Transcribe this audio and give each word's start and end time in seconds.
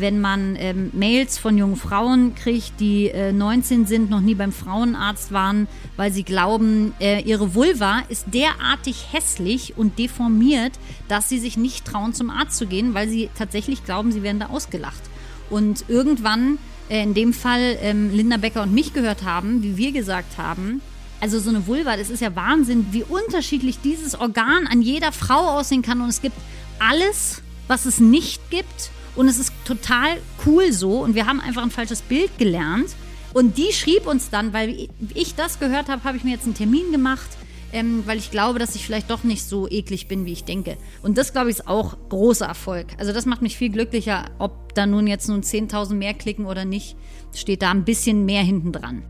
wenn 0.00 0.20
man 0.20 0.56
ähm, 0.56 0.90
Mails 0.92 1.38
von 1.38 1.56
jungen 1.58 1.76
Frauen 1.76 2.34
kriegt, 2.34 2.80
die 2.80 3.08
äh, 3.08 3.32
19 3.32 3.86
sind, 3.86 4.10
noch 4.10 4.20
nie 4.20 4.34
beim 4.34 4.52
Frauenarzt 4.52 5.32
waren, 5.32 5.68
weil 5.96 6.12
sie 6.12 6.22
glauben, 6.22 6.92
äh, 7.00 7.20
ihre 7.22 7.54
Vulva 7.54 8.02
ist 8.08 8.26
derartig 8.32 9.06
hässlich 9.12 9.76
und 9.76 9.98
deformiert, 9.98 10.72
dass 11.08 11.28
sie 11.28 11.38
sich 11.38 11.56
nicht 11.56 11.84
trauen, 11.84 12.14
zum 12.14 12.30
Arzt 12.30 12.56
zu 12.56 12.66
gehen, 12.66 12.94
weil 12.94 13.08
sie 13.08 13.30
tatsächlich 13.36 13.84
glauben, 13.84 14.12
sie 14.12 14.22
werden 14.22 14.40
da 14.40 14.46
ausgelacht. 14.46 15.02
Und 15.50 15.84
irgendwann, 15.88 16.58
äh, 16.88 17.02
in 17.02 17.14
dem 17.14 17.32
Fall 17.32 17.78
ähm, 17.80 18.14
Linda 18.14 18.36
Becker 18.36 18.62
und 18.62 18.74
mich 18.74 18.92
gehört 18.92 19.24
haben, 19.24 19.62
wie 19.62 19.76
wir 19.76 19.92
gesagt 19.92 20.38
haben, 20.38 20.80
also 21.20 21.40
so 21.40 21.50
eine 21.50 21.66
Vulva, 21.66 21.96
das 21.96 22.10
ist 22.10 22.20
ja 22.20 22.34
Wahnsinn, 22.36 22.86
wie 22.92 23.02
unterschiedlich 23.02 23.80
dieses 23.82 24.18
Organ 24.18 24.66
an 24.66 24.82
jeder 24.82 25.12
Frau 25.12 25.58
aussehen 25.58 25.82
kann. 25.82 26.00
Und 26.00 26.08
es 26.08 26.22
gibt 26.22 26.36
alles, 26.78 27.42
was 27.66 27.86
es 27.86 27.98
nicht 27.98 28.50
gibt. 28.50 28.90
Und 29.18 29.26
es 29.26 29.40
ist 29.40 29.52
total 29.64 30.18
cool 30.46 30.72
so. 30.72 31.00
Und 31.00 31.16
wir 31.16 31.26
haben 31.26 31.40
einfach 31.40 31.64
ein 31.64 31.72
falsches 31.72 32.02
Bild 32.02 32.38
gelernt. 32.38 32.90
Und 33.34 33.58
die 33.58 33.72
schrieb 33.72 34.06
uns 34.06 34.30
dann, 34.30 34.52
weil 34.52 34.88
ich 35.12 35.34
das 35.34 35.58
gehört 35.58 35.88
habe, 35.88 36.04
habe 36.04 36.16
ich 36.16 36.22
mir 36.22 36.30
jetzt 36.30 36.44
einen 36.44 36.54
Termin 36.54 36.92
gemacht, 36.92 37.28
ähm, 37.72 38.04
weil 38.06 38.18
ich 38.18 38.30
glaube, 38.30 38.60
dass 38.60 38.76
ich 38.76 38.86
vielleicht 38.86 39.10
doch 39.10 39.24
nicht 39.24 39.42
so 39.42 39.68
eklig 39.68 40.06
bin, 40.06 40.24
wie 40.24 40.32
ich 40.32 40.44
denke. 40.44 40.76
Und 41.02 41.18
das, 41.18 41.32
glaube 41.32 41.50
ich, 41.50 41.58
ist 41.58 41.66
auch 41.66 41.96
großer 42.10 42.46
Erfolg. 42.46 42.86
Also 42.96 43.12
das 43.12 43.26
macht 43.26 43.42
mich 43.42 43.56
viel 43.56 43.70
glücklicher, 43.70 44.26
ob 44.38 44.72
da 44.74 44.86
nun 44.86 45.08
jetzt 45.08 45.28
nun 45.28 45.42
10.000 45.42 45.94
mehr 45.94 46.14
klicken 46.14 46.46
oder 46.46 46.64
nicht, 46.64 46.96
steht 47.34 47.62
da 47.62 47.72
ein 47.72 47.84
bisschen 47.84 48.24
mehr 48.24 48.44
hinten 48.44 48.70
dran. 48.70 49.02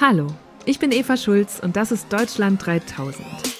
Hallo, 0.00 0.26
ich 0.64 0.80
bin 0.80 0.90
Eva 0.90 1.16
Schulz 1.16 1.60
und 1.62 1.76
das 1.76 1.92
ist 1.92 2.12
Deutschland 2.12 2.66
3000. 2.66 3.59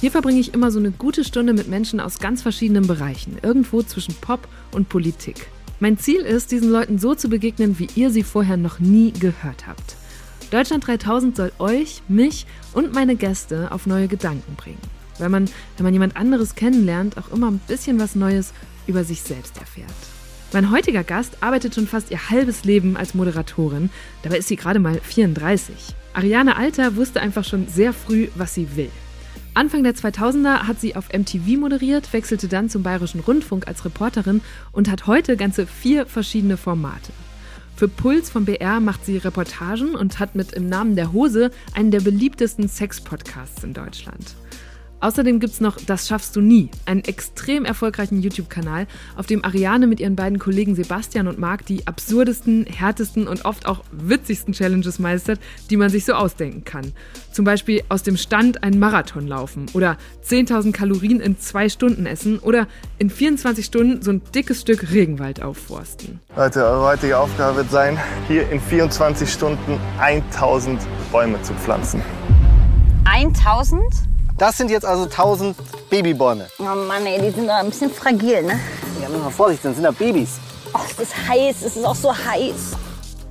Hier 0.00 0.10
verbringe 0.10 0.40
ich 0.40 0.54
immer 0.54 0.70
so 0.70 0.78
eine 0.78 0.92
gute 0.92 1.24
Stunde 1.24 1.52
mit 1.52 1.68
Menschen 1.68 2.00
aus 2.00 2.20
ganz 2.20 2.40
verschiedenen 2.40 2.86
Bereichen, 2.86 3.36
irgendwo 3.42 3.82
zwischen 3.82 4.14
Pop 4.14 4.48
und 4.72 4.88
Politik. 4.88 5.48
Mein 5.78 5.98
Ziel 5.98 6.22
ist, 6.22 6.52
diesen 6.52 6.70
Leuten 6.70 6.98
so 6.98 7.14
zu 7.14 7.28
begegnen, 7.28 7.78
wie 7.78 7.88
ihr 7.94 8.10
sie 8.10 8.22
vorher 8.22 8.56
noch 8.56 8.78
nie 8.80 9.12
gehört 9.12 9.66
habt. 9.66 9.96
Deutschland 10.50 10.86
3000 10.86 11.36
soll 11.36 11.52
euch, 11.58 12.00
mich 12.08 12.46
und 12.72 12.94
meine 12.94 13.14
Gäste 13.14 13.72
auf 13.72 13.86
neue 13.86 14.08
Gedanken 14.08 14.54
bringen. 14.56 14.80
Weil 15.18 15.28
man, 15.28 15.50
wenn 15.76 15.84
man 15.84 15.92
jemand 15.92 16.16
anderes 16.16 16.54
kennenlernt, 16.54 17.18
auch 17.18 17.30
immer 17.30 17.50
ein 17.50 17.60
bisschen 17.68 18.00
was 18.00 18.14
Neues 18.14 18.54
über 18.86 19.04
sich 19.04 19.20
selbst 19.20 19.58
erfährt. 19.58 19.92
Mein 20.54 20.70
heutiger 20.70 21.04
Gast 21.04 21.36
arbeitet 21.42 21.74
schon 21.74 21.86
fast 21.86 22.10
ihr 22.10 22.30
halbes 22.30 22.64
Leben 22.64 22.96
als 22.96 23.12
Moderatorin, 23.12 23.90
dabei 24.22 24.38
ist 24.38 24.48
sie 24.48 24.56
gerade 24.56 24.78
mal 24.78 24.98
34. 24.98 25.74
Ariane 26.14 26.56
Alter 26.56 26.96
wusste 26.96 27.20
einfach 27.20 27.44
schon 27.44 27.68
sehr 27.68 27.92
früh, 27.92 28.28
was 28.34 28.54
sie 28.54 28.76
will. 28.76 28.90
Anfang 29.54 29.82
der 29.82 29.94
2000er 29.94 30.68
hat 30.68 30.80
sie 30.80 30.94
auf 30.94 31.08
MTV 31.12 31.58
moderiert, 31.58 32.12
wechselte 32.12 32.46
dann 32.46 32.70
zum 32.70 32.82
Bayerischen 32.82 33.20
Rundfunk 33.20 33.66
als 33.66 33.84
Reporterin 33.84 34.42
und 34.70 34.88
hat 34.88 35.06
heute 35.06 35.36
ganze 35.36 35.66
vier 35.66 36.06
verschiedene 36.06 36.56
Formate. 36.56 37.12
Für 37.74 37.88
Puls 37.88 38.30
vom 38.30 38.44
BR 38.44 38.78
macht 38.78 39.04
sie 39.04 39.16
Reportagen 39.16 39.94
und 39.94 40.18
hat 40.18 40.34
mit 40.36 40.52
Im 40.52 40.68
Namen 40.68 40.94
der 40.96 41.12
Hose 41.12 41.50
einen 41.74 41.90
der 41.90 42.00
beliebtesten 42.00 42.68
Sex-Podcasts 42.68 43.64
in 43.64 43.74
Deutschland. 43.74 44.36
Außerdem 45.00 45.40
gibt 45.40 45.54
es 45.54 45.60
noch 45.60 45.78
Das 45.86 46.08
schaffst 46.08 46.36
du 46.36 46.40
nie, 46.40 46.70
einen 46.84 47.02
extrem 47.04 47.64
erfolgreichen 47.64 48.20
YouTube-Kanal, 48.20 48.86
auf 49.16 49.26
dem 49.26 49.44
Ariane 49.44 49.86
mit 49.86 49.98
ihren 49.98 50.14
beiden 50.14 50.38
Kollegen 50.38 50.74
Sebastian 50.74 51.26
und 51.26 51.38
Marc 51.38 51.64
die 51.64 51.86
absurdesten, 51.86 52.66
härtesten 52.66 53.26
und 53.26 53.44
oft 53.46 53.66
auch 53.66 53.82
witzigsten 53.92 54.52
Challenges 54.52 54.98
meistert, 54.98 55.40
die 55.70 55.76
man 55.78 55.88
sich 55.88 56.04
so 56.04 56.12
ausdenken 56.12 56.64
kann. 56.64 56.92
Zum 57.32 57.44
Beispiel 57.44 57.82
aus 57.88 58.02
dem 58.02 58.16
Stand 58.18 58.62
einen 58.62 58.78
Marathon 58.78 59.26
laufen 59.26 59.66
oder 59.72 59.96
10.000 60.26 60.72
Kalorien 60.72 61.20
in 61.20 61.38
zwei 61.38 61.68
Stunden 61.68 62.04
essen 62.04 62.38
oder 62.38 62.66
in 62.98 63.08
24 63.08 63.64
Stunden 63.64 64.02
so 64.02 64.10
ein 64.10 64.22
dickes 64.34 64.60
Stück 64.60 64.90
Regenwald 64.92 65.42
aufforsten. 65.42 66.20
Leute, 66.36 66.64
eure 66.64 66.84
heutige 66.84 67.18
Aufgabe 67.18 67.58
wird 67.58 67.70
sein, 67.70 67.98
hier 68.28 68.50
in 68.50 68.60
24 68.60 69.32
Stunden 69.32 69.78
1000 69.98 70.80
Bäume 71.10 71.40
zu 71.42 71.54
pflanzen. 71.54 72.02
1000? 73.04 73.82
Das 74.40 74.56
sind 74.56 74.70
jetzt 74.70 74.86
also 74.86 75.04
1000 75.04 75.54
Babybäume. 75.90 76.46
Oh 76.58 76.62
Mann, 76.62 77.04
ey, 77.04 77.20
die 77.20 77.30
sind 77.30 77.46
doch 77.46 77.56
ein 77.56 77.68
bisschen 77.68 77.90
fragil, 77.90 78.42
ne? 78.42 78.58
Ja, 79.02 79.10
müssen 79.10 79.22
wir 79.22 79.30
Vorsicht, 79.30 79.62
das 79.62 79.74
sind 79.74 79.84
ja 79.84 79.90
Babys. 79.90 80.40
Oh, 80.72 80.78
es 80.90 80.98
ist 80.98 81.28
heiß, 81.28 81.56
es 81.60 81.76
ist 81.76 81.84
auch 81.84 81.94
so 81.94 82.10
heiß. 82.10 82.72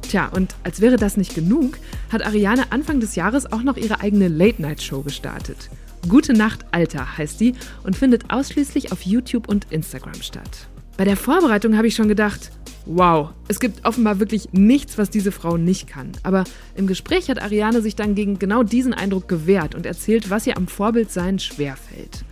Tja, 0.03 0.29
und 0.35 0.53
als 0.63 0.81
wäre 0.81 0.97
das 0.97 1.17
nicht 1.17 1.33
genug, 1.33 1.79
hat 2.11 2.23
Ariane 2.23 2.71
Anfang 2.71 2.99
des 2.99 3.15
Jahres 3.15 3.51
auch 3.51 3.63
noch 3.63 3.75
ihre 3.75 4.01
eigene 4.01 4.27
Late-Night-Show 4.27 5.01
gestartet. 5.01 5.71
Gute 6.07 6.33
Nacht, 6.33 6.59
Alter 6.69 7.17
heißt 7.17 7.39
die 7.39 7.55
und 7.83 7.97
findet 7.97 8.31
ausschließlich 8.31 8.91
auf 8.91 9.01
YouTube 9.01 9.49
und 9.49 9.65
Instagram 9.71 10.21
statt. 10.21 10.67
Bei 10.95 11.05
der 11.05 11.17
Vorbereitung 11.17 11.75
habe 11.75 11.87
ich 11.87 11.95
schon 11.95 12.07
gedacht, 12.07 12.51
Wow, 12.91 13.33
es 13.47 13.59
gibt 13.59 13.85
offenbar 13.85 14.19
wirklich 14.19 14.49
nichts, 14.51 14.97
was 14.97 15.11
diese 15.11 15.31
Frau 15.31 15.57
nicht 15.57 15.85
kann. 15.85 16.11
Aber 16.23 16.43
im 16.75 16.87
Gespräch 16.87 17.29
hat 17.29 17.39
Ariane 17.39 17.83
sich 17.83 17.95
dann 17.95 18.15
gegen 18.15 18.39
genau 18.39 18.63
diesen 18.63 18.95
Eindruck 18.95 19.27
gewehrt 19.27 19.75
und 19.75 19.85
erzählt, 19.85 20.31
was 20.31 20.47
ihr 20.47 20.57
am 20.57 20.67
Vorbildsein 20.67 21.37
schwerfällt. 21.37 22.25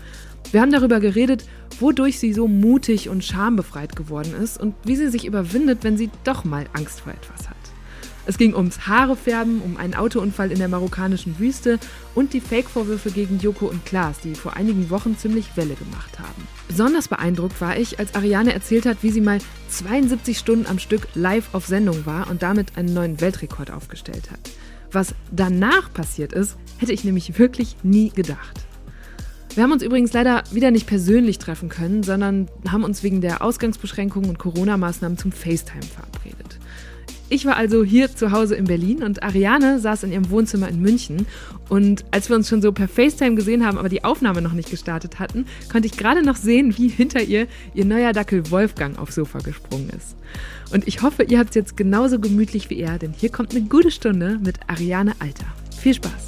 Wir 0.52 0.62
haben 0.62 0.72
darüber 0.72 1.00
geredet, 1.00 1.46
wodurch 1.80 2.18
sie 2.18 2.34
so 2.34 2.48
mutig 2.48 3.08
und 3.08 3.24
schambefreit 3.24 3.96
geworden 3.96 4.34
ist 4.42 4.60
und 4.60 4.74
wie 4.84 4.96
sie 4.96 5.10
sich 5.10 5.26
überwindet, 5.26 5.84
wenn 5.84 5.96
sie 5.96 6.10
doch 6.24 6.44
mal 6.44 6.66
Angst 6.74 7.02
vor 7.02 7.14
etwas 7.14 7.48
hat. 7.48 7.57
Es 8.28 8.38
ging 8.38 8.54
ums 8.54 8.88
Haarefärben, 8.88 9.62
um 9.62 9.78
einen 9.78 9.96
Autounfall 9.96 10.52
in 10.52 10.60
der 10.60 10.68
marokkanischen 10.68 11.40
Wüste 11.40 11.80
und 12.14 12.34
die 12.34 12.42
Fake-Vorwürfe 12.42 13.10
gegen 13.10 13.40
Joko 13.40 13.68
und 13.68 13.86
Klaas, 13.86 14.20
die 14.20 14.36
vor 14.36 14.58
einigen 14.58 14.90
Wochen 14.90 15.18
ziemlich 15.18 15.56
Welle 15.56 15.76
gemacht 15.76 16.20
haben. 16.20 16.46
Besonders 16.68 17.08
beeindruckt 17.08 17.62
war 17.62 17.78
ich, 17.78 18.00
als 18.00 18.16
Ariane 18.16 18.54
erzählt 18.54 18.86
hat, 18.86 18.98
wie 19.02 19.12
sie 19.12 19.22
mal 19.22 19.40
72 19.70 20.38
Stunden 20.38 20.68
am 20.68 20.78
Stück 20.78 21.08
live 21.16 21.54
auf 21.54 21.68
Sendung 21.68 22.06
war 22.06 22.30
und 22.30 22.44
damit 22.44 22.78
einen 22.78 22.94
neuen 22.94 23.22
Weltrekord 23.22 23.72
aufgestellt 23.72 24.30
hat. 24.30 24.42
Was 24.92 25.16
danach 25.32 25.94
passiert 25.94 26.34
ist, 26.34 26.58
hätte 26.80 26.92
ich 26.92 27.06
nämlich 27.06 27.40
wirklich 27.40 27.78
nie 27.82 28.10
gedacht. 28.10 28.68
Wir 29.56 29.64
haben 29.64 29.72
uns 29.72 29.84
übrigens 29.84 30.12
leider 30.12 30.44
wieder 30.52 30.70
nicht 30.70 30.86
persönlich 30.86 31.40
treffen 31.40 31.70
können, 31.70 32.04
sondern 32.04 32.50
haben 32.70 32.84
uns 32.84 33.04
wegen 33.04 33.22
der 33.22 33.42
Ausgangsbeschränkungen 33.42 34.30
und 34.30 34.38
Corona-Maßnahmen 34.38 35.18
zum 35.18 35.32
FaceTime 35.32 35.82
verabredet. 35.82 36.60
Ich 37.30 37.46
war 37.46 37.58
also 37.58 37.84
hier 37.84 38.16
zu 38.16 38.32
Hause 38.32 38.56
in 38.56 38.66
Berlin 38.66 39.04
und 39.04 39.22
Ariane 39.22 39.80
saß 39.80 40.04
in 40.04 40.14
ihrem 40.14 40.30
Wohnzimmer 40.30 40.70
in 40.70 40.82
München. 40.82 41.28
Und 41.68 42.06
als 42.12 42.30
wir 42.30 42.38
uns 42.38 42.48
schon 42.48 42.62
so 42.62 42.72
per 42.72 42.88
FaceTime 42.88 43.36
gesehen 43.36 43.66
haben, 43.66 43.78
aber 43.78 43.90
die 43.90 44.06
Aufnahme 44.06 44.42
noch 44.42 44.54
nicht 44.54 44.70
gestartet 44.70 45.20
hatten, 45.20 45.46
konnte 45.70 45.88
ich 45.88 45.98
gerade 45.98 46.24
noch 46.24 46.38
sehen, 46.38 46.78
wie 46.78 46.88
hinter 46.88 47.22
ihr 47.22 47.48
ihr 47.74 47.86
neuer 47.86 48.14
Dackel 48.14 48.50
Wolfgang 48.50 48.98
aufs 48.98 49.16
Sofa 49.16 49.40
gesprungen 49.40 49.90
ist. 49.90 50.16
Und 50.72 50.88
ich 50.88 51.02
hoffe, 51.02 51.24
ihr 51.24 51.40
habt 51.40 51.50
es 51.50 51.56
jetzt 51.56 51.78
genauso 51.78 52.20
gemütlich 52.20 52.70
wie 52.70 52.80
er, 52.80 52.98
denn 52.98 53.12
hier 53.12 53.30
kommt 53.30 53.54
eine 53.54 53.66
gute 53.66 53.92
Stunde 53.92 54.40
mit 54.42 54.60
Ariane 54.68 55.14
Alter. 55.20 55.48
Viel 55.78 55.96
Spaß! 55.96 56.27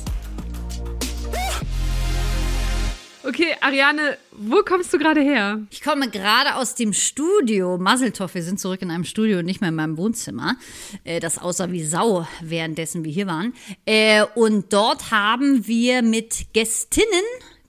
Okay, 3.29 3.55
Ariane, 3.61 4.17
wo 4.31 4.63
kommst 4.63 4.91
du 4.91 4.97
gerade 4.97 5.21
her? 5.21 5.61
Ich 5.69 5.83
komme 5.83 6.09
gerade 6.09 6.55
aus 6.55 6.73
dem 6.73 6.93
Studio. 6.93 7.77
Masseltoff, 7.77 8.33
wir 8.33 8.41
sind 8.41 8.59
zurück 8.59 8.81
in 8.81 8.89
einem 8.89 9.03
Studio 9.03 9.37
und 9.37 9.45
nicht 9.45 9.61
mehr 9.61 9.69
in 9.69 9.75
meinem 9.75 9.97
Wohnzimmer. 9.97 10.55
Äh, 11.03 11.19
das 11.19 11.37
aussah 11.37 11.71
wie 11.71 11.83
Sau, 11.83 12.27
währenddessen 12.41 13.05
wir 13.05 13.11
hier 13.11 13.27
waren. 13.27 13.53
Äh, 13.85 14.25
und 14.33 14.73
dort 14.73 15.11
haben 15.11 15.67
wir 15.67 16.01
mit 16.01 16.53
Gästinnen 16.53 17.07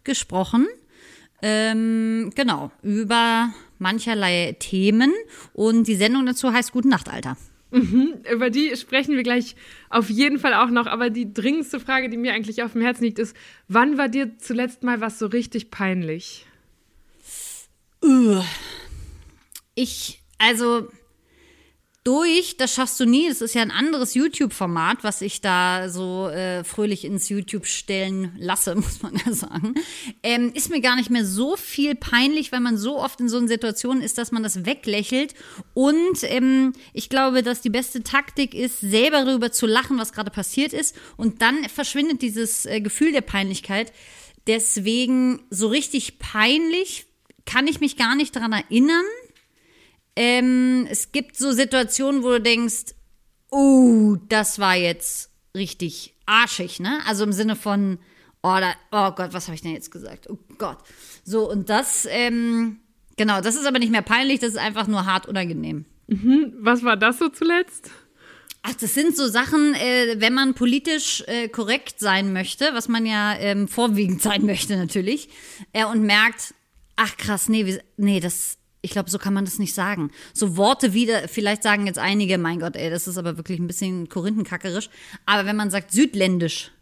gesprochen. 0.03 0.67
Ähm, 1.43 2.33
genau, 2.35 2.71
über 2.83 3.53
mancherlei 3.79 4.57
Themen. 4.59 5.13
Und 5.53 5.89
die 5.89 5.97
Sendung 5.97 6.25
dazu 6.25 6.55
heißt 6.55 6.73
Guten 6.73 6.89
Nacht, 6.89 7.11
Alter. 7.11 7.37
Mhm, 7.71 8.23
über 8.33 8.51
die 8.51 8.77
sprechen 8.77 9.15
wir 9.15 9.23
gleich 9.23 9.55
auf 9.91 10.11
jeden 10.11 10.39
Fall 10.39 10.55
auch 10.55 10.71
noch. 10.71 10.87
Aber 10.87 11.11
die 11.11 11.33
dringendste 11.33 11.79
Frage, 11.79 12.09
die 12.09 12.17
mir 12.17 12.33
eigentlich 12.33 12.63
auf 12.63 12.73
dem 12.73 12.83
Herzen 12.83 13.05
liegt, 13.05 13.19
ist: 13.19 13.37
Wann 13.69 13.97
war 13.99 14.09
dir 14.09 14.37
zuletzt 14.39 14.83
mal 14.83 15.01
was 15.01 15.19
so 15.19 15.27
richtig 15.27 15.71
peinlich? 15.71 16.47
Ich, 19.75 20.21
also 20.39 20.89
durch, 22.03 22.57
das 22.57 22.75
schaffst 22.75 22.99
du 22.99 23.05
nie. 23.05 23.29
Das 23.29 23.43
ist 23.43 23.55
ja 23.55 23.61
ein 23.63 23.71
anderes 23.71 24.15
YouTube-Format, 24.15 25.05
was 25.05 25.21
ich 25.21 25.43
da 25.43 25.91
so 25.91 26.29
äh, 26.29 26.65
fröhlich 26.65 27.05
ins 27.05 27.29
YouTube 27.29 27.67
stellen 27.67 28.33
lasse, 28.39 28.75
muss 28.77 29.03
man 29.03 29.21
ja 29.25 29.33
sagen. 29.33 29.75
Ähm, 30.23 30.53
ist 30.55 30.71
mir 30.71 30.81
gar 30.81 30.97
nicht 30.97 31.11
mehr 31.11 31.27
so 31.27 31.57
viel 31.57 31.95
peinlich, 31.95 32.53
weil 32.53 32.61
man 32.61 32.79
so 32.79 32.99
oft 32.99 33.21
in 33.21 33.29
so 33.29 33.37
einer 33.37 33.49
Situation 33.49 34.01
ist, 34.01 34.17
dass 34.17 34.33
man 34.33 34.43
das 34.43 34.65
weglächelt. 34.65 35.35
Und 35.75 36.23
ähm, 36.23 36.73
ich 36.95 37.11
glaube, 37.11 37.43
dass 37.43 37.61
die 37.61 37.71
beste 37.71 38.03
Taktik 38.03 38.55
ist, 38.55 38.81
selber 38.81 39.25
darüber 39.25 39.53
zu 39.53 39.67
lachen, 39.67 39.99
was 39.99 40.13
gerade 40.13 40.31
passiert 40.31 40.73
ist. 40.73 40.97
Und 41.19 41.43
dann 41.43 41.69
verschwindet 41.69 42.23
dieses 42.23 42.65
äh, 42.65 42.81
Gefühl 42.81 43.13
der 43.13 43.21
Peinlichkeit. 43.21 43.93
Deswegen 44.47 45.43
so 45.51 45.69
richtig 45.69 46.19
peinlich 46.19 47.07
kann 47.45 47.67
ich 47.67 47.81
mich 47.81 47.97
gar 47.97 48.15
nicht 48.15 48.35
daran 48.37 48.53
erinnern. 48.53 49.05
Ähm, 50.21 50.87
es 50.91 51.13
gibt 51.13 51.37
so 51.37 51.53
Situationen, 51.53 52.23
wo 52.23 52.31
du 52.31 52.41
denkst, 52.41 52.95
oh, 53.51 54.17
das 54.29 54.59
war 54.59 54.77
jetzt 54.77 55.31
richtig 55.55 56.15
arschig, 56.27 56.81
ne? 56.81 57.01
Also 57.07 57.25
im 57.25 57.33
Sinne 57.33 57.57
von, 57.57 57.99
oh, 58.43 58.57
da, 58.61 58.75
oh 58.93 59.13
Gott, 59.13 59.33
was 59.33 59.47
habe 59.47 59.55
ich 59.55 59.63
denn 59.63 59.73
jetzt 59.73 59.91
gesagt? 59.91 60.29
Oh 60.29 60.39
Gott. 60.59 60.79
So, 61.25 61.51
und 61.51 61.69
das 61.71 62.07
ähm, 62.11 62.81
Genau, 63.21 63.43
das 63.43 63.55
ist 63.55 63.67
aber 63.67 63.79
nicht 63.79 63.93
mehr 63.93 64.01
peinlich, 64.01 64.41
das 64.41 64.53
ist 64.53 64.57
einfach 64.57 64.87
nur 64.87 65.05
hart 65.05 65.27
unangenehm. 65.27 65.85
Was 66.59 66.83
war 66.85 66.97
das 66.97 67.19
so 67.19 67.29
zuletzt? 67.29 67.91
Ach, 68.63 68.73
das 68.73 68.95
sind 68.95 69.15
so 69.15 69.29
Sachen, 69.29 69.75
äh, 69.75 70.17
wenn 70.21 70.33
man 70.33 70.55
politisch 70.55 71.23
äh, 71.27 71.49
korrekt 71.49 72.01
sein 72.01 72.33
möchte, 72.33 72.71
was 72.73 72.89
man 72.89 73.05
ja 73.05 73.37
ähm, 73.37 73.69
vorwiegend 73.69 74.23
sein 74.29 74.47
möchte 74.47 74.75
natürlich, 74.79 75.29
äh, 75.75 75.85
und 75.85 76.03
merkt, 76.03 76.55
ach 76.97 77.15
krass, 77.19 77.51
nee, 77.51 77.67
wie, 77.67 77.79
nee, 77.99 78.21
das, 78.21 78.57
ich 78.83 78.93
glaube, 78.93 79.11
so 79.11 79.19
kann 79.19 79.35
man 79.35 79.45
das 79.45 79.59
nicht 79.59 79.75
sagen. 79.75 80.11
So 80.33 80.57
Worte 80.57 80.93
wieder, 80.95 81.29
vielleicht 81.29 81.63
sagen 81.63 81.87
jetzt 81.87 81.99
einige, 81.99 82.39
mein 82.39 82.61
Gott, 82.61 82.77
ey, 82.77 82.91
das 82.91 83.07
ist 83.09 83.19
aber 83.19 83.37
wirklich 83.37 83.59
ein 83.59 83.67
bisschen 83.67 84.09
korinthenkackerisch, 84.09 84.91
aber 85.27 85.47
wenn 85.47 85.57
man 85.57 85.71
sagt 85.71 85.93
südländisch, 85.93 86.73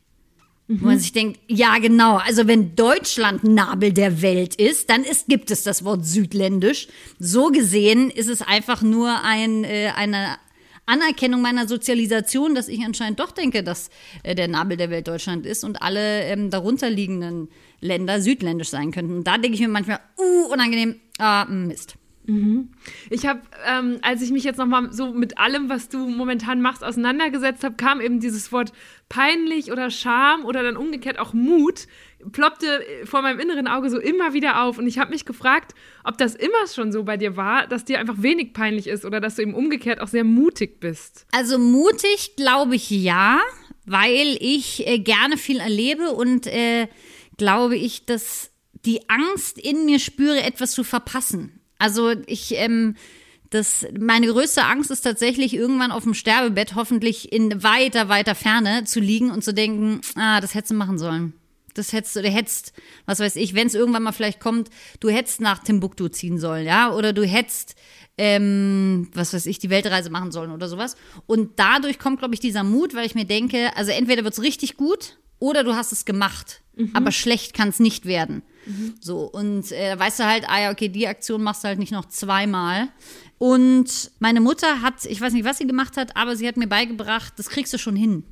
wo 0.71 0.85
man 0.85 0.99
sich 0.99 1.13
denkt, 1.13 1.41
ja 1.49 1.79
genau, 1.79 2.17
also 2.19 2.47
wenn 2.47 2.77
Deutschland 2.77 3.43
Nabel 3.43 3.91
der 3.95 4.21
Welt 4.21 4.55
ist, 4.55 4.91
dann 4.91 5.03
ist, 5.03 5.27
gibt 5.27 5.51
es 5.51 5.63
das 5.63 5.83
Wort 5.83 6.05
südländisch. 6.05 6.89
So 7.19 7.49
gesehen 7.49 8.11
ist 8.11 8.29
es 8.29 8.43
einfach 8.43 8.83
nur 8.83 9.25
ein, 9.25 9.65
äh, 9.65 9.93
eine 9.97 10.37
Anerkennung 10.89 11.43
meiner 11.43 11.69
Sozialisation, 11.69 12.55
dass 12.55 12.69
ich 12.69 12.85
anscheinend 12.85 13.21
doch 13.21 13.31
denke, 13.31 13.63
dass 13.63 13.91
äh, 14.23 14.35
der 14.35 14.49
Nabel 14.49 14.77
der 14.77 14.91
Welt 14.91 15.09
Deutschland 15.09 15.47
ist 15.47 15.65
und 15.65 15.83
alle 15.83 16.23
ähm, 16.23 16.51
darunterliegenden 16.51 17.49
Länder 17.81 18.21
südländisch 18.21 18.71
sein 18.71 18.91
könnten. 18.91 19.19
Und 19.19 19.25
da 19.25 19.39
denke 19.39 19.55
ich 19.55 19.61
mir 19.61 19.69
manchmal, 19.69 20.01
uh, 20.19 20.53
unangenehm, 20.53 20.97
ah, 21.19 21.45
Mist. 21.45 21.97
Ich 23.09 23.27
habe, 23.27 23.41
ähm, 23.67 24.01
als 24.03 24.21
ich 24.21 24.31
mich 24.31 24.45
jetzt 24.45 24.59
nochmal 24.59 24.93
so 24.93 25.15
mit 25.15 25.39
allem, 25.39 25.71
was 25.71 25.89
du 25.89 26.11
momentan 26.11 26.61
machst, 26.61 26.85
auseinandergesetzt 26.85 27.65
habe, 27.65 27.77
kam 27.77 28.03
eben 28.03 28.21
dieses 28.21 28.53
Wort 28.53 28.75
peinlich 29.09 29.73
oder 29.73 29.91
Scham 29.91 30.45
oder 30.45 30.63
dann 30.63 30.77
umgekehrt 30.77 31.19
auch 31.19 31.33
Mut, 31.33 31.87
ploppte 32.33 32.85
vor 33.05 33.23
meinem 33.23 33.39
inneren 33.39 33.69
Auge 33.69 33.91
so 33.91 33.99
immer 33.99 34.33
wieder 34.33 34.63
auf. 34.63 34.79
Und 34.79 34.87
ich 34.87 34.99
habe 34.99 35.11
mich 35.11 35.25
gefragt, 35.25 35.75
ob 36.05 36.19
das 36.19 36.35
immer 36.35 36.67
schon 36.73 36.93
so 36.93 37.05
bei 37.05 37.17
dir 37.17 37.37
war, 37.37 37.67
dass 37.67 37.85
dir 37.85 37.99
einfach 37.99 38.23
wenig 38.23 38.53
peinlich 38.53 38.87
ist 38.87 39.05
oder 39.05 39.21
dass 39.21 39.37
du 39.37 39.43
eben 39.43 39.55
umgekehrt 39.55 40.01
auch 40.01 40.09
sehr 40.09 40.25
mutig 40.25 40.81
bist. 40.81 41.27
Also 41.33 41.59
mutig 41.59 42.35
glaube 42.37 42.77
ich 42.77 42.91
ja, 42.91 43.41
weil 43.87 44.37
ich 44.41 44.87
äh, 44.87 44.99
gerne 44.99 45.37
viel 45.37 45.61
erlebe 45.61 46.11
und 46.11 46.47
äh, 46.47 46.89
glaube 47.37 47.77
ich, 47.77 48.05
dass 48.05 48.51
die 48.85 49.09
Angst 49.09 49.59
in 49.59 49.85
mir 49.85 49.99
spüre, 49.99 50.43
etwas 50.43 50.73
zu 50.73 50.85
verpassen. 50.85 51.61
Also 51.79 52.13
ich, 52.27 52.55
ähm, 52.57 52.97
das, 53.51 53.87
meine 53.99 54.27
größte 54.27 54.65
Angst 54.65 54.91
ist 54.91 55.03
tatsächlich 55.03 55.55
irgendwann 55.55 55.93
auf 55.93 56.03
dem 56.03 56.15
Sterbebett, 56.15 56.75
hoffentlich 56.75 57.33
in 57.33 57.63
weiter, 57.63 58.09
weiter 58.09 58.35
Ferne 58.35 58.85
zu 58.85 59.01
liegen 59.01 59.31
und 59.31 59.43
zu 59.43 59.55
denken, 59.55 60.01
ah, 60.17 60.41
das 60.41 60.55
hättest 60.55 60.73
du 60.73 60.75
machen 60.77 60.99
sollen. 60.99 61.33
Das 61.79 61.93
hättest 61.93 62.17
du, 62.17 62.23
hättest, 62.23 62.73
was 63.07 63.21
weiß 63.21 63.37
ich, 63.37 63.55
wenn 63.55 63.67
es 63.67 63.75
irgendwann 63.75 64.03
mal 64.03 64.13
vielleicht 64.13 64.41
kommt, 64.41 64.69
du 65.01 65.09
hättest 65.09 65.41
nach 65.41 65.63
Timbuktu 65.63 66.09
ziehen 66.09 66.39
sollen, 66.39 66.67
ja, 66.67 66.93
oder 66.93 67.13
du 67.13 67.25
hättest, 67.25 67.77
ähm, 68.19 69.09
was 69.15 69.33
weiß 69.33 69.47
ich, 69.47 69.59
die 69.59 69.71
Weltreise 69.71 70.11
machen 70.11 70.33
sollen 70.33 70.51
oder 70.51 70.69
sowas. 70.69 70.97
Und 71.27 71.59
dadurch 71.59 71.99
kommt, 71.99 72.19
glaube 72.19 72.35
ich, 72.35 72.41
dieser 72.41 72.65
Mut, 72.65 72.95
weil 72.95 73.07
ich 73.07 73.15
mir 73.15 73.25
denke, 73.25 73.77
also 73.77 73.93
entweder 73.93 74.25
wird's 74.25 74.43
richtig 74.43 74.77
gut 74.77 75.19
oder 75.39 75.63
du 75.65 75.75
hast 75.75 75.93
es 75.93 76.05
gemacht, 76.05 76.63
aber 76.95 77.13
schlecht 77.13 77.55
kann 77.55 77.69
es 77.69 77.79
nicht 77.81 78.07
werden. 78.07 78.43
So, 79.01 79.21
und 79.23 79.73
äh, 79.73 79.95
da 79.95 79.99
weißt 79.99 80.19
du 80.21 80.25
halt, 80.25 80.49
ah 80.49 80.61
ja, 80.61 80.71
okay, 80.71 80.89
die 80.89 81.09
Aktion 81.09 81.43
machst 81.43 81.65
du 81.65 81.69
halt 81.69 81.79
nicht 81.79 81.93
noch 81.93 82.07
zweimal. 82.07 82.89
Und 83.39 84.11
meine 84.19 84.41
Mutter 84.41 84.83
hat, 84.83 85.05
ich 85.07 85.21
weiß 85.21 85.33
nicht, 85.33 85.45
was 85.45 85.59
sie 85.59 85.67
gemacht 85.67 85.97
hat, 85.97 86.17
aber 86.17 86.37
sie 86.37 86.47
hat 86.47 86.57
mir 86.57 86.67
beigebracht, 86.67 87.35
das 87.37 87.49
kriegst 87.49 87.73
du 87.73 87.79
schon 87.79 87.97
hin. 87.97 88.25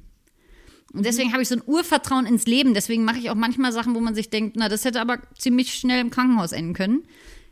Und 0.93 1.05
deswegen 1.05 1.33
habe 1.33 1.43
ich 1.43 1.49
so 1.49 1.57
ein 1.57 1.63
Urvertrauen 1.67 2.27
ins 2.27 2.47
Leben. 2.47 2.75
Deswegen 2.75 3.05
mache 3.05 3.19
ich 3.19 3.31
auch 3.31 3.35
manchmal 3.35 3.73
Sachen, 3.73 3.95
wo 3.95 4.01
man 4.01 4.15
sich 4.15 4.31
denkt, 4.31 4.57
na, 4.57 4.69
das 4.69 4.85
hätte 4.85 5.01
aber 5.01 5.19
ziemlich 5.39 5.75
schnell 5.75 6.01
im 6.01 6.11
Krankenhaus 6.11 6.53
enden 6.53 6.75
können. 6.75 7.03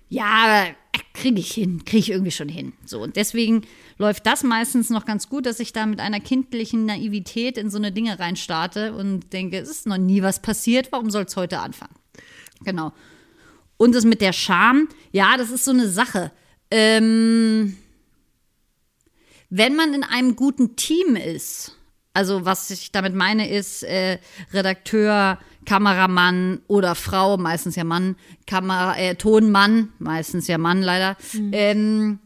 Ja, 0.09 0.27
aber 0.27 0.75
kriege 1.13 1.41
ich 1.41 1.53
hin, 1.53 1.85
kriege 1.85 1.99
ich 1.99 2.11
irgendwie 2.11 2.31
schon 2.31 2.49
hin. 2.49 2.73
So, 2.85 3.03
und 3.03 3.17
deswegen 3.17 3.63
läuft 3.99 4.27
das 4.27 4.43
meistens 4.43 4.91
noch 4.91 5.07
ganz 5.07 5.29
gut, 5.29 5.47
dass 5.47 5.61
ich 5.61 5.73
da 5.73 5.87
mit 5.87 6.01
einer 6.01 6.21
kindlichen 6.21 6.87
Naivität 6.87 7.59
in 7.59 7.71
so 7.71 7.79
eine 7.79 7.93
Dinge 7.93 8.19
reinstarte 8.19 8.95
und 8.95 9.33
denke, 9.33 9.59
es 9.59 9.71
ist 9.71 9.87
noch 9.87 9.99
nie 9.99 10.23
was 10.23 10.41
passiert, 10.41 10.93
warum 10.93 11.11
soll 11.11 11.25
es 11.25 11.37
heute 11.37 11.61
anfangen? 11.61 11.95
Genau. 12.65 12.93
Und 13.77 13.95
das 13.95 14.05
mit 14.05 14.21
der 14.21 14.33
Scham, 14.33 14.89
ja, 15.13 15.37
das 15.37 15.51
ist 15.51 15.65
so 15.65 15.73
eine 15.73 15.89
Sache. 15.89 16.31
Ähm, 16.71 17.77
wenn 19.51 19.77
man 19.77 19.95
in 19.95 20.05
einem 20.05 20.37
guten 20.37 20.77
Team 20.77 21.17
ist, 21.17 21.77
also 22.15 22.45
was 22.45 22.71
ich 22.71 22.93
damit 22.93 23.15
meine 23.15 23.51
ist, 23.51 23.83
äh, 23.83 24.19
Redakteur, 24.53 25.39
Kameramann 25.67 26.61
oder 26.69 26.95
Frau, 26.95 27.37
meistens 27.37 27.77
ja 27.77 27.85
Mann, 27.85 28.17
Kamera, 28.47 28.97
äh, 28.97 29.17
Tonmann, 29.17 29.93
meistens 29.99 30.47
ja 30.47 30.57
Mann 30.57 30.83
leider, 30.83 31.17
ähm, 31.53 32.21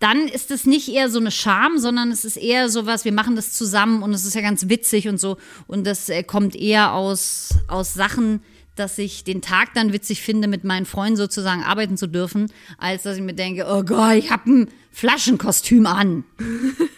dann 0.00 0.26
ist 0.28 0.50
es 0.50 0.64
nicht 0.64 0.88
eher 0.88 1.10
so 1.10 1.20
eine 1.20 1.30
Scham, 1.30 1.78
sondern 1.78 2.10
es 2.10 2.24
ist 2.24 2.38
eher 2.38 2.70
so 2.70 2.86
was, 2.86 3.04
wir 3.04 3.12
machen 3.12 3.36
das 3.36 3.52
zusammen 3.52 4.02
und 4.02 4.12
es 4.14 4.24
ist 4.24 4.34
ja 4.34 4.40
ganz 4.40 4.68
witzig 4.68 5.08
und 5.08 5.20
so. 5.20 5.36
Und 5.66 5.86
das 5.86 6.08
äh, 6.08 6.22
kommt 6.22 6.56
eher 6.56 6.94
aus, 6.94 7.50
aus 7.68 7.92
Sachen, 7.92 8.42
dass 8.80 8.98
ich 8.98 9.22
den 9.22 9.42
Tag 9.42 9.74
dann 9.74 9.92
witzig 9.92 10.22
finde, 10.22 10.48
mit 10.48 10.64
meinen 10.64 10.86
Freunden 10.86 11.16
sozusagen 11.16 11.62
arbeiten 11.62 11.96
zu 11.96 12.08
dürfen, 12.08 12.50
als 12.78 13.04
dass 13.04 13.16
ich 13.16 13.22
mir 13.22 13.34
denke, 13.34 13.66
oh 13.68 13.84
Gott, 13.84 14.16
ich 14.16 14.30
habe 14.30 14.50
ein 14.50 14.68
Flaschenkostüm 14.90 15.86
an. 15.86 16.24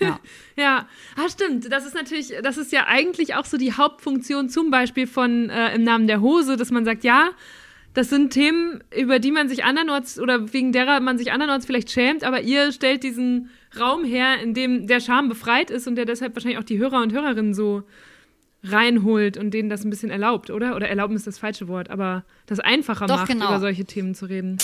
Ja. 0.01 0.19
Ja, 0.55 0.87
ah, 1.17 1.31
stimmt. 1.31 1.73
Das 1.73 1.87
ist 1.87 1.95
natürlich, 1.95 2.35
das 2.43 2.59
ist 2.59 2.73
ja 2.73 2.87
eigentlich 2.87 3.35
auch 3.37 3.47
so 3.47 3.57
die 3.57 3.73
Hauptfunktion 3.73 4.51
zum 4.51 4.71
Beispiel 4.71 5.07
von 5.07 5.49
äh, 5.49 5.75
im 5.75 5.83
Namen 5.83 6.07
der 6.07 6.21
Hose, 6.21 6.59
dass 6.59 6.71
man 6.71 6.85
sagt, 6.85 7.05
ja, 7.05 7.31
das 7.95 8.11
sind 8.11 8.35
Themen, 8.35 8.85
über 8.95 9.19
die 9.19 9.33
man 9.33 9.49
sich 9.49 9.65
andernorts 9.65 10.21
oder 10.21 10.53
wegen 10.53 10.73
derer 10.73 11.01
man 11.01 11.17
sich 11.17 11.33
andernorts 11.33 11.65
vielleicht 11.65 11.91
schämt, 11.91 12.23
aber 12.23 12.43
ihr 12.43 12.71
stellt 12.71 13.03
diesen 13.03 13.49
Raum 13.79 14.05
her, 14.05 14.41
in 14.43 14.53
dem 14.53 14.87
der 14.87 15.01
Scham 15.01 15.31
befreit 15.31 15.71
ist 15.71 15.87
und 15.87 15.97
der 15.97 16.05
deshalb 16.05 16.35
wahrscheinlich 16.35 16.59
auch 16.59 16.65
die 16.65 16.79
Hörer 16.79 17.03
und 17.03 17.13
Hörerinnen 17.15 17.55
so 17.55 17.83
reinholt 18.65 19.37
und 19.37 19.51
denen 19.53 19.69
das 19.69 19.85
ein 19.85 19.91
bisschen 19.91 20.11
erlaubt, 20.11 20.51
oder? 20.51 20.77
Oder 20.77 20.89
erlauben 20.89 21.17
ist 21.17 21.27
das 21.27 21.39
falsche 21.39 21.69
Wort, 21.69 21.91
aber 21.91 22.25
das 22.47 22.61
einfacher 22.61 23.07
Doch, 23.07 23.17
macht, 23.17 23.29
genau. 23.29 23.49
über 23.49 23.61
solche 23.61 23.85
Themen 23.85 24.15
zu 24.15 24.27
reden. 24.27 24.59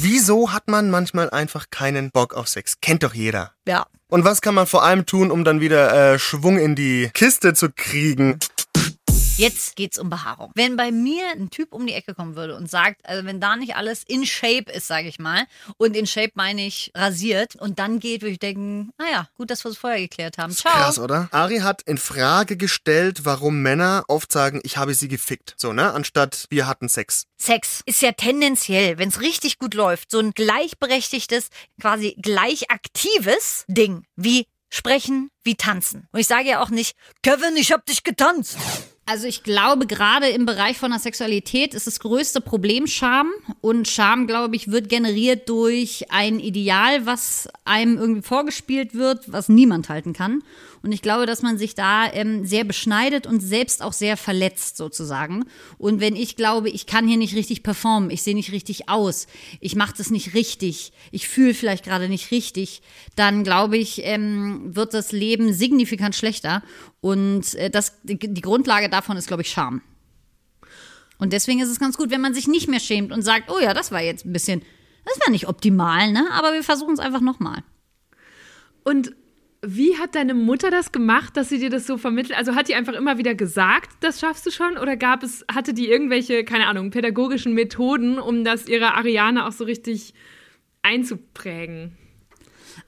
Wieso 0.00 0.52
hat 0.52 0.68
man 0.68 0.90
manchmal 0.90 1.30
einfach 1.30 1.66
keinen 1.70 2.10
Bock 2.10 2.34
auf 2.34 2.48
Sex? 2.48 2.80
Kennt 2.80 3.02
doch 3.02 3.14
jeder. 3.14 3.52
ja. 3.66 3.86
Und 4.08 4.24
was 4.24 4.40
kann 4.40 4.54
man 4.54 4.68
vor 4.68 4.84
allem 4.84 5.04
tun, 5.04 5.32
um 5.32 5.42
dann 5.42 5.60
wieder 5.60 6.12
äh, 6.12 6.18
Schwung 6.20 6.58
in 6.58 6.76
die 6.76 7.10
Kiste 7.12 7.54
zu 7.54 7.70
kriegen? 7.74 8.38
Jetzt 9.38 9.76
geht's 9.76 9.98
um 9.98 10.08
Behaarung. 10.08 10.50
Wenn 10.54 10.76
bei 10.76 10.90
mir 10.90 11.26
ein 11.32 11.50
Typ 11.50 11.74
um 11.74 11.86
die 11.86 11.92
Ecke 11.92 12.14
kommen 12.14 12.36
würde 12.36 12.56
und 12.56 12.70
sagt, 12.70 13.04
also 13.04 13.26
wenn 13.26 13.38
da 13.38 13.56
nicht 13.56 13.76
alles 13.76 14.02
in 14.06 14.24
Shape 14.24 14.72
ist, 14.72 14.86
sage 14.86 15.08
ich 15.08 15.18
mal, 15.18 15.44
und 15.76 15.94
in 15.94 16.06
Shape 16.06 16.32
meine 16.34 16.64
ich 16.66 16.90
rasiert 16.94 17.54
und 17.56 17.78
dann 17.78 18.00
geht, 18.00 18.22
würde 18.22 18.32
ich 18.32 18.38
denken, 18.38 18.92
naja, 18.96 19.28
gut, 19.36 19.50
dass 19.50 19.62
wir 19.62 19.70
es 19.70 19.76
vorher 19.76 20.00
geklärt 20.00 20.38
haben. 20.38 20.52
Ciao. 20.52 20.72
Krass, 20.72 20.98
oder? 20.98 21.28
Ari 21.32 21.58
hat 21.58 21.82
in 21.82 21.98
Frage 21.98 22.56
gestellt, 22.56 23.26
warum 23.26 23.60
Männer 23.60 24.04
oft 24.08 24.32
sagen, 24.32 24.60
ich 24.62 24.78
habe 24.78 24.94
sie 24.94 25.08
gefickt. 25.08 25.54
So, 25.58 25.74
ne? 25.74 25.92
Anstatt 25.92 26.46
wir 26.48 26.66
hatten 26.66 26.88
Sex. 26.88 27.26
Sex 27.36 27.82
ist 27.84 28.00
ja 28.00 28.12
tendenziell, 28.12 28.96
wenn 28.96 29.10
es 29.10 29.20
richtig 29.20 29.58
gut 29.58 29.74
läuft, 29.74 30.10
so 30.10 30.18
ein 30.18 30.30
gleichberechtigtes, 30.30 31.50
quasi 31.78 32.16
gleich 32.22 32.70
aktives 32.70 33.66
Ding 33.68 34.04
wie 34.16 34.46
sprechen, 34.70 35.30
wie 35.44 35.56
tanzen. 35.56 36.08
Und 36.12 36.20
ich 36.20 36.26
sage 36.26 36.48
ja 36.48 36.62
auch 36.62 36.70
nicht, 36.70 36.96
Kevin, 37.22 37.56
ich 37.56 37.70
hab 37.70 37.84
dich 37.84 38.02
getanzt. 38.02 38.56
Also 39.08 39.28
ich 39.28 39.44
glaube, 39.44 39.86
gerade 39.86 40.26
im 40.26 40.46
Bereich 40.46 40.78
von 40.78 40.90
der 40.90 40.98
Sexualität 40.98 41.74
ist 41.74 41.86
das 41.86 42.00
größte 42.00 42.40
Problem 42.40 42.88
Scham. 42.88 43.30
Und 43.60 43.86
Scham, 43.86 44.26
glaube 44.26 44.56
ich, 44.56 44.72
wird 44.72 44.88
generiert 44.88 45.48
durch 45.48 46.10
ein 46.10 46.40
Ideal, 46.40 47.06
was 47.06 47.48
einem 47.64 47.98
irgendwie 47.98 48.22
vorgespielt 48.22 48.94
wird, 48.94 49.32
was 49.32 49.48
niemand 49.48 49.88
halten 49.88 50.12
kann. 50.12 50.42
Und 50.86 50.92
ich 50.92 51.02
glaube, 51.02 51.26
dass 51.26 51.42
man 51.42 51.58
sich 51.58 51.74
da 51.74 52.08
ähm, 52.12 52.44
sehr 52.44 52.62
beschneidet 52.62 53.26
und 53.26 53.40
selbst 53.40 53.82
auch 53.82 53.92
sehr 53.92 54.16
verletzt 54.16 54.76
sozusagen. 54.76 55.44
Und 55.78 55.98
wenn 56.00 56.14
ich 56.14 56.36
glaube, 56.36 56.70
ich 56.70 56.86
kann 56.86 57.08
hier 57.08 57.16
nicht 57.16 57.34
richtig 57.34 57.64
performen, 57.64 58.08
ich 58.08 58.22
sehe 58.22 58.36
nicht 58.36 58.52
richtig 58.52 58.88
aus, 58.88 59.26
ich 59.58 59.74
mache 59.74 59.94
das 59.98 60.10
nicht 60.10 60.34
richtig, 60.34 60.92
ich 61.10 61.26
fühle 61.26 61.54
vielleicht 61.54 61.84
gerade 61.84 62.08
nicht 62.08 62.30
richtig, 62.30 62.82
dann 63.16 63.42
glaube 63.42 63.76
ich, 63.76 64.04
ähm, 64.04 64.76
wird 64.76 64.94
das 64.94 65.10
Leben 65.10 65.52
signifikant 65.52 66.14
schlechter. 66.14 66.62
Und 67.00 67.56
äh, 67.56 67.68
das, 67.68 67.94
die, 68.04 68.16
Grundlage 68.40 68.88
davon 68.88 69.16
ist, 69.16 69.26
glaube 69.26 69.42
ich, 69.42 69.50
Scham. 69.50 69.82
Und 71.18 71.32
deswegen 71.32 71.58
ist 71.58 71.68
es 71.68 71.80
ganz 71.80 71.96
gut, 71.96 72.12
wenn 72.12 72.20
man 72.20 72.32
sich 72.32 72.46
nicht 72.46 72.68
mehr 72.68 72.78
schämt 72.78 73.10
und 73.10 73.22
sagt, 73.22 73.50
oh 73.50 73.58
ja, 73.58 73.74
das 73.74 73.90
war 73.90 74.02
jetzt 74.02 74.24
ein 74.24 74.32
bisschen, 74.32 74.62
das 75.04 75.18
war 75.18 75.32
nicht 75.32 75.48
optimal, 75.48 76.12
ne? 76.12 76.28
Aber 76.30 76.52
wir 76.52 76.62
versuchen 76.62 76.94
es 76.94 77.00
einfach 77.00 77.22
nochmal. 77.22 77.64
Und 78.84 79.16
wie 79.66 79.98
hat 79.98 80.14
deine 80.14 80.34
Mutter 80.34 80.70
das 80.70 80.92
gemacht, 80.92 81.36
dass 81.36 81.48
sie 81.48 81.58
dir 81.58 81.70
das 81.70 81.86
so 81.86 81.98
vermittelt? 81.98 82.38
Also 82.38 82.54
hat 82.54 82.68
die 82.68 82.74
einfach 82.74 82.94
immer 82.94 83.18
wieder 83.18 83.34
gesagt, 83.34 83.90
das 84.00 84.20
schaffst 84.20 84.46
du 84.46 84.50
schon? 84.50 84.78
Oder 84.78 84.96
gab 84.96 85.22
es, 85.22 85.44
hatte 85.52 85.74
die 85.74 85.88
irgendwelche, 85.88 86.44
keine 86.44 86.66
Ahnung, 86.66 86.90
pädagogischen 86.90 87.52
Methoden, 87.52 88.18
um 88.18 88.44
das 88.44 88.68
ihrer 88.68 88.94
Ariane 88.94 89.46
auch 89.46 89.52
so 89.52 89.64
richtig 89.64 90.14
einzuprägen? 90.82 91.96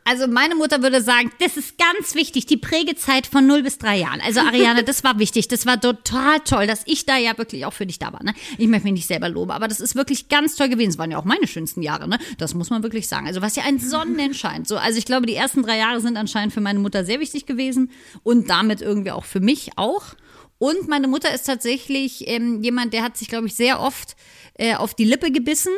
Also 0.09 0.27
meine 0.27 0.55
Mutter 0.55 0.83
würde 0.83 1.03
sagen, 1.03 1.31
das 1.38 1.59
ist 1.59 1.77
ganz 1.77 2.15
wichtig, 2.15 2.47
die 2.47 2.57
Prägezeit 2.57 3.27
von 3.27 3.47
0 3.47 3.62
bis 3.62 3.77
3 3.77 3.99
Jahren. 3.99 4.23
Also 4.23 4.41
Ariane, 4.41 4.83
das 4.85 5.05
war 5.05 5.19
wichtig, 5.19 5.49
das 5.49 5.67
war 5.67 5.79
total 5.79 6.41
toll, 6.41 6.67
dass 6.67 6.83
ich 6.87 7.05
da 7.05 7.19
ja 7.19 7.37
wirklich 7.37 7.67
auch 7.67 7.75
für 7.75 7.85
dich 7.85 7.99
da 7.99 8.11
war. 8.15 8.23
Ne? 8.23 8.33
Ich 8.57 8.69
möchte 8.69 8.85
mich 8.85 8.95
nicht 8.95 9.07
selber 9.07 9.29
loben, 9.29 9.50
aber 9.50 9.69
das 9.69 9.81
ist 9.81 9.97
wirklich 9.97 10.31
ganz 10.31 10.57
toll 10.57 10.71
gewesen. 10.71 10.93
Es 10.93 10.99
waren 10.99 11.11
ja 11.11 11.19
auch 11.19 11.27
meine 11.27 11.47
schönsten 11.47 11.83
Jahre, 11.83 12.09
ne? 12.09 12.19
Das 12.38 12.55
muss 12.55 12.71
man 12.71 12.83
wirklich 12.83 13.07
sagen. 13.07 13.27
Also 13.27 13.43
was 13.43 13.55
ja 13.55 13.65
ein 13.65 13.79
Sonnenschein. 13.79 14.65
So, 14.65 14.79
also 14.79 14.99
ich 14.99 15.05
glaube, 15.05 15.27
die 15.27 15.35
ersten 15.35 15.62
drei 15.62 15.77
Jahre 15.77 16.00
sind 16.00 16.17
anscheinend 16.17 16.55
für 16.55 16.62
meine 16.62 16.79
Mutter 16.79 17.05
sehr 17.05 17.21
wichtig 17.21 17.45
gewesen 17.45 17.91
und 18.23 18.49
damit 18.49 18.81
irgendwie 18.81 19.11
auch 19.11 19.27
für 19.27 19.41
mich 19.41 19.73
auch. 19.77 20.15
Und 20.57 20.88
meine 20.88 21.07
Mutter 21.07 21.35
ist 21.35 21.45
tatsächlich 21.45 22.27
ähm, 22.29 22.62
jemand, 22.62 22.95
der 22.95 23.03
hat 23.03 23.19
sich, 23.19 23.29
glaube 23.29 23.47
ich, 23.47 23.55
sehr 23.55 23.79
oft 23.79 24.17
äh, 24.55 24.75
auf 24.75 24.95
die 24.95 25.05
Lippe 25.05 25.31
gebissen 25.31 25.73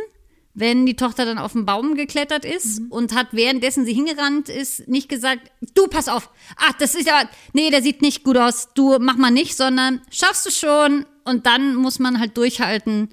wenn 0.55 0.85
die 0.85 0.97
Tochter 0.97 1.25
dann 1.25 1.39
auf 1.39 1.53
den 1.53 1.65
Baum 1.65 1.95
geklettert 1.95 2.45
ist 2.45 2.81
mhm. 2.81 2.87
und 2.91 3.15
hat 3.15 3.29
währenddessen 3.33 3.85
sie 3.85 3.95
hingerannt 3.95 4.49
ist, 4.49 4.89
nicht 4.89 5.09
gesagt, 5.09 5.51
du 5.75 5.87
pass 5.87 6.09
auf, 6.09 6.31
ach, 6.57 6.73
das 6.79 6.95
ist 6.95 7.07
ja, 7.07 7.29
nee, 7.53 7.71
der 7.71 7.83
sieht 7.83 8.03
nicht 8.03 8.25
gut 8.25 8.37
aus, 8.37 8.69
du 8.75 8.99
mach 8.99 9.17
mal 9.17 9.31
nicht, 9.31 9.57
sondern 9.57 10.01
schaffst 10.11 10.47
du 10.47 10.51
schon 10.51 11.07
und 11.25 11.47
dann 11.47 11.77
muss 11.77 11.99
man 11.99 12.19
halt 12.19 12.37
durchhalten, 12.37 13.09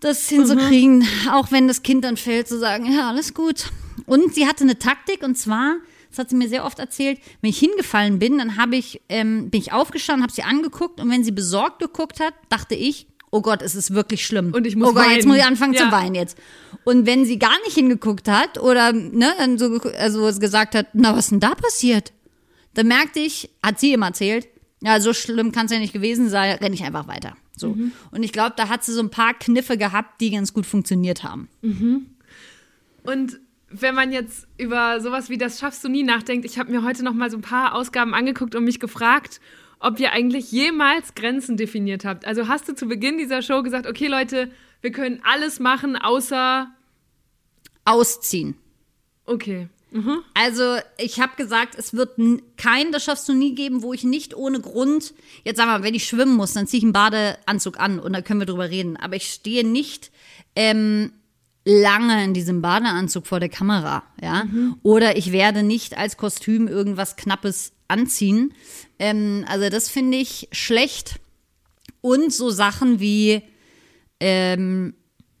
das 0.00 0.28
hinzukriegen, 0.30 1.00
mhm. 1.00 1.28
auch 1.30 1.52
wenn 1.52 1.68
das 1.68 1.82
Kind 1.82 2.04
dann 2.04 2.16
fällt, 2.16 2.48
zu 2.48 2.58
sagen, 2.58 2.90
ja, 2.90 3.08
alles 3.08 3.34
gut. 3.34 3.66
Und 4.06 4.34
sie 4.34 4.46
hatte 4.46 4.64
eine 4.64 4.78
Taktik 4.78 5.22
und 5.22 5.36
zwar, 5.36 5.76
das 6.08 6.18
hat 6.18 6.30
sie 6.30 6.36
mir 6.36 6.48
sehr 6.48 6.64
oft 6.64 6.78
erzählt, 6.78 7.20
wenn 7.42 7.50
ich 7.50 7.58
hingefallen 7.58 8.18
bin, 8.18 8.38
dann 8.38 8.56
habe 8.56 8.76
ich, 8.76 9.02
ähm, 9.10 9.50
bin 9.50 9.60
ich 9.60 9.72
aufgestanden, 9.72 10.22
habe 10.22 10.32
sie 10.32 10.42
angeguckt 10.42 11.00
und 11.00 11.10
wenn 11.10 11.22
sie 11.22 11.32
besorgt 11.32 11.80
geguckt 11.80 12.18
hat, 12.18 12.32
dachte 12.48 12.74
ich, 12.74 13.06
oh 13.30 13.40
Gott, 13.42 13.62
es 13.62 13.74
ist 13.74 13.94
wirklich 13.94 14.26
schlimm. 14.26 14.52
Und 14.52 14.66
ich 14.66 14.74
muss 14.76 14.88
Oh 14.88 14.92
Gott, 14.94 15.04
weinen. 15.04 15.14
jetzt 15.16 15.26
muss 15.26 15.36
ich 15.36 15.44
anfangen 15.44 15.72
Ja. 15.74 15.84
zu 15.86 15.92
weinen 15.92 16.14
jetzt. 16.14 16.36
Und 16.84 17.06
wenn 17.06 17.24
sie 17.24 17.38
gar 17.38 17.56
nicht 17.64 17.74
hingeguckt 17.74 18.28
hat 18.28 18.58
oder 18.58 18.92
ne, 18.92 19.32
dann 19.38 19.56
so 19.58 19.78
also 19.98 20.38
gesagt 20.38 20.74
hat, 20.74 20.86
na, 20.94 21.12
was 21.12 21.26
ist 21.26 21.30
denn 21.30 21.40
da 21.40 21.54
passiert? 21.54 22.12
Dann 22.74 22.88
merkte 22.88 23.20
ich, 23.20 23.50
hat 23.62 23.78
sie 23.80 23.92
ihm 23.92 24.02
erzählt, 24.02 24.48
ja, 24.82 24.98
so 25.00 25.12
schlimm 25.12 25.52
kann 25.52 25.66
es 25.66 25.72
ja 25.72 25.78
nicht 25.78 25.92
gewesen 25.92 26.28
sein, 26.28 26.56
renne 26.58 26.74
ich 26.74 26.82
einfach 26.84 27.06
weiter. 27.06 27.36
So. 27.56 27.68
Mhm. 27.74 27.92
Und 28.10 28.22
ich 28.22 28.32
glaube, 28.32 28.54
da 28.56 28.68
hat 28.68 28.82
sie 28.84 28.92
so 28.92 29.00
ein 29.00 29.10
paar 29.10 29.34
Kniffe 29.34 29.76
gehabt, 29.76 30.20
die 30.20 30.30
ganz 30.30 30.52
gut 30.54 30.64
funktioniert 30.66 31.22
haben. 31.22 31.48
Und 33.04 33.40
wenn 33.70 33.94
man 33.94 34.12
jetzt 34.12 34.46
über 34.58 35.00
sowas 35.00 35.28
wie 35.30 35.38
das 35.38 35.58
schaffst 35.60 35.84
du 35.84 35.88
nie 35.88 36.02
nachdenkt, 36.02 36.44
ich 36.44 36.58
habe 36.58 36.70
mir 36.70 36.82
heute 36.82 37.04
noch 37.04 37.14
mal 37.14 37.30
so 37.30 37.36
ein 37.36 37.42
paar 37.42 37.74
Ausgaben 37.74 38.14
angeguckt 38.14 38.54
und 38.54 38.64
mich 38.64 38.80
gefragt, 38.80 39.40
ob 39.80 39.98
ihr 39.98 40.12
eigentlich 40.12 40.52
jemals 40.52 41.14
Grenzen 41.14 41.56
definiert 41.56 42.04
habt. 42.04 42.26
Also 42.26 42.46
hast 42.48 42.68
du 42.68 42.74
zu 42.74 42.86
Beginn 42.86 43.18
dieser 43.18 43.42
Show 43.42 43.62
gesagt, 43.62 43.86
okay 43.86 44.06
Leute, 44.06 44.50
wir 44.82 44.92
können 44.92 45.20
alles 45.24 45.58
machen, 45.58 45.96
außer 45.96 46.68
Ausziehen. 47.84 48.54
okay. 49.26 49.68
Also, 50.34 50.76
ich 50.98 51.18
habe 51.20 51.32
gesagt, 51.36 51.74
es 51.76 51.94
wird 51.94 52.16
n- 52.16 52.40
kein, 52.56 52.92
das 52.92 53.02
schaffst 53.02 53.28
du 53.28 53.32
nie 53.32 53.56
geben, 53.56 53.82
wo 53.82 53.92
ich 53.92 54.04
nicht 54.04 54.36
ohne 54.36 54.60
Grund, 54.60 55.14
jetzt 55.42 55.56
sag 55.56 55.66
mal, 55.66 55.82
wenn 55.82 55.94
ich 55.96 56.06
schwimmen 56.06 56.36
muss, 56.36 56.52
dann 56.52 56.68
ziehe 56.68 56.78
ich 56.78 56.84
einen 56.84 56.92
Badeanzug 56.92 57.80
an 57.80 57.98
und 57.98 58.12
da 58.12 58.22
können 58.22 58.38
wir 58.38 58.46
drüber 58.46 58.70
reden. 58.70 58.96
Aber 58.96 59.16
ich 59.16 59.32
stehe 59.32 59.66
nicht 59.66 60.12
ähm, 60.54 61.10
lange 61.64 62.22
in 62.22 62.34
diesem 62.34 62.62
Badeanzug 62.62 63.26
vor 63.26 63.40
der 63.40 63.48
Kamera, 63.48 64.04
ja. 64.22 64.46
Oder 64.84 65.16
ich 65.16 65.32
werde 65.32 65.64
nicht 65.64 65.98
als 65.98 66.16
Kostüm 66.16 66.68
irgendwas 66.68 67.16
Knappes 67.16 67.72
anziehen. 67.90 68.54
Ähm, 68.98 69.44
also, 69.48 69.68
das 69.68 69.90
finde 69.90 70.16
ich 70.18 70.48
schlecht. 70.52 71.16
Und 72.00 72.32
so 72.32 72.48
Sachen 72.48 72.98
wie, 73.00 73.42
ähm, 74.20 74.94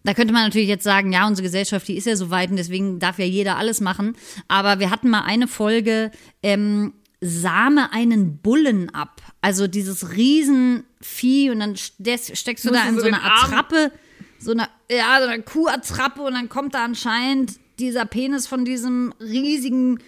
da 0.04 0.12
könnte 0.14 0.32
man 0.34 0.44
natürlich 0.44 0.68
jetzt 0.68 0.84
sagen, 0.84 1.12
ja, 1.12 1.26
unsere 1.26 1.44
Gesellschaft, 1.44 1.88
die 1.88 1.96
ist 1.96 2.06
ja 2.06 2.16
so 2.16 2.30
weit 2.30 2.50
und 2.50 2.56
deswegen 2.56 2.98
darf 2.98 3.18
ja 3.18 3.24
jeder 3.24 3.56
alles 3.56 3.80
machen. 3.80 4.14
Aber 4.48 4.78
wir 4.78 4.90
hatten 4.90 5.08
mal 5.08 5.22
eine 5.22 5.48
Folge, 5.48 6.10
ähm, 6.42 6.92
sahme 7.22 7.92
einen 7.92 8.38
Bullen 8.38 8.88
ab. 8.94 9.20
Also 9.42 9.66
dieses 9.66 10.12
Riesenvieh 10.16 11.50
und 11.50 11.60
dann 11.60 11.76
ste- 11.76 12.34
steckst 12.36 12.64
du 12.64 12.70
Musst 12.70 12.82
da 12.82 12.88
in 12.88 12.94
so 12.94 13.00
so 13.02 13.06
eine 13.06 13.16
den 13.16 13.24
Arm- 13.24 13.44
Attrappe, 13.44 13.92
so 14.38 14.52
eine, 14.52 14.68
ja, 14.90 15.18
so 15.20 15.28
eine 15.28 15.42
Kuhattrappe 15.42 16.22
und 16.22 16.32
dann 16.32 16.48
kommt 16.48 16.74
da 16.74 16.84
anscheinend 16.84 17.58
dieser 17.78 18.04
Penis 18.06 18.46
von 18.46 18.64
diesem 18.64 19.14
riesigen 19.20 19.98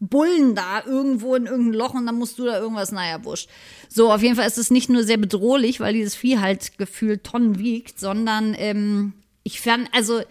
Bullen 0.00 0.54
da 0.54 0.82
irgendwo 0.84 1.34
in 1.34 1.46
irgendein 1.46 1.74
Loch 1.74 1.94
und 1.94 2.06
dann 2.06 2.16
musst 2.16 2.38
du 2.38 2.46
da 2.46 2.58
irgendwas, 2.58 2.90
naja, 2.90 3.22
wurscht. 3.22 3.48
So, 3.88 4.10
auf 4.10 4.22
jeden 4.22 4.34
Fall 4.34 4.46
ist 4.46 4.58
es 4.58 4.70
nicht 4.70 4.88
nur 4.88 5.04
sehr 5.04 5.18
bedrohlich, 5.18 5.78
weil 5.78 5.92
dieses 5.92 6.14
Vieh 6.14 6.38
halt 6.38 6.78
gefühlt 6.78 7.24
Tonnen 7.24 7.58
wiegt, 7.58 8.00
sondern 8.00 8.54
ähm, 8.58 9.12
ich 9.42 9.60
fand, 9.60 9.88
also 9.92 10.22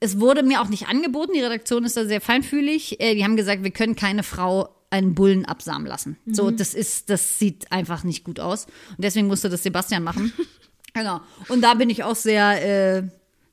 es 0.00 0.20
wurde 0.20 0.42
mir 0.42 0.60
auch 0.60 0.68
nicht 0.68 0.86
angeboten, 0.86 1.32
die 1.34 1.40
Redaktion 1.40 1.84
ist 1.84 1.96
da 1.96 2.04
sehr 2.04 2.20
feinfühlig. 2.20 3.00
Äh, 3.00 3.14
die 3.14 3.24
haben 3.24 3.36
gesagt, 3.36 3.64
wir 3.64 3.70
können 3.70 3.96
keine 3.96 4.22
Frau 4.22 4.68
einen 4.90 5.14
Bullen 5.14 5.46
absamen 5.46 5.86
lassen. 5.86 6.18
So, 6.26 6.50
das 6.50 6.74
ist, 6.74 7.10
das 7.10 7.38
sieht 7.38 7.72
einfach 7.72 8.04
nicht 8.04 8.22
gut 8.22 8.38
aus. 8.38 8.66
Und 8.90 9.02
deswegen 9.02 9.26
musste 9.26 9.48
das 9.48 9.62
Sebastian 9.62 10.04
machen. 10.04 10.32
genau. 10.94 11.20
Und 11.48 11.62
da 11.62 11.74
bin 11.74 11.90
ich 11.90 12.04
auch 12.04 12.14
sehr, 12.14 12.98
äh, 12.98 13.02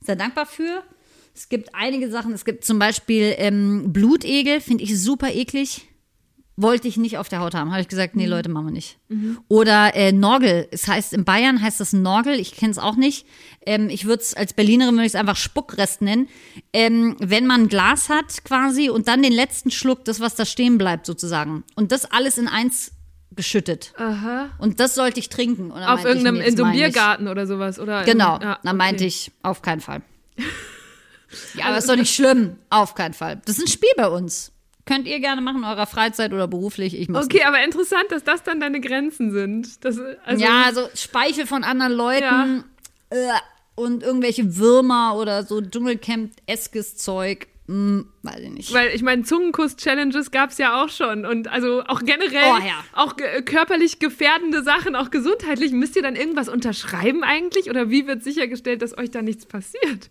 sehr 0.01 0.15
dankbar 0.17 0.45
für. 0.45 0.83
Es 1.33 1.49
gibt 1.49 1.73
einige 1.73 2.09
Sachen. 2.09 2.33
Es 2.33 2.45
gibt 2.45 2.65
zum 2.65 2.79
Beispiel 2.79 3.35
ähm, 3.37 3.93
Blutegel, 3.93 4.61
finde 4.61 4.83
ich 4.83 4.99
super 4.99 5.33
eklig. 5.33 5.87
Wollte 6.57 6.87
ich 6.87 6.97
nicht 6.97 7.17
auf 7.17 7.29
der 7.29 7.39
Haut 7.39 7.55
haben. 7.55 7.71
Habe 7.71 7.81
ich 7.81 7.87
gesagt, 7.87 8.15
nee, 8.15 8.27
Leute, 8.27 8.49
machen 8.49 8.67
wir 8.67 8.71
nicht. 8.71 8.99
Oder 9.47 9.95
äh, 9.95 10.11
Norgel. 10.11 10.67
Es 10.69 10.87
heißt, 10.87 11.13
in 11.13 11.23
Bayern 11.23 11.61
heißt 11.61 11.79
das 11.79 11.93
Norgel. 11.93 12.39
Ich 12.39 12.51
kenne 12.51 12.71
es 12.71 12.77
auch 12.77 12.97
nicht. 12.97 13.25
Ähm, 13.65 13.89
ich 13.89 14.05
würde 14.05 14.21
es 14.21 14.33
als 14.35 14.53
Berlinerin 14.53 14.93
würde 14.93 15.05
ich 15.05 15.13
es 15.13 15.15
einfach 15.15 15.37
Spuckrest 15.37 16.01
nennen. 16.01 16.27
Ähm, 16.73 17.15
wenn 17.19 17.47
man 17.47 17.61
ein 17.61 17.67
Glas 17.67 18.09
hat 18.09 18.43
quasi 18.43 18.89
und 18.89 19.07
dann 19.07 19.23
den 19.23 19.31
letzten 19.31 19.71
Schluck, 19.71 20.05
das, 20.05 20.19
was 20.19 20.35
da 20.35 20.45
stehen 20.45 20.77
bleibt 20.77 21.05
sozusagen. 21.05 21.63
Und 21.75 21.91
das 21.91 22.05
alles 22.05 22.37
in 22.37 22.47
eins 22.47 22.91
geschüttet. 23.31 23.93
Aha. 23.97 24.49
Und 24.59 24.79
das 24.79 24.93
sollte 24.93 25.19
ich 25.19 25.29
trinken. 25.29 25.71
Auf 25.71 25.79
meinte 25.79 26.01
ich, 26.01 26.05
irgendeinem, 26.05 26.37
nee, 26.37 26.47
in 26.47 26.57
so 26.57 26.63
einem. 26.63 26.73
Biergarten 26.73 27.27
oder 27.27 27.47
sowas, 27.47 27.79
oder? 27.79 28.03
Genau, 28.03 28.39
ja, 28.39 28.59
dann 28.61 28.77
meinte 28.77 29.03
okay. 29.03 29.07
ich, 29.07 29.31
auf 29.41 29.61
keinen 29.61 29.81
Fall. 29.81 30.01
ja, 31.55 31.65
aber 31.65 31.77
ist 31.77 31.89
doch 31.89 31.95
nicht 31.95 32.13
schlimm. 32.13 32.57
Auf 32.69 32.95
keinen 32.95 33.13
Fall. 33.13 33.41
Das 33.45 33.57
ist 33.57 33.65
ein 33.65 33.67
Spiel 33.67 33.91
bei 33.97 34.07
uns. 34.07 34.51
Könnt 34.85 35.07
ihr 35.07 35.19
gerne 35.19 35.41
machen 35.41 35.57
in 35.59 35.63
eurer 35.63 35.85
Freizeit 35.85 36.33
oder 36.33 36.47
beruflich. 36.47 36.99
Ich 36.99 37.09
Okay, 37.09 37.43
aber 37.43 37.63
interessant, 37.63 38.05
dass 38.09 38.23
das 38.23 38.43
dann 38.43 38.59
deine 38.59 38.81
Grenzen 38.81 39.31
sind. 39.31 39.85
Das, 39.85 39.99
also, 40.25 40.43
ja, 40.43 40.63
also 40.65 40.89
Speichel 40.95 41.45
von 41.45 41.63
anderen 41.63 41.93
Leuten 41.93 42.63
äh, 43.09 43.15
und 43.75 44.03
irgendwelche 44.03 44.57
Würmer 44.57 45.15
oder 45.17 45.43
so 45.43 45.61
Dschungelcamp-eskes 45.61 46.97
Zeug. 46.97 47.47
Hm, 47.67 48.07
weiß 48.23 48.39
ich 48.39 48.49
nicht. 48.49 48.73
Weil 48.73 48.89
ich 48.93 49.01
meine, 49.01 49.23
Zungenkuss-Challenges 49.23 50.31
gab 50.31 50.49
es 50.49 50.57
ja 50.57 50.83
auch 50.83 50.89
schon. 50.89 51.25
Und 51.25 51.47
also 51.47 51.83
auch 51.87 52.01
generell, 52.01 52.51
Oh, 52.51 52.57
ja. 52.57 52.83
auch 52.93 53.15
ge 53.15 53.43
körperlich 53.43 53.99
gefährdende 53.99 54.63
Sachen, 54.63 54.95
auch 54.95 55.11
gesundheitlich. 55.11 55.71
Müsst 55.71 55.95
ihr 55.95 56.01
dann 56.01 56.15
irgendwas 56.15 56.49
unterschreiben 56.49 57.23
eigentlich? 57.23 57.69
Oder 57.69 57.89
wie 57.89 58.07
wird 58.07 58.23
sichergestellt, 58.23 58.81
dass 58.81 58.97
euch 58.97 59.11
da 59.11 59.21
nichts 59.21 59.45
passiert? 59.45 60.09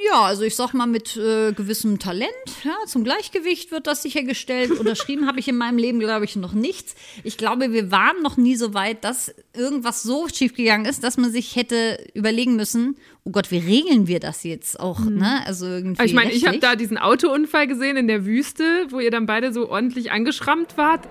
Ja, 0.00 0.22
also 0.22 0.42
ich 0.42 0.56
sag 0.56 0.72
mal 0.72 0.86
mit 0.86 1.18
äh, 1.18 1.52
gewissem 1.52 1.98
Talent, 1.98 2.32
ja, 2.64 2.74
zum 2.86 3.04
Gleichgewicht 3.04 3.70
wird 3.72 3.86
das 3.86 4.02
sichergestellt. 4.02 4.70
Unterschrieben 4.70 5.26
habe 5.28 5.38
ich 5.38 5.48
in 5.48 5.56
meinem 5.58 5.76
Leben, 5.76 6.00
glaube 6.00 6.24
ich, 6.24 6.34
noch 6.34 6.54
nichts. 6.54 6.94
Ich 7.24 7.36
glaube, 7.36 7.72
wir 7.72 7.90
waren 7.90 8.22
noch 8.22 8.38
nie 8.38 8.56
so 8.56 8.72
weit, 8.72 9.04
dass 9.04 9.34
irgendwas 9.54 10.02
so 10.02 10.28
schiefgegangen 10.28 10.86
ist, 10.86 11.04
dass 11.04 11.18
man 11.18 11.30
sich 11.30 11.56
hätte 11.56 12.02
überlegen 12.14 12.56
müssen, 12.56 12.96
oh 13.24 13.32
Gott, 13.32 13.50
wie 13.50 13.58
regeln 13.58 14.06
wir 14.06 14.18
das 14.18 14.44
jetzt 14.44 14.80
auch, 14.80 15.00
ne? 15.00 15.46
Also 15.46 15.66
irgendwie 15.66 15.98
Aber 15.98 16.06
ich 16.06 16.14
meine, 16.14 16.32
ich 16.32 16.46
habe 16.46 16.58
da 16.58 16.74
diesen 16.74 16.96
Autounfall 16.96 17.66
gesehen 17.66 17.98
in 17.98 18.08
der 18.08 18.24
Wüste, 18.24 18.86
wo 18.88 18.98
ihr 18.98 19.10
dann 19.10 19.26
beide 19.26 19.52
so 19.52 19.68
ordentlich 19.68 20.10
angeschrammt 20.10 20.78
wart. 20.78 21.06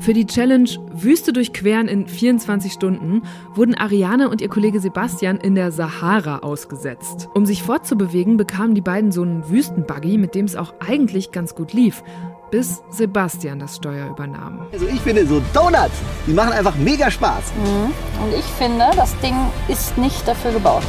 Für 0.00 0.12
die 0.12 0.26
Challenge 0.26 0.70
Wüste 0.92 1.32
durchqueren 1.32 1.88
in 1.88 2.06
24 2.06 2.72
Stunden 2.72 3.22
wurden 3.54 3.74
Ariane 3.74 4.28
und 4.30 4.40
ihr 4.40 4.48
Kollege 4.48 4.80
Sebastian 4.80 5.38
in 5.38 5.54
der 5.54 5.72
Sahara 5.72 6.38
ausgesetzt. 6.38 7.28
Um 7.34 7.44
sich 7.44 7.62
fortzubewegen, 7.62 8.36
bekamen 8.36 8.74
die 8.74 8.80
beiden 8.80 9.10
so 9.12 9.22
einen 9.22 9.48
Wüstenbuggy, 9.50 10.16
mit 10.16 10.34
dem 10.34 10.46
es 10.46 10.56
auch 10.56 10.72
eigentlich 10.78 11.32
ganz 11.32 11.54
gut 11.54 11.72
lief, 11.72 12.02
bis 12.50 12.82
Sebastian 12.90 13.58
das 13.58 13.76
Steuer 13.76 14.08
übernahm. 14.08 14.66
Also 14.72 14.86
ich 14.86 15.00
finde 15.00 15.26
so 15.26 15.42
Donuts, 15.52 15.96
die 16.26 16.32
machen 16.32 16.52
einfach 16.52 16.76
mega 16.76 17.10
Spaß. 17.10 17.52
Und 18.22 18.34
ich 18.38 18.44
finde, 18.44 18.86
das 18.94 19.18
Ding 19.18 19.34
ist 19.66 19.98
nicht 19.98 20.26
dafür 20.26 20.52
gebaut. 20.52 20.84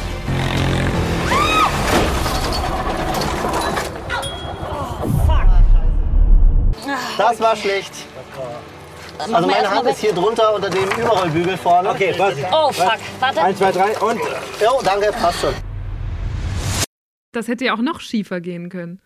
Das 7.18 7.38
war 7.38 7.54
schlecht. 7.54 7.92
Also 9.20 9.46
meine 9.46 9.70
Hand 9.70 9.88
ist 9.88 10.00
hier 10.00 10.12
drunter 10.12 10.54
unter 10.54 10.70
dem 10.70 10.88
Überrollbügel 10.88 11.56
vorne. 11.56 11.90
Okay, 11.90 12.14
warte. 12.16 12.46
Oh, 12.52 12.72
fuck. 12.72 12.98
Warte. 13.18 13.42
Eins, 13.42 13.58
zwei, 13.58 13.72
drei 13.72 13.98
und. 13.98 14.18
Jo, 14.60 14.80
danke, 14.82 15.12
passt 15.12 15.40
schon. 15.40 15.54
Das 17.32 17.48
hätte 17.48 17.66
ja 17.66 17.74
auch 17.74 17.82
noch 17.82 18.00
schiefer 18.00 18.40
gehen 18.40 18.68
können. 18.70 19.00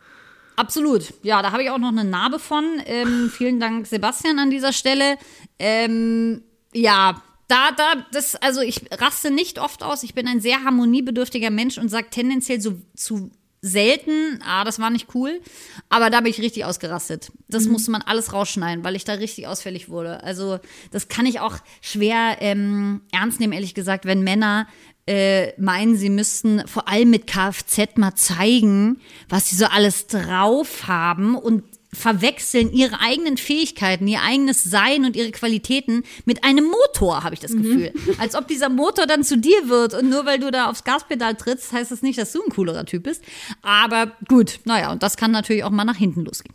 Absolut. 0.57 1.13
Ja, 1.23 1.43
da 1.43 1.53
habe 1.53 1.65
ich 1.65 1.71
auch 1.71 1.79
noch 1.79 1.89
eine 1.89 2.05
Narbe 2.05 2.39
von. 2.39 2.65
Ähm, 2.87 3.31
vielen 3.35 3.61
Dank, 3.61 3.87
Sebastian, 3.87 4.39
an 4.39 4.51
dieser 4.51 4.73
Stelle. 4.73 5.19
Ähm, 5.59 6.43
ja, 6.73 7.21
da, 7.49 7.73
da, 7.77 8.07
das, 8.13 8.37
also 8.37 8.61
ich 8.61 8.83
raste 8.93 9.31
nicht 9.31 9.59
oft 9.59 9.83
aus. 9.83 10.03
Ich 10.03 10.15
bin 10.15 10.29
ein 10.29 10.41
sehr 10.41 10.65
harmoniebedürftiger 10.65 11.51
Mensch 11.51 11.77
und 11.79 11.89
sage 11.89 12.09
tendenziell 12.11 12.61
so 12.61 12.79
zu 12.97 13.31
selten. 13.65 14.41
Ah, 14.47 14.63
das 14.65 14.79
war 14.79 14.91
nicht 14.91 15.15
cool. 15.15 15.41
Aber 15.89 16.11
da 16.11 16.21
bin 16.21 16.31
ich 16.31 16.41
richtig 16.41 16.65
ausgerastet. 16.67 17.31
Mhm. 17.31 17.39
Das 17.49 17.67
musste 17.67 17.91
man 17.91 18.03
alles 18.03 18.33
rausschneiden, 18.33 18.85
weil 18.85 18.95
ich 18.95 19.05
da 19.05 19.15
richtig 19.15 19.47
ausfällig 19.47 19.89
wurde. 19.89 20.23
Also, 20.23 20.61
das 20.91 21.09
kann 21.09 21.25
ich 21.25 21.41
auch 21.41 21.57
schwer 21.81 22.37
ähm, 22.41 23.01
ernst 23.11 23.41
nehmen, 23.41 23.55
ehrlich 23.55 23.75
gesagt, 23.75 24.05
wenn 24.05 24.23
Männer 24.23 24.69
äh, 25.07 25.59
meinen, 25.61 25.97
sie 25.97 26.11
müssten 26.11 26.67
vor 26.67 26.89
allem 26.89 27.11
mit 27.11 27.27
Kfz 27.27 27.97
mal 27.97 28.15
zeigen, 28.15 29.01
was 29.29 29.49
sie 29.49 29.57
so 29.57 29.67
alles 29.67 30.07
drauf 30.07 30.87
haben 30.87 31.35
und 31.35 31.65
verwechseln 31.95 32.73
ihre 32.73 33.01
eigenen 33.01 33.37
Fähigkeiten, 33.37 34.07
ihr 34.07 34.23
eigenes 34.23 34.65
Sein 34.65 35.05
und 35.05 35.17
ihre 35.17 35.31
Qualitäten 35.31 36.03
mit 36.25 36.45
einem 36.45 36.65
Motor, 36.65 37.25
habe 37.25 37.35
ich 37.35 37.41
das 37.41 37.53
Gefühl. 37.53 37.93
Als 38.19 38.35
ob 38.35 38.49
dieser 38.49 38.69
Motor 38.69 39.07
dann 39.07 39.25
zu 39.25 39.39
dir 39.39 39.69
wird 39.69 39.95
und 39.95 40.09
nur 40.11 40.27
weil 40.27 40.39
du 40.39 40.51
da 40.51 40.71
aufs 40.71 40.85
Gaspedal 40.85 41.35
trittst, 41.35 41.73
heißt 41.73 41.91
das 41.91 42.03
nicht, 42.03 42.19
dass 42.19 42.33
du 42.33 42.43
ein 42.43 42.51
coolerer 42.51 42.85
Typ 42.85 43.05
bist. 43.05 43.25
Aber 43.63 44.13
gut, 44.29 44.61
naja, 44.65 44.93
und 44.93 45.03
das 45.03 45.17
kann 45.17 45.31
natürlich 45.31 45.65
auch 45.65 45.71
mal 45.71 45.85
nach 45.85 45.97
hinten 45.97 46.25
losgehen. 46.25 46.55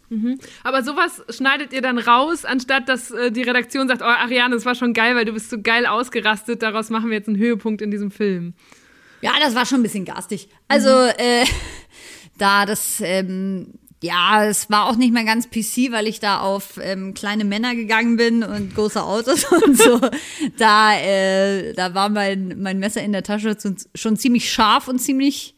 Aber 0.63 0.83
sowas 0.83 1.23
schneidet 1.29 1.73
ihr 1.73 1.81
dann 1.81 1.97
raus, 1.97 2.45
anstatt 2.45 2.89
dass 2.89 3.11
äh, 3.11 3.31
die 3.31 3.43
Redaktion 3.43 3.87
sagt, 3.87 4.01
oh 4.01 4.05
Ariane, 4.05 4.55
das 4.55 4.65
war 4.65 4.75
schon 4.75 4.93
geil, 4.93 5.15
weil 5.15 5.25
du 5.25 5.33
bist 5.33 5.49
so 5.49 5.61
geil 5.61 5.85
ausgerastet, 5.85 6.61
daraus 6.61 6.89
machen 6.89 7.09
wir 7.09 7.17
jetzt 7.17 7.27
einen 7.27 7.37
Höhepunkt 7.37 7.81
in 7.81 7.91
diesem 7.91 8.11
Film. 8.11 8.53
Ja, 9.21 9.31
das 9.41 9.55
war 9.55 9.65
schon 9.65 9.79
ein 9.79 9.83
bisschen 9.83 10.05
garstig. 10.05 10.49
Also, 10.67 10.89
äh, 10.89 11.45
da 12.37 12.65
das, 12.65 13.01
ähm, 13.01 13.73
ja, 14.01 14.45
es 14.45 14.69
war 14.69 14.87
auch 14.87 14.95
nicht 14.95 15.13
mehr 15.13 15.25
ganz 15.25 15.49
PC, 15.49 15.91
weil 15.91 16.07
ich 16.07 16.19
da 16.19 16.39
auf 16.39 16.79
ähm, 16.81 17.13
kleine 17.13 17.43
Männer 17.43 17.75
gegangen 17.75 18.15
bin 18.15 18.43
und 18.43 18.73
große 18.73 19.03
Autos 19.03 19.43
und 19.63 19.77
so. 19.77 19.99
Da, 20.57 20.97
äh, 20.97 21.73
da 21.73 21.93
war 21.93 22.09
mein, 22.09 22.61
mein 22.61 22.79
Messer 22.79 23.01
in 23.01 23.11
der 23.11 23.23
Tasche 23.23 23.57
schon 23.95 24.17
ziemlich 24.17 24.51
scharf 24.51 24.87
und 24.87 24.99
ziemlich 24.99 25.55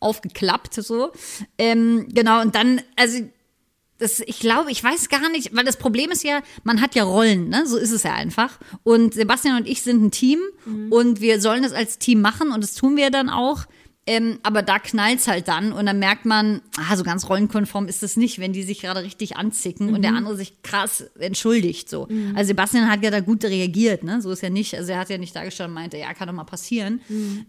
aufgeklappt, 0.00 0.74
so. 0.74 1.12
Ähm, 1.56 2.08
genau, 2.12 2.42
und 2.42 2.54
dann, 2.54 2.80
also 2.96 3.20
das, 3.98 4.20
ich 4.20 4.40
glaube, 4.40 4.72
ich 4.72 4.82
weiß 4.82 5.08
gar 5.08 5.30
nicht, 5.30 5.54
weil 5.54 5.64
das 5.64 5.76
Problem 5.76 6.10
ist 6.10 6.24
ja, 6.24 6.40
man 6.64 6.80
hat 6.80 6.94
ja 6.96 7.04
Rollen, 7.04 7.48
ne? 7.48 7.64
So 7.66 7.76
ist 7.76 7.92
es 7.92 8.02
ja 8.02 8.12
einfach. 8.12 8.58
Und 8.82 9.14
Sebastian 9.14 9.56
und 9.56 9.68
ich 9.68 9.82
sind 9.82 10.02
ein 10.02 10.10
Team 10.10 10.40
und 10.90 11.20
wir 11.20 11.40
sollen 11.40 11.62
das 11.62 11.72
als 11.72 11.98
Team 11.98 12.20
machen 12.20 12.50
und 12.50 12.62
das 12.62 12.74
tun 12.74 12.96
wir 12.96 13.10
dann 13.10 13.30
auch. 13.30 13.64
Ähm, 14.06 14.38
aber 14.42 14.60
da 14.60 14.78
knallt's 14.78 15.26
halt 15.28 15.48
dann 15.48 15.72
und 15.72 15.86
dann 15.86 15.98
merkt 15.98 16.26
man, 16.26 16.60
ah, 16.76 16.94
so 16.94 17.04
ganz 17.04 17.26
rollenkonform 17.28 17.88
ist 17.88 18.02
das 18.02 18.16
nicht, 18.18 18.38
wenn 18.38 18.52
die 18.52 18.62
sich 18.62 18.82
gerade 18.82 19.02
richtig 19.02 19.38
anzicken 19.38 19.94
und 19.94 20.02
der 20.02 20.12
andere 20.14 20.36
sich 20.36 20.62
krass 20.62 21.04
entschuldigt. 21.18 21.88
So. 21.88 22.06
Also 22.34 22.48
Sebastian 22.48 22.90
hat 22.90 23.02
ja 23.02 23.10
da 23.10 23.20
gut 23.20 23.44
reagiert, 23.44 24.04
ne? 24.04 24.20
So 24.20 24.30
ist 24.30 24.42
ja 24.42 24.50
nicht, 24.50 24.74
also 24.74 24.92
er 24.92 24.98
hat 24.98 25.08
ja 25.08 25.16
nicht 25.16 25.34
dargestellt 25.34 25.68
und 25.70 25.74
meinte, 25.74 25.96
ja, 25.96 26.12
kann 26.12 26.28
doch 26.28 26.34
mal 26.34 26.44
passieren. 26.44 27.00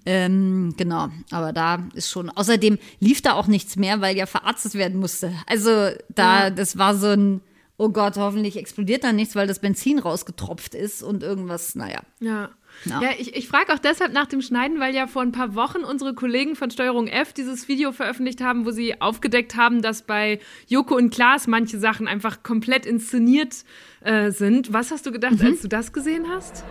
Ähm, 0.05 0.74
genau, 0.77 1.09
aber 1.29 1.51
da 1.51 1.89
ist 1.93 2.09
schon, 2.09 2.29
außerdem 2.29 2.77
lief 3.01 3.21
da 3.21 3.33
auch 3.33 3.47
nichts 3.47 3.75
mehr, 3.75 4.00
weil 4.00 4.15
ja 4.15 4.25
verarztet 4.25 4.75
werden 4.75 5.00
musste. 5.00 5.33
Also 5.47 5.89
da, 6.13 6.51
das 6.51 6.77
war 6.77 6.95
so 6.95 7.07
ein, 7.07 7.41
oh 7.77 7.89
Gott, 7.89 8.15
hoffentlich 8.15 8.55
explodiert 8.55 9.03
da 9.03 9.12
nichts, 9.12 9.35
weil 9.35 9.47
das 9.47 9.59
Benzin 9.59 10.00
rausgetropft 10.00 10.74
ist 10.74 11.03
und 11.03 11.21
irgendwas, 11.21 11.75
naja. 11.75 12.00
Ja. 12.21 12.51
Ja. 12.86 13.01
Ja, 13.01 13.10
ich, 13.17 13.36
ich 13.36 13.48
frage 13.48 13.74
auch 13.74 13.79
deshalb 13.79 14.13
nach 14.13 14.27
dem 14.27 14.41
Schneiden, 14.41 14.79
weil 14.79 14.94
ja 14.94 15.08
vor 15.08 15.22
ein 15.22 15.32
paar 15.32 15.55
Wochen 15.55 15.79
unsere 15.79 16.13
Kollegen 16.13 16.55
von 16.55 16.70
Steuerung 16.70 17.08
F 17.08 17.34
dieses 17.34 17.67
Video 17.67 17.91
veröffentlicht 17.91 18.41
haben, 18.41 18.65
wo 18.65 18.72
sie 18.72 19.00
aufgedeckt 19.01 19.55
haben, 19.55 19.82
dass 19.82 20.01
bei 20.01 20.39
Joko 20.67 20.96
und 20.96 21.13
Klaas 21.13 21.48
manche 21.48 21.79
Sachen 21.79 22.08
einfach 22.08 22.44
komplett 22.44 22.86
inszeniert 22.86 23.63
äh, 24.01 24.32
sind. 24.32 24.74
Was 24.74 24.91
hast 24.91 25.05
du 25.05 25.12
gedacht, 25.12 25.41
als 25.41 25.62
du 25.62 25.67
das 25.67 25.94
gesehen 25.94 26.25
hast? 26.29 26.63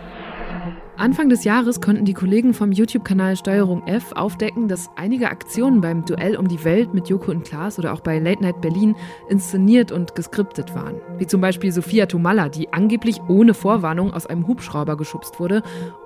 Anfang 0.97 1.27
des 1.27 1.43
Jahres 1.43 1.81
konnten 1.81 2.05
die 2.05 2.13
Kollegen 2.13 2.53
vom 2.53 2.71
YouTube-Kanal 2.71 3.35
Steuerung 3.35 3.85
F 3.85 4.13
aufdecken, 4.13 4.69
dass 4.69 4.89
einige 4.95 5.29
Aktionen 5.29 5.81
beim 5.81 6.05
Duell 6.05 6.37
um 6.37 6.47
die 6.47 6.63
Welt 6.63 6.93
mit 6.93 7.09
Joko 7.09 7.31
und 7.31 7.43
Klaas 7.43 7.77
oder 7.77 7.91
auch 7.91 7.99
bei 7.99 8.17
Late 8.17 8.41
Night 8.41 8.61
Berlin 8.61 8.95
inszeniert 9.27 9.91
und 9.91 10.15
geskriptet 10.15 10.73
waren. 10.73 10.95
Wie 11.17 11.27
zum 11.27 11.41
Beispiel 11.41 11.73
Sophia 11.73 12.05
Tomalla, 12.05 12.47
die 12.47 12.71
angeblich 12.71 13.19
ohne 13.27 13.53
Vorwarnung 13.53 14.13
aus 14.13 14.25
einem 14.25 14.47
Hubschrauber 14.47 14.95
geschubst 14.95 15.37
wurde, 15.37 15.63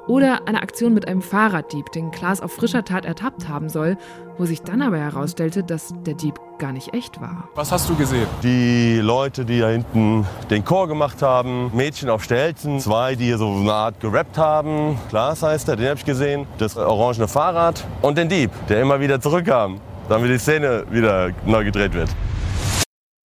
oder 0.08 0.48
eine 0.48 0.64
Aktion 0.64 0.96
mit 0.96 1.08
einem 1.08 1.22
Fahrraddieb, 1.22 1.92
den 1.92 2.10
Klaas 2.10 2.42
auf 2.42 2.52
frischer 2.52 2.84
Tat 2.84 3.06
ertappt 3.06 3.48
haben 3.48 3.70
soll, 3.70 3.96
wo 4.40 4.46
sich 4.46 4.64
dann 4.64 4.82
aber 4.82 4.98
herausstellte, 4.98 5.64
dass 5.64 5.94
der 6.04 6.16
Dieb 6.16 6.40
gar 6.58 6.72
nicht 6.74 6.94
echt 6.94 7.22
war. 7.22 7.48
Was 7.56 7.72
hast 7.72 7.90
du 7.90 7.96
gesehen? 7.96 8.28
Die 8.42 9.00
Leute, 9.02 9.46
die 9.46 9.60
da 9.60 9.70
hinten 9.70 10.26
den 10.50 10.66
Chor 10.66 10.88
gemacht 10.88 11.22
haben, 11.22 11.70
Mädchen 11.76 12.10
auf 12.10 12.24
Stelzen, 12.24 12.80
zwei, 12.80 13.16
die 13.16 13.26
hier 13.26 13.38
so 13.38 13.48
eine 13.48 13.72
Art 13.72 14.00
gerappt 14.00 14.38
haben. 14.38 14.79
Klaas 15.10 15.42
heißt 15.44 15.70
er, 15.70 15.76
den 15.76 15.88
habe 15.88 16.00
ich 16.00 16.06
gesehen. 16.06 16.48
Das 16.58 16.78
orangene 16.78 17.28
Fahrrad 17.28 17.86
und 18.02 18.18
den 18.18 18.30
Dieb, 18.30 18.52
der 18.68 18.82
immer 18.82 19.00
wieder 19.00 19.20
zurückkam, 19.22 19.80
damit 20.08 20.30
die 20.32 20.38
Szene 20.38 20.86
wieder 20.90 21.32
neu 21.46 21.64
gedreht 21.64 21.94
wird. 21.94 22.10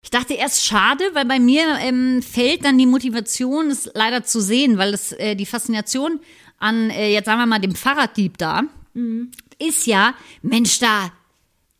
Ich 0.04 0.10
dachte 0.10 0.34
erst 0.34 0.64
schade, 0.66 1.04
weil 1.14 1.26
bei 1.26 1.40
mir 1.40 1.64
ähm, 1.80 2.22
fällt 2.22 2.66
dann 2.66 2.78
die 2.78 2.86
Motivation, 2.86 3.72
es 3.72 3.90
leider 3.94 4.24
zu 4.24 4.42
sehen, 4.42 4.78
weil 4.78 4.94
es 4.94 5.12
äh, 5.14 5.36
die 5.36 5.46
Faszination 5.46 6.20
an, 6.60 6.90
äh, 6.90 7.12
jetzt 7.12 7.26
sagen 7.26 7.40
wir 7.40 7.46
mal, 7.46 7.60
dem 7.60 7.76
Fahrraddieb 7.76 8.38
da, 8.38 8.62
ist 9.60 9.88
ja, 9.88 10.14
Mensch, 10.42 10.80
da, 10.80 11.12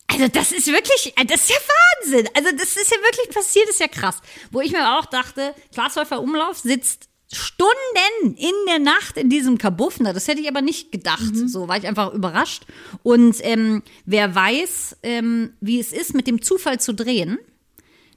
also 0.06 0.28
das 0.28 0.52
ist 0.52 0.66
wirklich, 0.66 1.12
äh, 1.16 1.24
das 1.24 1.42
ist 1.42 1.50
ja 1.50 1.56
Wahnsinn. 1.56 2.28
Also 2.34 2.50
das 2.52 2.76
ist 2.76 2.90
ja 2.90 2.98
wirklich 2.98 3.34
passiert, 3.34 3.68
ist 3.68 3.80
ja 3.80 3.88
krass. 3.88 4.20
Wo 4.50 4.60
ich 4.60 4.72
mir 4.72 4.98
auch 4.98 5.06
dachte, 5.06 5.54
Glashäufer 5.72 6.20
Umlauf 6.20 6.58
sitzt 6.58 7.08
Stunden 7.34 8.36
in 8.36 8.52
der 8.68 8.78
Nacht 8.78 9.16
in 9.16 9.28
diesem 9.28 9.58
Kabuff. 9.58 9.98
Na, 10.00 10.12
das 10.12 10.28
hätte 10.28 10.40
ich 10.40 10.48
aber 10.48 10.62
nicht 10.62 10.92
gedacht. 10.92 11.34
So 11.46 11.68
war 11.68 11.76
ich 11.76 11.86
einfach 11.86 12.12
überrascht. 12.12 12.64
Und 13.02 13.36
ähm, 13.40 13.82
wer 14.06 14.34
weiß, 14.34 14.98
ähm, 15.02 15.52
wie 15.60 15.80
es 15.80 15.92
ist, 15.92 16.14
mit 16.14 16.26
dem 16.26 16.42
Zufall 16.42 16.80
zu 16.80 16.94
drehen, 16.94 17.38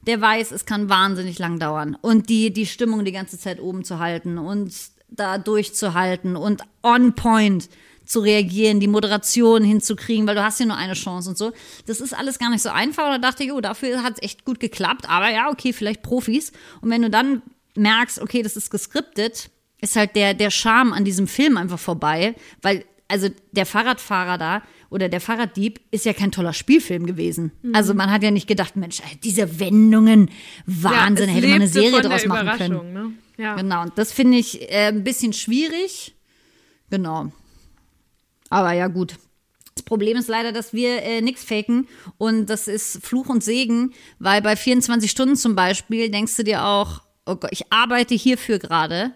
der 0.01 0.21
weiß, 0.21 0.51
es 0.51 0.65
kann 0.65 0.89
wahnsinnig 0.89 1.37
lang 1.39 1.59
dauern. 1.59 1.97
Und 2.01 2.29
die, 2.29 2.51
die 2.51 2.65
Stimmung 2.65 3.03
die 3.03 3.11
ganze 3.11 3.37
Zeit 3.37 3.59
oben 3.59 3.83
zu 3.83 3.99
halten 3.99 4.37
und 4.37 4.73
da 5.09 5.37
durchzuhalten 5.37 6.35
und 6.35 6.63
on 6.83 7.13
point 7.13 7.69
zu 8.05 8.21
reagieren, 8.21 8.79
die 8.79 8.87
Moderation 8.87 9.63
hinzukriegen, 9.63 10.25
weil 10.27 10.35
du 10.35 10.43
hast 10.43 10.59
ja 10.59 10.65
nur 10.65 10.77
eine 10.77 10.93
Chance 10.93 11.29
und 11.29 11.37
so. 11.37 11.51
Das 11.85 11.99
ist 11.99 12.13
alles 12.17 12.39
gar 12.39 12.49
nicht 12.49 12.61
so 12.61 12.69
einfach. 12.69 13.05
Und 13.05 13.11
da 13.11 13.17
dachte 13.17 13.43
ich, 13.43 13.51
oh, 13.51 13.59
dafür 13.59 14.01
hat 14.01 14.13
es 14.13 14.23
echt 14.23 14.45
gut 14.45 14.59
geklappt. 14.59 15.09
Aber 15.09 15.29
ja, 15.29 15.49
okay, 15.49 15.73
vielleicht 15.73 16.03
Profis. 16.03 16.53
Und 16.81 16.89
wenn 16.89 17.01
du 17.01 17.09
dann 17.09 17.41
merkst, 17.77 18.19
okay, 18.19 18.41
das 18.41 18.55
ist 18.55 18.69
geskriptet, 18.69 19.49
ist 19.81 19.95
halt 19.95 20.15
der, 20.15 20.33
der 20.33 20.51
Charme 20.51 20.93
an 20.93 21.05
diesem 21.05 21.27
Film 21.27 21.57
einfach 21.57 21.79
vorbei, 21.79 22.35
weil, 22.61 22.83
also 23.07 23.29
der 23.51 23.65
Fahrradfahrer 23.65 24.37
da 24.37 24.61
oder 24.89 25.09
der 25.09 25.21
Fahrraddieb 25.21 25.79
ist 25.91 26.05
ja 26.05 26.13
kein 26.13 26.31
toller 26.31 26.53
Spielfilm 26.53 27.05
gewesen. 27.05 27.51
Also 27.73 27.93
man 27.93 28.09
hat 28.11 28.23
ja 28.23 28.31
nicht 28.31 28.47
gedacht, 28.47 28.75
Mensch, 28.75 29.01
diese 29.23 29.59
Wendungen, 29.59 30.29
Wahnsinn, 30.65 31.29
es 31.29 31.35
hätte 31.35 31.47
man 31.47 31.55
eine 31.55 31.67
Serie 31.67 32.01
draus 32.01 32.25
machen 32.25 32.57
können. 32.57 32.93
Ne? 32.93 33.11
Ja. 33.37 33.55
Genau, 33.55 33.83
und 33.83 33.97
das 33.97 34.11
finde 34.11 34.37
ich 34.37 34.61
äh, 34.71 34.87
ein 34.87 35.03
bisschen 35.03 35.33
schwierig. 35.33 36.15
Genau. 36.89 37.31
Aber 38.49 38.71
ja, 38.71 38.87
gut. 38.87 39.15
Das 39.75 39.83
Problem 39.83 40.17
ist 40.17 40.27
leider, 40.27 40.51
dass 40.51 40.73
wir 40.73 41.03
äh, 41.03 41.21
nichts 41.21 41.43
faken 41.43 41.87
und 42.17 42.47
das 42.47 42.67
ist 42.67 43.05
Fluch 43.05 43.29
und 43.29 43.43
Segen, 43.43 43.93
weil 44.17 44.41
bei 44.41 44.55
24 44.55 45.11
Stunden 45.11 45.35
zum 45.35 45.53
Beispiel 45.53 46.09
denkst 46.09 46.35
du 46.35 46.43
dir 46.43 46.65
auch, 46.65 47.01
oh 47.27 47.35
Gott, 47.35 47.51
ich 47.51 47.71
arbeite 47.71 48.15
hierfür 48.15 48.59
gerade 48.59 49.11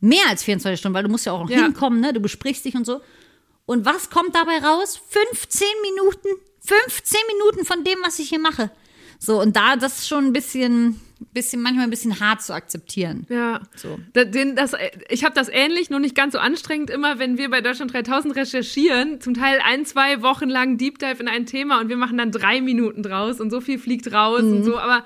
mehr 0.00 0.28
als 0.28 0.42
24 0.44 0.78
Stunden, 0.78 0.94
weil 0.94 1.04
du 1.04 1.08
musst 1.10 1.24
ja 1.26 1.32
auch 1.32 1.42
noch 1.42 1.50
Ja. 1.50 1.62
hinkommen, 1.62 2.00
ne? 2.00 2.12
Du 2.12 2.20
besprichst 2.20 2.64
dich 2.64 2.74
und 2.74 2.84
so. 2.84 3.00
Und 3.66 3.86
was 3.86 4.10
kommt 4.10 4.34
dabei 4.34 4.58
raus? 4.58 5.00
15 5.08 5.66
Minuten, 5.82 6.28
15 6.60 7.18
Minuten 7.32 7.64
von 7.64 7.82
dem, 7.84 7.98
was 8.04 8.18
ich 8.18 8.28
hier 8.28 8.38
mache. 8.40 8.70
So, 9.18 9.40
und 9.40 9.56
da 9.56 9.76
das 9.76 10.00
ist 10.00 10.08
schon 10.08 10.26
ein 10.26 10.32
bisschen, 10.34 11.00
bisschen 11.32 11.62
manchmal 11.62 11.84
ein 11.84 11.90
bisschen 11.90 12.20
hart 12.20 12.42
zu 12.42 12.52
akzeptieren. 12.52 13.24
Ja. 13.30 13.60
So. 13.74 13.98
Da- 14.12 14.24
Den, 14.24 14.54
das, 14.56 14.72
ich 15.08 15.24
habe 15.24 15.34
das 15.34 15.48
ähnlich, 15.48 15.88
nur 15.88 16.00
nicht 16.00 16.14
ganz 16.14 16.34
so 16.34 16.38
anstrengend 16.38 16.90
immer, 16.90 17.18
wenn 17.18 17.38
wir 17.38 17.48
bei 17.48 17.62
Deutschland 17.62 17.94
3000 17.94 18.36
recherchieren, 18.36 19.22
zum 19.22 19.32
Teil 19.32 19.60
ein, 19.64 19.86
zwei 19.86 20.20
Wochen 20.20 20.50
lang 20.50 20.76
Deep 20.76 20.98
Dive 20.98 21.20
in 21.20 21.28
ein 21.28 21.46
Thema 21.46 21.80
und 21.80 21.88
wir 21.88 21.96
machen 21.96 22.18
dann 22.18 22.32
drei 22.32 22.60
Minuten 22.60 23.02
draus 23.02 23.40
und 23.40 23.50
so 23.50 23.62
viel 23.62 23.78
fliegt 23.78 24.12
raus 24.12 24.42
Mhm. 24.42 24.52
und 24.56 24.64
so, 24.64 24.76
aber 24.76 25.04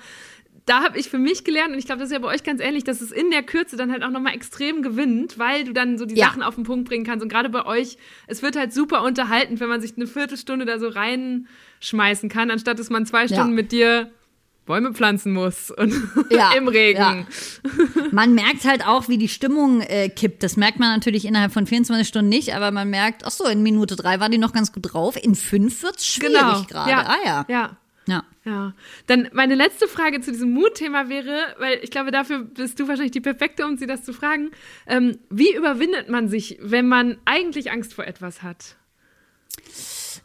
da 0.69 0.83
habe 0.83 0.99
ich 0.99 1.09
für 1.09 1.19
mich 1.19 1.45
gelernt 1.45 1.73
und 1.73 1.79
ich 1.79 1.87
glaube, 1.87 2.01
das 2.01 2.09
ist 2.11 2.13
ja 2.13 2.19
bei 2.19 2.29
euch 2.29 2.43
ganz 2.45 2.61
ähnlich, 2.61 2.85
dass 2.85 3.01
es 3.01 3.11
in 3.13 3.31
der 3.31 3.43
Kürze 3.43 3.77
dann 3.77 3.91
halt 3.91 4.03
auch 4.05 4.11
nochmal 4.11 4.35
extrem 4.35 4.83
gewinnt, 4.83 5.39
weil 5.39 5.65
du 5.65 5.73
dann 5.73 5.99
so 5.99 6.05
die 6.07 6.15
Ja. 6.17 6.27
Sachen 6.27 6.43
auf 6.43 6.55
den 6.55 6.65
Punkt 6.65 6.89
bringen 6.89 7.05
kannst 7.05 7.23
und 7.23 7.29
gerade 7.29 7.49
bei 7.49 7.65
euch, 7.67 7.97
es 8.27 8.43
wird 8.43 8.57
halt 8.57 8.73
super 8.73 9.03
unterhalten, 9.03 9.59
wenn 9.61 9.69
man 9.69 9.81
sich 9.81 9.95
eine 9.97 10.07
Viertelstunde 10.07 10.65
da 10.67 10.79
so 10.79 10.89
reinschmeißen 10.89 12.29
kann, 12.29 12.51
anstatt 12.51 12.79
dass 12.79 12.91
man 12.91 13.07
zwei 13.07 13.23
Ja. 13.25 13.29
Stunden 13.29 13.55
mit 13.55 13.73
dir 13.73 14.11
Bäume 14.67 14.93
pflanzen 14.93 15.33
muss 15.33 15.71
und 15.71 15.95
Ja, 16.31 16.53
im 16.53 16.69
Regen. 16.69 16.99
ja. 17.01 17.25
Man 18.11 18.35
merkt 18.35 18.65
halt 18.67 18.87
auch, 18.87 19.09
wie 19.09 19.17
die 19.17 19.29
Stimmung 19.29 19.81
äh, 19.81 20.11
kippt. 20.11 20.43
Das 20.43 20.59
merkt 20.59 20.79
man 20.79 20.91
natürlich 20.93 21.25
innerhalb 21.25 21.53
von 21.55 21.67
24 21.67 22.07
Stunden 22.07 22.29
nicht, 22.29 22.55
aber 22.55 22.71
man 22.71 22.91
merkt, 22.91 23.23
ach 23.25 23.31
so, 23.31 23.47
in 23.47 23.63
Minute 23.63 23.97
drei 23.97 24.21
war 24.21 24.29
die 24.29 24.37
noch 24.37 24.53
ganz 24.53 24.71
gut 24.71 24.93
drauf. 24.93 25.17
In 25.23 25.35
fünf 25.35 25.83
wird's 25.83 26.07
schwierig 26.07 26.35
Genau. 26.35 26.63
gerade. 26.65 26.91
Ja. 26.91 27.07
Ah 27.07 27.17
ja. 27.25 27.47
Ja. 27.49 27.77
Ja. 28.09 28.25
Ja, 28.45 28.75
dann 29.07 29.29
meine 29.33 29.55
letzte 29.55 29.87
Frage 29.87 30.23
zu 30.23 30.33
diesem 30.33 30.53
Mutthema 30.53 31.11
wäre, 31.11 31.55
weil 31.59 31.81
ich 31.83 31.91
glaube, 31.91 32.11
dafür 32.11 32.41
bist 32.41 32.81
du 32.81 32.89
wahrscheinlich 32.89 33.13
die 33.13 33.21
Perfekte, 33.21 33.67
um 33.67 33.77
sie 33.77 33.87
das 33.87 34.05
zu 34.05 34.15
fragen. 34.15 34.51
Ähm, 34.87 35.19
wie 35.29 35.55
überwindet 35.55 36.09
man 36.09 36.29
sich, 36.29 36.59
wenn 36.61 36.89
man 36.89 37.19
eigentlich 37.27 37.71
Angst 37.71 37.93
vor 37.93 38.07
etwas 38.07 38.43
hat? 38.43 38.77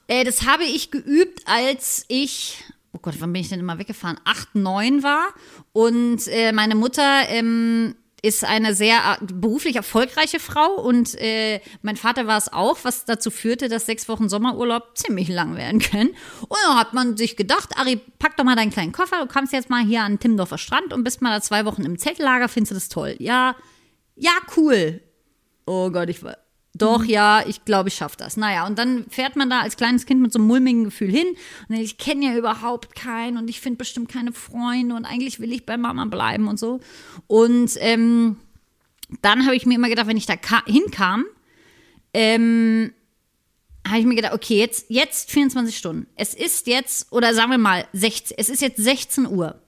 Äh, 0.08 0.24
das 0.24 0.46
habe 0.46 0.64
ich 0.64 0.90
geübt, 0.90 1.42
als 1.46 2.06
ich, 2.08 2.64
oh 2.94 3.00
Gott, 3.02 3.16
wann 3.20 3.34
bin 3.34 3.42
ich 3.42 3.50
denn 3.50 3.60
immer 3.60 3.78
weggefahren? 3.78 4.20
Acht, 4.24 4.56
neun 4.56 5.04
war. 5.04 5.28
Und 5.74 6.28
äh, 6.30 6.54
meine 6.54 6.76
Mutter 6.76 7.24
ähm, 7.28 7.96
ist 8.24 8.46
eine 8.46 8.74
sehr 8.74 9.20
äh, 9.22 9.26
beruflich 9.32 9.76
erfolgreiche 9.76 10.40
Frau 10.40 10.82
und 10.82 11.14
äh, 11.20 11.60
mein 11.82 11.98
Vater 11.98 12.26
war 12.26 12.38
es 12.38 12.52
auch, 12.52 12.80
was 12.84 13.04
dazu 13.06 13.30
führte, 13.30 13.68
dass 13.68 13.86
sechs 13.86 14.08
Wochen 14.08 14.30
Sommerurlaub 14.30 14.98
ziemlich 14.98 15.28
lang 15.28 15.58
werden 15.58 15.80
können. 15.80 16.12
Und 16.42 16.58
da 16.66 16.78
hat 16.78 16.94
man 16.94 17.18
sich 17.18 17.36
gedacht, 17.36 17.78
Ari, 17.78 18.00
pack 18.20 18.38
doch 18.38 18.46
mal 18.46 18.56
deinen 18.56 18.72
kleinen 18.72 18.94
Koffer, 18.94 19.20
du 19.20 19.28
kommst 19.28 19.52
jetzt 19.52 19.70
mal 19.70 19.84
hier 19.84 20.02
an 20.02 20.20
Timmendorfer 20.20 20.58
Strand 20.58 20.94
und 20.94 21.04
bist 21.04 21.22
mal 21.22 21.32
da 21.32 21.42
zwei 21.42 21.66
Wochen 21.66 21.84
im 21.84 22.00
Zeltlager, 22.00 22.48
findest 22.48 22.72
du 22.72 22.76
das 22.76 22.90
toll? 22.90 23.16
Ja, 23.20 23.58
ja, 24.16 24.32
cool. 24.56 25.02
Oh 25.66 25.92
Gott, 25.92 26.10
ich 26.10 26.24
war. 26.24 26.38
Doch, 26.76 27.04
ja, 27.04 27.44
ich 27.46 27.66
glaube, 27.66 27.90
ich 27.90 27.96
schaffe 27.96 28.18
das. 28.18 28.36
Naja, 28.36 28.66
und 28.66 28.80
dann 28.80 29.06
fährt 29.10 29.36
man 29.36 29.50
da 29.50 29.62
als 29.62 29.78
kleines 29.78 30.08
Kind 30.08 30.22
mit 30.22 30.34
so 30.34 30.40
einem 30.40 30.48
mulmigen 30.48 30.86
Gefühl 30.86 31.12
hin. 31.12 31.28
Und 31.70 31.76
ich 31.76 32.00
kenne 32.00 32.26
ja 32.26 32.36
überhaupt 32.36 32.96
keinen 32.96 33.38
und 33.38 33.48
ich 33.48 33.62
finde 33.62 33.78
bestimmt 33.78 34.10
keine 34.10 34.34
Freunde 34.34 34.96
und 34.96 35.06
eigentlich 35.06 35.40
will 35.40 35.54
ich 35.54 35.68
bei 35.68 35.78
Mama 35.78 36.06
bleiben 36.06 36.48
und 36.48 36.58
so. 36.58 36.80
Und 37.28 37.74
ähm, 37.80 38.38
dann 39.22 39.46
habe 39.46 39.56
ich 39.56 39.68
mir 39.68 39.76
immer 39.76 39.90
gedacht, 39.90 40.08
wenn 40.08 40.18
ich 40.18 40.26
da 40.26 40.36
hinkam, 40.66 41.26
ähm, 42.14 42.92
habe 43.88 44.00
ich 44.00 44.06
mir 44.06 44.16
gedacht, 44.16 44.34
okay, 44.34 44.58
jetzt, 44.58 44.86
jetzt 44.90 45.30
24 45.32 45.78
Stunden. 45.78 46.08
Es 46.16 46.34
ist 46.34 46.66
jetzt, 46.66 47.12
oder 47.12 47.36
sagen 47.36 47.52
wir 47.52 47.58
mal, 47.60 47.86
16, 47.94 48.36
es 48.40 48.50
ist 48.50 48.62
jetzt 48.62 48.78
16 48.78 49.28
Uhr. 49.28 49.62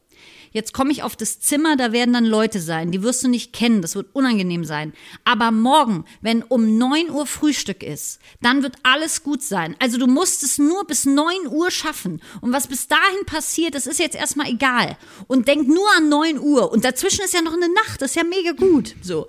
Jetzt 0.55 0.71
komme 0.71 0.93
ich 0.93 1.03
auf 1.03 1.17
das 1.17 1.41
Zimmer, 1.41 1.75
da 1.75 1.91
werden 1.91 2.13
dann 2.13 2.23
Leute 2.23 2.61
sein, 2.61 2.89
die 2.89 3.03
wirst 3.03 3.21
du 3.25 3.27
nicht 3.27 3.51
kennen, 3.51 3.81
das 3.81 3.93
wird 3.93 4.07
unangenehm 4.13 4.63
sein. 4.63 4.93
Aber 5.25 5.51
morgen, 5.51 6.05
wenn 6.21 6.43
um 6.43 6.77
9 6.77 7.09
Uhr 7.09 7.27
Frühstück 7.27 7.83
ist, 7.83 8.19
dann 8.41 8.63
wird 8.63 8.77
alles 8.81 9.21
gut 9.21 9.43
sein. 9.43 9.75
Also 9.79 9.97
du 9.97 10.07
musst 10.07 10.43
es 10.43 10.57
nur 10.57 10.87
bis 10.87 11.05
9 11.05 11.47
Uhr 11.49 11.71
schaffen. 11.71 12.21
Und 12.39 12.53
was 12.53 12.67
bis 12.67 12.87
dahin 12.87 13.25
passiert, 13.25 13.75
das 13.75 13.85
ist 13.85 13.99
jetzt 13.99 14.15
erstmal 14.15 14.47
egal. 14.47 14.97
Und 15.27 15.49
denk 15.49 15.67
nur 15.67 15.89
an 15.97 16.07
9 16.07 16.39
Uhr. 16.39 16.71
Und 16.71 16.85
dazwischen 16.85 17.25
ist 17.25 17.33
ja 17.33 17.41
noch 17.41 17.51
eine 17.51 17.67
Nacht, 17.67 18.01
das 18.01 18.11
ist 18.11 18.15
ja 18.15 18.23
mega 18.23 18.53
gut. 18.53 18.95
So. 19.01 19.27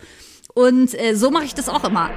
Und 0.56 0.98
äh, 0.98 1.14
so 1.14 1.30
mache 1.30 1.44
ich 1.44 1.54
das 1.54 1.68
auch 1.68 1.84
immer. 1.84 2.08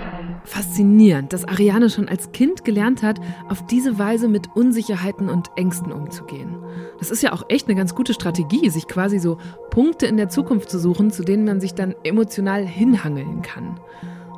Faszinierend, 0.46 1.34
dass 1.34 1.44
Ariane 1.44 1.90
schon 1.90 2.08
als 2.08 2.32
Kind 2.32 2.64
gelernt 2.64 3.04
hat, 3.04 3.20
auf 3.50 3.66
diese 3.66 4.00
Weise 4.00 4.30
mit 4.30 4.56
Unsicherheiten 4.56 5.30
und 5.30 5.50
Ängsten 5.58 5.92
umzugehen. 5.92 6.56
Das 7.00 7.12
ist 7.12 7.22
ja 7.22 7.34
auch 7.34 7.44
echt 7.50 7.68
eine 7.68 7.76
ganz 7.76 7.94
gute 7.96 8.14
Strategie, 8.14 8.70
sich 8.70 8.88
quasi 8.88 9.20
so 9.20 9.40
Punkte 9.72 10.06
in 10.06 10.16
der 10.16 10.30
Zukunft 10.30 10.70
zu 10.70 10.80
suchen, 10.80 11.12
zu 11.12 11.24
denen 11.24 11.44
man 11.44 11.60
sich 11.60 11.74
dann 11.74 11.94
emotional 12.06 12.66
hinhangeln 12.66 13.42
kann. 13.42 13.78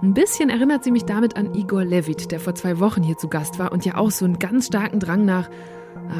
Ein 0.01 0.15
bisschen 0.15 0.49
erinnert 0.49 0.83
sie 0.83 0.91
mich 0.91 1.05
damit 1.05 1.37
an 1.37 1.53
Igor 1.53 1.85
Levit, 1.85 2.31
der 2.31 2.39
vor 2.39 2.55
zwei 2.55 2.79
Wochen 2.79 3.03
hier 3.03 3.19
zu 3.19 3.27
Gast 3.27 3.59
war 3.59 3.71
und 3.71 3.85
ja 3.85 3.97
auch 3.97 4.09
so 4.09 4.25
einen 4.25 4.39
ganz 4.39 4.65
starken 4.65 4.99
Drang 4.99 5.25
nach 5.25 5.47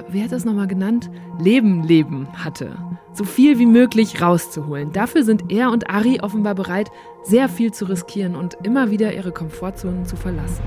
wie 0.09 0.23
hat 0.23 0.31
das 0.31 0.45
nochmal 0.45 0.67
genannt? 0.67 1.09
Leben 1.39 1.83
leben 1.83 2.27
hatte. 2.33 2.77
So 3.13 3.23
viel 3.23 3.59
wie 3.59 3.65
möglich 3.65 4.21
rauszuholen. 4.21 4.91
Dafür 4.91 5.23
sind 5.23 5.51
er 5.51 5.71
und 5.71 5.89
Ari 5.89 6.21
offenbar 6.21 6.55
bereit, 6.55 6.89
sehr 7.23 7.49
viel 7.49 7.73
zu 7.73 7.85
riskieren 7.85 8.35
und 8.35 8.55
immer 8.63 8.91
wieder 8.91 9.13
ihre 9.13 9.31
Komfortzonen 9.31 10.05
zu 10.05 10.15
verlassen. 10.15 10.63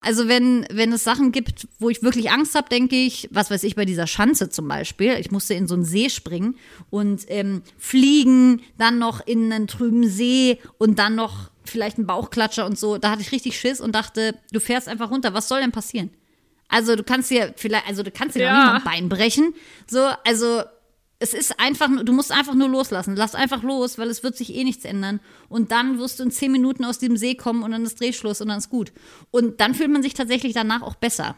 Also 0.00 0.28
wenn, 0.28 0.66
wenn 0.70 0.92
es 0.92 1.02
Sachen 1.02 1.32
gibt, 1.32 1.66
wo 1.78 1.88
ich 1.88 2.02
wirklich 2.02 2.30
Angst 2.30 2.54
habe, 2.54 2.68
denke 2.68 2.94
ich, 2.94 3.28
was 3.32 3.50
weiß 3.50 3.64
ich, 3.64 3.74
bei 3.74 3.86
dieser 3.86 4.06
Schanze 4.06 4.50
zum 4.50 4.68
Beispiel, 4.68 5.14
ich 5.18 5.30
musste 5.30 5.54
in 5.54 5.66
so 5.66 5.74
einen 5.74 5.84
See 5.84 6.10
springen 6.10 6.56
und 6.90 7.24
ähm, 7.28 7.62
fliegen, 7.78 8.60
dann 8.76 8.98
noch 8.98 9.26
in 9.26 9.50
einen 9.50 9.66
trüben 9.66 10.06
See 10.06 10.58
und 10.76 10.98
dann 10.98 11.14
noch 11.14 11.50
vielleicht 11.64 11.96
einen 11.96 12.06
Bauchklatscher 12.06 12.66
und 12.66 12.78
so. 12.78 12.98
Da 12.98 13.10
hatte 13.10 13.22
ich 13.22 13.32
richtig 13.32 13.58
Schiss 13.58 13.80
und 13.80 13.94
dachte, 13.94 14.34
du 14.52 14.60
fährst 14.60 14.88
einfach 14.88 15.10
runter. 15.10 15.32
Was 15.32 15.48
soll 15.48 15.60
denn 15.60 15.72
passieren? 15.72 16.10
Also 16.68 16.96
du 16.96 17.02
kannst 17.04 17.30
dir 17.30 17.54
vielleicht, 17.56 17.86
also 17.86 18.02
du 18.02 18.10
kannst 18.10 18.36
dir 18.36 18.42
ja. 18.42 18.52
noch 18.52 18.72
nicht 18.74 18.86
ein 18.86 18.92
Bein 18.92 19.08
brechen. 19.08 19.54
So, 19.86 20.08
also 20.24 20.62
es 21.18 21.32
ist 21.32 21.58
einfach, 21.60 21.88
du 22.02 22.12
musst 22.12 22.32
einfach 22.32 22.54
nur 22.54 22.68
loslassen. 22.68 23.16
Lass 23.16 23.34
einfach 23.34 23.62
los, 23.62 23.98
weil 23.98 24.08
es 24.08 24.22
wird 24.22 24.36
sich 24.36 24.54
eh 24.54 24.64
nichts 24.64 24.84
ändern. 24.84 25.20
Und 25.48 25.72
dann 25.72 25.98
wirst 25.98 26.18
du 26.18 26.24
in 26.24 26.30
zehn 26.30 26.52
Minuten 26.52 26.84
aus 26.84 26.98
diesem 26.98 27.16
See 27.16 27.34
kommen 27.34 27.62
und 27.62 27.70
dann 27.70 27.84
ist 27.84 28.00
Drehschluss 28.00 28.40
und 28.40 28.48
dann 28.48 28.58
ist 28.58 28.70
gut. 28.70 28.92
Und 29.30 29.60
dann 29.60 29.74
fühlt 29.74 29.90
man 29.90 30.02
sich 30.02 30.14
tatsächlich 30.14 30.52
danach 30.52 30.82
auch 30.82 30.96
besser. 30.96 31.36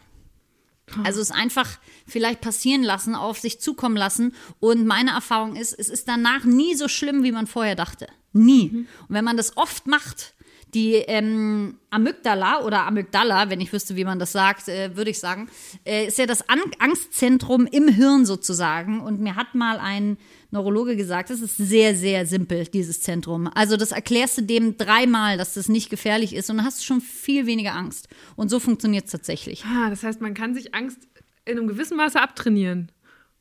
Also 1.02 1.20
es 1.20 1.32
einfach 1.32 1.78
vielleicht 2.06 2.40
passieren 2.40 2.84
lassen, 2.84 3.14
auf 3.14 3.38
sich 3.40 3.60
zukommen 3.60 3.96
lassen. 3.96 4.34
Und 4.60 4.86
meine 4.86 5.10
Erfahrung 5.10 5.56
ist, 5.56 5.72
es 5.72 5.88
ist 5.88 6.08
danach 6.08 6.44
nie 6.44 6.74
so 6.74 6.86
schlimm, 6.86 7.24
wie 7.24 7.32
man 7.32 7.46
vorher 7.46 7.74
dachte. 7.74 8.06
Nie. 8.32 8.70
Mhm. 8.70 8.78
Und 9.08 9.14
wenn 9.14 9.24
man 9.24 9.36
das 9.36 9.56
oft 9.56 9.86
macht, 9.86 10.34
die 10.76 10.92
ähm, 10.94 11.78
Amygdala 11.88 12.62
oder 12.62 12.86
Amygdala, 12.86 13.48
wenn 13.48 13.62
ich 13.62 13.72
wüsste, 13.72 13.96
wie 13.96 14.04
man 14.04 14.18
das 14.18 14.32
sagt, 14.32 14.68
äh, 14.68 14.94
würde 14.94 15.10
ich 15.10 15.18
sagen, 15.18 15.48
äh, 15.86 16.06
ist 16.06 16.18
ja 16.18 16.26
das 16.26 16.46
An 16.50 16.60
Angstzentrum 16.78 17.66
im 17.66 17.88
Hirn 17.88 18.26
sozusagen. 18.26 19.00
Und 19.00 19.18
mir 19.18 19.36
hat 19.36 19.54
mal 19.54 19.78
ein 19.78 20.18
Neurologe 20.50 20.94
gesagt, 20.94 21.30
das 21.30 21.40
ist 21.40 21.56
sehr, 21.56 21.96
sehr 21.96 22.26
simpel, 22.26 22.66
dieses 22.66 23.00
Zentrum. 23.00 23.48
Also 23.54 23.78
das 23.78 23.90
erklärst 23.90 24.36
du 24.36 24.42
dem 24.42 24.76
dreimal, 24.76 25.38
dass 25.38 25.54
das 25.54 25.70
nicht 25.70 25.88
gefährlich 25.88 26.34
ist 26.34 26.50
und 26.50 26.58
dann 26.58 26.66
hast 26.66 26.80
du 26.80 26.84
schon 26.84 27.00
viel 27.00 27.46
weniger 27.46 27.74
Angst. 27.74 28.08
Und 28.36 28.50
so 28.50 28.60
funktioniert 28.60 29.06
es 29.06 29.12
tatsächlich. 29.12 29.64
Ah, 29.64 29.88
das 29.88 30.02
heißt, 30.02 30.20
man 30.20 30.34
kann 30.34 30.54
sich 30.54 30.74
Angst 30.74 31.08
in 31.46 31.56
einem 31.56 31.68
gewissen 31.68 31.96
Maße 31.96 32.20
abtrainieren. 32.20 32.92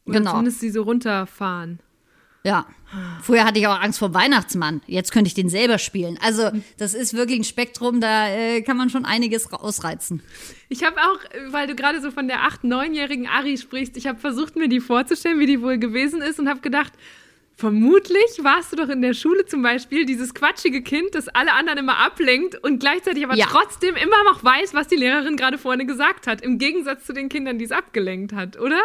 Oder 0.06 0.20
genau. 0.20 0.32
zumindest 0.32 0.62
sie 0.62 0.70
so 0.70 0.84
runterfahren. 0.84 1.80
Ja. 2.46 2.66
Früher 3.22 3.44
hatte 3.44 3.60
ich 3.60 3.68
auch 3.68 3.82
Angst 3.82 4.00
vor 4.00 4.14
Weihnachtsmann. 4.14 4.82
Jetzt 4.86 5.12
könnte 5.12 5.28
ich 5.28 5.34
den 5.34 5.50
selber 5.50 5.80
spielen. 5.80 6.18
Also, 6.22 6.52
das 6.78 6.94
ist 6.94 7.14
wirklich 7.14 7.40
ein 7.40 7.44
Spektrum, 7.44 8.00
da 8.00 8.30
äh, 8.30 8.62
kann 8.62 8.78
man 8.78 8.90
schon 8.90 9.04
einiges 9.04 9.52
ausreizen. 9.52 10.22
Ich 10.70 10.84
habe 10.84 10.98
auch, 11.02 11.20
weil 11.52 11.68
du 11.68 11.76
gerade 11.76 12.02
so 12.02 12.12
von 12.12 12.28
der 12.28 12.44
8-, 12.48 12.64
9-jährigen 12.64 13.28
Ari 13.28 13.58
sprichst, 13.58 13.98
ich 13.98 14.08
habe 14.08 14.20
versucht, 14.20 14.56
mir 14.56 14.70
die 14.70 14.80
vorzustellen, 14.80 15.40
wie 15.40 15.48
die 15.48 15.62
wohl 15.62 15.78
gewesen 15.78 16.22
ist 16.22 16.40
und 16.40 16.48
habe 16.48 16.62
gedacht, 16.62 16.94
Vermutlich 17.58 18.44
warst 18.44 18.74
du 18.74 18.76
doch 18.76 18.90
in 18.90 19.02
der 19.02 19.14
Schule 19.14 19.46
zum 19.46 19.62
Beispiel 19.62 20.06
dieses 20.06 20.34
quatschige 20.34 20.82
Kind, 20.82 21.16
das 21.16 21.30
alle 21.30 21.54
anderen 21.54 21.80
immer 21.80 22.00
ablenkt 22.00 22.62
und 22.62 22.80
gleichzeitig 22.80 23.24
aber 23.24 23.36
ja. 23.36 23.46
trotzdem 23.50 23.96
immer 23.96 24.22
noch 24.26 24.44
weiß, 24.44 24.74
was 24.74 24.90
die 24.90 24.98
Lehrerin 24.98 25.38
gerade 25.38 25.58
vorne 25.58 25.86
gesagt 25.86 26.28
hat. 26.28 26.42
Im 26.42 26.58
Gegensatz 26.58 27.06
zu 27.06 27.14
den 27.14 27.30
Kindern, 27.30 27.58
die 27.58 27.64
es 27.64 27.72
abgelenkt 27.72 28.34
hat, 28.34 28.60
oder? 28.60 28.82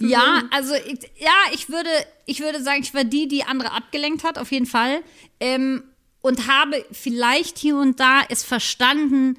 Ja, 0.00 0.42
so 0.42 0.46
also 0.50 0.74
ich, 0.74 0.98
ja, 1.18 1.30
ich 1.52 1.68
würde, 1.68 1.90
ich 2.26 2.40
würde 2.40 2.62
sagen, 2.62 2.82
ich 2.82 2.94
war 2.94 3.04
die, 3.04 3.28
die 3.28 3.44
andere 3.44 3.72
abgelenkt 3.72 4.24
hat, 4.24 4.38
auf 4.38 4.52
jeden 4.52 4.66
Fall. 4.66 5.02
Ähm, 5.40 5.84
und 6.20 6.46
habe 6.46 6.84
vielleicht 6.90 7.58
hier 7.58 7.76
und 7.76 8.00
da 8.00 8.22
es 8.28 8.42
verstanden, 8.42 9.36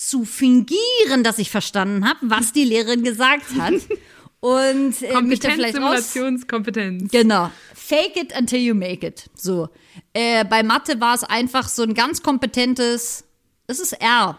zu 0.00 0.24
fingieren, 0.24 1.22
dass 1.22 1.38
ich 1.38 1.50
verstanden 1.50 2.08
habe, 2.08 2.18
was 2.22 2.54
die 2.54 2.64
Lehrerin 2.64 3.04
gesagt 3.04 3.44
hat. 3.58 3.74
und 4.40 5.02
äh, 5.02 5.20
mich 5.20 5.40
da 5.40 5.50
vielleicht 5.50 5.74
Simulationskompetenz. 5.74 7.10
Genau. 7.12 7.50
Fake 7.74 8.16
it 8.16 8.32
until 8.34 8.60
you 8.60 8.74
make 8.74 9.06
it. 9.06 9.28
So. 9.34 9.68
Äh, 10.14 10.46
bei 10.46 10.62
Mathe 10.62 11.00
war 11.00 11.14
es 11.14 11.22
einfach 11.22 11.68
so 11.68 11.82
ein 11.82 11.92
ganz 11.92 12.22
kompetentes, 12.22 13.24
es 13.66 13.78
ist 13.78 13.92
R. 13.92 14.38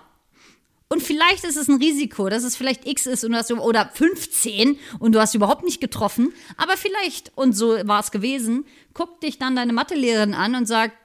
Und 0.91 1.01
vielleicht 1.01 1.45
ist 1.45 1.55
es 1.55 1.69
ein 1.69 1.77
Risiko, 1.77 2.27
dass 2.27 2.43
es 2.43 2.57
vielleicht 2.57 2.85
X 2.85 3.05
ist 3.05 3.23
und 3.23 3.31
du 3.31 3.37
hast, 3.37 3.49
oder 3.49 3.89
15 3.93 4.77
und 4.99 5.15
du 5.15 5.21
hast 5.21 5.33
überhaupt 5.33 5.63
nicht 5.63 5.79
getroffen. 5.79 6.33
Aber 6.57 6.75
vielleicht, 6.75 7.31
und 7.35 7.53
so 7.53 7.77
war 7.87 8.01
es 8.01 8.11
gewesen, 8.11 8.65
guckt 8.93 9.23
dich 9.23 9.39
dann 9.39 9.55
deine 9.55 9.71
Mathelehrerin 9.71 10.33
an 10.33 10.53
und 10.53 10.65
sagt, 10.65 10.97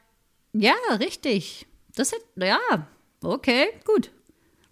ja, 0.52 0.74
richtig. 0.98 1.68
Das 1.94 2.10
ist, 2.10 2.20
ja, 2.34 2.58
okay, 3.22 3.68
gut. 3.84 4.10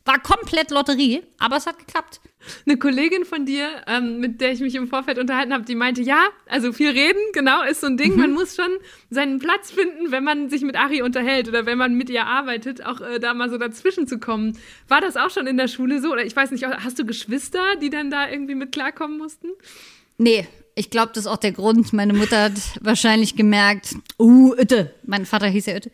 War 0.04 0.18
komplett 0.18 0.72
Lotterie, 0.72 1.22
aber 1.38 1.58
es 1.58 1.66
hat 1.66 1.78
geklappt. 1.78 2.20
Eine 2.66 2.76
Kollegin 2.76 3.24
von 3.24 3.46
dir, 3.46 3.68
ähm, 3.86 4.20
mit 4.20 4.40
der 4.40 4.52
ich 4.52 4.60
mich 4.60 4.74
im 4.74 4.88
Vorfeld 4.88 5.18
unterhalten 5.18 5.52
habe, 5.52 5.64
die 5.64 5.74
meinte, 5.74 6.02
ja, 6.02 6.26
also 6.46 6.72
viel 6.72 6.90
reden, 6.90 7.20
genau, 7.32 7.62
ist 7.62 7.80
so 7.80 7.86
ein 7.86 7.96
Ding. 7.96 8.14
Mhm. 8.14 8.20
Man 8.20 8.32
muss 8.32 8.56
schon 8.56 8.70
seinen 9.10 9.38
Platz 9.38 9.70
finden, 9.70 10.10
wenn 10.10 10.24
man 10.24 10.50
sich 10.50 10.62
mit 10.62 10.76
Ari 10.76 11.02
unterhält 11.02 11.48
oder 11.48 11.66
wenn 11.66 11.78
man 11.78 11.94
mit 11.94 12.10
ihr 12.10 12.26
arbeitet, 12.26 12.84
auch 12.84 13.00
äh, 13.00 13.18
da 13.18 13.34
mal 13.34 13.50
so 13.50 13.58
dazwischen 13.58 14.06
zu 14.06 14.18
kommen. 14.18 14.58
War 14.88 15.00
das 15.00 15.16
auch 15.16 15.30
schon 15.30 15.46
in 15.46 15.56
der 15.56 15.68
Schule 15.68 16.00
so? 16.00 16.12
Oder 16.12 16.24
ich 16.24 16.34
weiß 16.34 16.50
nicht, 16.50 16.66
hast 16.66 16.98
du 16.98 17.04
Geschwister, 17.04 17.76
die 17.80 17.90
dann 17.90 18.10
da 18.10 18.28
irgendwie 18.28 18.54
mit 18.54 18.72
klarkommen 18.72 19.18
mussten? 19.18 19.48
Nee, 20.18 20.46
ich 20.74 20.90
glaube, 20.90 21.12
das 21.14 21.24
ist 21.24 21.30
auch 21.30 21.36
der 21.36 21.52
Grund. 21.52 21.92
Meine 21.92 22.12
Mutter 22.12 22.44
hat 22.44 22.52
wahrscheinlich 22.80 23.36
gemerkt, 23.36 23.96
uh, 24.18 24.54
Itte. 24.54 24.94
Mein 25.04 25.26
Vater 25.26 25.46
hieß 25.46 25.66
ja 25.66 25.76
Itte. 25.76 25.90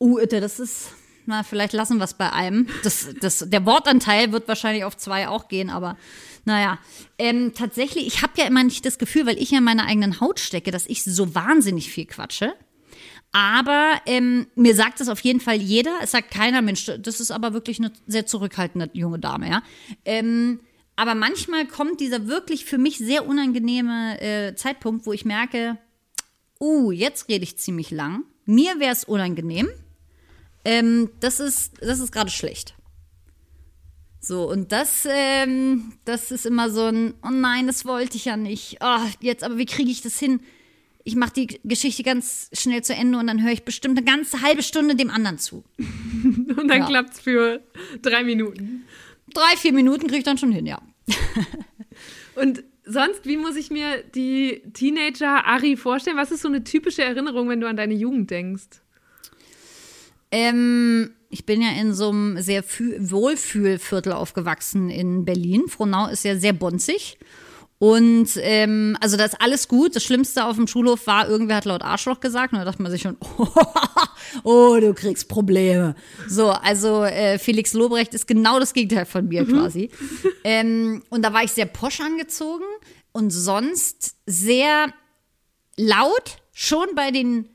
Uh, 0.00 0.18
Itte, 0.18 0.40
das 0.40 0.58
ist 0.60 0.92
na, 1.26 1.42
vielleicht 1.42 1.72
lassen 1.72 1.98
wir 1.98 2.04
es 2.04 2.14
bei 2.14 2.32
einem. 2.32 2.68
Das, 2.82 3.08
das, 3.20 3.44
der 3.48 3.64
Wortanteil 3.64 4.32
wird 4.32 4.48
wahrscheinlich 4.48 4.84
auf 4.84 4.96
zwei 4.96 5.28
auch 5.28 5.48
gehen, 5.48 5.70
aber 5.70 5.96
naja. 6.44 6.78
Ähm, 7.18 7.52
tatsächlich, 7.54 8.06
ich 8.06 8.22
habe 8.22 8.32
ja 8.36 8.46
immer 8.46 8.64
nicht 8.64 8.84
das 8.84 8.98
Gefühl, 8.98 9.26
weil 9.26 9.38
ich 9.38 9.50
ja 9.50 9.58
in 9.58 9.64
meiner 9.64 9.86
eigenen 9.86 10.20
Haut 10.20 10.40
stecke, 10.40 10.70
dass 10.70 10.86
ich 10.86 11.04
so 11.04 11.34
wahnsinnig 11.34 11.90
viel 11.90 12.06
quatsche. 12.06 12.54
Aber 13.32 13.94
ähm, 14.04 14.46
mir 14.56 14.74
sagt 14.74 15.00
es 15.00 15.08
auf 15.08 15.20
jeden 15.20 15.40
Fall 15.40 15.56
jeder. 15.56 15.92
Es 16.02 16.10
sagt 16.10 16.30
keiner, 16.30 16.60
Mensch, 16.60 16.90
das 16.98 17.20
ist 17.20 17.30
aber 17.30 17.54
wirklich 17.54 17.78
eine 17.78 17.92
sehr 18.06 18.26
zurückhaltende 18.26 18.90
junge 18.92 19.18
Dame, 19.18 19.48
ja. 19.48 19.62
Ähm, 20.04 20.60
aber 20.96 21.14
manchmal 21.14 21.66
kommt 21.66 22.00
dieser 22.00 22.28
wirklich 22.28 22.66
für 22.66 22.76
mich 22.76 22.98
sehr 22.98 23.26
unangenehme 23.26 24.20
äh, 24.20 24.54
Zeitpunkt, 24.54 25.06
wo 25.06 25.12
ich 25.14 25.24
merke, 25.24 25.78
uh, 26.60 26.92
jetzt 26.92 27.28
rede 27.28 27.44
ich 27.44 27.56
ziemlich 27.56 27.90
lang. 27.90 28.24
Mir 28.44 28.78
wäre 28.78 28.92
es 28.92 29.04
unangenehm. 29.04 29.68
Ähm, 30.64 31.10
das 31.20 31.40
ist, 31.40 31.72
das 31.80 31.98
ist 32.00 32.12
gerade 32.12 32.30
schlecht. 32.30 32.74
So, 34.20 34.48
und 34.48 34.70
das, 34.70 35.06
ähm, 35.10 35.94
das 36.04 36.30
ist 36.30 36.46
immer 36.46 36.70
so 36.70 36.84
ein, 36.86 37.14
oh 37.24 37.30
nein, 37.30 37.66
das 37.66 37.84
wollte 37.84 38.16
ich 38.16 38.26
ja 38.26 38.36
nicht. 38.36 38.76
Oh, 38.80 38.98
jetzt, 39.20 39.42
aber 39.42 39.58
wie 39.58 39.66
kriege 39.66 39.90
ich 39.90 40.00
das 40.00 40.18
hin? 40.18 40.40
Ich 41.02 41.16
mache 41.16 41.32
die 41.32 41.60
Geschichte 41.64 42.04
ganz 42.04 42.48
schnell 42.52 42.84
zu 42.84 42.94
Ende 42.94 43.18
und 43.18 43.26
dann 43.26 43.42
höre 43.42 43.50
ich 43.50 43.64
bestimmt 43.64 43.98
eine 43.98 44.06
ganze 44.06 44.40
halbe 44.42 44.62
Stunde 44.62 44.94
dem 44.94 45.10
anderen 45.10 45.38
zu. 45.38 45.64
Und 45.78 46.68
dann 46.68 46.78
Ja. 46.82 46.86
klappt's 46.86 47.18
für 47.18 47.60
drei 48.02 48.22
Minuten. 48.22 48.84
Drei, 49.34 49.56
vier 49.56 49.72
Minuten 49.72 50.02
kriege 50.06 50.18
ich 50.18 50.24
dann 50.24 50.38
schon 50.38 50.52
hin, 50.52 50.64
ja. 50.66 50.80
Und 52.36 52.62
sonst, 52.86 53.26
wie 53.26 53.36
muss 53.36 53.56
ich 53.56 53.70
mir 53.70 54.04
die 54.14 54.62
Teenager 54.74 55.44
Ari 55.44 55.76
vorstellen? 55.76 56.16
Was 56.16 56.30
ist 56.30 56.42
so 56.42 56.48
eine 56.48 56.62
typische 56.62 57.02
Erinnerung, 57.02 57.48
wenn 57.48 57.60
du 57.60 57.66
an 57.68 57.76
deine 57.76 57.94
Jugend 57.94 58.30
denkst? 58.30 58.80
Ähm, 60.32 61.10
ich 61.28 61.46
bin 61.46 61.62
ja 61.62 61.70
in 61.80 61.94
so 61.94 62.10
einem 62.10 62.40
sehr 62.40 62.62
Fü 62.62 62.96
Wohlfühlviertel 62.98 64.12
aufgewachsen 64.12 64.90
in 64.90 65.24
Berlin. 65.24 65.68
Frohnau 65.68 66.08
ist 66.08 66.24
ja 66.24 66.36
sehr 66.36 66.52
bonzig. 66.52 67.18
Und 67.78 68.28
ähm, 68.36 68.96
also 69.00 69.16
da 69.16 69.24
ist 69.24 69.40
alles 69.40 69.66
gut. 69.66 69.96
Das 69.96 70.04
Schlimmste 70.04 70.44
auf 70.44 70.56
dem 70.56 70.68
Schulhof 70.68 71.06
war, 71.08 71.28
irgendwer 71.28 71.56
hat 71.56 71.64
laut 71.64 71.82
Arschloch 71.82 72.20
gesagt. 72.20 72.52
Und 72.52 72.60
da 72.60 72.64
dachte 72.64 72.80
man 72.80 72.92
sich 72.92 73.02
schon, 73.02 73.16
oh, 74.44 74.78
du 74.80 74.94
kriegst 74.94 75.28
Probleme. 75.28 75.96
So, 76.28 76.50
also 76.50 77.02
äh, 77.04 77.38
Felix 77.38 77.72
Lobrecht 77.72 78.14
ist 78.14 78.28
genau 78.28 78.60
das 78.60 78.72
Gegenteil 78.72 79.04
von 79.04 79.26
mir 79.26 79.44
quasi. 79.44 79.90
Ähm, 80.44 81.02
und 81.10 81.22
da 81.22 81.32
war 81.32 81.42
ich 81.42 81.52
sehr 81.52 81.66
posch 81.66 82.00
angezogen 82.00 82.64
und 83.10 83.30
sonst 83.30 84.16
sehr 84.26 84.92
laut, 85.76 86.36
schon 86.52 86.86
bei 86.94 87.10
den 87.10 87.48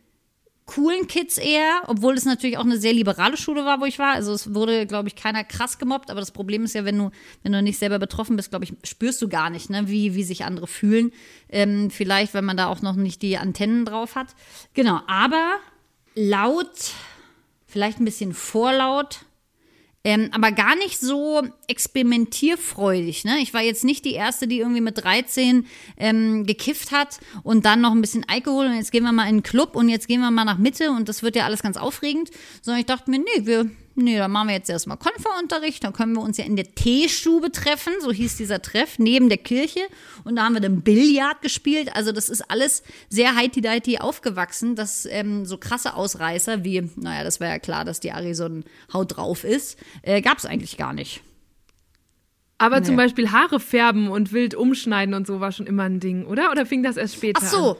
coolen 0.67 1.07
Kids 1.07 1.37
eher, 1.37 1.81
obwohl 1.87 2.15
es 2.15 2.25
natürlich 2.25 2.57
auch 2.57 2.65
eine 2.65 2.77
sehr 2.77 2.93
liberale 2.93 3.37
Schule 3.37 3.65
war, 3.65 3.79
wo 3.79 3.85
ich 3.85 3.97
war. 3.99 4.13
Also 4.13 4.33
es 4.33 4.53
wurde, 4.53 4.85
glaube 4.85 5.07
ich, 5.07 5.15
keiner 5.15 5.43
krass 5.43 5.79
gemobbt, 5.79 6.11
aber 6.11 6.19
das 6.19 6.31
Problem 6.31 6.65
ist 6.65 6.75
ja, 6.75 6.85
wenn 6.85 6.97
du, 6.97 7.09
wenn 7.41 7.53
du 7.53 7.61
nicht 7.63 7.79
selber 7.79 7.99
betroffen 7.99 8.35
bist, 8.35 8.49
glaube 8.49 8.65
ich, 8.65 8.73
spürst 8.83 9.21
du 9.21 9.29
gar 9.29 9.49
nicht, 9.49 9.69
ne, 9.69 9.87
wie, 9.87 10.13
wie 10.13 10.23
sich 10.23 10.43
andere 10.43 10.67
fühlen. 10.67 11.13
Ähm, 11.49 11.89
vielleicht, 11.89 12.33
wenn 12.33 12.45
man 12.45 12.57
da 12.57 12.67
auch 12.67 12.81
noch 12.81 12.95
nicht 12.95 13.21
die 13.21 13.37
Antennen 13.37 13.85
drauf 13.85 14.15
hat. 14.15 14.27
Genau, 14.73 14.99
aber 15.07 15.55
laut, 16.15 16.91
vielleicht 17.65 18.01
ein 18.01 18.05
bisschen 18.05 18.33
vorlaut, 18.33 19.21
ähm, 20.07 20.29
aber 20.31 20.53
gar 20.53 20.77
nicht 20.77 21.01
so 21.01 21.43
experimentierfreudig. 21.67 23.25
Ne? 23.25 23.39
Ich 23.41 23.53
war 23.53 23.61
jetzt 23.61 23.83
nicht 23.83 24.05
die 24.05 24.13
Erste, 24.13 24.47
die 24.47 24.59
irgendwie 24.59 24.79
mit 24.79 25.03
13 25.03 25.67
ähm, 25.97 26.45
gekifft 26.45 26.93
hat 26.93 27.19
und 27.43 27.65
dann 27.65 27.81
noch 27.81 27.91
ein 27.91 27.99
bisschen 27.99 28.25
Alkohol 28.25 28.67
und 28.67 28.75
jetzt 28.75 28.93
gehen 28.93 29.03
wir 29.03 29.11
mal 29.11 29.27
in 29.27 29.39
den 29.39 29.43
Club 29.43 29.75
und 29.75 29.89
jetzt 29.89 30.07
gehen 30.07 30.21
wir 30.21 30.31
mal 30.31 30.45
nach 30.45 30.59
Mitte 30.59 30.91
und 30.91 31.09
das 31.09 31.23
wird 31.23 31.35
ja 31.35 31.43
alles 31.43 31.61
ganz 31.61 31.75
aufregend. 31.75 32.29
Sondern 32.61 32.79
ich 32.79 32.85
dachte 32.85 33.11
mir, 33.11 33.19
nee, 33.19 33.45
wir, 33.45 33.69
nee, 33.97 34.17
dann 34.17 34.31
machen 34.31 34.47
wir 34.47 34.55
jetzt 34.55 34.69
erstmal 34.69 34.97
Konferunterricht, 34.97 35.83
dann 35.83 35.93
können 35.93 36.13
wir 36.13 36.21
uns 36.21 36.37
ja 36.37 36.45
in 36.45 36.55
der 36.55 36.73
Teestube 36.73 37.51
treffen, 37.51 37.93
so 38.01 38.11
hieß 38.11 38.37
dieser 38.37 38.61
Treff, 38.61 38.99
neben 38.99 39.29
der 39.29 39.37
Kirche 39.37 39.81
und 40.23 40.35
da 40.37 40.43
haben 40.43 40.53
wir 40.53 40.61
dann 40.61 40.81
Billard 40.81 41.41
gespielt. 41.41 41.89
Also 41.95 42.11
das 42.11 42.29
ist 42.29 42.49
alles 42.49 42.83
sehr 43.09 43.35
heiti-deiti 43.35 43.97
aufgewachsen, 43.97 44.75
dass 44.75 45.05
ähm, 45.05 45.45
so 45.45 45.57
krasse 45.57 45.95
Ausreißer 45.95 46.63
wie, 46.63 46.89
naja, 46.95 47.23
das 47.23 47.39
war 47.39 47.47
ja 47.47 47.59
klar, 47.59 47.83
dass 47.83 47.99
die 47.99 48.11
Ari 48.11 48.33
so 48.33 48.45
ein 48.45 48.63
Haut 48.93 49.17
drauf 49.17 49.43
ist, 49.43 49.77
äh, 50.03 50.21
gab 50.21 50.37
es 50.37 50.45
eigentlich 50.45 50.77
gar 50.77 50.93
nicht. 50.93 51.21
Aber 52.59 52.81
zum 52.83 52.95
Nee. 52.95 53.03
Beispiel 53.03 53.31
Haare 53.31 53.59
färben 53.59 54.07
und 54.09 54.31
wild 54.31 54.55
umschneiden 54.55 55.13
und 55.13 55.27
so 55.27 55.39
war 55.39 55.51
schon 55.51 55.67
immer 55.67 55.83
ein 55.83 55.99
Ding, 55.99 56.25
oder? 56.25 56.49
Oder 56.51 56.65
fing 56.65 56.81
das 56.81 56.97
erst 56.97 57.15
später 57.15 57.41
Ach 57.43 57.47
so. 57.51 57.71
an? 57.71 57.77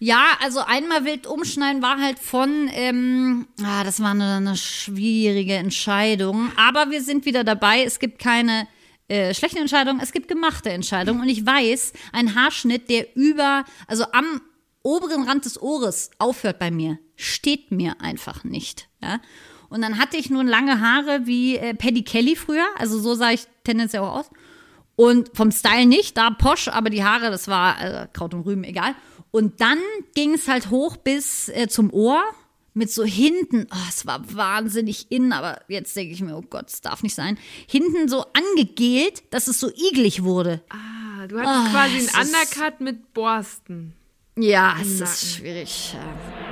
Ja, 0.00 0.36
also 0.40 0.60
einmal 0.60 1.04
wild 1.04 1.26
umschneiden 1.26 1.82
war 1.82 2.00
halt 2.00 2.20
von, 2.20 2.70
ähm, 2.72 3.48
ah, 3.64 3.82
das 3.82 4.00
war 4.00 4.12
eine, 4.12 4.36
eine 4.36 4.56
schwierige 4.56 5.54
Entscheidung. 5.54 6.52
Aber 6.56 6.90
wir 6.90 7.02
sind 7.02 7.24
wieder 7.24 7.42
dabei. 7.42 7.82
Es 7.82 7.98
gibt 7.98 8.20
keine 8.20 8.68
äh, 9.08 9.34
schlechte 9.34 9.58
Entscheidung, 9.58 10.00
es 10.00 10.12
gibt 10.12 10.28
gemachte 10.28 10.70
Entscheidungen. 10.70 11.22
Und 11.22 11.28
ich 11.28 11.44
weiß, 11.44 11.94
ein 12.12 12.34
Haarschnitt, 12.34 12.88
der 12.90 13.16
über, 13.16 13.64
also 13.86 14.04
am 14.12 14.40
oberen 14.82 15.24
Rand 15.24 15.44
des 15.44 15.60
Ohres 15.60 16.10
aufhört 16.18 16.58
bei 16.58 16.70
mir, 16.70 16.98
steht 17.16 17.72
mir 17.72 18.00
einfach 18.00 18.44
nicht. 18.44 18.88
Ja? 19.02 19.20
Und 19.68 19.82
dann 19.82 19.98
hatte 19.98 20.16
ich 20.16 20.30
nun 20.30 20.46
lange 20.46 20.80
Haare 20.80 21.26
wie 21.26 21.56
äh, 21.56 21.74
Paddy 21.74 22.04
Kelly 22.04 22.36
früher. 22.36 22.66
Also 22.76 23.00
so 23.00 23.14
sah 23.14 23.32
ich 23.32 23.46
tendenziell 23.64 24.02
auch 24.02 24.20
aus. 24.20 24.30
Und 24.94 25.30
vom 25.34 25.52
Style 25.52 25.86
nicht, 25.86 26.16
da 26.16 26.30
posch, 26.30 26.68
aber 26.68 26.90
die 26.90 27.04
Haare, 27.04 27.30
das 27.30 27.48
war 27.48 27.80
äh, 27.80 28.08
Kraut 28.12 28.34
und 28.34 28.42
Rüben, 28.42 28.64
egal. 28.64 28.94
Und 29.30 29.60
dann 29.60 29.78
ging 30.14 30.34
es 30.34 30.48
halt 30.48 30.70
hoch 30.70 30.96
bis 30.96 31.48
äh, 31.50 31.68
zum 31.68 31.92
Ohr 31.92 32.22
mit 32.74 32.90
so 32.92 33.04
hinten, 33.04 33.66
oh, 33.72 33.86
es 33.88 34.06
war 34.06 34.22
wahnsinnig 34.34 35.10
innen, 35.10 35.32
aber 35.32 35.60
jetzt 35.68 35.96
denke 35.96 36.12
ich 36.14 36.20
mir, 36.22 36.36
oh 36.36 36.44
Gott, 36.48 36.68
es 36.70 36.80
darf 36.80 37.02
nicht 37.02 37.14
sein, 37.14 37.36
hinten 37.66 38.08
so 38.08 38.24
angegelt, 38.32 39.22
dass 39.30 39.48
es 39.48 39.58
so 39.58 39.68
igelig 39.70 40.22
wurde. 40.22 40.62
Ah, 40.68 41.26
du 41.26 41.38
hattest 41.40 41.54
Ah, 41.54 41.68
quasi 41.70 42.08
einen 42.16 42.28
Undercut 42.28 42.80
mit 42.80 43.12
Borsten. 43.14 43.94
Ja, 44.36 44.76
es 44.80 45.00
ist 45.00 45.34
schwierig. 45.36 45.94
ja. 45.94 46.47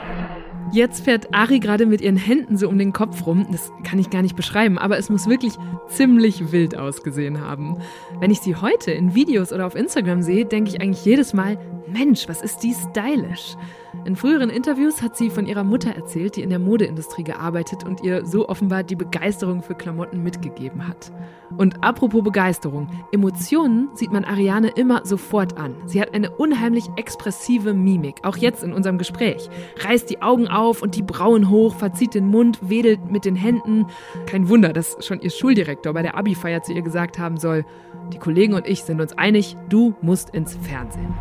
Jetzt 0.77 1.07
fährt 1.07 1.33
Ari 1.33 1.59
gerade 1.59 1.87
mit 1.87 2.03
ihren 2.03 2.19
Händen 2.19 2.59
so 2.59 2.69
um 2.69 2.77
den 2.77 2.93
Kopf 2.93 3.27
rum. 3.27 3.47
Das 3.51 3.73
kann 3.83 3.99
ich 3.99 4.11
gar 4.11 4.21
nicht 4.21 4.37
beschreiben, 4.37 4.77
aber 4.77 4.99
es 4.99 5.09
muss 5.09 5.27
wirklich 5.27 5.55
ziemlich 5.89 6.53
wild 6.53 6.77
ausgesehen 6.77 7.41
haben. 7.41 7.79
Wenn 8.21 8.31
ich 8.31 8.41
sie 8.41 8.57
heute 8.57 8.91
in 8.91 9.15
Videos 9.15 9.55
oder 9.55 9.65
auf 9.65 9.75
Instagram 9.75 10.21
sehe, 10.21 10.45
denke 10.45 10.69
ich 10.69 10.83
eigentlich 10.83 11.03
jedes 11.03 11.33
Mal, 11.33 11.57
Mensch, 11.91 12.29
was 12.29 12.43
ist 12.43 12.59
die 12.59 12.75
stylisch? 12.75 13.57
In 14.05 14.15
früheren 14.15 14.51
Interviews 14.51 15.03
hat 15.03 15.17
sie 15.17 15.31
von 15.31 15.47
ihrer 15.47 15.65
Mutter 15.65 15.91
erzählt, 15.91 16.37
die 16.37 16.43
in 16.43 16.51
der 16.51 16.59
Modeindustrie 16.59 17.25
gearbeitet 17.25 17.85
und 17.85 18.03
ihr 18.03 18.25
so 18.25 18.49
offenbar 18.49 18.85
die 18.85 18.95
Begeisterung 18.95 19.63
für 19.63 19.75
Klamotten 19.75 20.23
mitgegeben 20.23 20.87
hat. 20.87 21.11
Und 21.57 21.83
apropos 21.83 22.23
Begeisterung, 22.23 22.89
Emotionen 23.13 23.89
sieht 23.95 24.13
man 24.13 24.25
Ariane 24.25 24.69
immer 24.69 25.05
sofort 25.05 25.59
an. 25.59 25.75
Sie 25.87 26.01
hat 26.01 26.15
eine 26.15 26.31
unheimlich 26.31 26.85
expressive 26.97 27.75
Mimik, 27.75 28.21
auch 28.23 28.37
jetzt 28.37 28.63
in 28.63 28.73
unserem 28.73 28.99
Gespräch. 28.99 29.49
Reißt 29.81 30.09
die 30.11 30.23
Augen 30.23 30.49
auf 30.49 30.83
und 30.83 30.97
die 30.97 31.03
Brauen 31.03 31.51
hoch, 31.51 31.75
verzieht 31.75 32.15
den 32.15 32.29
Mund, 32.29 32.59
wedelt 32.63 33.11
mit 33.11 33.25
den 33.25 33.37
Händen. 33.37 33.87
Kein 34.27 34.49
Wunder, 34.49 34.73
dass 34.73 35.05
schon 35.05 35.21
ihr 35.21 35.31
Schuldirektor 35.31 35.93
bei 35.93 36.03
der 36.03 36.17
Abi-Feier 36.17 36.63
zu 36.63 36.73
ihr 36.73 36.83
gesagt 36.83 37.19
haben 37.19 37.39
soll, 37.39 37.65
die 38.13 38.19
Kollegen 38.19 38.55
und 38.55 38.69
ich 38.69 38.83
sind 38.83 39.01
uns 39.01 39.17
einig, 39.17 39.57
du 39.69 39.95
musst 40.01 40.31
ins 40.31 40.57
Fernsehen. 40.57 41.15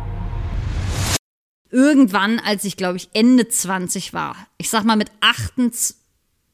Irgendwann, 1.70 2.38
als 2.38 2.64
ich 2.64 2.76
glaube 2.76 2.96
ich 2.96 3.08
Ende 3.12 3.48
20 3.48 4.12
war, 4.12 4.36
ich 4.58 4.70
sag 4.70 4.84
mal 4.84 4.96
mit 4.96 5.10
28, 5.20 5.96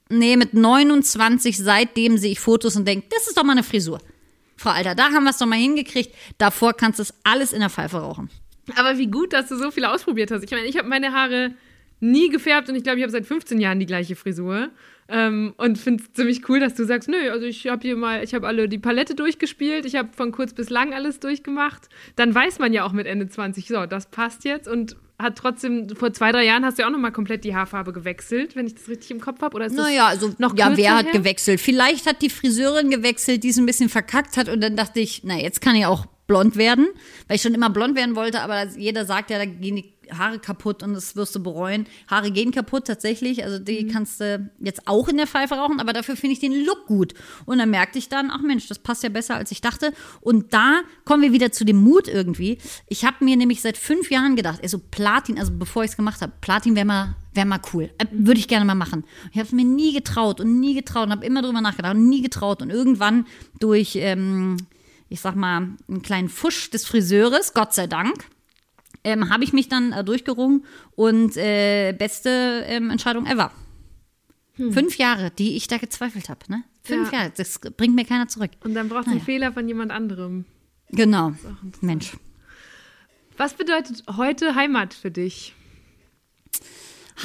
nee, 0.08 0.36
mit 0.36 0.54
29, 0.54 1.58
seitdem 1.58 2.18
sehe 2.18 2.32
ich 2.32 2.40
Fotos 2.40 2.76
und 2.76 2.86
denke, 2.86 3.06
das 3.10 3.26
ist 3.26 3.36
doch 3.36 3.44
mal 3.44 3.52
eine 3.52 3.62
Frisur. 3.62 4.00
Frau 4.56 4.70
Alter, 4.70 4.94
da 4.94 5.10
haben 5.10 5.24
wir 5.24 5.30
es 5.30 5.38
doch 5.38 5.46
mal 5.46 5.58
hingekriegt. 5.58 6.14
Davor 6.38 6.74
kannst 6.74 6.98
du 6.98 7.02
es 7.02 7.14
alles 7.24 7.52
in 7.52 7.60
der 7.60 7.70
Pfeife 7.70 7.98
rauchen. 7.98 8.30
Aber 8.76 8.96
wie 8.96 9.08
gut, 9.08 9.32
dass 9.32 9.48
du 9.48 9.56
so 9.56 9.70
viele 9.70 9.90
ausprobiert 9.90 10.30
hast. 10.30 10.44
Ich 10.44 10.50
meine, 10.50 10.66
ich 10.66 10.78
habe 10.78 10.88
meine 10.88 11.12
Haare 11.12 11.52
nie 12.00 12.28
gefärbt 12.28 12.68
und 12.68 12.74
ich 12.74 12.82
glaube, 12.82 12.98
ich 12.98 13.02
habe 13.02 13.12
seit 13.12 13.26
15 13.26 13.60
Jahren 13.60 13.80
die 13.80 13.86
gleiche 13.86 14.16
Frisur. 14.16 14.70
Ähm, 15.08 15.54
und 15.56 15.78
finde 15.78 16.02
es 16.02 16.12
ziemlich 16.12 16.48
cool, 16.48 16.60
dass 16.60 16.74
du 16.74 16.84
sagst, 16.84 17.08
nö, 17.08 17.30
also 17.30 17.44
ich 17.44 17.66
habe 17.66 17.82
hier 17.82 17.96
mal, 17.96 18.22
ich 18.22 18.34
habe 18.34 18.46
alle 18.46 18.68
die 18.68 18.78
Palette 18.78 19.14
durchgespielt, 19.14 19.84
ich 19.84 19.96
habe 19.96 20.10
von 20.12 20.32
kurz 20.32 20.54
bis 20.54 20.70
lang 20.70 20.94
alles 20.94 21.20
durchgemacht. 21.20 21.88
Dann 22.16 22.34
weiß 22.34 22.60
man 22.60 22.72
ja 22.72 22.84
auch 22.84 22.92
mit 22.92 23.06
Ende 23.06 23.28
20, 23.28 23.66
so, 23.66 23.86
das 23.86 24.10
passt 24.10 24.44
jetzt 24.44 24.68
und 24.68 24.96
hat 25.22 25.36
trotzdem, 25.36 25.88
vor 25.96 26.12
zwei, 26.12 26.32
drei 26.32 26.44
Jahren 26.44 26.64
hast 26.64 26.78
du 26.78 26.82
ja 26.82 26.88
auch 26.88 26.92
nochmal 26.92 27.12
komplett 27.12 27.44
die 27.44 27.54
Haarfarbe 27.54 27.92
gewechselt, 27.92 28.54
wenn 28.56 28.66
ich 28.66 28.74
das 28.74 28.88
richtig 28.88 29.10
im 29.12 29.20
Kopf 29.20 29.40
habe. 29.40 29.54
Oder 29.56 29.66
ist 29.66 29.74
Naja, 29.74 30.06
also 30.06 30.34
noch 30.38 30.56
ja, 30.56 30.76
wer 30.76 30.96
hat 30.96 31.06
her? 31.06 31.12
gewechselt? 31.12 31.60
Vielleicht 31.60 32.06
hat 32.06 32.20
die 32.22 32.30
Friseurin 32.30 32.90
gewechselt, 32.90 33.44
die 33.44 33.48
es 33.48 33.56
ein 33.56 33.66
bisschen 33.66 33.88
verkackt 33.88 34.36
hat 34.36 34.48
und 34.48 34.60
dann 34.60 34.76
dachte 34.76 35.00
ich, 35.00 35.22
na, 35.24 35.38
jetzt 35.38 35.60
kann 35.60 35.74
ich 35.76 35.86
auch 35.86 36.06
blond 36.32 36.56
werden, 36.56 36.88
weil 37.28 37.36
ich 37.36 37.42
schon 37.42 37.52
immer 37.52 37.68
blond 37.68 37.94
werden 37.94 38.16
wollte, 38.16 38.40
aber 38.40 38.66
jeder 38.68 39.04
sagt 39.04 39.28
ja, 39.28 39.36
da 39.36 39.44
gehen 39.44 39.76
die 39.76 39.92
Haare 40.18 40.38
kaputt 40.38 40.82
und 40.82 40.94
das 40.94 41.14
wirst 41.14 41.34
du 41.34 41.42
bereuen. 41.42 41.86
Haare 42.08 42.30
gehen 42.30 42.52
kaputt 42.52 42.86
tatsächlich, 42.86 43.44
also 43.44 43.58
die 43.58 43.86
kannst 43.86 44.18
du 44.20 44.50
jetzt 44.58 44.88
auch 44.88 45.08
in 45.08 45.18
der 45.18 45.26
Pfeife 45.26 45.54
rauchen, 45.54 45.78
aber 45.78 45.92
dafür 45.92 46.16
finde 46.16 46.32
ich 46.32 46.40
den 46.40 46.64
Look 46.64 46.86
gut. 46.86 47.12
Und 47.44 47.58
dann 47.58 47.68
merkte 47.68 47.98
ich 47.98 48.08
dann, 48.08 48.30
ach 48.30 48.40
Mensch, 48.40 48.66
das 48.66 48.78
passt 48.78 49.02
ja 49.02 49.10
besser, 49.10 49.34
als 49.34 49.50
ich 49.50 49.60
dachte. 49.60 49.92
Und 50.22 50.54
da 50.54 50.80
kommen 51.04 51.22
wir 51.22 51.32
wieder 51.32 51.52
zu 51.52 51.66
dem 51.66 51.76
Mut 51.76 52.08
irgendwie. 52.08 52.56
Ich 52.88 53.04
habe 53.04 53.22
mir 53.22 53.36
nämlich 53.36 53.60
seit 53.60 53.76
fünf 53.76 54.10
Jahren 54.10 54.34
gedacht, 54.34 54.60
also 54.62 54.78
Platin, 54.78 55.38
also 55.38 55.52
bevor 55.54 55.84
ich 55.84 55.90
es 55.90 55.96
gemacht 55.98 56.22
habe, 56.22 56.32
Platin 56.40 56.74
wäre 56.76 56.86
mal, 56.86 57.14
wär 57.34 57.44
mal 57.44 57.60
cool. 57.74 57.90
Äh, 57.98 58.06
Würde 58.10 58.40
ich 58.40 58.48
gerne 58.48 58.64
mal 58.64 58.74
machen. 58.74 59.04
Ich 59.32 59.36
habe 59.36 59.46
es 59.46 59.52
mir 59.52 59.66
nie 59.66 59.92
getraut 59.92 60.40
und 60.40 60.60
nie 60.60 60.74
getraut 60.74 61.06
und 61.06 61.12
habe 61.12 61.26
immer 61.26 61.42
drüber 61.42 61.60
nachgedacht 61.60 61.94
und 61.94 62.08
nie 62.08 62.22
getraut. 62.22 62.62
Und 62.62 62.70
irgendwann 62.70 63.26
durch, 63.60 63.96
ähm, 63.96 64.56
ich 65.12 65.20
sag 65.20 65.36
mal, 65.36 65.68
einen 65.88 66.02
kleinen 66.02 66.28
Fusch 66.28 66.70
des 66.70 66.86
Friseures, 66.86 67.54
Gott 67.54 67.74
sei 67.74 67.86
Dank, 67.86 68.24
ähm, 69.04 69.30
habe 69.30 69.44
ich 69.44 69.52
mich 69.52 69.68
dann 69.68 69.92
äh, 69.92 70.02
durchgerungen 70.04 70.64
und 70.94 71.36
äh, 71.36 71.92
beste 71.92 72.64
ähm, 72.66 72.90
Entscheidung 72.90 73.26
ever. 73.26 73.50
Fünf 74.56 74.98
Jahre, 74.98 75.30
die 75.30 75.56
ich 75.56 75.66
da 75.66 75.78
gezweifelt 75.78 76.28
habe. 76.28 76.40
Ne? 76.48 76.62
Fünf 76.84 77.10
Ja. 77.10 77.20
Jahre, 77.20 77.32
das 77.36 77.58
bringt 77.58 77.94
mir 77.94 78.04
keiner 78.04 78.28
zurück. 78.28 78.50
Und 78.64 78.74
dann 78.74 78.88
brauchst 78.88 79.06
du 79.06 79.12
einen 79.12 79.20
Fehler 79.20 79.52
von 79.52 79.66
jemand 79.66 79.90
anderem. 79.92 80.44
Genau, 80.90 81.32
Mensch. 81.80 82.12
Was 83.38 83.54
bedeutet 83.54 84.04
heute 84.16 84.54
Heimat 84.54 84.92
für 84.92 85.10
dich? 85.10 85.54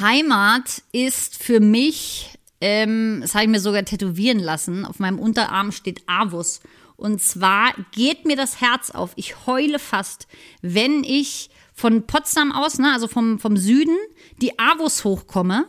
Heimat 0.00 0.82
ist 0.92 1.42
für 1.42 1.60
mich 1.60 2.34
Ähm, 2.60 3.18
das 3.20 3.34
habe 3.34 3.44
ich 3.44 3.50
mir 3.50 3.60
sogar 3.60 3.84
tätowieren 3.84 4.40
lassen. 4.40 4.84
Auf 4.84 4.98
meinem 4.98 5.20
Unterarm 5.20 5.70
steht 5.70 6.02
Avus. 6.08 6.60
Und 6.98 7.22
zwar 7.22 7.74
geht 7.92 8.26
mir 8.26 8.34
das 8.36 8.60
Herz 8.60 8.90
auf. 8.90 9.12
Ich 9.14 9.46
heule 9.46 9.78
fast, 9.78 10.26
wenn 10.62 11.04
ich 11.04 11.48
von 11.72 12.08
Potsdam 12.08 12.50
aus, 12.50 12.80
ne, 12.80 12.92
also 12.92 13.06
vom, 13.06 13.38
vom 13.38 13.56
Süden, 13.56 13.96
die 14.42 14.58
Avus 14.58 15.04
hochkomme 15.04 15.66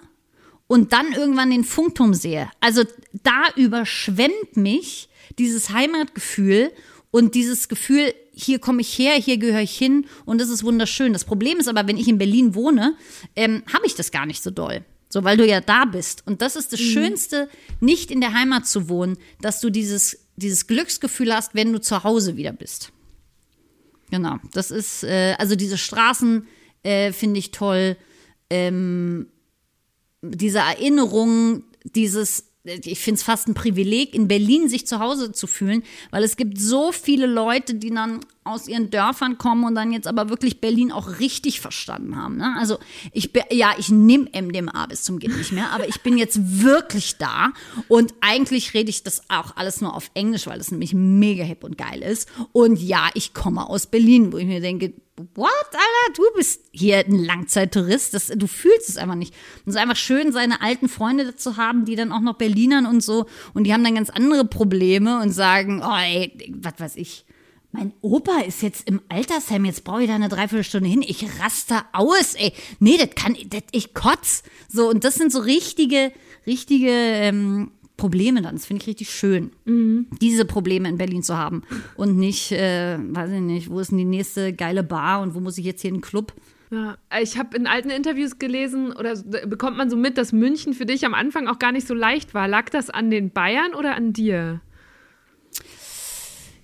und 0.66 0.92
dann 0.92 1.14
irgendwann 1.14 1.52
den 1.52 1.64
Funkturm 1.64 2.16
sehe. 2.16 2.50
Also 2.62 2.84
da 3.22 3.44
überschwemmt 3.56 4.58
mich 4.58 5.08
dieses 5.38 5.70
Heimatgefühl 5.70 6.72
und 7.12 7.36
dieses 7.36 7.70
Gefühl, 7.70 8.12
hier 8.34 8.58
komme 8.58 8.82
ich 8.82 8.98
her, 8.98 9.14
hier 9.14 9.38
gehöre 9.38 9.62
ich 9.62 9.78
hin 9.78 10.08
und 10.26 10.42
das 10.42 10.50
ist 10.50 10.64
wunderschön. 10.64 11.14
Das 11.14 11.26
Problem 11.26 11.60
ist 11.60 11.68
aber, 11.68 11.88
wenn 11.88 11.98
ich 11.98 12.08
in 12.08 12.18
Berlin 12.18 12.56
wohne, 12.56 12.96
ähm, 13.36 13.62
habe 13.72 13.86
ich 13.86 13.94
das 13.94 14.10
gar 14.10 14.26
nicht 14.26 14.42
so 14.42 14.50
doll. 14.50 14.84
So, 15.10 15.24
weil 15.24 15.38
du 15.38 15.46
ja 15.46 15.60
da 15.60 15.86
bist. 15.86 16.26
Und 16.28 16.42
das 16.42 16.56
ist 16.56 16.72
das 16.72 16.80
Schönste, 16.80 17.50
nicht 17.80 18.12
in 18.12 18.22
der 18.22 18.34
Heimat 18.34 18.68
zu 18.68 18.90
wohnen, 18.90 19.18
dass 19.42 19.60
du 19.60 19.72
dieses, 19.72 20.20
dieses 20.40 20.68
Glücksgefühl 20.68 21.34
hast, 21.34 21.56
wenn 21.56 21.72
du 21.72 21.80
zu 21.80 22.04
Hause 22.04 22.38
wieder 22.38 22.54
bist. 22.54 22.92
Genau. 24.10 24.38
Das 24.54 24.72
ist, 24.72 25.04
äh, 25.04 25.36
also 25.38 25.56
diese 25.56 25.78
Straßen 25.78 26.48
äh, 26.84 27.12
finde 27.12 27.40
ich 27.40 27.52
toll. 27.52 27.98
Ähm, 28.50 29.28
diese 30.22 30.60
Erinnerung, 30.60 31.64
dieses, 31.84 32.52
ich 32.64 33.00
finde 33.00 33.20
es 33.20 33.24
fast 33.24 33.48
ein 33.48 33.54
Privileg, 33.54 34.14
in 34.16 34.28
Berlin 34.28 34.68
sich 34.68 34.88
zu 34.88 35.00
Hause 35.00 35.32
zu 35.32 35.48
fühlen, 35.48 35.84
weil 36.12 36.24
es 36.24 36.36
gibt 36.36 36.60
so 36.60 36.92
viele 36.92 37.28
Leute, 37.28 37.76
die 37.76 37.92
dann 37.92 38.20
aus 38.44 38.68
ihren 38.68 38.90
Dörfern 38.90 39.38
kommen 39.38 39.64
und 39.64 39.76
dann 39.76 39.92
jetzt 39.92 40.08
aber 40.08 40.30
wirklich 40.30 40.62
Berlin 40.62 40.92
auch 40.92 41.20
richtig 41.20 41.60
verstanden 41.60 42.16
haben. 42.16 42.38
Ne? 42.38 42.56
Also 42.58 42.80
ich 43.12 43.32
ja, 43.52 43.74
ich 43.78 43.90
nehme 43.90 44.30
MDMA 44.34 44.86
bis 44.88 45.04
zum 45.04 45.20
geht 45.20 45.36
nicht 45.36 45.52
mehr, 45.52 45.72
aber 45.72 45.88
ich 45.88 46.02
bin 46.02 46.18
jetzt 46.18 46.62
wirklich 46.64 47.18
da 47.18 47.52
und 47.88 48.14
eigentlich 48.22 48.74
rede 48.74 48.90
ich 48.90 49.04
das 49.04 49.30
auch 49.30 49.56
alles 49.56 49.82
nur 49.82 49.96
auf 49.96 50.10
Englisch, 50.14 50.48
weil 50.48 50.60
es 50.60 50.72
nämlich 50.72 50.94
mega 50.94 51.44
hip 51.44 51.64
und 51.64 51.78
geil 51.78 52.02
ist. 52.02 52.30
Und 52.52 52.80
ja, 52.82 53.10
ich 53.14 53.34
komme 53.34 53.68
aus 53.68 53.88
Berlin, 53.88 54.32
wo 54.32 54.38
ich 54.38 54.48
mir 54.48 54.62
denke, 54.62 54.94
what, 55.36 55.50
Alter, 55.72 56.14
du 56.16 56.24
bist 56.36 56.62
hier 56.72 57.00
ein 57.00 57.24
Langzeittourist, 57.24 58.14
das, 58.14 58.28
du 58.28 58.48
fühlst 58.48 58.90
es 58.90 58.98
einfach 58.98 59.16
nicht. 59.16 59.34
Und 59.66 59.70
es 59.70 59.76
ist 59.76 59.82
einfach 59.82 59.96
schön, 59.96 60.32
seine 60.32 60.62
alten 60.62 60.88
Freunde 60.88 61.36
zu 61.36 61.58
haben, 61.58 61.86
die 61.86 61.96
dann 61.96 62.12
auch 62.12 62.22
noch 62.22 62.36
Berlinern 62.36 62.86
und 62.86 63.02
so, 63.02 63.26
und 63.54 63.66
die 63.66 63.74
haben 63.74 63.84
dann 63.84 63.96
ganz 63.96 64.10
andere 64.10 64.46
Probleme 64.46 65.22
und 65.22 65.32
sagen, 65.32 65.82
oh 65.84 65.98
ey, 65.98 66.54
was 66.62 66.80
weiß 66.80 66.96
ich, 66.96 67.26
mein 67.72 67.94
Opa 68.02 68.42
ist 68.42 68.64
jetzt 68.64 68.88
im 68.88 69.02
Altersheim, 69.10 69.66
jetzt 69.66 69.84
brauche 69.84 70.02
ich 70.02 70.08
da 70.08 70.16
eine 70.16 70.30
Dreiviertelstunde 70.30 70.90
hin. 70.90 71.04
Ich 71.06 71.26
raste 71.40 71.76
aus, 71.94 72.34
ey. 72.36 72.52
Nee, 72.80 72.98
das 72.98 73.10
kann, 73.16 73.36
das, 73.50 73.64
ich 73.72 73.94
kotz. 73.94 74.44
So, 74.68 74.90
und 74.90 75.04
das 75.04 75.16
sind 75.16 75.32
so 75.32 75.40
richtige, 75.40 76.12
richtige 76.48 76.90
ähm, 76.90 77.72
Probleme 77.96 78.42
dann. 78.42 78.56
Das 78.56 78.66
finde 78.66 78.82
ich 78.82 78.88
richtig 78.88 79.12
schön, 79.12 79.52
diese 79.66 80.46
Probleme 80.46 80.90
in 80.90 80.98
Berlin 80.98 81.22
zu 81.22 81.38
haben. 81.38 81.64
Und 81.96 82.18
nicht, 82.18 82.52
äh, 82.52 82.98
weiß 82.98 83.30
ich 83.32 83.42
nicht, 83.42 83.70
wo 83.70 83.80
ist 83.80 83.92
denn 83.92 84.00
die 84.00 84.06
nächste 84.06 84.54
geile 84.54 84.84
Bar 84.84 85.22
und 85.22 85.36
wo 85.36 85.40
muss 85.40 85.58
ich 85.58 85.66
jetzt 85.66 85.82
hier 85.82 85.90
in 85.90 85.98
den 85.98 86.02
Club? 86.02 86.34
Ja, 86.72 86.98
ich 87.20 87.38
habe 87.38 87.58
in 87.58 87.68
alten 87.68 87.90
Interviews 87.90 88.38
gelesen, 88.38 88.94
oder 88.94 89.16
bekommt 89.48 89.78
man 89.78 89.90
so 89.90 89.98
mit, 89.98 90.18
dass 90.18 90.32
München 90.32 90.74
für 90.74 90.86
dich 90.86 91.06
am 91.06 91.14
Anfang 91.14 91.48
auch 91.48 91.60
gar 91.60 91.72
nicht 91.72 91.88
so 91.88 91.94
leicht 91.94 92.34
war. 92.34 92.48
Lag 92.48 92.70
das 92.70 92.90
an 92.90 93.10
den 93.10 93.32
Bayern 93.32 93.74
oder 93.74 93.96
an 93.96 94.14
dir? 94.14 94.62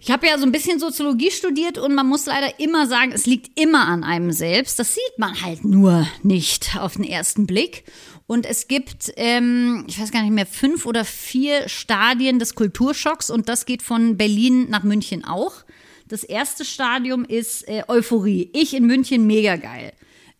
Ich 0.06 0.12
habe 0.12 0.28
ja 0.28 0.38
so 0.38 0.46
ein 0.46 0.52
bisschen 0.52 0.80
Soziologie 0.80 1.32
studiert 1.32 1.80
und 1.80 1.96
man 1.96 2.06
muss 2.06 2.28
leider 2.28 2.60
immer 2.60 2.86
sagen, 2.86 3.12
es 3.12 3.26
liegt 3.26 3.60
immer 3.60 3.88
an 3.88 4.04
einem 4.04 4.32
selbst. 4.32 4.78
Das 4.78 4.94
sieht 4.94 5.18
man 5.18 5.42
halt 5.42 5.66
nur 5.66 6.08
nicht 6.22 6.78
auf 6.80 6.94
den 6.94 7.06
ersten 7.06 7.48
Blick. 7.48 7.86
Und 8.28 8.46
es 8.46 8.68
gibt, 8.68 9.12
ähm, 9.16 9.84
ich 9.88 10.00
weiß 10.00 10.12
gar 10.12 10.22
nicht 10.22 10.32
mehr, 10.32 10.46
fünf 10.46 10.86
oder 10.86 11.06
vier 11.06 11.68
Stadien 11.68 12.38
des 12.38 12.54
Kulturschocks 12.54 13.32
und 13.32 13.50
das 13.50 13.66
geht 13.66 13.82
von 13.82 14.16
Berlin 14.16 14.70
nach 14.70 14.84
München 14.84 15.26
auch. 15.26 15.54
Das 16.08 16.24
erste 16.24 16.66
Stadium 16.66 17.26
ist 17.26 17.68
äh, 17.68 17.82
Euphorie. 17.88 18.52
Ich 18.54 18.76
in 18.76 18.86
München 18.86 19.26
mega 19.26 19.56
geil. 19.56 19.92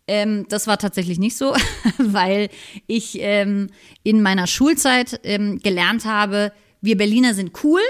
Ähm, 0.06 0.46
das 0.48 0.68
war 0.68 0.78
tatsächlich 0.78 1.18
nicht 1.18 1.36
so, 1.36 1.56
weil 1.98 2.50
ich 2.86 3.18
ähm, 3.18 3.70
in 4.04 4.22
meiner 4.22 4.46
Schulzeit 4.46 5.18
ähm, 5.24 5.58
gelernt 5.58 6.04
habe, 6.04 6.52
wir 6.82 6.96
Berliner 6.96 7.34
sind 7.34 7.64
cool. 7.64 7.80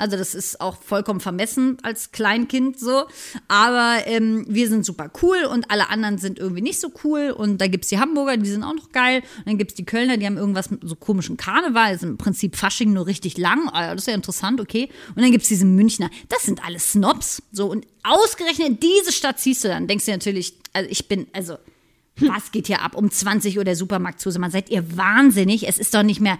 Also 0.00 0.16
das 0.16 0.34
ist 0.34 0.60
auch 0.60 0.80
vollkommen 0.80 1.20
vermessen 1.20 1.76
als 1.82 2.10
Kleinkind 2.10 2.80
so. 2.80 3.04
Aber 3.48 3.98
ähm, 4.06 4.46
wir 4.48 4.68
sind 4.68 4.86
super 4.86 5.10
cool 5.22 5.44
und 5.44 5.70
alle 5.70 5.90
anderen 5.90 6.16
sind 6.16 6.38
irgendwie 6.38 6.62
nicht 6.62 6.80
so 6.80 6.90
cool. 7.04 7.30
Und 7.30 7.60
da 7.60 7.66
gibt's 7.66 7.88
die 7.88 7.98
Hamburger, 7.98 8.36
die 8.38 8.48
sind 8.48 8.62
auch 8.64 8.74
noch 8.74 8.92
geil. 8.92 9.22
Und 9.38 9.46
dann 9.46 9.58
gibt's 9.58 9.74
die 9.74 9.84
Kölner, 9.84 10.16
die 10.16 10.24
haben 10.24 10.38
irgendwas 10.38 10.70
mit 10.70 10.80
so 10.82 10.96
komischen 10.96 11.36
Karneval. 11.36 11.94
ist 11.94 12.02
im 12.02 12.16
Prinzip 12.16 12.56
Fasching 12.56 12.92
nur 12.94 13.06
richtig 13.06 13.36
lang. 13.36 13.68
Ah, 13.72 13.92
Das 13.94 14.02
ist 14.02 14.08
ja 14.08 14.14
interessant, 14.14 14.60
okay. 14.60 14.88
Und 15.14 15.22
dann 15.22 15.32
gibt's 15.32 15.48
diese 15.48 15.66
Münchner. 15.66 16.10
Das 16.28 16.44
sind 16.44 16.64
alles 16.64 16.92
Snobs. 16.92 17.42
So, 17.52 17.70
und 17.70 17.86
ausgerechnet 18.02 18.82
diese 18.82 19.12
Stadt 19.12 19.38
siehst 19.38 19.62
du 19.64 19.68
dann. 19.68 19.86
Denkst 19.86 20.06
du 20.06 20.12
natürlich, 20.12 20.54
also 20.72 20.88
ich 20.90 21.08
bin, 21.08 21.26
also 21.34 21.58
was 22.16 22.52
geht 22.52 22.66
hier 22.66 22.82
ab? 22.82 22.94
Um 22.94 23.10
20 23.10 23.58
Uhr 23.58 23.64
der 23.64 23.76
Supermarkt 23.76 24.20
zu. 24.20 24.30
Man 24.38 24.50
seid 24.50 24.70
ihr 24.70 24.96
wahnsinnig? 24.96 25.66
Es 25.68 25.78
ist 25.78 25.94
doch 25.94 26.02
nicht 26.02 26.20
mehr 26.20 26.38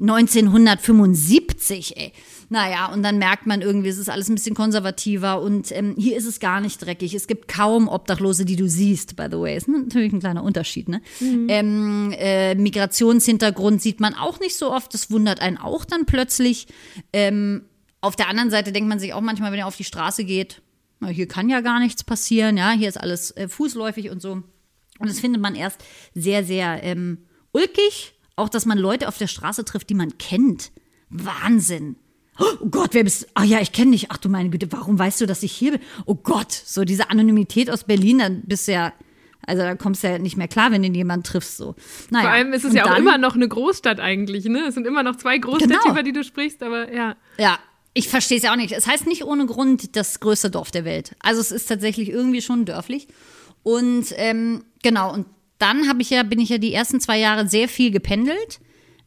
1975, 0.00 1.96
ey. 1.96 2.12
Naja, 2.52 2.92
und 2.92 3.02
dann 3.02 3.16
merkt 3.16 3.46
man 3.46 3.62
irgendwie, 3.62 3.88
es 3.88 3.96
ist 3.96 4.10
alles 4.10 4.28
ein 4.28 4.34
bisschen 4.34 4.54
konservativer 4.54 5.40
und 5.40 5.72
ähm, 5.72 5.94
hier 5.96 6.18
ist 6.18 6.26
es 6.26 6.38
gar 6.38 6.60
nicht 6.60 6.84
dreckig. 6.84 7.14
Es 7.14 7.26
gibt 7.26 7.48
kaum 7.48 7.88
Obdachlose, 7.88 8.44
die 8.44 8.56
du 8.56 8.68
siehst, 8.68 9.16
by 9.16 9.28
the 9.30 9.38
way. 9.38 9.56
Ist 9.56 9.68
natürlich 9.68 10.12
ein 10.12 10.20
kleiner 10.20 10.42
Unterschied, 10.42 10.86
ne? 10.90 11.00
Ähm, 11.48 12.12
äh, 12.14 12.54
Migrationshintergrund 12.54 13.80
sieht 13.80 14.00
man 14.00 14.12
auch 14.12 14.38
nicht 14.38 14.54
so 14.54 14.70
oft. 14.70 14.92
Das 14.92 15.10
wundert 15.10 15.40
einen 15.40 15.56
auch 15.56 15.86
dann 15.86 16.04
plötzlich. 16.04 16.66
Ähm, 17.14 17.62
auf 18.02 18.16
der 18.16 18.28
anderen 18.28 18.50
Seite 18.50 18.70
denkt 18.70 18.90
man 18.90 18.98
sich 18.98 19.14
auch 19.14 19.22
manchmal, 19.22 19.50
wenn 19.50 19.60
er 19.60 19.66
auf 19.66 19.78
die 19.78 19.84
Straße 19.84 20.24
geht, 20.24 20.60
na, 21.00 21.08
hier 21.08 21.28
kann 21.28 21.48
ja 21.48 21.62
gar 21.62 21.80
nichts 21.80 22.04
passieren, 22.04 22.58
ja, 22.58 22.72
hier 22.72 22.90
ist 22.90 23.00
alles 23.00 23.30
äh, 23.30 23.48
fußläufig 23.48 24.10
und 24.10 24.20
so. 24.20 24.42
Und 24.98 25.08
das 25.08 25.20
findet 25.20 25.40
man 25.40 25.54
erst 25.54 25.82
sehr, 26.14 26.44
sehr 26.44 26.82
ähm, 26.82 27.16
ulkig. 27.52 28.12
Auch, 28.36 28.50
dass 28.50 28.66
man 28.66 28.76
Leute 28.76 29.08
auf 29.08 29.16
der 29.16 29.26
Straße 29.26 29.64
trifft, 29.64 29.88
die 29.88 29.94
man 29.94 30.18
kennt. 30.18 30.70
Wahnsinn. 31.08 31.96
Oh 32.38 32.66
Gott, 32.70 32.90
wer 32.94 33.04
bist 33.04 33.22
du? 33.22 33.26
Ach 33.34 33.44
ja, 33.44 33.60
ich 33.60 33.72
kenne 33.72 33.90
dich. 33.92 34.10
Ach 34.10 34.16
du 34.16 34.28
meine 34.28 34.48
Güte, 34.50 34.70
warum 34.72 34.98
weißt 34.98 35.20
du, 35.20 35.26
dass 35.26 35.42
ich 35.42 35.52
hier 35.52 35.72
bin? 35.72 35.80
Oh 36.06 36.14
Gott, 36.14 36.50
so 36.52 36.84
diese 36.84 37.10
Anonymität 37.10 37.70
aus 37.70 37.84
Berlin, 37.84 38.18
dann 38.18 38.42
bist 38.42 38.68
du 38.68 38.72
ja, 38.72 38.92
also 39.46 39.62
da 39.62 39.74
kommst 39.74 40.02
du 40.02 40.08
ja 40.08 40.18
nicht 40.18 40.36
mehr 40.36 40.48
klar, 40.48 40.70
wenn 40.72 40.82
du 40.82 40.88
jemanden 40.88 41.24
triffst. 41.24 41.56
So. 41.58 41.74
Naja, 42.10 42.24
Vor 42.24 42.32
allem 42.32 42.52
ist 42.52 42.64
es 42.64 42.70
und 42.70 42.76
ja 42.76 42.84
auch 42.84 42.90
dann- 42.90 42.98
immer 43.02 43.18
noch 43.18 43.34
eine 43.34 43.48
Großstadt 43.48 44.00
eigentlich, 44.00 44.46
ne? 44.46 44.64
Es 44.68 44.74
sind 44.74 44.86
immer 44.86 45.02
noch 45.02 45.16
zwei 45.16 45.38
Großstädte, 45.38 45.74
Genau. 45.74 45.90
über 45.92 46.02
die 46.02 46.12
du 46.12 46.24
sprichst, 46.24 46.62
aber 46.62 46.92
ja. 46.92 47.16
Ja, 47.38 47.58
ich 47.94 48.08
verstehe 48.08 48.38
es 48.38 48.44
ja 48.44 48.52
auch 48.52 48.56
nicht. 48.56 48.72
Es 48.72 48.86
heißt 48.86 49.06
nicht 49.06 49.24
ohne 49.24 49.44
Grund 49.44 49.94
das 49.96 50.20
größte 50.20 50.50
Dorf 50.50 50.70
der 50.70 50.84
Welt. 50.86 51.14
Also 51.20 51.40
es 51.42 51.50
ist 51.52 51.66
tatsächlich 51.66 52.08
irgendwie 52.08 52.40
schon 52.40 52.64
dörflich. 52.64 53.08
Und 53.62 54.06
ähm, 54.16 54.64
genau, 54.82 55.12
und 55.12 55.26
dann 55.58 55.86
habe 55.88 56.00
ich 56.02 56.08
ja, 56.10 56.22
bin 56.22 56.40
ich 56.40 56.48
ja 56.48 56.58
die 56.58 56.72
ersten 56.72 56.98
zwei 57.00 57.18
Jahre 57.18 57.46
sehr 57.46 57.68
viel 57.68 57.90
gependelt, 57.90 58.60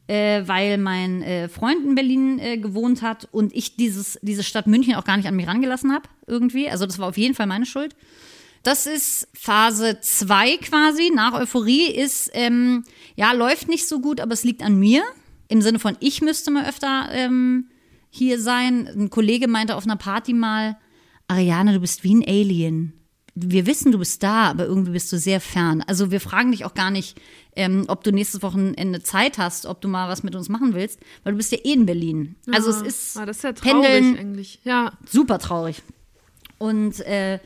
äh, 0.06 0.42
weil 0.46 0.78
mein 0.78 1.22
äh, 1.22 1.48
Freund 1.48 1.84
in 1.84 1.94
Berlin 1.94 2.38
äh, 2.38 2.58
gewohnt 2.58 3.02
hat 3.02 3.28
und 3.32 3.54
ich 3.54 3.76
dieses, 3.76 4.18
diese 4.22 4.42
Stadt 4.42 4.66
München 4.66 4.94
auch 4.94 5.04
gar 5.04 5.16
nicht 5.16 5.26
an 5.26 5.36
mich 5.36 5.46
rangelassen 5.46 5.92
habe, 5.92 6.08
irgendwie. 6.26 6.68
Also 6.68 6.86
das 6.86 6.98
war 6.98 7.08
auf 7.08 7.18
jeden 7.18 7.34
Fall 7.34 7.46
meine 7.46 7.66
Schuld. 7.66 7.96
Das 8.62 8.86
ist 8.86 9.28
Phase 9.32 10.00
2 10.00 10.56
quasi, 10.58 11.12
nach 11.14 11.34
Euphorie 11.34 11.86
ist, 11.86 12.30
ähm, 12.34 12.84
ja, 13.14 13.32
läuft 13.32 13.68
nicht 13.68 13.86
so 13.86 14.00
gut, 14.00 14.20
aber 14.20 14.32
es 14.32 14.44
liegt 14.44 14.62
an 14.62 14.78
mir. 14.78 15.04
Im 15.48 15.62
Sinne 15.62 15.78
von, 15.78 15.96
ich 16.00 16.20
müsste 16.22 16.50
mal 16.50 16.68
öfter 16.68 17.08
ähm, 17.12 17.68
hier 18.10 18.40
sein. 18.40 18.88
Ein 18.88 19.10
Kollege 19.10 19.46
meinte 19.46 19.76
auf 19.76 19.84
einer 19.84 19.96
Party 19.96 20.32
mal, 20.32 20.76
Ariane, 21.28 21.74
du 21.74 21.80
bist 21.80 22.02
wie 22.02 22.14
ein 22.14 22.24
Alien. 22.26 22.95
Wir 23.38 23.66
wissen, 23.66 23.92
du 23.92 23.98
bist 23.98 24.22
da, 24.22 24.44
aber 24.50 24.64
irgendwie 24.64 24.92
bist 24.92 25.12
du 25.12 25.18
sehr 25.18 25.42
fern. 25.42 25.84
Also 25.86 26.10
wir 26.10 26.20
fragen 26.22 26.52
dich 26.52 26.64
auch 26.64 26.72
gar 26.72 26.90
nicht, 26.90 27.20
ähm, 27.54 27.84
ob 27.88 28.02
du 28.02 28.10
nächstes 28.10 28.40
Wochenende 28.42 29.02
Zeit 29.02 29.36
hast, 29.36 29.66
ob 29.66 29.82
du 29.82 29.88
mal 29.88 30.08
was 30.08 30.22
mit 30.22 30.34
uns 30.34 30.48
machen 30.48 30.72
willst, 30.72 30.98
weil 31.22 31.34
du 31.34 31.36
bist 31.36 31.52
ja 31.52 31.58
eh 31.62 31.74
in 31.74 31.84
Berlin. 31.84 32.36
Also 32.50 32.70
es 32.70 32.80
ist 32.80 33.16
Ah, 33.18 33.26
das 33.26 33.36
ist 33.36 33.42
ja 33.44 33.52
traurig 33.52 33.82
Pendeln 33.82 34.18
eigentlich. 34.18 34.60
Ja. 34.64 34.92
super 35.06 35.38
traurig. 35.38 35.82
Und 36.58 37.00
äh, 37.00 37.38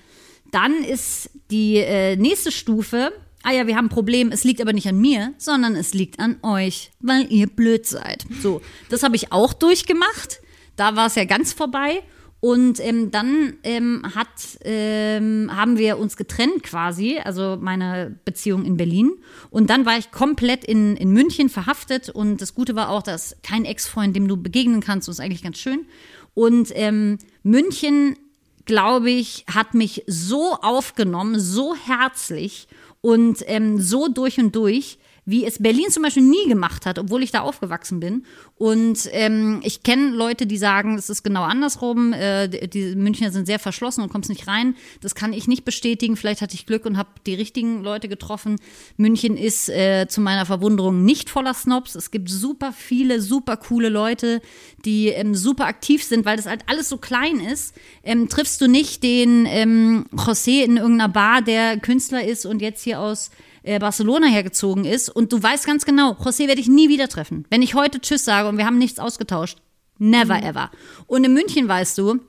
dann 0.53 0.85
ist 0.85 1.31
die 1.51 1.79
äh, 1.79 2.15
nächste 2.15 2.53
Stufe, 2.53 3.13
ah 3.43 3.51
ja, 3.53 3.67
wir 3.67 3.77
haben 3.77 3.87
ein 3.87 3.91
Problem, 3.91 4.31
es 4.31 4.45
liegt 4.45 4.61
aber 4.61 4.73
nicht 4.73 4.87
an 4.87 4.97
mir, 5.01 5.35
sondern 5.39 5.75
es 5.75 5.93
liegt 5.93 6.21
an 6.21 6.37
euch, 6.43 6.93
weil 7.01 7.27
ihr 7.33 7.49
blöd 7.49 7.85
seid. 7.87 8.27
So, 8.41 8.61
das 8.91 9.03
habe 9.03 9.17
ich 9.17 9.33
auch 9.33 9.53
durchgemacht. 9.53 10.41
Da 10.77 10.95
war 10.95 11.07
es 11.09 11.17
ja 11.17 11.25
ganz 11.25 11.53
vorbei. 11.53 12.03
Und 12.41 12.81
ähm, 12.81 13.11
dann 13.11 13.59
ähm, 13.65 14.03
hat, 14.15 14.59
ähm, 14.65 15.51
haben 15.55 15.77
wir 15.77 15.99
uns 15.99 16.17
getrennt 16.17 16.63
quasi, 16.63 17.19
also 17.23 17.59
meine 17.61 18.19
Beziehung 18.25 18.65
in 18.65 18.79
Berlin. 18.79 19.13
Und 19.51 19.69
dann 19.69 19.85
war 19.85 19.99
ich 19.99 20.11
komplett 20.11 20.65
in, 20.65 20.97
in 20.97 21.11
München 21.11 21.51
verhaftet. 21.51 22.09
Und 22.09 22.41
das 22.41 22.55
Gute 22.55 22.75
war 22.75 22.89
auch, 22.89 23.03
dass 23.03 23.37
kein 23.43 23.67
Ex-Freund, 23.67 24.17
dem 24.17 24.27
du 24.27 24.39
begegnen 24.39 24.81
kannst, 24.81 25.07
das 25.07 25.17
ist 25.17 25.21
eigentlich 25.21 25.43
ganz 25.43 25.59
schön. 25.59 25.87
Und 26.33 26.73
ähm, 26.75 27.19
München, 27.43 28.17
glaube 28.65 29.11
ich, 29.11 29.45
hat 29.53 29.75
mich 29.75 30.05
so 30.07 30.55
aufgenommen, 30.63 31.39
so 31.39 31.75
herzlich 31.75 32.69
und 33.03 33.45
ähm, 33.47 33.79
so 33.81 34.09
durch 34.09 34.39
und 34.39 34.57
durch. 34.57 34.99
Wie 35.25 35.45
es 35.45 35.63
Berlin 35.63 35.91
zum 35.91 36.03
Beispiel 36.03 36.23
nie 36.23 36.49
gemacht 36.49 36.87
hat, 36.87 36.99
obwohl 36.99 37.23
ich 37.23 37.31
da 37.31 37.41
aufgewachsen 37.41 38.01
bin. 38.01 38.25
Und 38.57 39.09
ähm, 39.13 39.61
ich 39.63 39.83
kenne 39.83 40.11
Leute, 40.11 40.47
die 40.47 40.59
sagen, 40.59 40.97
es 40.97 41.11
ist 41.11 41.23
genau 41.23 41.43
andersrum. 41.43 42.13
Äh, 42.13 42.49
die 42.49 42.95
Münchner 42.97 43.31
sind 43.31 43.47
sehr 43.47 43.59
verschlossen 43.59 44.03
und 44.03 44.11
kommst 44.11 44.29
nicht 44.29 44.47
rein. 44.47 44.75
Das 45.01 45.15
kann 45.15 45.33
ich 45.33 45.49
nicht 45.49 45.65
bestätigen. 45.65 46.17
Vielleicht 46.17 46.43
hatte 46.43 46.55
ich 46.55 46.67
Glück 46.67 46.87
und 46.87 46.97
habe 46.97 47.11
die 47.27 47.35
richtigen 47.35 47.83
Leute 47.83 48.09
getroffen. 48.09 48.57
München 48.97 49.37
ist 49.37 49.69
äh, 49.69 50.07
zu 50.09 50.21
meiner 50.21 50.47
Verwunderung 50.47 51.05
nicht 51.05 51.31
voller 51.31 51.55
Snobs. 51.55 51.95
Es 51.95 52.11
gibt 52.11 52.29
super 52.29 52.73
viele, 52.73 53.21
super 53.21 53.57
coole 53.57 53.89
Leute, 53.89 54.41
die 54.85 55.09
ähm, 55.09 55.35
super 55.35 55.67
aktiv 55.67 56.03
sind, 56.03 56.25
weil 56.25 56.37
das 56.37 56.47
halt 56.47 56.65
alles 56.67 56.89
so 56.89 56.97
klein 56.97 57.41
ist. 57.41 57.75
Ähm, 58.03 58.29
triffst 58.29 58.61
du 58.61 58.69
nicht 58.69 59.03
den 59.03 59.47
ähm, 59.47 60.07
José 60.13 60.65
in 60.65 60.77
irgendeiner 60.77 61.09
Bar, 61.09 61.43
der 61.43 61.79
Künstler 61.79 62.25
ist 62.25 62.47
und 62.47 62.61
jetzt 62.63 62.83
hier 62.83 63.01
aus 63.01 63.31
äh, 63.63 63.79
Barcelona 63.79 64.27
hergezogen 64.27 64.85
ist 64.85 65.09
und 65.09 65.33
du 65.33 65.43
weißt 65.43 65.67
ganz 65.67 65.85
genau, 65.85 66.13
José 66.13 66.49
werde 66.49 66.61
ich 66.61 66.69
nie 66.69 66.89
wieder 66.89 67.09
treffen. 67.09 67.47
Wenn 67.51 67.63
ich 67.63 67.75
heute 67.75 68.01
Tschüss 68.01 68.25
sage 68.25 68.49
und 68.49 68.59
wir 68.59 68.67
haben 68.67 68.79
nichts 68.79 68.99
ausgetauscht, 68.99 69.59
never 69.99 70.39
mhm. 70.39 70.45
ever. 70.45 70.71
Und 71.07 71.25
in 71.25 71.33
München 71.33 71.69
weißt 71.69 71.99
du, 71.99 72.21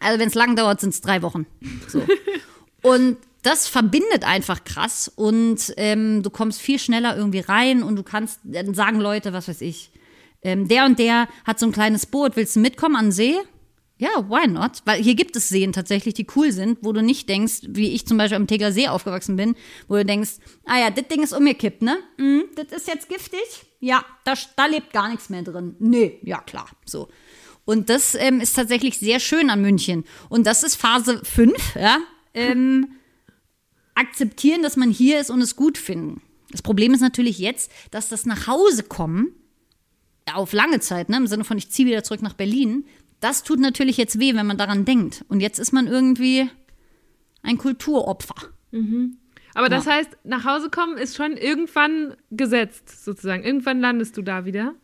also 0.00 0.18
wenn 0.18 0.28
es 0.28 0.34
lang 0.34 0.56
dauert, 0.56 0.80
sind 0.80 0.90
es 0.90 1.00
drei 1.00 1.22
Wochen. 1.22 1.46
So. 1.88 2.02
und 2.82 3.16
das 3.42 3.68
verbindet 3.68 4.24
einfach 4.24 4.64
krass 4.64 5.10
und 5.14 5.72
ähm, 5.76 6.22
du 6.22 6.30
kommst 6.30 6.60
viel 6.60 6.78
schneller 6.78 7.16
irgendwie 7.16 7.40
rein 7.40 7.82
und 7.82 7.96
du 7.96 8.02
kannst, 8.02 8.40
dann 8.42 8.74
sagen 8.74 9.00
Leute, 9.00 9.32
was 9.32 9.48
weiß 9.48 9.60
ich, 9.60 9.90
ähm, 10.42 10.68
der 10.68 10.84
und 10.84 10.98
der 10.98 11.28
hat 11.44 11.58
so 11.58 11.66
ein 11.66 11.72
kleines 11.72 12.06
Boot, 12.06 12.36
willst 12.36 12.56
du 12.56 12.60
mitkommen 12.60 12.96
an 12.96 13.06
den 13.06 13.12
See? 13.12 13.36
Ja, 13.98 14.10
why 14.28 14.46
not? 14.46 14.82
Weil 14.84 15.02
hier 15.02 15.16
gibt 15.16 15.34
es 15.34 15.48
Seen 15.48 15.72
tatsächlich, 15.72 16.14
die 16.14 16.26
cool 16.36 16.52
sind, 16.52 16.78
wo 16.82 16.92
du 16.92 17.02
nicht 17.02 17.28
denkst, 17.28 17.62
wie 17.68 17.90
ich 17.90 18.06
zum 18.06 18.16
Beispiel 18.16 18.36
am 18.36 18.46
Tegeler 18.46 18.70
See 18.70 18.86
aufgewachsen 18.86 19.34
bin, 19.34 19.56
wo 19.88 19.96
du 19.96 20.04
denkst, 20.04 20.36
ah 20.64 20.78
ja, 20.78 20.90
das 20.90 21.08
Ding 21.08 21.22
ist 21.22 21.32
umgekippt, 21.32 21.82
ne? 21.82 21.98
Mm, 22.16 22.42
das 22.54 22.70
ist 22.70 22.86
jetzt 22.86 23.08
giftig? 23.08 23.40
Ja, 23.80 24.04
da, 24.24 24.34
da 24.56 24.66
lebt 24.66 24.92
gar 24.92 25.08
nichts 25.08 25.30
mehr 25.30 25.42
drin. 25.42 25.74
Nee, 25.80 26.20
ja 26.22 26.40
klar, 26.40 26.68
so. 26.84 27.08
Und 27.64 27.90
das 27.90 28.14
ähm, 28.14 28.40
ist 28.40 28.54
tatsächlich 28.54 28.98
sehr 28.98 29.18
schön 29.18 29.50
an 29.50 29.60
München. 29.60 30.04
Und 30.28 30.46
das 30.46 30.62
ist 30.62 30.76
Phase 30.76 31.20
5, 31.24 31.74
ja. 31.74 31.98
Ähm, 32.34 32.92
akzeptieren, 33.96 34.62
dass 34.62 34.76
man 34.76 34.90
hier 34.90 35.20
ist 35.20 35.30
und 35.30 35.42
es 35.42 35.56
gut 35.56 35.76
finden. 35.76 36.22
Das 36.50 36.62
Problem 36.62 36.94
ist 36.94 37.00
natürlich 37.00 37.38
jetzt, 37.38 37.70
dass 37.90 38.08
das 38.08 38.26
nach 38.26 38.46
Hause 38.46 38.84
kommen, 38.84 39.34
auf 40.32 40.52
lange 40.52 40.78
Zeit, 40.80 41.08
ne, 41.08 41.16
im 41.16 41.26
Sinne 41.26 41.44
von 41.44 41.58
ich 41.58 41.70
ziehe 41.70 41.88
wieder 41.88 42.04
zurück 42.04 42.22
nach 42.22 42.34
Berlin, 42.34 42.84
das 43.20 43.42
tut 43.42 43.60
natürlich 43.60 43.96
jetzt 43.96 44.18
weh, 44.18 44.34
wenn 44.34 44.46
man 44.46 44.58
daran 44.58 44.84
denkt. 44.84 45.24
Und 45.28 45.40
jetzt 45.40 45.58
ist 45.58 45.72
man 45.72 45.86
irgendwie 45.86 46.48
ein 47.42 47.58
Kulturopfer. 47.58 48.36
Mhm. 48.70 49.16
Aber 49.54 49.68
das 49.68 49.86
ja. 49.86 49.92
heißt, 49.92 50.10
nach 50.24 50.44
Hause 50.44 50.70
kommen 50.70 50.96
ist 50.96 51.16
schon 51.16 51.36
irgendwann 51.36 52.14
gesetzt, 52.30 53.04
sozusagen. 53.04 53.42
Irgendwann 53.42 53.80
landest 53.80 54.16
du 54.16 54.22
da 54.22 54.44
wieder. 54.44 54.74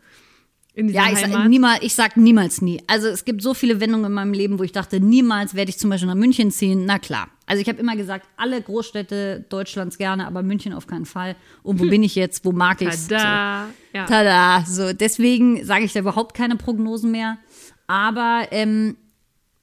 In 0.76 0.88
ja, 0.88 1.04
ich 1.12 1.20
sag, 1.20 1.48
niemals, 1.48 1.82
ich 1.82 1.94
sag 1.94 2.16
niemals 2.16 2.60
nie. 2.60 2.82
Also 2.88 3.06
es 3.06 3.24
gibt 3.24 3.42
so 3.42 3.54
viele 3.54 3.80
Wendungen 3.80 4.06
in 4.06 4.12
meinem 4.12 4.32
Leben, 4.32 4.58
wo 4.58 4.64
ich 4.64 4.72
dachte, 4.72 4.98
niemals 4.98 5.54
werde 5.54 5.70
ich 5.70 5.78
zum 5.78 5.88
Beispiel 5.88 6.08
nach 6.08 6.16
München 6.16 6.50
ziehen. 6.50 6.84
Na 6.84 6.98
klar. 6.98 7.28
Also 7.46 7.62
ich 7.62 7.68
habe 7.68 7.78
immer 7.78 7.94
gesagt, 7.94 8.26
alle 8.36 8.60
Großstädte 8.60 9.44
Deutschlands 9.48 9.98
gerne, 9.98 10.26
aber 10.26 10.42
München 10.42 10.72
auf 10.72 10.88
keinen 10.88 11.06
Fall. 11.06 11.36
Und 11.62 11.78
wo 11.78 11.84
bin 11.88 12.02
ich 12.02 12.16
jetzt? 12.16 12.44
Wo 12.44 12.50
mag 12.50 12.82
ich 12.82 12.88
es? 12.88 13.06
Tada. 13.06 13.66
So. 13.66 13.98
Ja. 13.98 14.06
Tada. 14.06 14.64
So, 14.66 14.92
deswegen 14.92 15.64
sage 15.64 15.84
ich 15.84 15.92
da 15.92 16.00
überhaupt 16.00 16.34
keine 16.34 16.56
Prognosen 16.56 17.12
mehr. 17.12 17.38
Aber 17.86 18.48
ähm, 18.50 18.96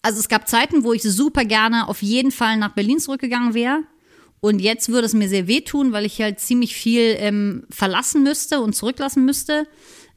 also 0.01 0.19
es 0.19 0.30
gab 0.30 0.47
Zeiten, 0.47 0.84
wo 0.84 0.93
ich 0.93 1.03
super 1.03 1.45
gerne 1.45 1.88
auf 1.88 2.01
jeden 2.01 2.32
Fall 2.32 2.57
nach 2.57 2.74
Berlin 2.74 2.99
zurückgegangen 2.99 3.53
wäre. 3.53 3.84
Und 4.39 4.59
jetzt 4.59 4.89
würde 4.89 5.05
es 5.05 5.13
mir 5.13 5.30
sehr 5.30 5.47
wehtun, 5.47 5.91
weil 5.91 6.05
ich 6.05 6.19
halt 6.19 6.39
ziemlich 6.39 6.76
viel 6.76 7.15
ähm, 7.19 7.63
verlassen 7.69 8.24
müsste 8.24 8.59
und 8.59 8.76
zurücklassen 8.76 9.24
müsste. 9.24 9.67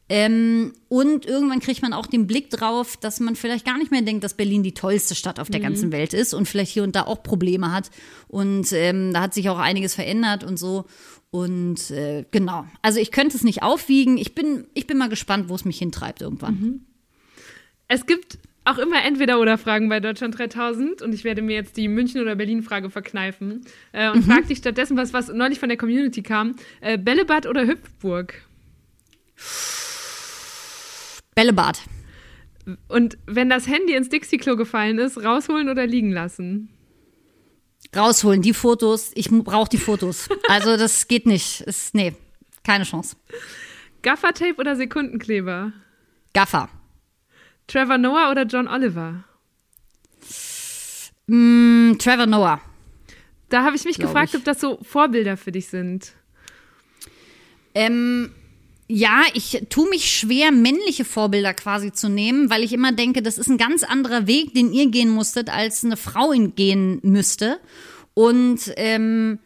Ähm, 0.09 0.73
und 0.89 1.25
irgendwann 1.25 1.61
kriegt 1.61 1.83
man 1.83 1.95
auch 1.95 2.07
den 2.07 2.27
Blick 2.27 2.51
drauf, 2.51 2.97
dass 2.97 3.21
man 3.21 3.37
vielleicht 3.37 3.65
gar 3.65 3.79
nicht 3.79 3.91
mehr 3.91 4.03
denkt, 4.03 4.23
dass 4.23 4.35
Berlin 4.35 4.63
die 4.63 4.75
tollste 4.75 5.15
Stadt 5.15 5.41
auf 5.41 5.49
der 5.49 5.61
mhm. 5.61 5.65
ganzen 5.65 5.93
Welt 5.93 6.13
ist 6.13 6.35
und 6.35 6.47
vielleicht 6.47 6.73
hier 6.73 6.83
und 6.83 6.95
da 6.95 7.05
auch 7.05 7.23
Probleme 7.23 7.73
hat. 7.73 7.91
Und 8.29 8.73
ähm, 8.73 9.13
da 9.13 9.23
hat 9.23 9.35
sich 9.35 9.49
auch 9.49 9.59
einiges 9.59 9.95
verändert 9.95 10.45
und 10.45 10.59
so. 10.59 10.85
Und 11.31 11.91
äh, 11.91 12.25
genau. 12.31 12.67
Also 12.81 13.01
ich 13.01 13.13
könnte 13.13 13.37
es 13.37 13.45
nicht 13.45 13.63
aufwiegen. 13.63 14.19
Ich 14.19 14.35
bin, 14.35 14.67
ich 14.75 14.87
bin 14.87 14.99
mal 14.99 15.09
gespannt, 15.09 15.49
wo 15.49 15.55
es 15.55 15.65
mich 15.65 15.79
hintreibt 15.79 16.23
irgendwann. 16.23 16.55
Mhm. 16.55 16.81
Es 17.89 18.07
gibt 18.07 18.39
auch 18.65 18.79
immer 18.79 19.05
Entweder-Oder-Fragen 19.05 19.89
bei 19.89 20.01
Deutschland 20.01 20.39
3000 20.39 21.03
und 21.03 21.13
ich 21.13 21.25
werde 21.25 21.43
mir 21.43 21.55
jetzt 21.55 21.77
die 21.77 21.89
München- 21.89 22.23
oder 22.23 22.35
Berlin-Frage 22.35 22.89
verkneifen 22.91 23.65
äh, 23.93 24.11
und 24.11 24.27
mhm. 24.27 24.31
frage 24.31 24.47
dich 24.47 24.59
stattdessen 24.59 24.97
was, 24.97 25.13
was 25.13 25.29
neulich 25.29 25.61
von 25.61 25.69
der 25.69 25.77
Community 25.77 26.23
kam. 26.23 26.57
Äh, 26.81 26.97
Bällebad 26.97 27.47
oder 27.47 27.67
Hüpfburg? 27.67 28.35
Bällebad. 31.35 31.83
Und 32.89 33.19
wenn 33.27 33.51
das 33.51 33.69
Handy 33.69 33.95
ins 33.95 34.09
Dixie-Klo 34.09 34.57
gefallen 34.57 34.99
ist, 34.99 35.23
rausholen 35.23 35.69
oder 35.69 35.87
liegen 35.87 36.11
lassen? 36.11 36.71
Rausholen, 37.95 38.41
die 38.41 38.55
Fotos. 38.55 39.13
Ich 39.15 39.29
brauche 39.31 39.69
die 39.69 39.79
Fotos. 39.79 40.29
Also 40.49 40.77
das 40.77 41.07
geht 41.09 41.27
nicht. 41.27 41.61
Ist, 41.63 41.95
nee, 41.95 42.15
keine 42.65 42.85
Chance. 42.85 43.17
Gaffertape 44.03 44.57
oder 44.57 44.77
Sekundenkleber? 44.77 45.73
Gaffer. 46.33 46.69
Trevor 47.67 47.99
Noah 47.99 48.31
oder 48.31 48.45
John 48.45 48.69
Oliver? 48.69 49.25
Mm, 51.27 51.93
Trevor 51.99 52.27
Noah. 52.27 52.61
Da 53.49 53.65
habe 53.65 53.77
ich 53.77 53.85
mich 53.85 53.99
gefragt, 53.99 54.31
ich. 54.31 54.37
ob 54.37 54.45
das 54.45 54.61
so 54.61 54.79
Vorbilder 54.83 55.37
für 55.37 55.53
dich 55.53 55.69
sind. 55.69 56.13
Ähm, 57.75 58.33
ja, 58.87 59.23
ich 59.33 59.67
tue 59.71 59.89
mich 59.89 60.13
schwer, 60.13 60.53
männliche 60.53 61.05
Vorbilder 61.05 61.55
quasi 61.55 61.93
zu 61.93 62.09
nehmen, 62.09 62.51
weil 62.51 62.63
ich 62.63 62.73
immer 62.73 62.93
denke, 62.93 63.23
das 63.23 63.39
ist 63.39 63.49
ein 63.49 63.59
ganz 63.59 63.83
anderer 63.83 64.27
Weg, 64.27 64.55
den 64.55 64.73
ihr 64.73 64.91
gehen 64.91 65.09
musstet, 65.09 65.51
als 65.51 65.85
eine 65.85 65.97
Frau 65.97 66.33
ihn 66.33 66.55
gehen 66.55 67.01
müsste. 67.03 67.59
Und 68.13 68.73
ähm, 68.77 69.39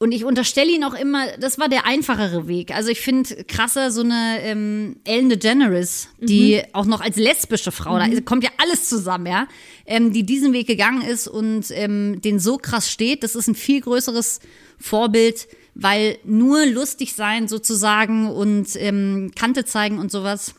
und 0.00 0.12
ich 0.12 0.24
unterstelle 0.24 0.70
ihn 0.70 0.84
auch 0.84 0.94
immer, 0.94 1.26
das 1.38 1.58
war 1.58 1.68
der 1.68 1.84
einfachere 1.84 2.46
Weg. 2.46 2.72
Also 2.72 2.88
ich 2.88 3.00
finde 3.00 3.44
krasser 3.44 3.90
so 3.90 4.02
eine 4.02 4.38
ähm, 4.42 4.96
Ellen 5.04 5.28
DeGeneres, 5.28 6.08
die 6.18 6.56
mhm. 6.56 6.74
auch 6.74 6.84
noch 6.84 7.00
als 7.00 7.16
lesbische 7.16 7.72
Frau, 7.72 7.94
mhm. 7.94 8.14
da 8.14 8.20
kommt 8.20 8.44
ja 8.44 8.50
alles 8.58 8.88
zusammen, 8.88 9.26
ja, 9.26 9.48
ähm, 9.86 10.12
die 10.12 10.24
diesen 10.24 10.52
Weg 10.52 10.68
gegangen 10.68 11.02
ist 11.02 11.26
und 11.26 11.72
ähm, 11.72 12.20
den 12.20 12.38
so 12.38 12.58
krass 12.58 12.90
steht. 12.90 13.24
Das 13.24 13.34
ist 13.34 13.48
ein 13.48 13.56
viel 13.56 13.80
größeres 13.80 14.38
Vorbild, 14.78 15.48
weil 15.74 16.18
nur 16.24 16.64
lustig 16.66 17.14
sein 17.14 17.48
sozusagen 17.48 18.30
und 18.30 18.76
ähm, 18.76 19.32
Kante 19.34 19.64
zeigen 19.64 19.98
und 19.98 20.12
sowas 20.12 20.54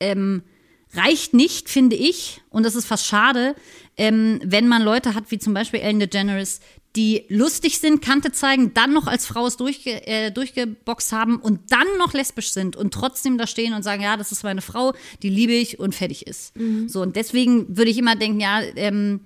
ähm, 0.00 0.42
reicht 0.94 1.32
nicht, 1.32 1.68
finde 1.68 1.94
ich. 1.94 2.40
Und 2.50 2.64
das 2.64 2.74
ist 2.74 2.86
fast 2.86 3.06
schade, 3.06 3.54
ähm, 3.96 4.40
wenn 4.44 4.68
man 4.68 4.82
Leute 4.82 5.14
hat 5.14 5.30
wie 5.30 5.38
zum 5.38 5.54
Beispiel 5.54 5.80
Ellen 5.80 6.00
DeGeneres, 6.00 6.60
die 6.98 7.24
lustig 7.28 7.78
sind, 7.78 8.02
Kante 8.02 8.32
zeigen, 8.32 8.74
dann 8.74 8.92
noch 8.92 9.06
als 9.06 9.24
Frau 9.24 9.46
es 9.46 9.56
durchge 9.56 10.04
äh, 10.08 10.32
durchgeboxt 10.32 11.12
haben 11.12 11.36
und 11.36 11.70
dann 11.70 11.86
noch 11.96 12.12
lesbisch 12.12 12.50
sind 12.50 12.74
und 12.74 12.92
trotzdem 12.92 13.38
da 13.38 13.46
stehen 13.46 13.72
und 13.72 13.84
sagen, 13.84 14.02
ja, 14.02 14.16
das 14.16 14.32
ist 14.32 14.42
meine 14.42 14.62
Frau, 14.62 14.94
die 15.22 15.30
liebe 15.30 15.52
ich 15.52 15.78
und 15.78 15.94
fertig 15.94 16.26
ist. 16.26 16.56
Mhm. 16.56 16.88
So, 16.88 17.00
und 17.00 17.14
deswegen 17.14 17.76
würde 17.76 17.92
ich 17.92 17.98
immer 17.98 18.16
denken, 18.16 18.40
ja, 18.40 18.62
ähm, 18.74 19.20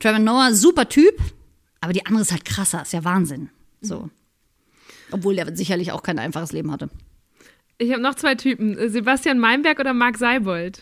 Trevor 0.00 0.20
Noah, 0.20 0.54
super 0.54 0.88
Typ, 0.88 1.20
aber 1.82 1.92
die 1.92 2.06
andere 2.06 2.22
ist 2.22 2.32
halt 2.32 2.46
krasser, 2.46 2.80
ist 2.80 2.94
ja 2.94 3.04
Wahnsinn. 3.04 3.50
So. 3.82 4.00
Mhm. 4.00 4.10
Obwohl 5.10 5.36
der 5.36 5.54
sicherlich 5.54 5.92
auch 5.92 6.02
kein 6.02 6.18
einfaches 6.18 6.52
Leben 6.52 6.72
hatte. 6.72 6.88
Ich 7.76 7.92
habe 7.92 8.00
noch 8.00 8.14
zwei 8.14 8.36
Typen. 8.36 8.88
Sebastian 8.88 9.38
Meinberg 9.38 9.78
oder 9.80 9.92
Marc 9.92 10.16
Seibold? 10.16 10.80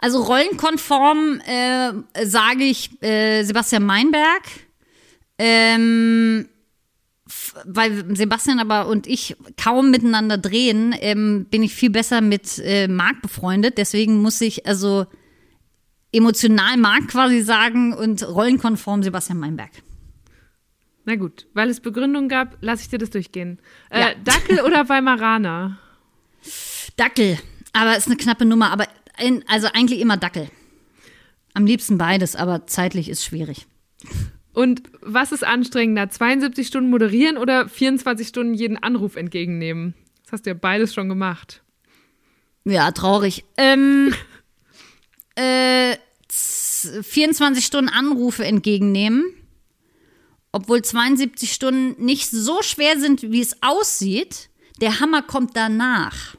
Also 0.00 0.22
rollenkonform 0.22 1.40
äh, 1.40 1.92
sage 2.24 2.64
ich 2.64 3.02
äh, 3.02 3.42
Sebastian 3.42 3.84
Meinberg. 3.84 4.42
Ähm, 5.38 6.48
weil 7.64 8.16
Sebastian 8.16 8.58
aber 8.58 8.88
und 8.88 9.06
ich 9.06 9.36
kaum 9.56 9.90
miteinander 9.90 10.38
drehen, 10.38 10.94
ähm, 10.98 11.46
bin 11.50 11.62
ich 11.62 11.74
viel 11.74 11.90
besser 11.90 12.20
mit 12.20 12.58
äh, 12.58 12.88
Marc 12.88 13.22
befreundet. 13.22 13.78
Deswegen 13.78 14.22
muss 14.22 14.40
ich 14.40 14.66
also 14.66 15.06
emotional 16.12 16.76
Marc 16.76 17.08
quasi 17.08 17.42
sagen 17.42 17.92
und 17.92 18.26
rollenkonform 18.26 19.02
Sebastian 19.02 19.38
Meinberg. 19.38 19.70
Na 21.04 21.16
gut, 21.16 21.46
weil 21.54 21.70
es 21.70 21.80
Begründungen 21.80 22.28
gab, 22.28 22.58
lasse 22.60 22.82
ich 22.82 22.88
dir 22.88 22.98
das 22.98 23.10
durchgehen. 23.10 23.60
Äh, 23.90 24.00
ja. 24.00 24.14
Dackel 24.24 24.60
oder 24.60 24.88
Weimaraner? 24.88 25.78
Dackel, 26.96 27.38
aber 27.72 27.96
ist 27.96 28.06
eine 28.06 28.16
knappe 28.16 28.44
Nummer. 28.44 28.70
Aber 28.70 28.86
in, 29.20 29.44
also 29.48 29.68
eigentlich 29.72 30.00
immer 30.00 30.16
Dackel. 30.16 30.48
Am 31.54 31.66
liebsten 31.66 31.98
beides, 31.98 32.36
aber 32.36 32.66
zeitlich 32.66 33.08
ist 33.08 33.24
schwierig. 33.24 33.66
Und 34.52 34.82
was 35.00 35.32
ist 35.32 35.44
anstrengender? 35.44 36.08
72 36.10 36.66
Stunden 36.66 36.90
moderieren 36.90 37.36
oder 37.36 37.68
24 37.68 38.26
Stunden 38.28 38.54
jeden 38.54 38.76
Anruf 38.76 39.16
entgegennehmen? 39.16 39.94
Das 40.24 40.32
hast 40.32 40.46
du 40.46 40.50
ja 40.50 40.54
beides 40.54 40.94
schon 40.94 41.08
gemacht. 41.08 41.62
Ja, 42.64 42.90
traurig. 42.92 43.44
Ähm, 43.56 44.14
äh, 45.34 45.96
24 46.28 47.64
Stunden 47.64 47.88
Anrufe 47.88 48.44
entgegennehmen 48.44 49.24
obwohl 50.52 50.82
72 50.82 51.52
Stunden 51.52 52.04
nicht 52.04 52.30
so 52.30 52.62
schwer 52.62 52.98
sind, 52.98 53.22
wie 53.22 53.40
es 53.40 53.62
aussieht, 53.62 54.48
der 54.80 55.00
Hammer 55.00 55.22
kommt 55.22 55.56
danach. 55.56 56.36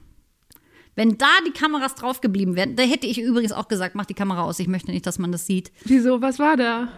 Wenn 0.99 1.17
da 1.17 1.29
die 1.47 1.51
Kameras 1.51 1.95
drauf 1.95 2.19
geblieben 2.19 2.57
wären, 2.57 2.75
da 2.75 2.83
hätte 2.83 3.07
ich 3.07 3.21
übrigens 3.21 3.53
auch 3.53 3.69
gesagt, 3.69 3.95
mach 3.95 4.03
die 4.03 4.13
Kamera 4.13 4.43
aus, 4.43 4.59
ich 4.59 4.67
möchte 4.67 4.91
nicht, 4.91 5.07
dass 5.07 5.17
man 5.17 5.31
das 5.31 5.45
sieht. 5.45 5.71
Wieso? 5.85 6.21
Was 6.21 6.39
war 6.39 6.57
da? 6.57 6.89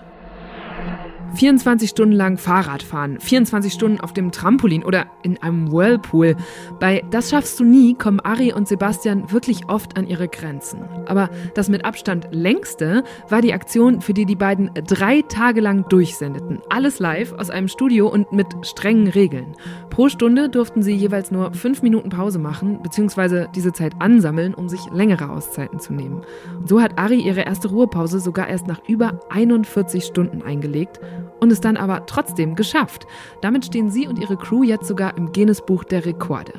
24 1.35 1.89
Stunden 1.89 2.13
lang 2.13 2.37
Fahrrad 2.37 2.83
fahren, 2.83 3.19
24 3.19 3.73
Stunden 3.73 3.99
auf 3.99 4.13
dem 4.13 4.31
Trampolin 4.31 4.83
oder 4.83 5.05
in 5.23 5.41
einem 5.41 5.71
Whirlpool. 5.71 6.35
Bei 6.79 7.03
Das 7.09 7.29
schaffst 7.29 7.59
du 7.59 7.63
nie 7.63 7.95
kommen 7.95 8.19
Ari 8.19 8.53
und 8.53 8.67
Sebastian 8.67 9.31
wirklich 9.31 9.69
oft 9.69 9.97
an 9.97 10.07
ihre 10.07 10.27
Grenzen. 10.27 10.79
Aber 11.05 11.29
das 11.55 11.69
mit 11.69 11.85
Abstand 11.85 12.27
längste 12.31 13.03
war 13.29 13.41
die 13.41 13.53
Aktion, 13.53 14.01
für 14.01 14.13
die 14.13 14.25
die 14.25 14.35
beiden 14.35 14.71
drei 14.87 15.21
Tage 15.21 15.61
lang 15.61 15.87
durchsendeten. 15.89 16.59
Alles 16.69 16.99
live 16.99 17.33
aus 17.33 17.49
einem 17.49 17.67
Studio 17.67 18.07
und 18.07 18.31
mit 18.31 18.47
strengen 18.63 19.07
Regeln. 19.07 19.55
Pro 19.89 20.09
Stunde 20.09 20.49
durften 20.49 20.83
sie 20.83 20.93
jeweils 20.93 21.31
nur 21.31 21.53
fünf 21.53 21.81
Minuten 21.81 22.09
Pause 22.09 22.39
machen, 22.39 22.81
beziehungsweise 22.81 23.49
diese 23.55 23.73
Zeit 23.73 23.93
ansammeln, 23.99 24.53
um 24.53 24.69
sich 24.69 24.81
längere 24.91 25.29
Auszeiten 25.29 25.79
zu 25.79 25.93
nehmen. 25.93 26.21
Und 26.59 26.69
so 26.69 26.81
hat 26.81 26.97
Ari 26.97 27.19
ihre 27.19 27.41
erste 27.41 27.69
Ruhepause 27.69 28.19
sogar 28.19 28.47
erst 28.47 28.67
nach 28.67 28.81
über 28.87 29.19
41 29.29 30.03
Stunden 30.03 30.41
eingelegt 30.41 30.99
und 31.39 31.51
es 31.51 31.61
dann 31.61 31.77
aber 31.77 32.05
trotzdem 32.05 32.55
geschafft. 32.55 33.05
Damit 33.41 33.65
stehen 33.65 33.89
sie 33.89 34.07
und 34.07 34.19
ihre 34.19 34.37
Crew 34.37 34.63
jetzt 34.63 34.87
sogar 34.87 35.17
im 35.17 35.31
Guinness-Buch 35.31 35.83
der 35.83 36.05
Rekorde. 36.05 36.53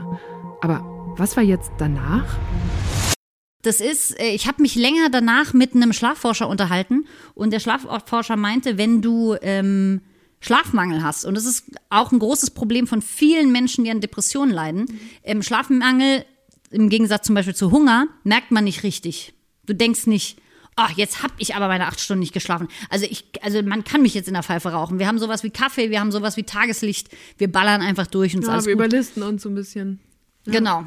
Aber 0.61 0.85
was 1.17 1.37
war 1.37 1.43
jetzt 1.43 1.73
danach? 1.79 2.39
Das 3.63 3.81
ist, 3.81 4.19
äh, 4.21 4.35
ich 4.35 4.47
habe 4.47 4.63
mich 4.63 4.75
länger 4.75 5.09
danach 5.11 5.53
mit 5.53 5.75
einem 5.75 5.93
Schlafforscher 5.93 6.49
unterhalten 6.49 7.07
und 7.35 7.53
der 7.53 7.61
Schlafforscher 7.61 8.37
meinte, 8.37 8.77
wenn 8.77 9.03
du 9.03 9.37
ähm, 9.41 10.01
Schlafmangel 10.41 11.03
hast, 11.03 11.25
und 11.25 11.37
das 11.37 11.47
ist 11.47 11.67
auch 11.89 12.11
ein 12.11 12.19
großes 12.19 12.51
Problem 12.51 12.89
von 12.89 13.01
vielen 13.01 13.53
Menschen, 13.53 13.85
die 13.85 13.91
an 13.91 14.01
Depressionen 14.01 14.53
leiden, 14.53 14.87
ähm, 15.23 15.43
Schlafmangel 15.43 16.25
im 16.71 16.89
Gegensatz 16.89 17.27
zum 17.27 17.35
Beispiel 17.35 17.55
zu 17.55 17.71
Hunger 17.71 18.09
merkt 18.25 18.51
man 18.51 18.65
nicht 18.65 18.83
richtig. 18.83 19.35
Du 19.65 19.75
denkst 19.75 20.07
nicht, 20.07 20.42
ach, 20.77 20.91
jetzt 20.93 21.23
habe 21.23 21.35
ich 21.39 21.55
aber 21.55 21.69
meine 21.69 21.87
acht 21.87 22.01
Stunden 22.01 22.21
nicht 22.21 22.33
geschlafen. 22.33 22.69
Also 22.89 23.07
ich, 23.09 23.25
also 23.43 23.63
man 23.63 23.85
kann 23.85 24.03
mich 24.03 24.15
jetzt 24.15 24.29
in 24.29 24.35
der 24.35 24.43
Pfeife 24.43 24.71
rauchen. 24.71 24.99
Wir 24.99 25.07
haben 25.07 25.19
sowas 25.19 25.43
wie 25.43 25.51
Kaffee, 25.51 25.91
wir 25.91 26.01
haben 26.01 26.13
sowas 26.13 26.37
wie 26.37 26.45
Tageslicht, 26.45 27.09
wir 27.39 27.51
ballern 27.51 27.83
einfach 27.83 28.07
durch 28.07 28.35
und 28.35 28.43
Ja, 28.43 28.53
alles 28.53 28.67
wir 28.67 28.75
gut. 28.77 28.87
überlisten 28.87 29.23
uns 29.23 29.43
so 29.43 29.49
ein 29.49 29.55
bisschen. 29.55 30.01
Genau. 30.47 30.85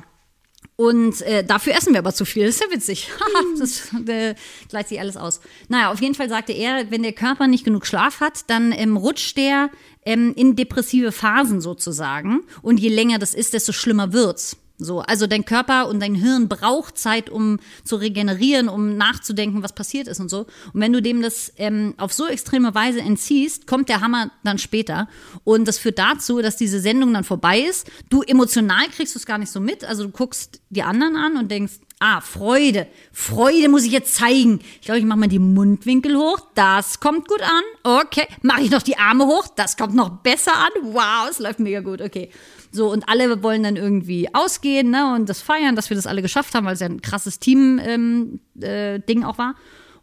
Und 0.78 1.22
äh, 1.22 1.44
dafür 1.46 1.76
essen 1.76 1.94
wir 1.94 2.00
aber 2.00 2.14
zu 2.14 2.26
viel. 2.26 2.46
Das 2.48 2.56
ist 2.56 2.62
ja 2.62 2.72
witzig. 2.76 3.10
das 3.60 3.94
äh, 4.08 4.36
gleicht 4.68 4.90
sich 4.90 5.00
alles 5.00 5.16
aus. 5.16 5.40
Naja, 5.70 5.92
auf 5.92 6.02
jeden 6.02 6.16
Fall 6.16 6.28
sagte 6.28 6.52
er, 6.52 6.92
wenn 6.92 7.04
der 7.04 7.14
Körper 7.14 7.48
nicht 7.48 7.64
genug 7.64 7.86
Schlaf 7.86 8.20
hat, 8.20 8.50
dann 8.50 8.72
ähm, 8.74 8.98
rutscht 8.98 9.38
der 9.38 9.70
ähm, 10.06 10.34
in 10.36 10.56
depressive 10.56 11.12
Phasen 11.14 11.62
sozusagen. 11.62 12.42
Und 12.62 12.80
je 12.80 12.90
länger 12.90 13.20
das 13.20 13.34
ist, 13.34 13.54
desto 13.54 13.72
schlimmer 13.72 14.12
wird's. 14.12 14.58
So, 14.78 15.00
also 15.00 15.26
dein 15.26 15.46
Körper 15.46 15.88
und 15.88 16.02
dein 16.02 16.16
Hirn 16.16 16.50
braucht 16.50 16.98
Zeit, 16.98 17.30
um 17.30 17.60
zu 17.86 17.96
regenerieren, 17.96 18.68
um 18.68 18.98
nachzudenken, 18.98 19.64
was 19.64 19.74
passiert 19.74 20.08
ist 20.08 20.20
und 20.20 20.30
so. 20.30 20.48
Und 20.74 20.82
wenn 20.82 20.92
du 20.92 21.02
dem 21.02 21.22
das 21.22 21.54
ähm, 21.58 21.94
auf 21.98 22.12
so 22.12 22.28
extreme 22.28 22.76
Weise 22.76 23.00
entziehst, 23.00 23.68
kommt 23.68 23.88
der 23.88 24.02
Hammer 24.02 24.32
dann 24.44 24.58
später. 24.58 25.08
Und 25.46 25.68
das 25.68 25.78
führt 25.78 25.98
dazu, 25.98 26.42
dass 26.42 26.58
diese 26.58 26.82
Sendung 26.82 27.14
dann 27.14 27.24
vorbei 27.24 27.60
ist. 27.60 27.90
Du 28.10 28.22
emotional 28.22 28.88
kriegst 28.90 29.16
du 29.16 29.20
es 29.20 29.26
gar 29.26 29.38
nicht 29.38 29.52
so 29.52 29.62
mit. 29.62 29.86
Also 29.86 30.04
du 30.04 30.10
guckst 30.10 30.60
die 30.70 30.84
anderen 30.84 31.16
an 31.16 31.38
und 31.38 31.50
denkst, 31.50 31.76
ah, 32.00 32.22
Freude. 32.22 32.88
Freude 33.12 33.70
muss 33.70 33.84
ich 33.84 33.92
jetzt 33.92 34.16
zeigen. 34.16 34.60
Ich 34.80 34.82
glaube, 34.82 35.00
ich 35.00 35.06
mache 35.06 35.20
mal 35.20 35.28
die 35.28 35.40
Mundwinkel 35.40 36.18
hoch. 36.18 36.40
Das 36.54 37.00
kommt 37.00 37.28
gut 37.28 37.42
an. 37.42 38.02
Okay. 38.02 38.28
Mache 38.42 38.62
ich 38.62 38.72
noch 38.72 38.82
die 38.82 38.98
Arme 38.98 39.26
hoch. 39.26 39.48
Das 39.56 39.78
kommt 39.78 39.96
noch 39.96 40.10
besser 40.22 40.54
an. 40.54 40.72
Wow, 40.84 41.30
es 41.30 41.40
läuft 41.40 41.60
mega 41.60 41.80
gut. 41.80 42.02
Okay. 42.02 42.30
So, 42.76 42.92
und 42.92 43.08
alle 43.08 43.42
wollen 43.42 43.64
dann 43.64 43.78
irgendwie 43.78 44.28
ausgehen 44.34 44.90
ne, 44.90 45.16
und 45.16 45.30
das 45.30 45.42
feiern, 45.42 45.76
dass 45.76 45.90
wir 45.90 45.96
das 45.96 46.08
alle 46.08 46.22
geschafft 46.22 46.54
haben, 46.54 46.66
weil 46.66 46.74
es 46.74 46.82
ja 46.82 46.88
ein 46.88 47.02
krasses 47.02 47.40
Team-Ding 47.40 47.88
ähm, 47.88 48.40
äh, 48.62 49.00
Ding 49.00 49.24
auch 49.24 49.38
war. 49.38 49.56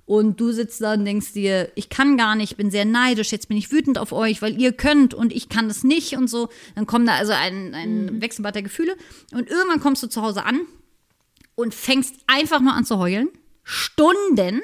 Und 0.05 0.41
du 0.41 0.53
sitzt 0.53 0.81
da 0.81 0.95
und 0.95 1.05
denkst 1.05 1.33
dir, 1.33 1.71
ich 1.75 1.89
kann 1.89 2.17
gar 2.17 2.35
nicht, 2.35 2.53
ich 2.53 2.57
bin 2.57 2.71
sehr 2.71 2.85
neidisch, 2.85 3.31
jetzt 3.31 3.49
bin 3.49 3.57
ich 3.57 3.71
wütend 3.71 3.99
auf 3.99 4.13
euch, 4.13 4.43
weil 4.43 4.61
ihr 4.61 4.73
könnt 4.73 5.15
und 5.15 5.33
ich 5.33 5.49
kann 5.49 5.71
es 5.71 5.85
nicht 5.85 6.17
und 6.17 6.29
so. 6.29 6.49
Dann 6.75 6.87
kommt 6.87 7.09
da 7.09 7.15
also 7.15 7.33
ein, 7.33 7.75
ein 7.75 8.21
Wechselbad 8.21 8.55
der 8.55 8.63
Gefühle. 8.63 8.97
Und 9.33 9.49
irgendwann 9.49 9.81
kommst 9.81 10.03
du 10.03 10.09
zu 10.09 10.23
Hause 10.23 10.45
an 10.45 10.61
und 11.55 11.75
fängst 11.75 12.17
einfach 12.27 12.61
nur 12.61 12.73
an 12.73 12.85
zu 12.85 12.99
heulen. 12.99 13.29
Stunden. 13.63 14.61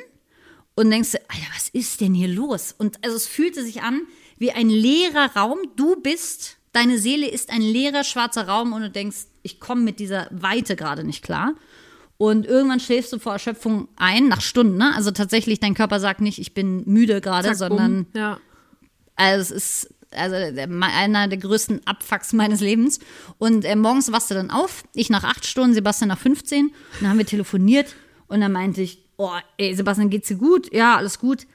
Und 0.74 0.90
denkst 0.90 1.12
dir, 1.12 1.20
Alter, 1.28 1.46
was 1.54 1.68
ist 1.70 2.00
denn 2.00 2.14
hier 2.14 2.28
los? 2.28 2.74
Und 2.76 3.02
also 3.04 3.16
es 3.16 3.26
fühlte 3.26 3.64
sich 3.64 3.82
an 3.82 4.02
wie 4.38 4.52
ein 4.52 4.68
leerer 4.68 5.34
Raum. 5.34 5.58
Du 5.76 5.96
bist, 5.96 6.57
deine 6.72 6.98
Seele 6.98 7.28
ist 7.28 7.50
ein 7.50 7.62
leerer 7.62 8.04
schwarzer 8.04 8.46
Raum 8.48 8.72
und 8.72 8.82
du 8.82 8.90
denkst, 8.90 9.26
ich 9.42 9.60
komme 9.60 9.82
mit 9.82 9.98
dieser 9.98 10.28
Weite 10.30 10.76
gerade 10.76 11.04
nicht 11.04 11.22
klar. 11.22 11.54
Und 12.16 12.46
irgendwann 12.46 12.80
schläfst 12.80 13.12
du 13.12 13.18
vor 13.20 13.32
Erschöpfung 13.32 13.88
ein, 13.96 14.26
nach 14.26 14.40
Stunden, 14.40 14.76
ne? 14.76 14.92
Also 14.94 15.12
tatsächlich, 15.12 15.60
dein 15.60 15.74
Körper 15.74 16.00
sagt 16.00 16.20
nicht, 16.20 16.38
ich 16.38 16.52
bin 16.52 16.82
müde 16.84 17.20
gerade, 17.20 17.54
sondern. 17.54 18.06
Ja. 18.14 18.38
also 19.14 19.54
es 19.54 19.84
ist 19.84 19.94
also 20.10 20.36
einer 20.36 21.28
der 21.28 21.38
größten 21.38 21.86
Abfucks 21.86 22.32
meines 22.32 22.60
Lebens. 22.60 22.98
Und 23.38 23.64
äh, 23.64 23.76
morgens 23.76 24.10
wachst 24.10 24.30
du 24.30 24.34
dann 24.34 24.50
auf, 24.50 24.84
ich 24.94 25.10
nach 25.10 25.24
acht 25.24 25.46
Stunden, 25.46 25.74
Sebastian 25.74 26.08
nach 26.08 26.18
15. 26.18 26.66
Und 26.66 26.72
dann 27.00 27.10
haben 27.10 27.18
wir 27.18 27.26
telefoniert 27.26 27.94
und 28.26 28.40
dann 28.40 28.52
meinte 28.52 28.80
ich, 28.80 29.04
oh, 29.16 29.30
ey, 29.58 29.74
Sebastian, 29.74 30.10
geht's 30.10 30.28
dir 30.28 30.36
gut? 30.36 30.72
Ja, 30.72 30.96
alles 30.96 31.18
gut. 31.18 31.46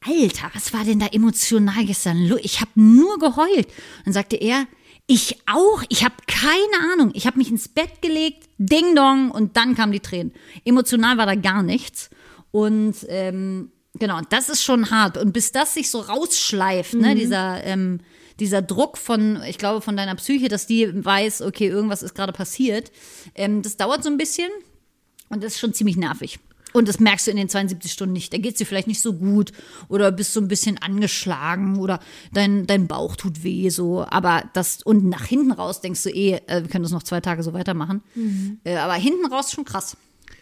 Alter, 0.00 0.50
was 0.54 0.72
war 0.72 0.84
denn 0.84 1.00
da 1.00 1.06
emotional 1.06 1.84
gestern? 1.84 2.32
Ich 2.42 2.60
habe 2.60 2.70
nur 2.74 3.18
geheult. 3.18 3.68
Dann 4.04 4.14
sagte 4.14 4.36
er, 4.36 4.66
ich 5.06 5.38
auch, 5.46 5.82
ich 5.88 6.04
habe 6.04 6.14
keine 6.26 6.92
Ahnung. 6.92 7.10
Ich 7.14 7.26
habe 7.26 7.38
mich 7.38 7.50
ins 7.50 7.68
Bett 7.68 8.02
gelegt, 8.02 8.48
Ding 8.58 8.94
Dong, 8.94 9.30
und 9.30 9.56
dann 9.56 9.74
kamen 9.74 9.92
die 9.92 10.00
Tränen. 10.00 10.32
Emotional 10.64 11.16
war 11.16 11.26
da 11.26 11.34
gar 11.34 11.62
nichts. 11.62 12.10
Und 12.50 12.94
ähm, 13.08 13.72
genau, 13.94 14.20
das 14.28 14.48
ist 14.48 14.62
schon 14.62 14.90
hart. 14.90 15.16
Und 15.16 15.32
bis 15.32 15.50
das 15.50 15.74
sich 15.74 15.90
so 15.90 16.00
rausschleift, 16.00 16.94
ne, 16.94 17.14
dieser, 17.14 17.64
ähm, 17.64 18.00
dieser 18.38 18.62
Druck 18.62 18.98
von, 18.98 19.42
ich 19.48 19.58
glaube, 19.58 19.80
von 19.80 19.96
deiner 19.96 20.14
Psyche, 20.14 20.48
dass 20.48 20.66
die 20.66 21.04
weiß, 21.04 21.42
okay, 21.42 21.68
irgendwas 21.68 22.02
ist 22.02 22.14
gerade 22.14 22.32
passiert, 22.32 22.92
ähm, 23.34 23.62
das 23.62 23.76
dauert 23.76 24.04
so 24.04 24.10
ein 24.10 24.18
bisschen 24.18 24.50
und 25.28 25.42
das 25.42 25.54
ist 25.54 25.60
schon 25.60 25.74
ziemlich 25.74 25.96
nervig. 25.96 26.38
Und 26.74 26.86
das 26.86 27.00
merkst 27.00 27.26
du 27.26 27.30
in 27.30 27.38
den 27.38 27.48
72 27.48 27.90
Stunden 27.90 28.12
nicht. 28.12 28.32
Da 28.32 28.38
geht 28.38 28.52
es 28.52 28.58
dir 28.58 28.66
vielleicht 28.66 28.88
nicht 28.88 29.00
so 29.00 29.14
gut 29.14 29.52
oder 29.88 30.12
bist 30.12 30.34
so 30.34 30.40
ein 30.40 30.48
bisschen 30.48 30.76
angeschlagen 30.78 31.78
oder 31.78 31.98
dein, 32.32 32.66
dein 32.66 32.86
Bauch 32.86 33.16
tut 33.16 33.42
weh 33.42 33.70
so. 33.70 34.04
Aber 34.08 34.44
das 34.52 34.82
und 34.82 35.04
nach 35.08 35.24
hinten 35.24 35.52
raus 35.52 35.80
denkst 35.80 36.02
du 36.02 36.10
eh, 36.10 36.40
äh, 36.46 36.62
wir 36.62 36.68
können 36.68 36.82
das 36.82 36.92
noch 36.92 37.02
zwei 37.02 37.20
Tage 37.20 37.42
so 37.42 37.52
weitermachen. 37.54 38.02
Äh, 38.64 38.76
aber 38.76 38.94
hinten 38.94 39.26
raus 39.26 39.50
schon 39.50 39.64
krass. 39.64 39.96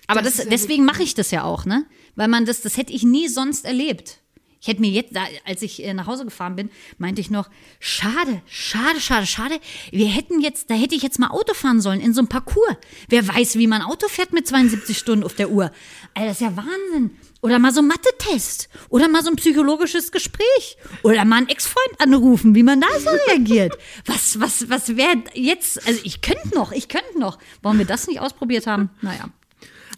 Aber 0.08 0.22
Das 0.22 0.36
das, 0.36 0.48
deswegen 0.48 0.84
mache 0.84 1.02
ich 1.02 1.14
das 1.14 1.30
ja 1.30 1.44
auch, 1.44 1.64
ne? 1.64 1.84
Weil 2.16 2.28
man 2.28 2.44
das, 2.44 2.60
das 2.60 2.76
hätte 2.76 2.92
ich 2.92 3.02
nie 3.02 3.28
sonst 3.28 3.64
erlebt. 3.64 4.20
Ich 4.60 4.68
hätte 4.68 4.80
mir 4.80 4.90
jetzt, 4.90 5.12
als 5.44 5.62
ich 5.62 5.84
äh, 5.84 5.94
nach 5.94 6.06
Hause 6.08 6.24
gefahren 6.24 6.56
bin, 6.56 6.70
meinte 6.98 7.20
ich 7.20 7.30
noch, 7.30 7.48
schade, 7.78 8.42
schade, 8.46 9.00
schade, 9.00 9.26
schade. 9.26 9.60
Wir 9.92 10.08
hätten 10.08 10.40
jetzt, 10.40 10.70
da 10.70 10.74
hätte 10.74 10.94
ich 10.94 11.02
jetzt 11.02 11.18
mal 11.20 11.28
Auto 11.28 11.54
fahren 11.54 11.80
sollen 11.80 12.00
in 12.00 12.12
so 12.14 12.20
einem 12.20 12.28
Parcours. 12.28 12.76
Wer 13.08 13.28
weiß, 13.28 13.58
wie 13.58 13.66
man 13.66 13.82
Auto 13.82 14.08
fährt 14.08 14.32
mit 14.32 14.48
72 14.48 14.98
Stunden 14.98 15.24
auf 15.24 15.34
der 15.34 15.50
Uhr. 15.50 15.70
Alter, 16.16 16.28
das 16.28 16.40
ist 16.40 16.46
ja 16.46 16.56
Wahnsinn. 16.56 17.10
Oder 17.42 17.58
mal 17.58 17.72
so 17.72 17.80
ein 17.82 17.88
Mathe-Test. 17.88 18.70
Oder 18.88 19.06
mal 19.08 19.22
so 19.22 19.28
ein 19.30 19.36
psychologisches 19.36 20.10
Gespräch. 20.12 20.78
Oder 21.02 21.24
mal 21.26 21.36
einen 21.36 21.48
Ex-Freund 21.48 22.00
anrufen, 22.00 22.54
wie 22.54 22.62
man 22.62 22.80
da 22.80 22.86
so 22.98 23.10
reagiert. 23.28 23.76
Was, 24.06 24.40
was, 24.40 24.70
was 24.70 24.96
wäre 24.96 25.22
jetzt, 25.34 25.86
also 25.86 26.00
ich 26.04 26.22
könnte 26.22 26.54
noch, 26.54 26.72
ich 26.72 26.88
könnte 26.88 27.18
noch. 27.18 27.38
Warum 27.60 27.78
wir 27.78 27.84
das 27.84 28.06
nicht 28.08 28.20
ausprobiert 28.20 28.66
haben? 28.66 28.88
Naja. 29.02 29.28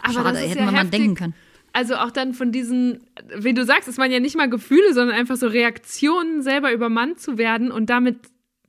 Aber 0.00 0.12
Schade, 0.12 0.38
hätten 0.40 0.58
ja 0.58 0.64
wir 0.66 0.72
mal 0.72 0.84
denken 0.86 1.14
können. 1.14 1.34
Also 1.72 1.94
auch 1.94 2.10
dann 2.10 2.34
von 2.34 2.50
diesen, 2.50 3.04
wie 3.36 3.54
du 3.54 3.64
sagst, 3.64 3.86
es 3.88 3.96
waren 3.98 4.10
ja 4.10 4.18
nicht 4.18 4.36
mal 4.36 4.50
Gefühle, 4.50 4.94
sondern 4.94 5.14
einfach 5.16 5.36
so 5.36 5.46
Reaktionen, 5.46 6.42
selber 6.42 6.72
übermannt 6.72 7.20
zu 7.20 7.38
werden 7.38 7.70
und 7.70 7.90
damit 7.90 8.16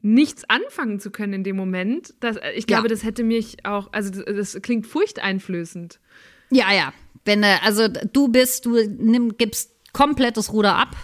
nichts 0.01 0.43
anfangen 0.47 0.99
zu 0.99 1.09
können 1.09 1.33
in 1.33 1.43
dem 1.43 1.55
Moment. 1.55 2.13
Das, 2.19 2.37
ich 2.55 2.67
glaube, 2.67 2.83
Ja. 2.83 2.89
das 2.89 3.03
hätte 3.03 3.23
mich 3.23 3.65
auch, 3.65 3.89
also 3.91 4.11
das, 4.11 4.53
das 4.53 4.61
klingt 4.61 4.85
furchteinflößend. 4.85 5.99
Ja, 6.51 6.71
ja. 6.73 6.93
Wenn 7.29 7.43
äh, 7.43 7.57
also 7.63 7.87
du 7.87 8.27
bist, 8.27 8.65
du 8.65 8.75
nimm, 8.97 9.37
gibst 9.37 9.69
komplett 9.93 10.35
das 10.35 10.51
Ruder 10.51 10.75
ab 10.75 10.95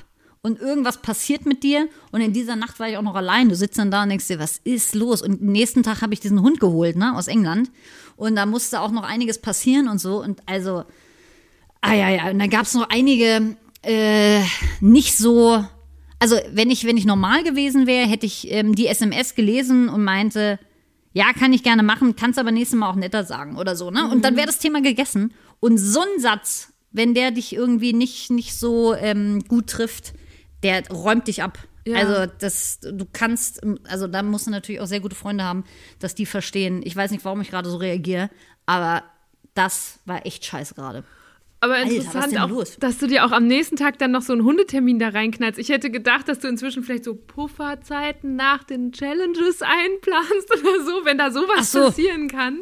und 0.42 0.60
irgendwas 0.60 1.02
passiert 1.02 1.46
mit 1.46 1.62
dir 1.62 1.88
und 2.12 2.22
in 2.22 2.34
dieser 2.34 2.56
Nacht 2.56 2.80
war 2.80 2.90
ich 2.90 2.98
auch 2.98 3.04
noch 3.04 3.14
allein. 3.14 3.48
Du 3.48 3.56
sitzt 3.56 3.78
dann 3.78 3.92
da 3.92 4.02
und 4.02 4.10
denkst 4.10 4.28
dir, 4.28 4.40
was 4.40 4.58
ist 4.64 4.96
los? 4.96 5.22
Und 5.22 5.42
am 5.42 5.52
nächsten 5.52 5.84
Tag 5.84 6.02
habe 6.02 6.16
ich 6.16 6.20
diesen 6.20 6.42
Hund 6.42 6.60
geholt, 6.60 6.96
ne, 6.96 7.16
aus 7.16 7.28
England 7.28 7.70
und 8.16 8.36
da 8.36 8.48
musste 8.48 8.82
auch 8.82 8.90
noch 8.92 9.04
einiges 9.04 9.40
passieren 9.40 9.88
und 9.88 10.00
so 10.00 10.24
und 10.24 10.42
also 10.48 10.84
ah 11.82 11.94
ja 11.94 12.10
ja, 12.10 12.32
und 12.32 12.40
da 12.40 12.48
gab 12.48 12.64
es 12.64 12.74
noch 12.74 12.90
einige 12.90 13.56
äh, 13.84 14.42
nicht 14.82 15.16
so 15.16 15.64
also 16.18 16.38
wenn 16.52 16.72
ich 16.72 16.86
wenn 16.86 16.98
ich 16.98 17.06
normal 17.06 17.44
gewesen 17.44 17.86
wäre, 17.86 18.08
hätte 18.08 18.26
ich 18.26 18.52
ähm, 18.52 18.74
die 18.74 18.88
SMS 18.88 19.36
gelesen 19.36 19.90
und 19.90 20.04
meinte 20.04 20.58
ja, 21.16 21.32
kann 21.32 21.54
ich 21.54 21.64
gerne 21.64 21.82
machen, 21.82 22.18
kannst 22.18 22.38
aber 22.38 22.52
nächstes 22.52 22.78
Mal 22.78 22.90
auch 22.90 22.96
netter 22.96 23.24
sagen 23.24 23.56
oder 23.56 23.78
so, 23.78 23.90
ne? 23.90 24.10
Und 24.10 24.26
dann 24.26 24.36
wäre 24.36 24.48
das 24.48 24.60
Thema 24.60 24.82
gegessen. 24.82 25.34
Und 25.66 25.80
so 25.80 26.00
ein 26.00 26.20
Satz, 26.20 26.74
wenn 26.92 27.16
der 27.16 27.32
dich 27.32 27.52
irgendwie 27.52 27.92
nicht, 27.92 28.30
nicht 28.30 28.54
so 28.54 28.94
ähm, 28.94 29.44
gut 29.48 29.66
trifft, 29.66 30.14
der 30.62 30.88
räumt 30.90 31.28
dich 31.28 31.42
ab. 31.42 31.58
Ja. 31.88 31.98
Also 31.98 32.32
das, 32.38 32.82
du 32.82 33.04
kannst, 33.12 33.62
also 33.90 34.06
da 34.06 34.22
musst 34.22 34.46
du 34.46 34.52
natürlich 34.52 34.80
auch 34.80 34.86
sehr 34.86 35.00
gute 35.00 35.16
Freunde 35.16 35.44
haben, 35.44 35.64
dass 35.98 36.14
die 36.14 36.28
verstehen. 36.28 36.84
Ich 36.84 36.96
weiß 36.96 37.10
nicht, 37.10 37.26
warum 37.26 37.42
ich 37.42 37.50
gerade 37.50 37.68
so 37.68 37.78
reagiere, 37.78 38.30
aber 38.68 39.02
das 39.56 40.02
war 40.06 40.24
echt 40.28 40.46
scheiße 40.46 40.76
gerade. 40.76 41.04
Aber 41.62 41.80
interessant 41.80 42.32
denn 42.32 42.42
auch, 42.42 42.50
los? 42.50 42.78
dass 42.80 43.00
du 43.00 43.08
dir 43.08 43.26
auch 43.26 43.32
am 43.32 43.48
nächsten 43.48 43.76
Tag 43.76 43.98
dann 43.98 44.12
noch 44.12 44.22
so 44.22 44.34
einen 44.34 44.44
Hundetermin 44.44 45.00
da 45.00 45.10
reinknallst. 45.10 45.58
Ich 45.58 45.70
hätte 45.70 45.90
gedacht, 45.90 46.28
dass 46.28 46.38
du 46.38 46.48
inzwischen 46.48 46.84
vielleicht 46.84 47.06
so 47.06 47.16
Pufferzeiten 47.16 48.36
nach 48.36 48.64
den 48.64 48.92
Challenges 48.92 49.64
einplanst 49.64 50.52
oder 50.60 50.86
so, 50.86 51.06
wenn 51.06 51.18
da 51.18 51.32
sowas 51.32 51.72
so. 51.72 51.86
passieren 51.86 52.28
kann. 52.28 52.60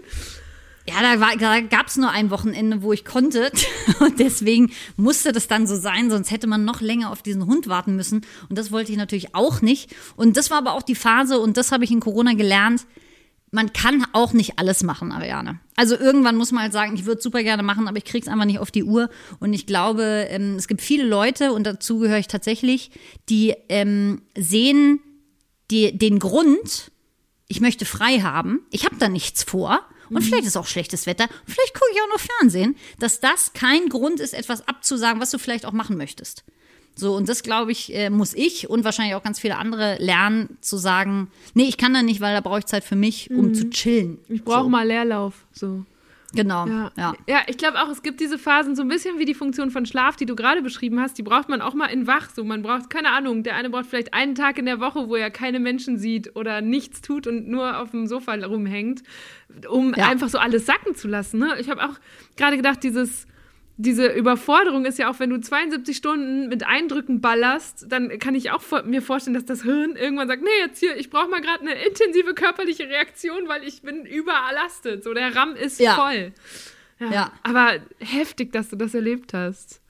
Ja, 0.87 0.95
da, 1.01 1.35
da 1.35 1.61
gab 1.61 1.87
es 1.87 1.95
nur 1.95 2.09
ein 2.09 2.29
Wochenende, 2.29 2.81
wo 2.81 2.91
ich 2.91 3.05
konnte. 3.05 3.51
Und 3.99 4.19
deswegen 4.19 4.71
musste 4.97 5.31
das 5.31 5.47
dann 5.47 5.65
so 5.65 5.75
sein, 5.75 6.09
sonst 6.09 6.29
hätte 6.29 6.47
man 6.47 6.65
noch 6.65 6.81
länger 6.81 7.11
auf 7.11 7.21
diesen 7.21 7.45
Hund 7.45 7.67
warten 7.67 7.95
müssen. 7.95 8.25
Und 8.49 8.57
das 8.57 8.71
wollte 8.71 8.91
ich 8.91 8.97
natürlich 8.97 9.33
auch 9.33 9.61
nicht. 9.61 9.95
Und 10.17 10.35
das 10.35 10.51
war 10.51 10.57
aber 10.57 10.73
auch 10.73 10.83
die 10.83 10.95
Phase, 10.95 11.39
und 11.39 11.55
das 11.55 11.71
habe 11.71 11.85
ich 11.85 11.91
in 11.91 12.01
Corona 12.01 12.33
gelernt. 12.33 12.85
Man 13.51 13.71
kann 13.71 14.03
auch 14.13 14.33
nicht 14.33 14.59
alles 14.59 14.83
machen, 14.83 15.11
Ariane. 15.11 15.59
Also 15.75 15.95
irgendwann 15.95 16.35
muss 16.35 16.51
man 16.51 16.63
halt 16.63 16.73
sagen, 16.73 16.95
ich 16.95 17.05
würde 17.05 17.19
es 17.19 17.23
super 17.23 17.43
gerne 17.43 17.63
machen, 17.63 17.87
aber 17.87 17.97
ich 17.97 18.05
krieg's 18.05 18.27
einfach 18.27 18.45
nicht 18.45 18.59
auf 18.59 18.71
die 18.71 18.83
Uhr. 18.83 19.09
Und 19.39 19.53
ich 19.53 19.67
glaube, 19.67 20.27
ähm, 20.29 20.55
es 20.55 20.67
gibt 20.67 20.81
viele 20.81 21.05
Leute, 21.05 21.53
und 21.53 21.65
dazu 21.65 21.99
gehöre 21.99 22.17
ich 22.17 22.27
tatsächlich, 22.27 22.91
die 23.29 23.53
ähm, 23.69 24.23
sehen 24.37 24.99
die, 25.71 25.97
den 25.97 26.19
Grund, 26.19 26.91
ich 27.47 27.61
möchte 27.61 27.85
frei 27.85 28.19
haben, 28.19 28.61
ich 28.69 28.85
habe 28.85 28.97
da 28.97 29.07
nichts 29.07 29.43
vor 29.43 29.79
und 30.09 30.21
vielleicht 30.21 30.45
ist 30.45 30.57
auch 30.57 30.67
schlechtes 30.67 31.05
Wetter 31.05 31.27
vielleicht 31.45 31.73
gucke 31.73 31.91
ich 31.93 32.01
auch 32.01 32.09
noch 32.09 32.19
Fernsehen, 32.19 32.75
dass 32.99 33.19
das 33.19 33.53
kein 33.53 33.89
Grund 33.89 34.19
ist, 34.19 34.33
etwas 34.33 34.67
abzusagen, 34.67 35.21
was 35.21 35.31
du 35.31 35.37
vielleicht 35.37 35.65
auch 35.65 35.71
machen 35.71 35.97
möchtest. 35.97 36.43
So, 36.95 37.15
und 37.15 37.27
das 37.27 37.41
glaube 37.41 37.71
ich, 37.71 37.93
äh, 37.95 38.09
muss 38.09 38.33
ich 38.33 38.69
und 38.69 38.83
wahrscheinlich 38.83 39.15
auch 39.15 39.23
ganz 39.23 39.39
viele 39.39 39.57
andere 39.57 39.97
lernen, 39.99 40.57
zu 40.61 40.77
sagen, 40.77 41.31
nee, 41.55 41.63
ich 41.63 41.77
kann 41.77 41.93
da 41.93 42.03
nicht, 42.03 42.21
weil 42.21 42.35
da 42.35 42.41
brauche 42.41 42.59
ich 42.59 42.65
Zeit 42.65 42.83
für 42.83 42.95
mich, 42.95 43.31
um 43.31 43.53
zu 43.53 43.69
chillen. 43.71 44.19
Ich 44.29 44.43
brauche 44.43 44.63
so. 44.63 44.69
mal 44.69 44.87
Leerlauf. 44.87 45.45
So. 45.53 45.85
Genau, 46.35 46.65
Ja, 46.67 46.91
ja. 46.97 47.13
ja. 47.27 47.41
ich 47.47 47.57
glaube 47.57 47.79
auch, 47.81 47.89
es 47.89 48.01
gibt 48.01 48.19
diese 48.19 48.37
Phasen, 48.39 48.75
so 48.75 48.81
ein 48.81 48.87
bisschen 48.87 49.19
wie 49.19 49.25
die 49.25 49.33
Funktion 49.35 49.69
von 49.71 49.85
Schlaf, 49.85 50.15
die 50.15 50.25
du 50.25 50.35
gerade 50.35 50.61
beschrieben 50.61 50.99
hast, 50.99 51.17
die 51.17 51.23
braucht 51.23 51.47
man 51.49 51.61
auch 51.61 51.73
mal 51.75 51.87
in 51.87 52.07
wach. 52.07 52.29
So, 52.29 52.43
man 52.43 52.63
braucht, 52.63 52.89
keine 52.89 53.11
Ahnung, 53.11 53.43
der 53.43 53.55
eine 53.55 53.69
braucht 53.69 53.85
vielleicht 53.85 54.13
einen 54.13 54.33
Tag 54.35 54.57
in 54.57 54.65
der 54.65 54.79
Woche, 54.79 55.07
wo 55.09 55.15
er 55.15 55.29
keine 55.29 55.59
Menschen 55.59 55.97
sieht 55.97 56.35
oder 56.35 56.61
nichts 56.61 57.01
tut 57.01 57.27
und 57.27 57.47
nur 57.47 57.77
auf 57.79 57.91
dem 57.91 58.07
Sofa 58.07 58.33
rumhängt, 58.33 59.03
um 59.69 59.93
Ja. 59.95 60.07
einfach 60.07 60.29
so 60.29 60.37
alles 60.39 60.65
sacken 60.65 60.95
zu 60.95 61.07
lassen. 61.07 61.39
Ne? 61.39 61.55
Ich 61.59 61.69
habe 61.69 61.83
auch 61.83 61.95
gerade 62.35 62.57
gedacht, 62.57 62.83
dieses. 62.83 63.27
Diese 63.77 64.07
Überforderung 64.07 64.85
ist 64.85 64.99
ja 64.99 65.09
auch, 65.09 65.19
wenn 65.19 65.31
du 65.31 65.39
72 65.39 65.97
Stunden 65.97 66.47
mit 66.47 66.63
Eindrücken 66.65 67.21
ballerst, 67.21 67.85
dann 67.89 68.19
kann 68.19 68.35
ich 68.35 68.51
auch 68.51 68.61
mir 68.85 69.01
vorstellen, 69.01 69.33
dass 69.33 69.45
das 69.45 69.63
Hirn 69.63 69.95
irgendwann 69.95 70.27
sagt, 70.27 70.43
nee, 70.43 70.49
jetzt 70.59 70.79
hier, 70.79 70.95
ich 70.95 71.09
brauche 71.09 71.27
mal 71.27 71.41
gerade 71.41 71.61
eine 71.61 71.73
intensive 71.83 72.35
körperliche 72.35 72.87
Reaktion, 72.87 73.47
weil 73.47 73.63
ich 73.63 73.81
bin 73.81 74.05
überlastet. 74.05 75.03
So, 75.03 75.13
der 75.15 75.35
RAM 75.35 75.55
ist 75.55 75.79
Ja. 75.79 75.95
voll. 75.95 76.33
Ja. 76.99 77.31
Aber 77.41 77.79
heftig, 77.99 78.51
dass 78.53 78.69
du 78.69 78.75
das 78.75 78.93
erlebt 78.93 79.33
hast. 79.33 79.81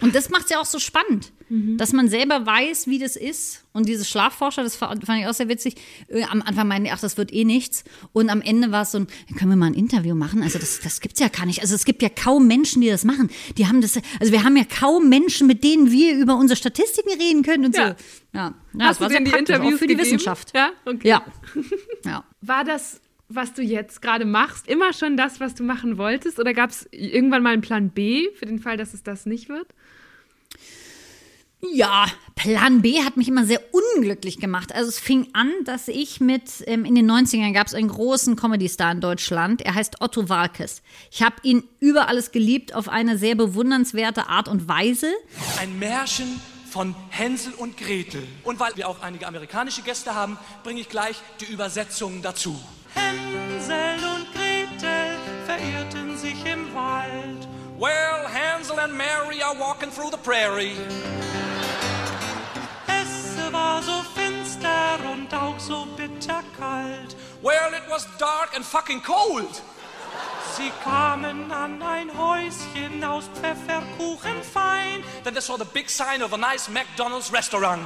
Und 0.00 0.14
das 0.14 0.30
macht 0.30 0.44
es 0.44 0.50
ja 0.50 0.60
auch 0.60 0.64
so 0.64 0.78
spannend, 0.78 1.32
Mhm. 1.48 1.76
dass 1.76 1.92
man 1.92 2.08
selber 2.08 2.46
weiß, 2.46 2.86
wie 2.86 2.98
das 2.98 3.16
ist. 3.16 3.64
Und 3.72 3.88
diese 3.88 4.04
Schlafforscher, 4.04 4.62
das 4.62 4.76
fand 4.76 5.02
ich 5.02 5.26
auch 5.26 5.34
sehr 5.34 5.48
witzig. 5.48 5.74
Äh, 6.08 6.22
Am 6.24 6.40
Anfang 6.42 6.68
meinten 6.68 6.84
die, 6.84 6.90
ach, 6.90 7.00
das 7.00 7.16
wird 7.18 7.32
eh 7.32 7.44
nichts. 7.44 7.84
Und 8.12 8.30
am 8.30 8.40
Ende 8.40 8.70
war 8.72 8.82
es 8.82 8.92
so, 8.92 8.98
ein, 8.98 9.06
können 9.36 9.50
wir 9.50 9.56
mal 9.56 9.66
ein 9.66 9.74
Interview 9.74 10.14
machen? 10.14 10.42
Also 10.42 10.58
das, 10.58 10.80
das 10.80 11.00
gibt's 11.00 11.20
ja 11.20 11.28
gar 11.28 11.44
nicht. 11.46 11.60
Also 11.60 11.74
es 11.74 11.84
gibt 11.84 12.02
ja 12.02 12.08
kaum 12.08 12.46
Menschen, 12.46 12.80
die 12.82 12.88
das 12.88 13.04
machen. 13.04 13.30
Die 13.58 13.66
haben 13.66 13.80
das, 13.80 13.98
also 14.20 14.32
wir 14.32 14.42
haben 14.44 14.56
ja 14.56 14.64
kaum 14.64 15.08
Menschen, 15.08 15.46
mit 15.46 15.64
denen 15.64 15.90
wir 15.90 16.16
über 16.16 16.36
unsere 16.36 16.56
Statistiken 16.56 17.10
reden 17.20 17.42
können 17.42 17.66
und 17.66 17.76
Ja. 17.76 17.88
so. 17.88 17.94
Ja, 18.32 18.54
ja 18.78 18.86
Hast 18.86 19.00
das 19.00 19.00
war 19.00 19.08
du 19.08 19.12
sehr 19.14 19.20
denn 19.20 19.24
die 19.32 19.38
Interviews 19.38 19.74
auch 19.74 19.78
für 19.78 19.86
die 19.86 19.94
gegeben? 19.96 20.06
Wissenschaft. 20.16 20.52
Ja, 20.54 20.70
okay. 20.86 21.08
Ja. 21.08 21.24
ja. 22.04 22.24
War 22.40 22.64
das, 22.64 23.00
was 23.28 23.54
du 23.54 23.62
jetzt 23.62 24.02
gerade 24.02 24.24
machst, 24.24 24.68
immer 24.68 24.92
schon 24.92 25.16
das, 25.16 25.40
was 25.40 25.54
du 25.54 25.62
machen 25.62 25.98
wolltest? 25.98 26.38
Oder 26.38 26.52
gab 26.54 26.70
es 26.70 26.88
irgendwann 26.92 27.42
mal 27.42 27.52
einen 27.52 27.62
Plan 27.62 27.90
B 27.90 28.28
für 28.34 28.46
den 28.46 28.58
Fall, 28.60 28.76
dass 28.76 28.94
es 28.94 29.02
das 29.02 29.26
nicht 29.26 29.48
wird? 29.48 29.68
Ja, 31.72 32.06
Plan 32.34 32.82
B 32.82 33.02
hat 33.02 33.16
mich 33.16 33.28
immer 33.28 33.44
sehr 33.46 33.60
unglücklich 33.72 34.38
gemacht. 34.38 34.74
Also 34.74 34.88
es 34.88 34.98
fing 34.98 35.28
an, 35.32 35.50
dass 35.64 35.88
ich 35.88 36.20
mit, 36.20 36.64
ähm, 36.66 36.84
in 36.84 36.94
den 36.94 37.10
90ern 37.10 37.52
gab 37.52 37.66
es 37.66 37.74
einen 37.74 37.88
großen 37.88 38.36
Comedy-Star 38.36 38.92
in 38.92 39.00
Deutschland. 39.00 39.62
Er 39.62 39.74
heißt 39.74 40.00
Otto 40.00 40.28
Walkes. 40.28 40.82
Ich 41.10 41.22
habe 41.22 41.36
ihn 41.42 41.64
über 41.80 42.08
alles 42.08 42.32
geliebt 42.32 42.74
auf 42.74 42.88
eine 42.88 43.18
sehr 43.18 43.34
bewundernswerte 43.34 44.28
Art 44.28 44.48
und 44.48 44.68
Weise. 44.68 45.12
Ein 45.60 45.78
Märchen 45.78 46.40
von 46.70 46.94
Hänsel 47.10 47.52
und 47.54 47.76
Gretel. 47.76 48.26
Und 48.42 48.58
weil 48.58 48.72
wir 48.74 48.88
auch 48.88 49.00
einige 49.00 49.26
amerikanische 49.28 49.82
Gäste 49.82 50.14
haben, 50.14 50.36
bringe 50.64 50.80
ich 50.80 50.88
gleich 50.88 51.16
die 51.40 51.52
Übersetzung 51.52 52.20
dazu. 52.20 52.58
Hänsel 52.94 53.96
und 54.16 54.26
Gretel 54.32 55.16
verirrten 55.46 56.16
sich 56.16 56.44
im 56.44 56.74
Wald. 56.74 57.48
Well, 57.78 58.26
Hansel 58.28 58.78
and 58.78 58.96
Mary 58.96 59.42
are 59.42 59.58
walking 59.58 59.90
through 59.90 60.10
the 60.10 60.18
prairie. 60.18 60.76
War 63.54 63.80
so 63.80 64.02
finster 64.16 64.98
und 65.12 65.32
auch 65.32 65.60
so 65.60 65.86
bitterkalt. 65.96 67.14
Well, 67.40 67.72
it 67.72 67.88
was 67.88 68.04
dark 68.18 68.50
and 68.56 68.64
fucking 68.64 69.00
cold. 69.00 69.62
Sie 70.56 70.72
kamen 70.82 71.52
an 71.52 71.80
ein 71.80 72.10
Häuschen 72.18 73.04
aus 73.04 73.30
Pfefferkuchen 73.34 74.42
fein. 74.42 75.04
Then 75.22 75.34
they 75.34 75.40
saw 75.40 75.56
the 75.56 75.64
big 75.72 75.88
sign 75.88 76.20
of 76.20 76.32
a 76.32 76.36
nice 76.36 76.68
McDonald's 76.68 77.32
restaurant. 77.32 77.82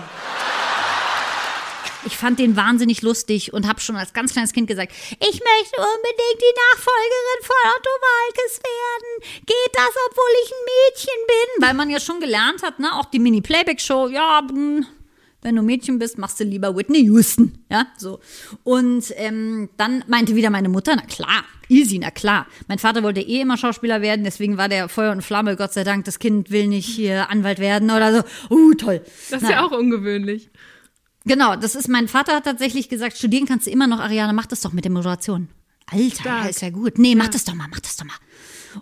Ich 2.07 2.17
fand 2.17 2.39
den 2.39 2.57
wahnsinnig 2.57 3.03
lustig 3.03 3.53
und 3.53 3.69
habe 3.69 3.81
schon 3.81 3.97
als 3.97 4.15
ganz 4.15 4.33
kleines 4.33 4.55
Kind 4.55 4.69
gesagt, 4.69 4.93
ich 4.93 5.19
möchte 5.21 5.77
unbedingt 5.77 6.41
die 6.41 6.55
Nachfolgerin 6.71 7.41
von 7.43 7.57
Otto 7.77 7.91
Walkes 8.01 8.61
werden. 8.65 9.45
Geht 9.45 9.75
das, 9.75 9.91
obwohl 10.09 10.33
ich 10.45 10.51
ein 10.51 10.65
Mädchen 10.65 11.27
bin? 11.27 11.67
Weil 11.67 11.75
man 11.75 11.91
ja 11.91 12.01
schon 12.01 12.21
gelernt 12.21 12.63
hat, 12.63 12.79
ne, 12.79 12.99
auch 12.99 13.05
die 13.07 13.19
Mini-Playback-Show, 13.19 14.09
ja, 14.09 14.41
hm, 14.49 14.87
wenn 15.43 15.55
du 15.57 15.63
Mädchen 15.63 15.99
bist, 15.99 16.19
machst 16.19 16.41
du 16.41 16.45
lieber 16.45 16.77
Whitney 16.77 17.05
Houston, 17.05 17.59
ja, 17.71 17.87
so. 17.97 18.21
Und 18.65 19.13
ähm, 19.17 19.69
dann 19.77 20.05
meinte 20.09 20.35
wieder 20.35 20.51
meine 20.51 20.69
Mutter, 20.69 20.97
na 20.97 21.03
klar, 21.03 21.45
easy, 21.69 21.99
na 21.99 22.11
klar. 22.11 22.47
Mein 22.67 22.79
Vater 22.79 23.03
wollte 23.03 23.21
eh 23.21 23.41
immer 23.41 23.57
Schauspieler 23.57 24.03
werden, 24.03 24.25
deswegen 24.25 24.57
war 24.57 24.69
der 24.69 24.89
Feuer 24.89 25.13
und 25.13 25.23
Flamme, 25.23 25.57
Gott 25.57 25.73
sei 25.73 25.85
Dank, 25.85 26.05
das 26.05 26.19
Kind 26.19 26.51
will 26.51 26.67
nicht 26.67 26.87
hier 26.89 27.31
Anwalt 27.31 27.59
werden 27.61 27.91
oder 27.91 28.13
so. 28.49 28.55
Uh, 28.55 28.75
toll. 28.75 29.01
Das 29.31 29.41
ist 29.41 29.49
Naja. 29.49 29.61
ja 29.61 29.67
auch 29.67 29.73
ungewöhnlich. 29.73 30.51
Genau, 31.25 31.57
das 31.57 31.75
ist, 31.75 31.89
mein 31.89 32.09
Vater 32.09 32.35
hat 32.35 32.45
tatsächlich 32.45 32.89
gesagt, 32.89 33.17
studieren 33.19 33.47
kannst 33.47 33.67
du 33.67 33.71
immer 33.71 33.87
noch, 33.87 34.01
Ariane, 34.01 34.33
mach 34.33 34.47
das 34.47 34.61
doch 34.63 34.73
mit 34.73 34.85
der 34.85 34.93
Moderation. 34.93 35.49
Alter, 35.91 36.21
Stark. 36.21 36.45
ja, 36.45 36.49
ist 36.51 36.63
ja 36.63 36.71
gut. 36.71 36.99
Nee, 36.99 37.15
mach 37.15 37.29
das 37.29 37.45
doch 37.45 37.55
mal, 37.55 37.67
mach 37.71 37.81
das 37.81 37.97
doch 37.97 38.05
mal. 38.07 38.15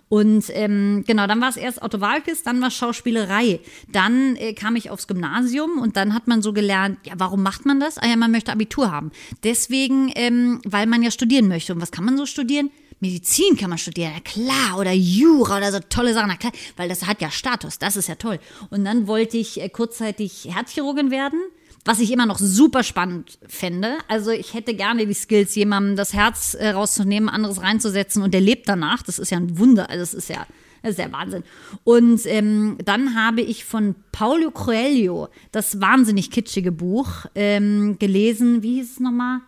Und 0.09 0.45
ähm, 0.49 1.03
genau, 1.07 1.27
dann 1.27 1.41
war 1.41 1.49
es 1.49 1.57
erst 1.57 1.81
Otto 1.81 2.01
Walkes, 2.01 2.43
dann 2.43 2.61
war 2.61 2.71
Schauspielerei. 2.71 3.59
Dann 3.91 4.35
äh, 4.35 4.53
kam 4.53 4.75
ich 4.75 4.89
aufs 4.89 5.07
Gymnasium 5.07 5.79
und 5.79 5.97
dann 5.97 6.13
hat 6.13 6.27
man 6.27 6.41
so 6.41 6.53
gelernt, 6.53 6.99
ja, 7.03 7.13
warum 7.17 7.43
macht 7.43 7.65
man 7.65 7.79
das? 7.79 7.97
Ah 7.97 8.07
ja, 8.07 8.15
man 8.15 8.31
möchte 8.31 8.51
Abitur 8.51 8.91
haben. 8.91 9.11
Deswegen, 9.43 10.11
ähm, 10.15 10.61
weil 10.65 10.87
man 10.87 11.03
ja 11.03 11.11
studieren 11.11 11.47
möchte. 11.47 11.73
Und 11.73 11.81
was 11.81 11.91
kann 11.91 12.05
man 12.05 12.17
so 12.17 12.25
studieren? 12.25 12.69
Medizin 12.99 13.55
kann 13.57 13.69
man 13.69 13.77
studieren, 13.77 14.13
ja 14.13 14.19
klar, 14.21 14.79
oder 14.79 14.91
Jura 14.91 15.57
oder 15.57 15.71
so 15.71 15.79
tolle 15.87 16.13
Sachen, 16.13 16.29
na 16.29 16.35
klar, 16.35 16.51
weil 16.77 16.89
das 16.89 17.05
hat 17.05 17.21
ja 17.21 17.29
Status, 17.29 17.77
das 17.77 17.95
ist 17.95 18.07
ja 18.07 18.15
toll. 18.15 18.39
Und 18.71 18.85
dann 18.85 19.07
wollte 19.07 19.37
ich 19.37 19.61
äh, 19.61 19.69
kurzzeitig 19.69 20.47
Herzchirurgin 20.49 21.11
werden, 21.11 21.39
was 21.87 22.01
ich 22.01 22.11
immer 22.11 22.25
noch 22.25 22.37
super 22.37 22.83
spannend 22.83 23.39
fände. 23.47 23.97
Also 24.09 24.31
ich 24.31 24.53
hätte 24.53 24.75
gerne 24.75 25.07
die 25.07 25.13
Skills, 25.13 25.55
jemandem 25.55 25.95
das 25.95 26.13
Herz 26.13 26.53
äh, 26.53 26.71
rauszunehmen, 26.71 27.29
anderes 27.29 27.61
reinzusetzen 27.61 28.21
und 28.21 28.33
der 28.33 28.41
lebt 28.41 28.67
danach. 28.67 29.03
Das 29.03 29.19
ist 29.19 29.31
ja 29.31 29.37
ein 29.37 29.57
Wunder, 29.57 29.89
also 29.89 30.01
das 30.01 30.13
ist 30.13 30.27
ja, 30.27 30.45
das 30.81 30.91
ist 30.91 30.99
ja 30.99 31.09
Wahnsinn. 31.13 31.43
Und 31.85 32.25
ähm, 32.25 32.77
dann 32.83 33.15
habe 33.15 33.39
ich 33.39 33.63
von 33.63 33.95
Paulo 34.11 34.51
Coelho 34.51 35.29
das 35.53 35.79
wahnsinnig 35.79 36.29
kitschige 36.29 36.73
Buch 36.73 37.25
ähm, 37.35 37.97
gelesen. 37.99 38.63
Wie 38.63 38.75
hieß 38.75 38.91
es 38.91 38.99
nochmal? 38.99 39.39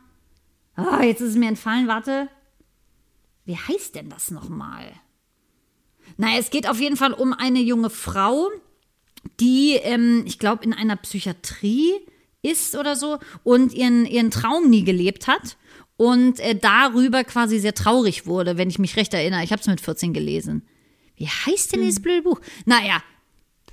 Ah, 0.76 1.04
jetzt 1.04 1.20
ist 1.20 1.32
es 1.32 1.36
mir 1.36 1.50
entfallen, 1.50 1.90
warte. 1.90 2.30
Wie 3.44 3.58
heißt 3.58 3.96
denn 3.96 4.10
das 4.10 4.32
nochmal? 4.32 4.94
Naja, 6.16 6.38
es 6.40 6.52
geht 6.52 6.70
auf 6.70 6.80
jeden 6.80 6.96
Fall 6.96 7.12
um 7.12 7.34
eine 7.34 7.60
junge 7.60 7.90
Frau, 7.90 8.48
die, 9.42 9.74
ähm, 9.74 10.24
ich 10.26 10.40
glaube, 10.40 10.64
in 10.64 10.74
einer 10.74 10.96
Psychiatrie 10.96 11.96
ist 12.42 12.76
oder 12.76 12.96
so 12.96 13.20
und 13.44 13.74
ihren, 13.74 14.06
ihren 14.06 14.32
Traum 14.32 14.70
nie 14.70 14.84
gelebt 14.84 15.28
hat 15.28 15.58
und 15.98 16.40
äh, 16.40 16.56
darüber 16.56 17.24
quasi 17.24 17.60
sehr 17.60 17.74
traurig 17.76 18.26
wurde, 18.26 18.58
wenn 18.58 18.70
ich 18.70 18.80
mich 18.80 18.96
recht 18.96 19.14
erinnere. 19.14 19.44
Ich 19.44 19.52
habe 19.52 19.62
es 19.62 19.68
mit 19.68 19.82
14 19.82 20.14
gelesen. 20.14 20.64
Wie 21.18 21.28
heißt 21.28 21.74
denn 21.74 21.82
dieses 21.82 22.02
blöde 22.02 22.22
Buch? 22.22 22.40
Naja, 22.66 23.04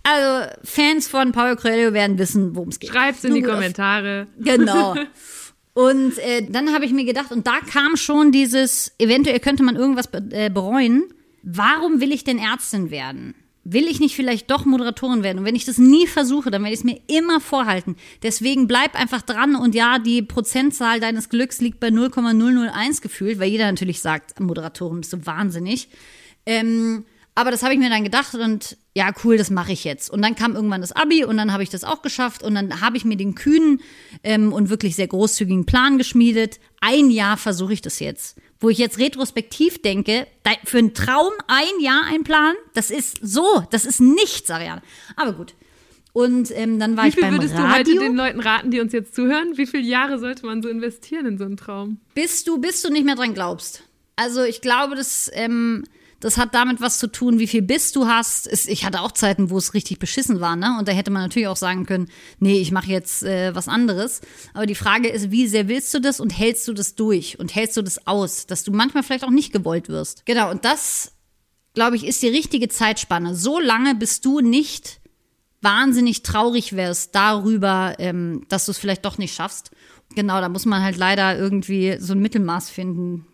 also 0.02 0.50
Fans 0.64 1.06
von 1.08 1.32
Paulo 1.32 1.54
Coelho 1.56 1.92
werden 1.92 2.18
wissen, 2.18 2.56
worum 2.56 2.68
es 2.70 2.80
geht. 2.80 2.90
Schreib's 2.90 3.22
in 3.24 3.34
die 3.34 3.40
Nun 3.40 3.42
gut, 3.42 3.50
auf- 3.50 3.56
Kommentare. 3.58 4.26
Genau. 4.38 4.96
Und 5.74 6.18
äh, 6.18 6.42
dann 6.48 6.72
habe 6.72 6.86
ich 6.86 6.92
mir 6.92 7.04
gedacht, 7.04 7.30
und 7.32 7.46
da 7.46 7.58
kam 7.60 7.96
schon 7.98 8.32
dieses, 8.32 8.92
eventuell 8.98 9.38
könnte 9.40 9.62
man 9.62 9.76
irgendwas 9.76 10.10
be 10.10 10.24
äh, 10.30 10.48
bereuen. 10.48 11.04
Warum 11.42 12.00
will 12.00 12.12
ich 12.12 12.24
denn 12.24 12.38
Ärztin 12.38 12.90
werden? 12.90 13.34
Will 13.68 13.88
ich 13.88 13.98
nicht 13.98 14.14
vielleicht 14.14 14.50
doch 14.50 14.64
Moderatorin 14.64 15.22
werden? 15.22 15.40
Und 15.40 15.44
wenn 15.44 15.56
ich 15.56 15.64
das 15.64 15.78
nie 15.78 16.06
versuche, 16.06 16.50
dann 16.50 16.62
werde 16.62 16.74
ich 16.74 16.80
es 16.80 16.84
mir 16.84 17.00
immer 17.08 17.40
vorhalten. 17.40 17.96
Deswegen 18.22 18.68
bleib 18.68 18.94
einfach 18.94 19.22
dran 19.22 19.56
und 19.56 19.74
ja, 19.74 19.98
die 19.98 20.22
Prozentzahl 20.22 21.00
deines 21.00 21.28
Glücks 21.28 21.60
liegt 21.60 21.80
bei 21.80 21.90
0,001 21.90 23.00
gefühlt, 23.00 23.40
weil 23.40 23.50
jeder 23.50 23.66
natürlich 23.66 24.00
sagt, 24.00 24.38
Moderatorin 24.38 25.00
bist 25.00 25.12
du 25.12 25.26
wahnsinnig. 25.26 25.88
Ähm, 26.46 27.04
aber 27.34 27.50
das 27.50 27.62
habe 27.62 27.74
ich 27.74 27.80
mir 27.80 27.90
dann 27.90 28.04
gedacht 28.04 28.34
und 28.34 28.78
ja, 28.94 29.10
cool, 29.22 29.36
das 29.36 29.50
mache 29.50 29.72
ich 29.72 29.84
jetzt. 29.84 30.10
Und 30.10 30.22
dann 30.22 30.36
kam 30.36 30.54
irgendwann 30.54 30.80
das 30.80 30.92
Abi 30.92 31.24
und 31.24 31.36
dann 31.36 31.52
habe 31.52 31.62
ich 31.62 31.68
das 31.68 31.84
auch 31.84 32.00
geschafft 32.00 32.42
und 32.42 32.54
dann 32.54 32.80
habe 32.80 32.96
ich 32.96 33.04
mir 33.04 33.16
den 33.16 33.34
kühnen 33.34 33.82
ähm, 34.22 34.52
und 34.52 34.70
wirklich 34.70 34.96
sehr 34.96 35.08
großzügigen 35.08 35.66
Plan 35.66 35.98
geschmiedet. 35.98 36.60
Ein 36.80 37.10
Jahr 37.10 37.36
versuche 37.36 37.74
ich 37.74 37.82
das 37.82 37.98
jetzt. 37.98 38.38
Wo 38.58 38.70
ich 38.70 38.78
jetzt 38.78 38.98
retrospektiv 38.98 39.82
denke, 39.82 40.26
für 40.64 40.78
einen 40.78 40.94
Traum 40.94 41.32
ein 41.46 41.80
Jahr 41.80 42.04
ein 42.10 42.24
Plan, 42.24 42.54
das 42.74 42.90
ist 42.90 43.18
so, 43.20 43.64
das 43.70 43.84
ist 43.84 44.00
nichts, 44.00 44.50
Ariane. 44.50 44.82
Aber 45.14 45.32
gut. 45.34 45.54
Und 46.14 46.50
ähm, 46.56 46.78
dann 46.78 46.96
war 46.96 47.04
Wie 47.04 47.08
ich 47.08 47.14
viel 47.14 47.24
beim 47.24 47.34
würdest 47.34 47.54
Radio. 47.54 47.66
du 47.66 47.72
heute 47.74 47.98
den 47.98 48.16
Leuten 48.16 48.40
raten, 48.40 48.70
die 48.70 48.80
uns 48.80 48.94
jetzt 48.94 49.14
zuhören? 49.14 49.58
Wie 49.58 49.66
viele 49.66 49.82
Jahre 49.82 50.18
sollte 50.18 50.46
man 50.46 50.62
so 50.62 50.70
investieren 50.70 51.26
in 51.26 51.36
so 51.36 51.44
einen 51.44 51.58
Traum? 51.58 52.00
bis 52.14 52.42
du, 52.44 52.58
bis 52.58 52.80
du 52.80 52.90
nicht 52.90 53.04
mehr 53.04 53.16
dran 53.16 53.34
glaubst. 53.34 53.82
Also 54.16 54.42
ich 54.42 54.62
glaube, 54.62 54.94
das, 54.94 55.30
ähm, 55.34 55.84
das 56.20 56.38
hat 56.38 56.54
damit 56.54 56.80
was 56.80 56.98
zu 56.98 57.08
tun, 57.08 57.38
wie 57.38 57.46
viel 57.46 57.62
Biss 57.62 57.92
du 57.92 58.06
hast. 58.06 58.46
Ich 58.68 58.84
hatte 58.84 59.02
auch 59.02 59.12
Zeiten, 59.12 59.50
wo 59.50 59.58
es 59.58 59.74
richtig 59.74 59.98
beschissen 59.98 60.40
war, 60.40 60.56
ne? 60.56 60.76
Und 60.78 60.88
da 60.88 60.92
hätte 60.92 61.10
man 61.10 61.22
natürlich 61.22 61.48
auch 61.48 61.56
sagen 61.56 61.84
können, 61.86 62.08
nee, 62.38 62.58
ich 62.58 62.72
mache 62.72 62.90
jetzt 62.90 63.22
äh, 63.22 63.54
was 63.54 63.68
anderes. 63.68 64.22
Aber 64.54 64.66
die 64.66 64.74
Frage 64.74 65.08
ist, 65.08 65.30
wie 65.30 65.46
sehr 65.46 65.68
willst 65.68 65.92
du 65.92 66.00
das 66.00 66.20
und 66.20 66.30
hältst 66.30 66.66
du 66.68 66.72
das 66.72 66.94
durch 66.94 67.38
und 67.38 67.54
hältst 67.54 67.76
du 67.76 67.82
das 67.82 68.06
aus, 68.06 68.46
dass 68.46 68.64
du 68.64 68.72
manchmal 68.72 69.02
vielleicht 69.02 69.24
auch 69.24 69.30
nicht 69.30 69.52
gewollt 69.52 69.88
wirst. 69.88 70.24
Genau, 70.24 70.50
und 70.50 70.64
das, 70.64 71.12
glaube 71.74 71.96
ich, 71.96 72.06
ist 72.06 72.22
die 72.22 72.28
richtige 72.28 72.68
Zeitspanne. 72.68 73.34
So 73.34 73.60
lange, 73.60 73.94
bis 73.94 74.20
du 74.20 74.40
nicht 74.40 75.00
wahnsinnig 75.60 76.22
traurig 76.22 76.76
wärst 76.76 77.14
darüber, 77.14 77.96
ähm, 77.98 78.46
dass 78.48 78.66
du 78.66 78.70
es 78.70 78.78
vielleicht 78.78 79.04
doch 79.04 79.18
nicht 79.18 79.34
schaffst. 79.34 79.70
Genau, 80.14 80.40
da 80.40 80.48
muss 80.48 80.64
man 80.64 80.82
halt 80.82 80.96
leider 80.96 81.36
irgendwie 81.36 81.96
so 81.98 82.14
ein 82.14 82.20
Mittelmaß 82.20 82.70
finden. 82.70 83.26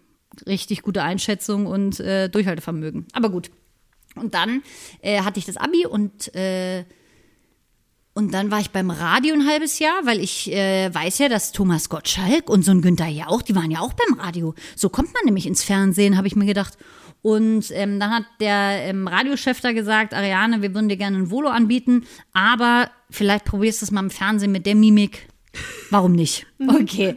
Richtig 0.47 0.83
gute 0.83 1.03
Einschätzung 1.03 1.66
und 1.66 2.01
äh, 2.01 2.28
Durchhaltevermögen. 2.28 3.07
Aber 3.12 3.30
gut. 3.30 3.51
Und 4.14 4.35
dann 4.35 4.62
äh, 5.01 5.22
hatte 5.22 5.39
ich 5.39 5.47
das 5.47 5.57
Abi 5.57 5.87
und 5.87 6.35
äh, 6.35 6.85
und 8.14 8.35
dann 8.35 8.51
war 8.51 8.61
ich 8.61 8.70
beim 8.70 8.91
Radio 8.91 9.33
ein 9.35 9.49
halbes 9.49 9.78
Jahr, 9.78 10.05
weil 10.05 10.20
ich 10.20 10.53
äh, 10.53 10.95
weiß 10.95 11.18
ja, 11.18 11.28
dass 11.30 11.53
Thomas 11.53 11.89
Gottschalk 11.89 12.51
und 12.51 12.62
so 12.62 12.70
ein 12.70 12.83
Günther 12.83 13.09
Jauch, 13.09 13.41
die 13.41 13.55
waren 13.55 13.70
ja 13.70 13.80
auch 13.80 13.95
beim 13.95 14.20
Radio. 14.20 14.55
So 14.76 14.91
kommt 14.91 15.14
man 15.14 15.24
nämlich 15.24 15.47
ins 15.47 15.64
Fernsehen, 15.64 16.18
habe 16.18 16.26
ich 16.26 16.37
mir 16.37 16.45
gedacht. 16.45 16.76
Und 17.22 17.70
ähm, 17.70 18.01
dann 18.01 18.11
hat 18.11 18.24
der 18.41 18.83
ähm, 18.83 19.09
Radiochef 19.09 19.61
da 19.61 19.72
gesagt, 19.72 20.12
Ariane, 20.12 20.61
wir 20.61 20.74
würden 20.74 20.89
dir 20.89 20.97
gerne 20.97 21.18
ein 21.18 21.30
Volo 21.30 21.49
anbieten, 21.49 22.05
aber 22.35 22.91
vielleicht 23.11 23.45
probierst 23.45 23.80
du 23.80 23.87
es 23.87 23.93
mal 23.93 24.03
im 24.03 24.11
Fernsehen 24.11 24.53
mit 24.53 24.66
der 24.66 24.74
Mimik. 24.74 25.28
Warum 25.90 26.12
nicht? 26.12 26.46
Okay. 26.68 27.16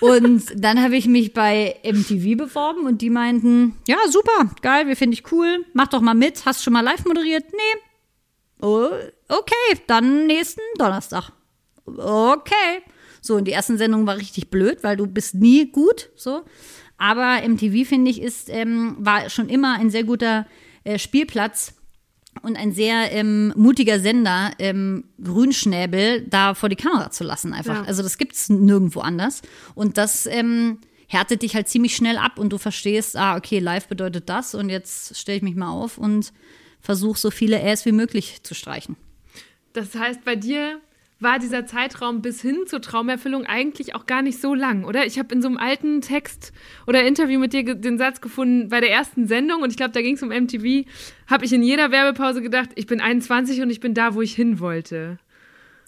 Und 0.00 0.44
dann 0.54 0.82
habe 0.82 0.96
ich 0.96 1.06
mich 1.06 1.32
bei 1.32 1.76
MTV 1.82 2.36
beworben 2.36 2.86
und 2.86 3.00
die 3.00 3.10
meinten, 3.10 3.76
ja, 3.88 3.96
super, 4.08 4.50
geil, 4.60 4.86
wir 4.86 4.96
finden 4.96 5.12
dich 5.12 5.32
cool, 5.32 5.64
mach 5.72 5.88
doch 5.88 6.00
mal 6.00 6.14
mit. 6.14 6.44
Hast 6.44 6.62
schon 6.62 6.72
mal 6.72 6.82
live 6.82 7.04
moderiert? 7.04 7.44
Nee. 7.52 7.80
Oh, 8.60 8.90
okay, 9.28 9.80
dann 9.86 10.26
nächsten 10.26 10.60
Donnerstag. 10.78 11.32
Okay. 11.86 12.82
So, 13.20 13.36
und 13.36 13.44
die 13.44 13.52
ersten 13.52 13.78
Sendung 13.78 14.06
war 14.06 14.16
richtig 14.16 14.50
blöd, 14.50 14.82
weil 14.82 14.96
du 14.96 15.06
bist 15.06 15.34
nie 15.34 15.70
gut, 15.70 16.10
so. 16.14 16.42
Aber 16.98 17.40
MTV, 17.46 17.88
finde 17.88 18.10
ich, 18.10 18.22
ist, 18.22 18.48
ähm, 18.48 18.96
war 18.98 19.30
schon 19.30 19.48
immer 19.48 19.74
ein 19.78 19.90
sehr 19.90 20.04
guter 20.04 20.46
äh, 20.84 20.98
Spielplatz 20.98 21.74
und 22.42 22.56
ein 22.56 22.72
sehr 22.72 23.12
ähm, 23.12 23.52
mutiger 23.56 24.00
Sender, 24.00 24.52
ähm, 24.58 25.04
Grünschnäbel 25.22 26.26
da 26.28 26.54
vor 26.54 26.68
die 26.68 26.76
Kamera 26.76 27.10
zu 27.10 27.24
lassen 27.24 27.52
einfach. 27.52 27.82
Ja. 27.82 27.84
Also 27.84 28.02
das 28.02 28.18
gibt's 28.18 28.48
nirgendwo 28.48 29.00
anders. 29.00 29.42
Und 29.74 29.98
das 29.98 30.26
ähm, 30.26 30.78
härtet 31.08 31.42
dich 31.42 31.54
halt 31.54 31.68
ziemlich 31.68 31.94
schnell 31.94 32.18
ab 32.18 32.38
und 32.38 32.52
du 32.52 32.58
verstehst, 32.58 33.16
ah, 33.16 33.36
okay, 33.36 33.58
live 33.58 33.88
bedeutet 33.88 34.28
das 34.28 34.54
und 34.54 34.70
jetzt 34.70 35.16
stelle 35.16 35.38
ich 35.38 35.42
mich 35.42 35.54
mal 35.54 35.70
auf 35.70 35.98
und 35.98 36.32
versuche 36.80 37.18
so 37.18 37.30
viele 37.30 37.60
Äs 37.60 37.84
wie 37.84 37.92
möglich 37.92 38.42
zu 38.42 38.54
streichen. 38.54 38.96
Das 39.72 39.94
heißt, 39.94 40.24
bei 40.24 40.36
dir 40.36 40.80
war 41.18 41.38
dieser 41.38 41.64
Zeitraum 41.64 42.20
bis 42.20 42.42
hin 42.42 42.58
zur 42.66 42.82
Traumerfüllung 42.82 43.46
eigentlich 43.46 43.94
auch 43.94 44.04
gar 44.06 44.20
nicht 44.22 44.40
so 44.40 44.54
lang, 44.54 44.84
oder? 44.84 45.06
Ich 45.06 45.18
habe 45.18 45.34
in 45.34 45.40
so 45.40 45.48
einem 45.48 45.56
alten 45.56 46.02
Text 46.02 46.52
oder 46.86 47.04
Interview 47.04 47.38
mit 47.40 47.52
dir 47.54 47.74
den 47.74 47.96
Satz 47.96 48.20
gefunden, 48.20 48.68
bei 48.68 48.80
der 48.80 48.90
ersten 48.90 49.26
Sendung, 49.26 49.62
und 49.62 49.70
ich 49.70 49.76
glaube, 49.78 49.92
da 49.92 50.02
ging 50.02 50.14
es 50.16 50.22
um 50.22 50.28
MTV, 50.28 50.86
habe 51.26 51.44
ich 51.46 51.52
in 51.54 51.62
jeder 51.62 51.90
Werbepause 51.90 52.42
gedacht, 52.42 52.70
ich 52.74 52.86
bin 52.86 53.00
21 53.00 53.62
und 53.62 53.70
ich 53.70 53.80
bin 53.80 53.94
da, 53.94 54.14
wo 54.14 54.20
ich 54.20 54.34
hin 54.34 54.60
wollte. 54.60 55.18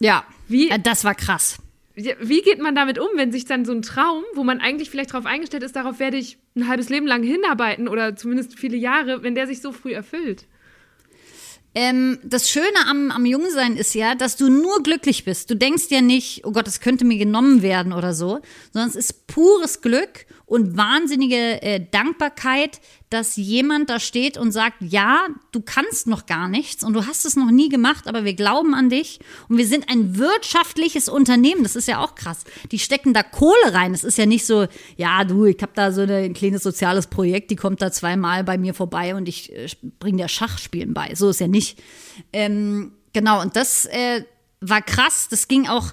Ja, 0.01 0.25
Wie- 0.49 0.71
Äh, 0.71 0.79
das 0.79 1.05
war 1.05 1.15
krass. 1.15 1.59
Wie 1.95 2.43
geht 2.43 2.61
man 2.63 2.77
damit 2.77 3.01
um, 3.01 3.09
wenn 3.17 3.33
sich 3.33 3.45
dann 3.45 3.65
so 3.65 3.73
ein 3.73 3.83
Traum, 3.83 4.23
wo 4.35 4.45
man 4.45 4.61
eigentlich 4.61 4.89
vielleicht 4.89 5.13
darauf 5.13 5.27
eingestellt 5.27 5.65
ist, 5.65 5.75
darauf 5.75 5.99
werde 5.99 6.17
ich 6.17 6.39
ein 6.57 6.69
halbes 6.69 6.89
Leben 6.91 7.09
lang 7.09 7.25
hinarbeiten 7.25 7.89
oder 7.89 8.15
zumindest 8.15 8.57
viele 8.57 8.77
Jahre, 8.77 9.25
wenn 9.25 9.35
der 9.35 9.49
sich 9.49 9.61
so 9.61 9.73
früh 9.73 9.93
erfüllt? 9.93 10.47
Ähm, 11.81 12.19
das 12.25 12.51
Schöne 12.51 12.89
am, 12.89 13.13
am 13.13 13.25
Jungsein 13.25 13.77
ist 13.77 13.95
ja, 13.95 14.17
dass 14.17 14.35
du 14.35 14.49
nur 14.49 14.83
glücklich 14.83 15.25
bist. 15.25 15.49
Du 15.49 15.55
denkst 15.55 15.85
ja 15.91 16.01
nicht, 16.01 16.45
oh 16.45 16.51
Gott, 16.51 16.67
das 16.67 16.81
könnte 16.81 17.05
mir 17.05 17.19
genommen 17.19 17.63
werden 17.63 17.93
oder 17.93 18.15
so, 18.15 18.41
sondern 18.73 18.91
es 18.91 18.97
ist 18.97 19.29
pures 19.29 19.81
Glück 19.81 20.27
und 20.49 20.79
wahnsinnige 20.79 21.63
äh, 21.63 21.85
Dankbarkeit, 21.91 22.81
dass 23.11 23.37
jemand 23.37 23.91
da 23.91 24.01
steht 24.01 24.39
und 24.39 24.51
sagt, 24.51 24.77
ja, 24.81 25.27
du 25.53 25.61
kannst 25.61 26.07
noch 26.07 26.25
gar 26.25 26.49
nichts 26.49 26.83
und 26.83 26.95
du 26.95 27.07
hast 27.07 27.27
es 27.27 27.37
noch 27.37 27.51
nie 27.51 27.69
gemacht, 27.69 28.07
aber 28.09 28.25
wir 28.25 28.33
glauben 28.33 28.75
an 28.75 28.89
dich 28.89 29.21
und 29.49 29.59
wir 29.59 29.67
sind 29.67 29.91
ein 29.91 30.17
wirtschaftliches 30.17 31.11
Unternehmen. 31.11 31.63
Das 31.63 31.77
ist 31.77 31.87
ja 31.87 32.03
auch 32.03 32.15
krass. 32.15 32.45
Die 32.73 32.79
stecken 32.79 33.13
da 33.13 33.23
Kohle 33.23 33.73
rein. 33.73 33.93
Es 33.93 34.05
ist 34.05 34.17
ja 34.17 34.25
nicht 34.25 34.47
so, 34.47 34.67
ja, 34.97 35.25
du, 35.25 35.45
ich 35.45 35.61
habe 35.61 35.73
da 35.75 35.93
so 35.93 36.03
ein 36.03 36.33
kleines 36.33 36.63
soziales 36.63 37.09
Projekt, 37.09 37.51
die 37.51 37.57
kommt 37.57 37.83
da 37.83 37.93
zweimal 37.93 38.43
bei 38.43 38.57
mir 38.57 38.73
vorbei 38.73 39.15
und 39.15 39.29
ich 39.29 39.55
äh, 39.55 39.69
bringe 40.01 40.23
dir 40.23 40.29
Schachspielen 40.29 40.95
bei. 40.95 41.15
So 41.15 41.29
ist 41.29 41.41
ja 41.41 41.49
nicht. 41.49 41.79
Ähm, 42.33 42.93
genau, 43.13 43.43
und 43.43 43.55
das 43.55 43.85
äh, 43.85 44.25
war 44.61 44.81
krass. 44.81 45.29
Das 45.31 45.47
ging 45.47 45.69
auch 45.69 45.93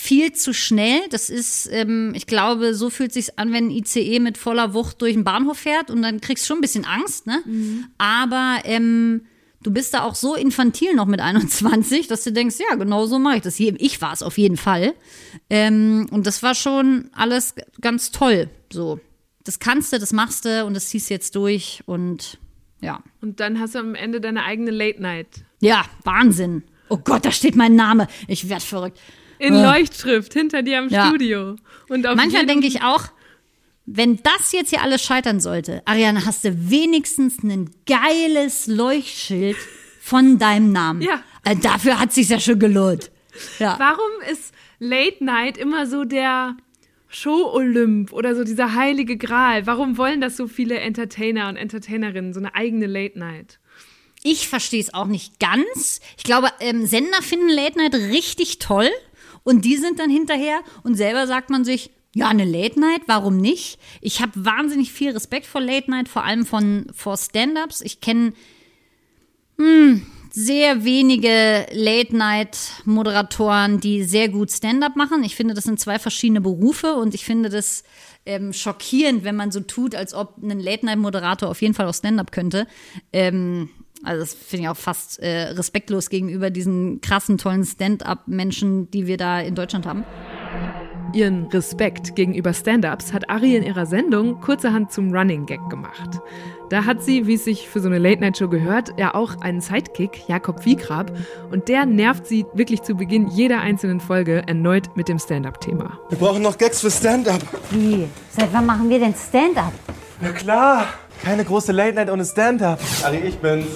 viel 0.00 0.32
zu 0.32 0.54
schnell. 0.54 1.00
Das 1.10 1.28
ist, 1.28 1.68
ähm, 1.70 2.12
ich 2.16 2.26
glaube, 2.26 2.74
so 2.74 2.88
fühlt 2.88 3.12
sich's 3.12 3.30
an, 3.36 3.52
wenn 3.52 3.66
ein 3.66 3.70
ICE 3.70 4.18
mit 4.18 4.38
voller 4.38 4.72
Wucht 4.72 5.02
durch 5.02 5.12
den 5.12 5.24
Bahnhof 5.24 5.58
fährt 5.58 5.90
und 5.90 6.00
dann 6.00 6.20
kriegst 6.22 6.44
du 6.44 6.48
schon 6.48 6.58
ein 6.58 6.62
bisschen 6.62 6.86
Angst, 6.86 7.26
ne? 7.26 7.42
Aber 7.98 8.60
ähm, 8.64 9.26
du 9.62 9.70
bist 9.70 9.92
da 9.92 10.02
auch 10.04 10.14
so 10.14 10.34
infantil 10.34 10.94
noch 10.94 11.04
mit 11.06 11.20
21, 11.20 12.06
dass 12.08 12.24
du 12.24 12.32
denkst, 12.32 12.56
ja, 12.58 12.76
genau 12.76 13.04
so 13.04 13.18
mache 13.18 13.36
ich 13.36 13.42
das. 13.42 13.56
Hier, 13.56 13.74
Ich 13.78 14.00
war 14.00 14.14
es 14.14 14.22
auf 14.22 14.38
jeden 14.38 14.56
Fall. 14.56 14.94
Ähm, 15.50 16.06
und 16.10 16.26
das 16.26 16.42
war 16.42 16.54
schon 16.54 17.10
alles 17.12 17.54
ganz 17.82 18.10
toll. 18.10 18.48
So, 18.72 19.00
das 19.44 19.58
kannst 19.58 19.92
du, 19.92 19.98
das 19.98 20.14
machst 20.14 20.46
du 20.46 20.64
und 20.64 20.72
das 20.72 20.88
ziehst 20.88 21.10
du 21.10 21.14
jetzt 21.14 21.36
durch 21.36 21.82
und 21.84 22.38
ja. 22.80 23.02
Und 23.20 23.40
dann 23.40 23.60
hast 23.60 23.74
du 23.74 23.80
am 23.80 23.94
Ende 23.94 24.22
deine 24.22 24.44
eigene 24.44 24.70
Late 24.70 25.02
Night. 25.02 25.44
Ja, 25.60 25.84
Wahnsinn. 26.04 26.62
Oh 26.88 26.96
Gott, 26.96 27.26
da 27.26 27.30
steht 27.30 27.54
mein 27.54 27.76
Name. 27.76 28.08
Ich 28.28 28.48
werd 28.48 28.62
verrückt. 28.62 28.98
In 29.40 29.54
Ja. 29.54 29.72
Leuchtschrift, 29.72 30.32
hinter 30.32 30.62
dir 30.62 30.78
am 30.78 30.88
Ja. 30.88 31.08
Studio. 31.08 31.56
Und 31.88 32.02
Manchmal 32.02 32.46
denke 32.46 32.66
ich 32.66 32.82
auch, 32.82 33.04
wenn 33.86 34.18
das 34.22 34.52
jetzt 34.52 34.70
hier 34.70 34.82
alles 34.82 35.02
scheitern 35.02 35.40
sollte, 35.40 35.82
Ariane, 35.86 36.24
hast 36.26 36.44
du 36.44 36.70
wenigstens 36.70 37.42
ein 37.42 37.70
geiles 37.86 38.66
Leuchtschild 38.66 39.56
von 40.00 40.38
deinem 40.38 40.72
Namen. 40.72 41.02
Ja. 41.02 41.22
Äh, 41.44 41.56
dafür 41.56 41.98
hat 41.98 42.12
sich 42.12 42.28
ja 42.28 42.38
schon 42.38 42.58
gelohnt. 42.58 43.10
Ja. 43.58 43.76
Warum 43.78 44.10
ist 44.30 44.52
Late 44.78 45.24
Night 45.24 45.56
immer 45.56 45.86
so 45.86 46.04
der 46.04 46.56
Show-Olymp 47.08 48.12
oder 48.12 48.34
so 48.34 48.44
dieser 48.44 48.74
heilige 48.74 49.16
Gral? 49.16 49.66
Warum 49.66 49.96
wollen 49.98 50.20
das 50.20 50.36
so 50.36 50.46
viele 50.46 50.78
Entertainer 50.78 51.48
und 51.48 51.56
Entertainerinnen, 51.56 52.32
so 52.32 52.40
eine 52.40 52.54
eigene 52.54 52.86
Late 52.86 53.18
Night? 53.18 53.58
Ich 54.22 54.48
verstehe 54.48 54.80
es 54.80 54.92
auch 54.92 55.06
nicht 55.06 55.40
ganz. 55.40 56.00
Ich 56.18 56.24
glaube, 56.24 56.48
ähm, 56.60 56.84
Sender 56.86 57.22
finden 57.22 57.48
Late 57.48 57.78
Night 57.78 57.94
richtig 57.94 58.58
toll 58.58 58.90
und 59.42 59.64
die 59.64 59.76
sind 59.76 59.98
dann 59.98 60.10
hinterher 60.10 60.60
und 60.82 60.96
selber 60.96 61.26
sagt 61.26 61.50
man 61.50 61.64
sich, 61.64 61.90
ja, 62.14 62.28
eine 62.28 62.44
Late 62.44 62.80
Night, 62.80 63.02
warum 63.06 63.36
nicht? 63.36 63.78
Ich 64.00 64.20
habe 64.20 64.32
wahnsinnig 64.34 64.92
viel 64.92 65.12
Respekt 65.12 65.46
vor 65.46 65.60
Late 65.60 65.90
Night, 65.90 66.08
vor 66.08 66.24
allem 66.24 66.44
von 66.44 66.86
vor 66.92 67.16
Stand-ups. 67.16 67.82
Ich 67.82 68.00
kenne 68.00 68.32
hm, 69.58 70.04
sehr 70.32 70.84
wenige 70.84 71.66
Late-Night-Moderatoren, 71.72 73.80
die 73.80 74.04
sehr 74.04 74.28
gut 74.28 74.50
Stand-up 74.50 74.96
machen. 74.96 75.24
Ich 75.24 75.36
finde, 75.36 75.54
das 75.54 75.64
sind 75.64 75.80
zwei 75.80 75.98
verschiedene 75.98 76.40
Berufe 76.40 76.94
und 76.94 77.14
ich 77.14 77.24
finde 77.24 77.50
das 77.50 77.84
ähm, 78.26 78.52
schockierend, 78.52 79.24
wenn 79.24 79.36
man 79.36 79.50
so 79.50 79.60
tut, 79.60 79.94
als 79.94 80.12
ob 80.14 80.36
ein 80.42 80.60
Late-Night-Moderator 80.60 81.48
auf 81.48 81.62
jeden 81.62 81.74
Fall 81.74 81.86
auch 81.86 81.94
Stand-up 81.94 82.32
könnte. 82.32 82.66
Ähm, 83.12 83.70
also 84.02 84.20
das 84.20 84.34
finde 84.34 84.64
ich 84.64 84.68
auch 84.68 84.76
fast 84.76 85.20
äh, 85.20 85.50
respektlos 85.50 86.08
gegenüber 86.08 86.50
diesen 86.50 87.00
krassen, 87.00 87.38
tollen 87.38 87.64
Stand-up-Menschen, 87.64 88.90
die 88.90 89.06
wir 89.06 89.16
da 89.16 89.40
in 89.40 89.54
Deutschland 89.54 89.86
haben. 89.86 90.04
Ihren 91.12 91.46
Respekt 91.46 92.14
gegenüber 92.14 92.54
Stand-ups 92.54 93.12
hat 93.12 93.28
Ari 93.28 93.56
in 93.56 93.64
ihrer 93.64 93.84
Sendung 93.84 94.40
kurzerhand 94.40 94.92
zum 94.92 95.12
Running 95.12 95.44
Gag 95.44 95.60
gemacht. 95.68 96.20
Da 96.68 96.84
hat 96.84 97.02
sie, 97.02 97.26
wie 97.26 97.34
es 97.34 97.44
sich 97.44 97.68
für 97.68 97.80
so 97.80 97.88
eine 97.88 97.98
Late-Night-Show 97.98 98.48
gehört, 98.48 98.92
ja 98.96 99.14
auch 99.14 99.40
einen 99.40 99.60
Sidekick, 99.60 100.28
Jakob 100.28 100.64
Wiegrab, 100.64 101.12
und 101.50 101.68
der 101.68 101.84
nervt 101.84 102.28
sie 102.28 102.46
wirklich 102.54 102.82
zu 102.82 102.94
Beginn 102.94 103.26
jeder 103.26 103.60
einzelnen 103.60 103.98
Folge 103.98 104.44
erneut 104.46 104.96
mit 104.96 105.08
dem 105.08 105.18
Stand-up-Thema. 105.18 105.98
Wir 106.10 106.18
brauchen 106.18 106.42
noch 106.42 106.56
Gags 106.56 106.80
für 106.80 106.92
Stand-up. 106.92 107.42
Wie? 107.70 108.06
Seit 108.30 108.52
wann 108.52 108.66
machen 108.66 108.88
wir 108.88 109.00
denn 109.00 109.14
Stand-up? 109.14 109.72
Na 110.20 110.30
klar, 110.30 110.86
keine 111.22 111.44
große 111.44 111.72
Late-Night 111.72 112.10
ohne 112.10 112.24
Stand-up. 112.24 112.78
Ari, 113.04 113.18
ich 113.18 113.38
bin's. 113.38 113.66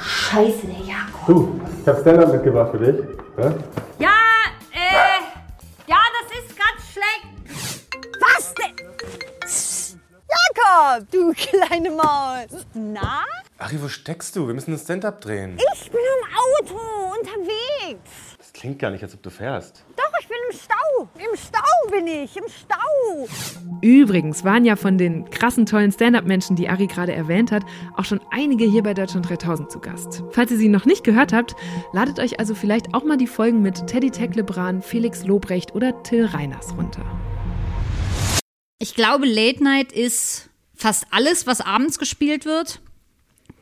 Scheiße, 0.00 0.66
der 0.66 0.86
Jakob. 0.86 1.26
Du, 1.26 1.60
ich 1.80 1.88
hab 1.88 2.00
Stand-up 2.00 2.32
mitgebracht 2.32 2.70
für 2.72 2.78
dich. 2.78 3.04
Ja? 3.38 3.54
Ja, 3.98 4.18
äh, 4.72 5.20
ja, 5.86 5.98
das 6.18 6.38
ist 6.38 6.56
ganz 6.58 6.92
schlecht. 6.92 7.26
Was 8.20 8.54
denn? 8.54 8.76
Jakob, 10.56 11.10
du 11.10 11.32
kleine 11.34 11.90
Maus. 11.90 12.64
Na? 12.74 13.24
Ari, 13.58 13.80
wo 13.82 13.88
steckst 13.88 14.34
du? 14.34 14.46
Wir 14.46 14.54
müssen 14.54 14.72
ein 14.72 14.78
Stand-up 14.78 15.20
drehen. 15.20 15.58
Ich 15.74 15.90
bin 15.90 16.00
im 16.00 16.66
Auto 16.66 16.80
unterwegs. 17.18 18.31
Das 18.52 18.60
klingt 18.60 18.78
gar 18.78 18.90
nicht, 18.90 19.02
als 19.02 19.14
ob 19.14 19.22
du 19.22 19.30
fährst. 19.30 19.82
Doch, 19.96 20.20
ich 20.20 20.28
bin 20.28 20.36
im 20.50 20.56
Stau. 20.56 21.08
Im 21.18 21.36
Stau 21.36 21.90
bin 21.90 22.06
ich, 22.06 22.36
im 22.36 22.44
Stau. 22.48 23.26
Übrigens 23.80 24.44
waren 24.44 24.64
ja 24.64 24.76
von 24.76 24.98
den 24.98 25.28
krassen, 25.30 25.64
tollen 25.64 25.90
Stand-up-Menschen, 25.90 26.54
die 26.54 26.68
Ari 26.68 26.86
gerade 26.86 27.12
erwähnt 27.12 27.50
hat, 27.50 27.64
auch 27.96 28.04
schon 28.04 28.20
einige 28.30 28.64
hier 28.64 28.82
bei 28.82 28.92
Deutschland 28.94 29.28
3000 29.28 29.72
zu 29.72 29.80
Gast. 29.80 30.22
Falls 30.30 30.50
ihr 30.50 30.58
sie 30.58 30.68
noch 30.68 30.84
nicht 30.84 31.02
gehört 31.02 31.32
habt, 31.32 31.56
ladet 31.92 32.20
euch 32.20 32.38
also 32.38 32.54
vielleicht 32.54 32.94
auch 32.94 33.04
mal 33.04 33.16
die 33.16 33.26
Folgen 33.26 33.62
mit 33.62 33.86
Teddy 33.86 34.10
Tecklebrand, 34.10 34.84
Felix 34.84 35.24
Lobrecht 35.24 35.74
oder 35.74 36.02
Till 36.02 36.26
Reiners 36.26 36.76
runter. 36.76 37.04
Ich 38.78 38.94
glaube, 38.94 39.26
Late 39.26 39.64
Night 39.64 39.92
ist 39.92 40.50
fast 40.74 41.06
alles, 41.10 41.46
was 41.46 41.60
abends 41.60 41.98
gespielt 41.98 42.44
wird. 42.44 42.80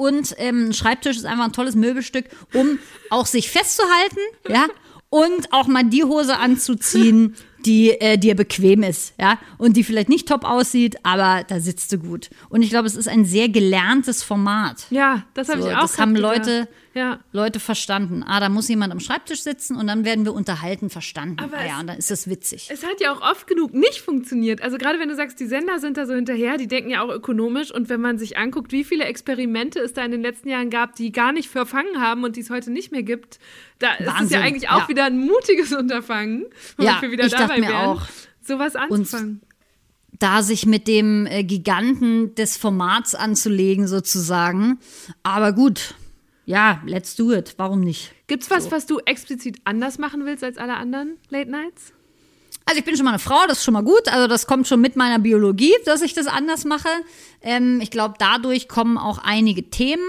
Und 0.01 0.35
ähm, 0.39 0.69
ein 0.69 0.73
Schreibtisch 0.73 1.19
ist 1.19 1.27
einfach 1.27 1.45
ein 1.45 1.53
tolles 1.53 1.75
Möbelstück, 1.75 2.25
um 2.55 2.79
auch 3.11 3.27
sich 3.27 3.51
festzuhalten, 3.51 4.21
ja, 4.49 4.67
und 5.11 5.53
auch 5.53 5.67
mal 5.67 5.85
die 5.85 6.05
Hose 6.05 6.39
anzuziehen, 6.39 7.37
die 7.67 7.91
äh, 8.01 8.17
dir 8.19 8.35
bequem 8.35 8.83
ist, 8.83 9.15
ja, 9.21 9.39
und 9.59 9.77
die 9.77 9.85
vielleicht 9.85 10.09
nicht 10.09 10.29
top 10.29 10.45
aussieht, 10.45 10.97
aber 11.05 11.45
da 11.47 11.61
sitzt 11.61 11.93
du 11.93 11.99
gut. 11.99 12.31
Und 12.49 12.63
ich 12.63 12.71
glaube, 12.71 12.87
es 12.87 12.97
ist 12.97 13.09
ein 13.09 13.25
sehr 13.25 13.49
gelerntes 13.49 14.23
Format. 14.23 14.87
Ja, 14.91 15.25
das 15.35 15.49
habe 15.49 15.63
So, 15.63 15.69
ich 15.69 15.77
auch 15.77 15.83
das 15.83 15.99
haben 15.99 16.17
Leute. 16.17 16.69
Ja. 16.93 17.21
Leute 17.31 17.61
verstanden. 17.61 18.25
Ah, 18.27 18.41
da 18.41 18.49
muss 18.49 18.69
jemand 18.69 18.93
am 18.93 18.99
Schreibtisch 18.99 19.43
sitzen 19.43 19.77
und 19.77 19.87
dann 19.87 20.05
werden 20.05 20.25
wir 20.25 20.33
unterhalten 20.35 20.91
verstanden. 20.91 21.37
Aber 21.39 21.57
ah, 21.59 21.65
ja, 21.65 21.75
es- 21.75 21.81
und 21.81 21.87
dann 21.87 21.99
ist 21.99 22.11
das 22.11 22.29
witzig. 22.29 22.69
Es 22.69 22.83
hat 22.83 23.01
ja 23.01 23.13
auch 23.13 23.23
oft 23.23 23.47
genug 23.47 23.73
nicht 23.73 24.01
funktioniert. 24.01 24.61
Also 24.61 24.77
gerade 24.77 24.99
wenn 24.99 25.09
du 25.09 25.15
sagst, 25.15 25.39
die 25.39 25.47
Sender 25.47 25.79
sind 25.79 25.97
da 25.97 26.07
so 26.07 26.15
hinterher, 26.15 26.57
die 26.57 26.67
denken 26.67 26.91
ja 26.91 27.03
auch 27.03 27.09
ökonomisch. 27.11 27.73
Und 27.73 27.89
wenn 27.91 28.01
man 28.01 28.19
sich 28.19 28.39
anguckt, 28.39 28.73
wie 28.73 28.83
viele 28.83 29.05
Experimente 29.05 29.79
es 29.79 29.93
da 29.93 30.05
in 30.05 30.11
den 30.11 30.21
letzten 30.21 30.49
Jahren 30.49 30.69
gab, 30.69 30.97
die 30.97 31.13
gar 31.13 31.31
nicht 31.33 31.49
verfangen 31.49 32.01
haben 32.01 32.25
und 32.25 32.35
die 32.35 32.41
es 32.41 32.51
heute 32.51 32.73
nicht 32.73 32.91
mehr 32.91 33.05
gibt, 33.05 33.39
da 33.81 33.95
ist 33.95 34.01
es 34.01 34.07
Wahnsinn, 34.07 34.39
ja 34.39 34.45
eigentlich 34.47 34.69
auch 34.69 34.83
ja. 34.83 34.89
wieder 34.89 35.05
ein 35.07 35.19
mutiges 35.19 35.73
Unterfangen, 35.73 36.47
womit 36.77 36.91
Ja, 36.91 37.03
wir 37.03 37.11
wieder 37.11 37.27
ich 37.27 37.33
dabei 37.33 37.59
mir 37.59 37.69
wären, 37.69 37.75
auch. 37.89 38.03
sowas 38.43 38.77
anzufangen. 38.77 39.41
da 40.19 40.43
sich 40.43 40.67
mit 40.67 40.87
dem 40.87 41.27
äh, 41.27 41.43
Giganten 41.43 42.35
des 42.37 42.57
Formats 42.57 43.15
anzulegen, 43.15 43.89
sozusagen. 43.89 44.79
Aber 45.25 45.53
gut, 45.53 45.95
ja, 46.47 46.83
let's 46.87 47.17
do 47.17 47.33
it. 47.33 47.55
Warum 47.59 47.81
nicht? 47.81 48.13
Gibt's 48.27 48.51
was, 48.51 48.71
was 48.71 48.87
du 48.87 48.99
explizit 49.01 49.59
anders 49.65 49.99
machen 49.99 50.25
willst 50.25 50.45
als 50.45 50.59
alle 50.59 50.77
anderen 50.77 51.17
Late 51.29 51.51
Nights? 51.51 51.93
Also 52.67 52.79
ich 52.79 52.85
bin 52.85 52.95
schon 52.97 53.05
mal 53.05 53.13
eine 53.13 53.19
Frau, 53.19 53.47
das 53.49 53.59
ist 53.59 53.65
schon 53.65 53.75
mal 53.75 53.83
gut. 53.83 54.07
Also 54.09 54.27
das 54.29 54.47
kommt 54.47 54.69
schon 54.69 54.81
mit 54.81 54.95
meiner 54.95 55.19
Biologie, 55.19 55.73
dass 55.87 56.03
ich 56.03 56.15
das 56.15 56.27
anders 56.27 56.65
mache. 56.65 56.89
Ähm, 57.43 57.81
ich 57.81 57.91
glaube, 57.91 58.15
dadurch 58.19 58.69
kommen 58.69 58.99
auch 58.99 59.19
einige 59.19 59.71
Themen. 59.71 60.05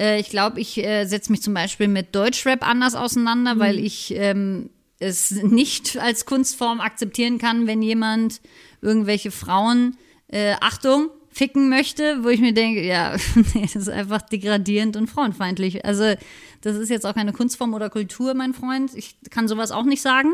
Äh, 0.00 0.18
ich 0.18 0.30
glaube, 0.30 0.60
ich 0.60 0.78
äh, 0.78 1.04
setze 1.04 1.30
mich 1.30 1.42
zum 1.42 1.54
Beispiel 1.54 1.86
mit 1.86 2.14
Deutschrap 2.14 2.66
anders 2.66 2.94
auseinander, 2.94 3.58
weil 3.58 3.78
ich 3.78 4.14
ähm, 4.16 4.70
es 4.98 5.30
nicht 5.42 5.98
als 5.98 6.24
Kunstform 6.24 6.80
akzeptieren 6.80 7.38
kann, 7.38 7.66
wenn 7.66 7.82
jemand 7.82 8.40
irgendwelche 8.80 9.30
Frauen, 9.30 9.96
äh, 10.28 10.54
Achtung, 10.60 11.10
ficken 11.32 11.68
möchte, 11.68 12.24
wo 12.24 12.28
ich 12.28 12.40
mir 12.40 12.54
denke, 12.54 12.84
ja, 12.84 13.12
das 13.54 13.76
ist 13.76 13.88
einfach 13.88 14.22
degradierend 14.22 14.96
und 14.96 15.08
frauenfeindlich. 15.08 15.84
Also 15.84 16.14
das 16.62 16.76
ist 16.76 16.88
jetzt 16.88 17.06
auch 17.06 17.14
keine 17.14 17.32
Kunstform 17.32 17.74
oder 17.74 17.90
Kultur, 17.90 18.34
mein 18.34 18.54
Freund. 18.54 18.92
Ich 18.94 19.16
kann 19.30 19.46
sowas 19.46 19.70
auch 19.70 19.84
nicht 19.84 20.02
sagen. 20.02 20.32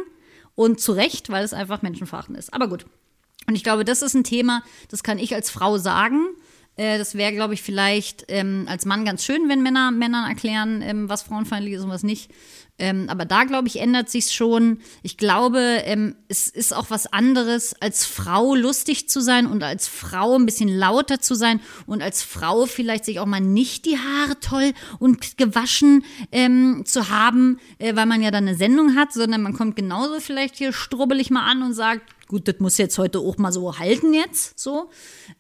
Und 0.55 0.81
zu 0.81 0.93
Recht, 0.93 1.29
weil 1.29 1.45
es 1.45 1.53
einfach 1.53 1.83
menschenverachtend 1.83 2.39
ist. 2.39 2.55
Aber 2.55 2.69
gut. 2.69 2.87
Und 3.47 3.57
ich 3.57 3.63
glaube, 3.63 3.85
das 3.85 4.01
ist 4.01 4.15
ein 4.15 4.25
Thema, 4.25 4.63
das 4.89 5.03
kann 5.03 5.19
ich 5.19 5.35
als 5.35 5.51
Frau 5.51 5.77
sagen. 5.77 6.25
Äh, 6.77 6.99
das 6.99 7.15
wäre, 7.15 7.33
glaube 7.33 7.55
ich, 7.55 7.63
vielleicht 7.63 8.27
ähm, 8.29 8.67
als 8.69 8.85
Mann 8.85 9.05
ganz 9.05 9.25
schön, 9.25 9.49
wenn 9.49 9.63
Männer 9.63 9.91
Männern 9.91 10.29
erklären, 10.29 10.83
ähm, 10.83 11.09
was 11.09 11.23
frauenfeindlich 11.23 11.75
ist 11.75 11.83
und 11.83 11.91
was 11.91 12.03
nicht. 12.03 12.31
Ähm, 12.79 13.07
aber 13.09 13.25
da, 13.25 13.45
glaube 13.45 13.69
ich, 13.69 13.81
ändert 13.81 14.11
sich 14.11 14.33
schon. 14.33 14.81
Ich 15.03 15.17
glaube, 15.17 15.59
ähm, 15.85 16.15
es 16.29 16.49
ist 16.49 16.75
auch 16.75 16.91
was 16.91 17.11
anderes, 17.11 17.75
als 17.81 18.05
Frau 18.05 18.55
lustig 18.55 19.09
zu 19.09 19.23
sein 19.23 19.47
und 19.47 19.63
als 19.63 19.89
Frau 19.89 20.37
ein 20.37 20.45
bisschen 20.45 20.69
lauter 20.69 21.21
zu 21.21 21.35
sein 21.35 21.61
und 21.87 22.03
als 22.03 22.23
Frau 22.23 22.67
vielleicht 22.67 23.07
sich 23.07 23.19
auch 23.19 23.27
mal 23.27 23.41
nicht 23.41 23.87
die 23.87 23.97
Haare 23.97 24.39
toll 24.41 24.75
und 24.99 25.39
gewaschen 25.39 26.05
ähm, 26.33 26.83
zu 26.85 27.09
haben, 27.09 27.59
äh, 27.79 27.97
weil 27.97 28.07
man 28.07 28.23
ja 28.23 28.31
dann 28.31 28.47
eine 28.47 28.57
Sendung 28.57 28.95
hat, 28.95 29.15
sondern 29.15 29.41
man 29.41 29.55
kommt 29.55 29.77
genauso 29.77 30.21
vielleicht 30.21 30.57
hier 30.57 30.75
strubbelig 30.75 31.31
mal 31.31 31.51
an 31.51 31.63
und 31.63 31.73
sagt, 31.73 32.03
gut, 32.29 32.47
das 32.47 32.57
muss 32.59 32.77
jetzt 32.77 32.99
heute 32.99 33.21
auch 33.21 33.39
mal 33.39 33.53
so 33.53 33.79
halten 33.79 34.13
jetzt, 34.13 34.59
so. 34.59 34.91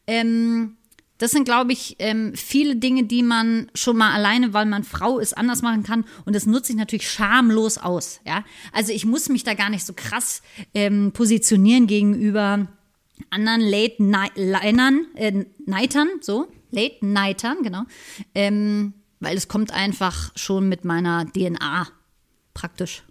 Ähm, 0.06 0.75
das 1.18 1.30
sind, 1.30 1.44
glaube 1.44 1.72
ich, 1.72 1.96
ähm, 1.98 2.34
viele 2.34 2.76
Dinge, 2.76 3.04
die 3.04 3.22
man 3.22 3.70
schon 3.74 3.96
mal 3.96 4.12
alleine, 4.12 4.52
weil 4.52 4.66
man 4.66 4.84
Frau 4.84 5.18
ist, 5.18 5.36
anders 5.36 5.62
machen 5.62 5.82
kann. 5.82 6.04
Und 6.24 6.36
das 6.36 6.46
nutze 6.46 6.72
ich 6.72 6.78
natürlich 6.78 7.10
schamlos 7.10 7.78
aus. 7.78 8.20
Ja? 8.26 8.44
Also 8.72 8.92
ich 8.92 9.06
muss 9.06 9.28
mich 9.28 9.42
da 9.42 9.54
gar 9.54 9.70
nicht 9.70 9.86
so 9.86 9.94
krass 9.94 10.42
ähm, 10.74 11.12
positionieren 11.12 11.86
gegenüber 11.86 12.68
anderen 13.30 13.62
Late-Linern, 13.62 15.06
äh, 15.14 15.44
Nightern, 15.64 16.08
so, 16.20 16.48
Late-Nightern, 16.70 17.62
genau. 17.62 17.82
Ähm, 18.34 18.92
weil 19.20 19.36
es 19.36 19.48
kommt 19.48 19.72
einfach 19.72 20.32
schon 20.36 20.68
mit 20.68 20.84
meiner 20.84 21.24
DNA 21.32 21.88
praktisch. 22.52 23.02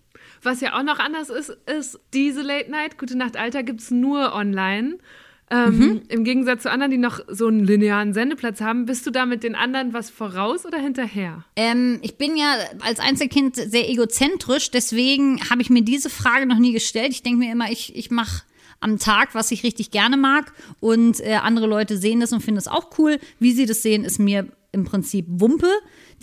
Was 0.43 0.61
ja 0.61 0.77
auch 0.77 0.83
noch 0.83 0.99
anders 0.99 1.29
ist, 1.29 1.49
ist 1.65 1.99
diese 2.13 2.43
Late 2.43 2.69
Night, 2.69 2.99
Gute 2.99 3.17
Nacht 3.17 3.35
Alter, 3.35 3.63
gibt's 3.63 3.89
nur 3.89 4.33
online. 4.33 4.99
Ähm, 5.51 5.77
Mhm. 5.77 6.01
Im 6.07 6.23
Gegensatz 6.23 6.63
zu 6.63 6.71
anderen, 6.71 6.91
die 6.91 6.97
noch 6.97 7.19
so 7.27 7.47
einen 7.47 7.63
linearen 7.63 8.13
Sendeplatz 8.13 8.61
haben, 8.61 8.85
bist 8.85 9.05
du 9.05 9.11
da 9.11 9.25
mit 9.25 9.43
den 9.43 9.55
anderen 9.55 9.93
was 9.93 10.09
voraus 10.09 10.65
oder 10.65 10.79
hinterher? 10.79 11.43
Ähm, 11.55 11.99
ich 12.01 12.17
bin 12.17 12.35
ja 12.35 12.55
als 12.81 12.99
Einzelkind 12.99 13.55
sehr 13.55 13.89
egozentrisch, 13.89 14.71
deswegen 14.71 15.39
habe 15.49 15.61
ich 15.61 15.69
mir 15.69 15.83
diese 15.83 16.09
Frage 16.09 16.45
noch 16.47 16.57
nie 16.57 16.73
gestellt. 16.73 17.11
Ich 17.11 17.21
denke 17.21 17.39
mir 17.39 17.51
immer, 17.51 17.71
ich, 17.71 17.95
ich 17.95 18.09
mache 18.09 18.43
am 18.79 18.97
Tag, 18.97 19.35
was 19.35 19.51
ich 19.51 19.63
richtig 19.63 19.91
gerne 19.91 20.17
mag 20.17 20.51
und 20.79 21.19
äh, 21.21 21.35
andere 21.35 21.67
Leute 21.67 21.97
sehen 21.97 22.19
das 22.19 22.33
und 22.33 22.41
finden 22.41 22.57
es 22.57 22.67
auch 22.67 22.97
cool. 22.97 23.19
Wie 23.39 23.51
sie 23.51 23.65
das 23.65 23.81
sehen, 23.81 24.03
ist 24.03 24.19
mir 24.19 24.47
im 24.71 24.83
Prinzip 24.83 25.25
Wumpe. 25.29 25.69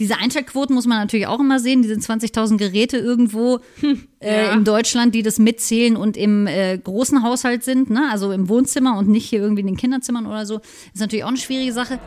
Diese 0.03 0.19
Einschaltquoten 0.19 0.75
muss 0.75 0.85
man 0.85 0.99
natürlich 0.99 1.29
auch 1.29 1.39
immer 1.39 1.61
sehen. 1.61 1.81
Diese 1.83 1.95
20.000 1.95 2.57
Geräte 2.57 2.97
irgendwo 2.97 3.61
äh, 4.19 4.47
ja. 4.47 4.53
in 4.53 4.65
Deutschland, 4.65 5.15
die 5.15 5.23
das 5.23 5.39
mitzählen 5.39 5.97
und 5.97 6.17
im 6.17 6.49
äh, 6.49 6.77
großen 6.77 7.23
Haushalt 7.23 7.63
sind, 7.63 7.89
ne? 7.89 8.09
also 8.11 8.33
im 8.33 8.49
Wohnzimmer 8.49 8.99
und 8.99 9.09
nicht 9.09 9.31
hier 9.31 9.39
irgendwie 9.39 9.61
in 9.61 9.69
den 9.69 9.77
Kinderzimmern 9.77 10.27
oder 10.27 10.45
so, 10.45 10.57
ist 10.93 10.99
natürlich 10.99 11.23
auch 11.23 11.29
eine 11.29 11.37
schwierige 11.37 11.73
Sache. 11.73 12.01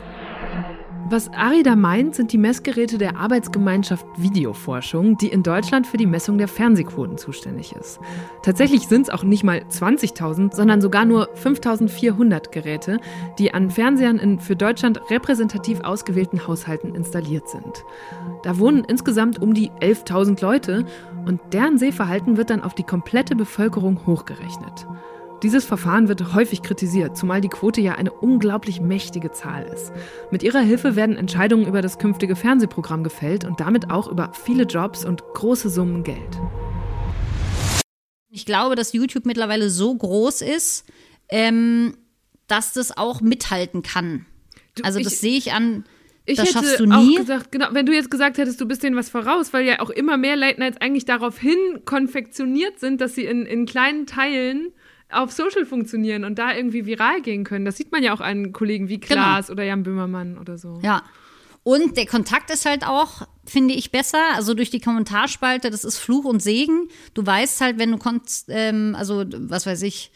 Was 1.08 1.32
Ari 1.32 1.62
da 1.62 1.76
meint, 1.76 2.16
sind 2.16 2.32
die 2.32 2.38
Messgeräte 2.38 2.98
der 2.98 3.16
Arbeitsgemeinschaft 3.16 4.04
Videoforschung, 4.16 5.16
die 5.16 5.28
in 5.28 5.44
Deutschland 5.44 5.86
für 5.86 5.98
die 5.98 6.06
Messung 6.06 6.36
der 6.36 6.48
Fernsehquoten 6.48 7.16
zuständig 7.16 7.76
ist. 7.76 8.00
Tatsächlich 8.42 8.88
sind 8.88 9.02
es 9.02 9.10
auch 9.10 9.22
nicht 9.22 9.44
mal 9.44 9.58
20.000, 9.70 10.52
sondern 10.52 10.80
sogar 10.80 11.04
nur 11.04 11.32
5.400 11.36 12.50
Geräte, 12.50 12.98
die 13.38 13.54
an 13.54 13.70
Fernsehern 13.70 14.18
in 14.18 14.40
für 14.40 14.56
Deutschland 14.56 15.00
repräsentativ 15.08 15.78
ausgewählten 15.82 16.44
Haushalten 16.48 16.96
installiert 16.96 17.48
sind. 17.48 17.84
Da 18.42 18.58
wohnen 18.58 18.82
insgesamt 18.82 19.40
um 19.40 19.54
die 19.54 19.70
11.000 19.80 20.42
Leute 20.42 20.86
und 21.24 21.40
deren 21.52 21.78
Sehverhalten 21.78 22.36
wird 22.36 22.50
dann 22.50 22.64
auf 22.64 22.74
die 22.74 22.82
komplette 22.82 23.36
Bevölkerung 23.36 24.06
hochgerechnet. 24.06 24.88
Dieses 25.42 25.66
Verfahren 25.66 26.08
wird 26.08 26.32
häufig 26.34 26.62
kritisiert, 26.62 27.16
zumal 27.16 27.42
die 27.42 27.50
Quote 27.50 27.82
ja 27.82 27.94
eine 27.94 28.10
unglaublich 28.10 28.80
mächtige 28.80 29.32
Zahl 29.32 29.64
ist. 29.66 29.92
Mit 30.30 30.42
ihrer 30.42 30.60
Hilfe 30.60 30.96
werden 30.96 31.14
Entscheidungen 31.14 31.66
über 31.66 31.82
das 31.82 31.98
künftige 31.98 32.36
Fernsehprogramm 32.36 33.04
gefällt 33.04 33.44
und 33.44 33.60
damit 33.60 33.90
auch 33.90 34.08
über 34.08 34.32
viele 34.32 34.64
Jobs 34.64 35.04
und 35.04 35.22
große 35.34 35.68
Summen 35.68 36.04
Geld. 36.04 36.40
Ich 38.30 38.46
glaube, 38.46 38.76
dass 38.76 38.94
YouTube 38.94 39.26
mittlerweile 39.26 39.68
so 39.68 39.94
groß 39.94 40.40
ist, 40.40 40.86
ähm, 41.28 41.98
dass 42.46 42.72
das 42.72 42.96
auch 42.96 43.20
mithalten 43.20 43.82
kann. 43.82 44.24
Du, 44.74 44.84
also 44.84 45.00
das 45.00 45.20
sehe 45.20 45.36
ich 45.36 45.52
an 45.52 45.84
Ich 46.24 46.38
das 46.38 46.48
hätte 46.48 46.58
schaffst 46.58 46.80
du 46.80 46.86
nie. 46.86 46.92
auch 46.94 47.20
gesagt, 47.20 47.52
genau, 47.52 47.68
wenn 47.72 47.84
du 47.84 47.92
jetzt 47.92 48.10
gesagt 48.10 48.38
hättest, 48.38 48.58
du 48.58 48.66
bist 48.66 48.82
denen 48.82 48.96
was 48.96 49.10
voraus, 49.10 49.52
weil 49.52 49.66
ja 49.66 49.80
auch 49.80 49.90
immer 49.90 50.16
mehr 50.16 50.36
Late 50.36 50.60
Nights 50.60 50.80
eigentlich 50.80 51.04
darauf 51.04 51.38
hin 51.38 51.58
konfektioniert 51.84 52.78
sind, 52.78 53.02
dass 53.02 53.14
sie 53.14 53.26
in, 53.26 53.44
in 53.44 53.66
kleinen 53.66 54.06
Teilen 54.06 54.72
auf 55.10 55.32
Social 55.32 55.64
funktionieren 55.64 56.24
und 56.24 56.38
da 56.38 56.54
irgendwie 56.54 56.86
viral 56.86 57.20
gehen 57.22 57.44
können. 57.44 57.64
Das 57.64 57.76
sieht 57.76 57.92
man 57.92 58.02
ja 58.02 58.12
auch 58.12 58.20
an 58.20 58.52
Kollegen 58.52 58.88
wie 58.88 58.98
Klaas 58.98 59.50
oder 59.50 59.64
Jan 59.64 59.82
Böhmermann 59.82 60.38
oder 60.38 60.58
so. 60.58 60.74
Genau. 60.74 60.86
Ja. 60.86 61.02
Und 61.62 61.96
der 61.96 62.06
Kontakt 62.06 62.50
ist 62.50 62.64
halt 62.64 62.86
auch, 62.86 63.26
finde 63.44 63.74
ich, 63.74 63.90
besser. 63.90 64.22
Also 64.34 64.54
durch 64.54 64.70
die 64.70 64.80
Kommentarspalte, 64.80 65.70
das 65.70 65.84
ist 65.84 65.98
Fluch 65.98 66.24
und 66.24 66.40
Segen. 66.40 66.88
Du 67.14 67.26
weißt 67.26 67.60
halt, 67.60 67.78
wenn 67.78 67.90
du, 67.90 67.98
konst, 67.98 68.46
ähm, 68.50 68.94
also 68.96 69.24
was 69.26 69.66
weiß 69.66 69.82
ich, 69.82 70.12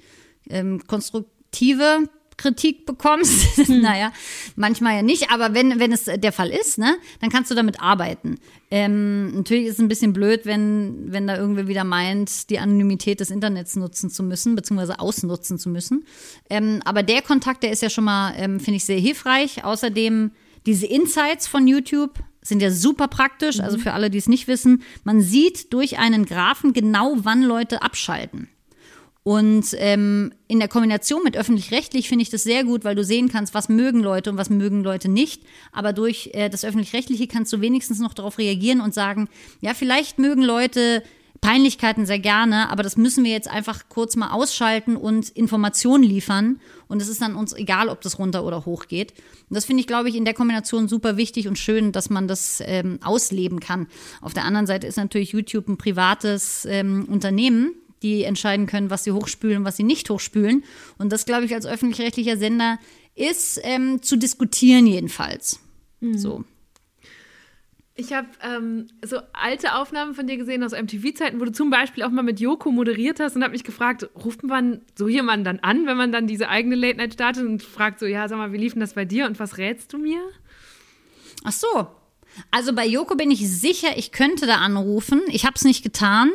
ähm, 0.49 0.81
konstruktive 0.87 2.09
Kritik 2.41 2.87
bekommst, 2.87 3.69
naja, 3.69 4.13
manchmal 4.57 4.97
ja 4.97 5.03
nicht, 5.03 5.31
aber 5.31 5.53
wenn, 5.53 5.79
wenn 5.79 5.93
es 5.93 6.05
der 6.05 6.33
Fall 6.33 6.49
ist, 6.49 6.79
ne, 6.79 6.97
dann 7.21 7.29
kannst 7.29 7.51
du 7.51 7.55
damit 7.55 7.83
arbeiten. 7.83 8.39
Ähm, 8.71 9.35
natürlich 9.37 9.67
ist 9.67 9.75
es 9.75 9.81
ein 9.81 9.89
bisschen 9.89 10.15
blöd, 10.15 10.47
wenn, 10.47 11.13
wenn 11.13 11.27
da 11.27 11.37
irgendwer 11.37 11.69
wieder 11.69 11.85
meint, 11.85 12.49
die 12.49 12.59
Anonymität 12.59 13.21
des 13.21 13.31
Internets 13.31 13.77
nutzen 13.77 14.09
zu 14.09 14.23
müssen, 14.23 14.55
beziehungsweise 14.55 15.01
ausnutzen 15.01 15.59
zu 15.59 15.69
müssen. 15.69 16.05
Ähm, 16.49 16.81
aber 16.85 17.03
der 17.03 17.21
Kontakt, 17.21 17.63
der 17.63 17.73
ist 17.73 17.83
ja 17.83 17.91
schon 17.91 18.05
mal, 18.05 18.33
ähm, 18.37 18.59
finde 18.59 18.77
ich, 18.77 18.85
sehr 18.85 18.99
hilfreich. 18.99 19.65
Außerdem 19.65 20.31
diese 20.65 20.87
Insights 20.87 21.47
von 21.47 21.67
YouTube 21.67 22.19
sind 22.41 22.63
ja 22.63 22.71
super 22.71 23.09
praktisch, 23.09 23.61
also 23.61 23.77
für 23.77 23.93
alle, 23.93 24.09
die 24.09 24.19
es 24.19 24.29
nicht 24.29 24.49
wissen. 24.49 24.83
Man 25.05 25.21
sieht 25.21 25.75
durch 25.75 25.99
einen 25.99 26.25
Graphen 26.25 26.73
genau, 26.73 27.17
wann 27.19 27.43
Leute 27.43 27.83
abschalten. 27.83 28.49
Und 29.23 29.75
ähm, 29.79 30.33
in 30.49 30.61
der 30.61 30.69
Kombination 30.69 31.23
mit 31.23 31.37
öffentlich-rechtlich 31.37 32.09
finde 32.09 32.23
ich 32.23 32.31
das 32.31 32.43
sehr 32.43 32.65
gut, 32.65 32.85
weil 32.85 32.95
du 32.95 33.05
sehen 33.05 33.29
kannst, 33.29 33.53
was 33.53 33.69
mögen 33.69 34.01
Leute 34.01 34.31
und 34.31 34.39
was 34.39 34.49
mögen 34.49 34.83
Leute 34.83 35.11
nicht. 35.11 35.43
Aber 35.73 35.93
durch 35.93 36.31
äh, 36.33 36.49
das 36.49 36.65
öffentlich-rechtliche 36.65 37.27
kannst 37.27 37.53
du 37.53 37.61
wenigstens 37.61 37.99
noch 37.99 38.15
darauf 38.15 38.39
reagieren 38.39 38.81
und 38.81 38.95
sagen, 38.95 39.29
ja, 39.61 39.75
vielleicht 39.75 40.19
mögen 40.19 40.43
Leute 40.43 41.03
Peinlichkeiten 41.41 42.05
sehr 42.05 42.19
gerne, 42.19 42.71
aber 42.71 42.83
das 42.83 42.97
müssen 42.97 43.25
wir 43.25 43.33
jetzt 43.33 43.49
einfach 43.49 43.85
kurz 43.89 44.15
mal 44.15 44.31
ausschalten 44.31 44.97
und 44.97 45.31
Informationen 45.31 46.05
liefern. 46.05 46.61
Und 46.87 47.01
es 47.01 47.09
ist 47.09 47.23
dann 47.23 47.35
uns 47.35 47.55
egal, 47.55 47.89
ob 47.89 48.01
das 48.03 48.19
runter 48.19 48.45
oder 48.45 48.67
hoch 48.67 48.89
geht. 48.89 49.13
Und 49.49 49.55
das 49.57 49.65
finde 49.65 49.81
ich, 49.81 49.87
glaube 49.87 50.09
ich, 50.09 50.17
in 50.17 50.25
der 50.25 50.35
Kombination 50.35 50.89
super 50.89 51.17
wichtig 51.17 51.49
und 51.49 51.59
schön, 51.59 51.93
dass 51.93 52.11
man 52.11 52.29
das 52.29 52.63
ähm, 52.67 52.99
ausleben 53.03 53.61
kann. 53.61 53.87
Auf 54.21 54.35
der 54.35 54.45
anderen 54.45 54.67
Seite 54.67 54.87
ist 54.87 54.97
natürlich 54.97 55.33
YouTube 55.33 55.69
ein 55.69 55.79
privates 55.79 56.67
ähm, 56.67 57.07
Unternehmen 57.09 57.75
die 58.03 58.25
entscheiden 58.25 58.67
können, 58.67 58.91
was 58.91 59.05
sie 59.05 59.13
hochspülen, 59.13 59.65
was 59.65 59.77
sie 59.77 59.83
nicht 59.83 60.09
hochspülen. 60.11 60.65
Und 60.99 61.13
das, 61.13 61.27
glaube 61.27 61.45
ich, 61.45 61.55
als 61.55 61.67
öffentlich-rechtlicher 61.67 62.37
Sender 62.37 62.79
ist 63.15 63.61
ähm, 63.63 64.03
zu 64.03 64.17
diskutieren 64.17 64.87
jedenfalls. 64.87 65.61
So. 66.01 66.45
Ich 68.01 68.15
habe 68.15 68.29
ähm, 68.43 68.89
so 69.05 69.19
alte 69.35 69.75
Aufnahmen 69.75 70.15
von 70.15 70.27
dir 70.27 70.39
gesehen 70.39 70.65
aus 70.65 70.73
MTV-Zeiten, 70.73 71.39
wo 71.39 71.45
du 71.45 71.53
zum 71.53 71.69
Beispiel 71.69 72.03
auch 72.03 72.11
mal 72.11 72.23
mit 72.23 72.41
Joko 72.41 72.71
moderiert 72.71 73.21
hast 73.21 73.37
und 73.37 73.43
habe 73.43 73.53
mich 73.53 73.65
gefragt, 73.65 74.09
ruft 74.15 74.43
man 74.43 74.81
so 74.97 75.07
jemanden 75.07 75.45
dann 75.45 75.59
an, 75.59 75.85
wenn 75.85 75.99
man 75.99 76.11
dann 76.11 76.27
diese 76.27 76.49
eigene 76.49 76.77
Late 76.77 76.97
Night 76.97 77.13
startet 77.13 77.45
und 77.45 77.63
fragt 77.63 78.01
so, 78.01 78.07
ja, 78.07 78.27
sag 78.27 78.39
mal, 78.39 78.55
wie 78.55 78.59
lief 78.59 78.73
denn 78.73 78.81
das 78.81 78.95
bei 78.95 79.05
dir 79.05 79.27
und 79.27 79.39
was 79.39 79.59
rätst 79.59 79.93
du 79.93 79.99
mir? 79.99 80.21
Ach 81.45 81.53
so. 81.53 81.89
Also 82.51 82.73
bei 82.73 82.87
Joko 82.87 83.17
bin 83.17 83.31
ich 83.31 83.47
sicher, 83.51 83.89
ich 83.97 84.13
könnte 84.13 84.47
da 84.47 84.57
anrufen. 84.57 85.21
Ich 85.29 85.45
habe 85.45 85.57
es 85.57 85.65
nicht 85.65 85.83
getan, 85.83 86.31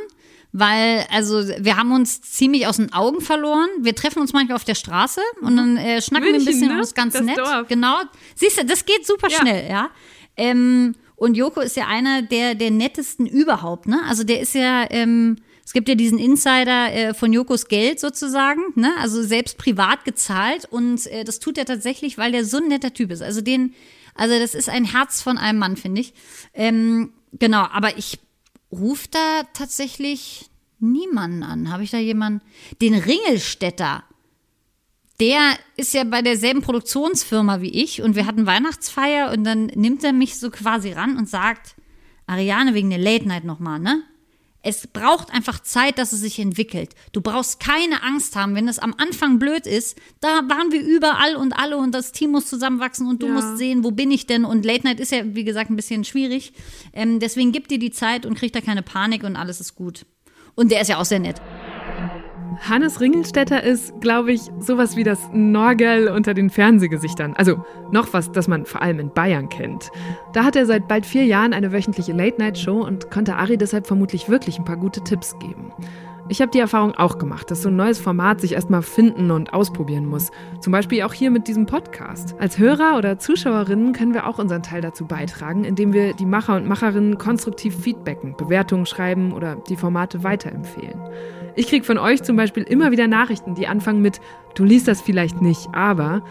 weil 0.58 1.06
also 1.12 1.46
wir 1.60 1.76
haben 1.76 1.92
uns 1.92 2.22
ziemlich 2.22 2.66
aus 2.66 2.78
den 2.78 2.94
Augen 2.94 3.20
verloren. 3.20 3.68
Wir 3.82 3.94
treffen 3.94 4.20
uns 4.20 4.32
manchmal 4.32 4.56
auf 4.56 4.64
der 4.64 4.76
Straße 4.76 5.20
und 5.42 5.58
dann 5.58 5.76
äh, 5.76 6.02
schnacken 6.02 6.28
wir 6.28 6.34
ein 6.34 6.38
München, 6.38 6.46
bisschen 6.46 6.68
ne? 6.70 6.74
und 6.76 6.80
das 6.80 6.88
ist 6.88 6.96
ganz 6.96 7.14
Das 7.14 7.24
nett. 7.24 7.38
Dorf. 7.38 7.68
Genau. 7.68 7.98
Siehst 8.36 8.58
du, 8.62 8.66
das 8.66 8.86
geht 8.86 9.06
super 9.06 9.28
Ja. 9.30 9.38
schnell, 9.42 9.70
ja. 9.70 9.90
Ähm, 10.38 10.96
und 11.18 11.36
Joko 11.36 11.60
ist 11.60 11.76
ja 11.76 11.88
einer 11.88 12.22
der 12.22 12.56
der 12.56 12.72
nettesten 12.72 13.26
überhaupt, 13.26 13.86
ne? 13.88 14.00
Also 14.08 14.24
der 14.24 14.40
ist 14.40 14.56
ja 14.56 14.86
ähm, 14.90 15.38
es 15.66 15.74
gibt 15.74 15.90
ja 15.90 15.96
diesen 15.96 16.20
Insider 16.20 16.94
äh, 16.94 17.14
von 17.14 17.34
Jokos 17.34 17.68
Geld 17.68 18.00
sozusagen, 18.00 18.62
ne? 18.76 18.94
Also 19.02 19.24
selbst 19.24 19.58
privat 19.58 20.06
gezahlt 20.06 20.66
und 20.72 21.06
äh, 21.08 21.26
das 21.26 21.40
tut 21.40 21.58
er 21.58 21.66
tatsächlich, 21.66 22.18
weil 22.18 22.32
der 22.32 22.46
so 22.46 22.58
ein 22.58 22.68
netter 22.70 22.94
Typ 22.94 23.12
ist. 23.12 23.22
Also 23.22 23.42
den, 23.42 23.74
also 24.14 24.38
das 24.40 24.56
ist 24.56 24.70
ein 24.70 24.86
Herz 24.86 25.22
von 25.22 25.38
einem 25.38 25.60
Mann, 25.60 25.76
finde 25.76 26.00
ich. 26.02 26.14
Ähm, 26.54 27.12
genau, 27.34 27.66
aber 27.74 27.98
ich 27.98 28.20
rufe 28.72 29.08
da 29.12 29.44
tatsächlich 29.54 30.50
niemanden 30.80 31.44
an. 31.44 31.72
Habe 31.72 31.84
ich 31.84 31.92
da 31.92 31.98
jemanden? 31.98 32.42
Den 32.82 32.94
Ringelstädter. 32.94 34.04
Der 35.20 35.58
ist 35.78 35.94
ja 35.94 36.04
bei 36.04 36.22
derselben 36.22 36.62
Produktionsfirma 36.62 37.62
wie 37.62 37.70
ich 37.70 38.02
und 38.02 38.16
wir 38.16 38.26
hatten 38.26 38.46
Weihnachtsfeier 38.46 39.32
und 39.32 39.46
dann 39.46 39.68
nimmt 39.68 40.04
er 40.04 40.12
mich 40.12 40.38
so 40.38 40.50
quasi 40.50 40.92
ran 40.92 41.18
und 41.18 41.30
sagt, 41.30 41.76
Ariane, 42.28 42.74
wegen 42.74 42.90
der 42.90 43.00
Late 43.00 43.28
Night 43.28 43.46
nochmal, 43.46 43.80
ne? 43.80 44.04
Es 44.68 44.88
braucht 44.88 45.32
einfach 45.32 45.60
Zeit, 45.60 46.00
dass 46.00 46.12
es 46.12 46.22
sich 46.22 46.40
entwickelt. 46.40 46.96
Du 47.12 47.22
brauchst 47.22 47.60
keine 47.60 48.02
Angst 48.02 48.36
haben, 48.36 48.56
wenn 48.56 48.68
es 48.68 48.80
am 48.80 48.96
Anfang 48.98 49.38
blöd 49.38 49.68
ist. 49.68 49.96
Da 50.22 50.28
waren 50.50 50.72
wir 50.72 50.82
überall 50.84 51.36
und 51.36 51.54
alle 51.54 51.78
und 51.78 51.92
das 51.94 52.12
Team 52.14 52.32
muss 52.32 52.48
zusammenwachsen 52.48 53.08
und 53.08 53.22
du 53.22 53.28
Ja. 53.28 53.34
musst 53.34 53.60
sehen, 53.60 53.84
wo 53.84 53.92
bin 53.92 54.10
ich 54.10 54.26
denn? 54.26 54.44
Und 54.44 54.66
Late 54.66 54.88
Night 54.88 55.00
ist 55.00 55.12
ja, 55.12 55.20
wie 55.36 55.44
gesagt, 55.44 55.70
ein 55.70 55.76
bisschen 55.76 56.04
schwierig. 56.04 56.52
Ähm, 56.94 57.20
deswegen 57.20 57.52
gib 57.52 57.68
dir 57.68 57.78
die 57.78 57.92
Zeit 57.92 58.26
und 58.26 58.34
krieg 58.34 58.54
da 58.54 58.62
keine 58.62 58.82
Panik 58.82 59.24
und 59.24 59.36
alles 59.36 59.60
ist 59.62 59.76
gut. 59.76 60.08
Und 60.56 60.72
der 60.72 60.82
ist 60.82 60.88
ja 60.88 60.98
auch 60.98 61.06
sehr 61.06 61.20
nett. 61.20 61.40
Hannes 62.62 63.02
Ringelstetter 63.02 63.64
ist, 63.64 64.00
glaube 64.02 64.32
ich, 64.32 64.42
sowas 64.60 64.96
wie 64.96 65.04
das 65.04 65.20
Norgel 65.34 66.08
unter 66.10 66.34
den 66.34 66.50
Fernsehgesichtern. 66.50 67.34
Also 67.36 67.64
noch 67.92 68.14
was, 68.14 68.32
das 68.32 68.48
man 68.48 68.66
vor 68.66 68.82
allem 68.82 69.00
in 69.00 69.10
Bayern 69.12 69.50
kennt. 69.50 69.92
Da 70.34 70.44
hat 70.44 70.56
er 70.56 70.66
seit 70.66 70.88
bald 70.88 71.06
vier 71.06 71.26
Jahren 71.26 71.54
eine 71.54 71.72
wöchentliche 71.72 72.14
Late-Night-Show 72.14 72.82
und 72.82 73.12
konnte 73.12 73.36
Ari 73.36 73.58
deshalb 73.58 73.88
vermutlich 73.88 74.30
wirklich 74.30 74.58
ein 74.60 74.66
paar 74.66 74.78
gute 74.78 75.04
Tipps 75.04 75.38
geben. 75.40 75.72
Ich 76.28 76.42
habe 76.42 76.50
die 76.50 76.60
Erfahrung 76.60 76.96
auch 76.96 77.20
gemacht, 77.20 77.52
dass 77.52 77.62
so 77.62 77.70
ein 77.70 77.76
neues 77.76 78.00
Format 78.00 78.42
sich 78.42 78.54
erstmal 78.54 78.82
finden 78.82 79.30
und 79.30 79.54
ausprobieren 79.54 80.08
muss. 80.08 80.32
Zum 80.60 80.72
Beispiel 80.72 81.04
auch 81.04 81.14
hier 81.14 81.30
mit 81.30 81.48
diesem 81.48 81.68
Podcast. 81.68 82.34
Als 82.40 82.58
Hörer 82.58 82.98
oder 82.98 83.20
Zuschauerinnen 83.20 83.94
können 83.94 84.16
wir 84.16 84.26
auch 84.28 84.40
unseren 84.40 84.64
Teil 84.64 84.82
dazu 84.82 85.06
beitragen, 85.06 85.64
indem 85.66 85.94
wir 85.94 86.14
die 86.14 86.26
Macher 86.26 86.56
und 86.56 86.68
Macherinnen 86.68 87.20
konstruktiv 87.20 87.76
feedbacken, 87.76 88.36
Bewertungen 88.36 88.88
schreiben 88.88 89.34
oder 89.34 89.58
die 89.70 89.76
Formate 89.76 90.24
weiterempfehlen. 90.24 91.00
Ich 91.58 91.68
kriege 91.68 91.86
von 91.86 91.98
euch 91.98 92.22
zum 92.22 92.36
Beispiel 92.36 92.64
immer 92.64 92.92
wieder 92.92 93.08
Nachrichten, 93.08 93.56
die 93.56 93.68
anfangen 93.68 94.02
mit, 94.02 94.20
du 94.56 94.66
liest 94.66 94.90
das 94.90 95.02
vielleicht 95.02 95.42
nicht, 95.42 95.70
aber. 95.72 96.26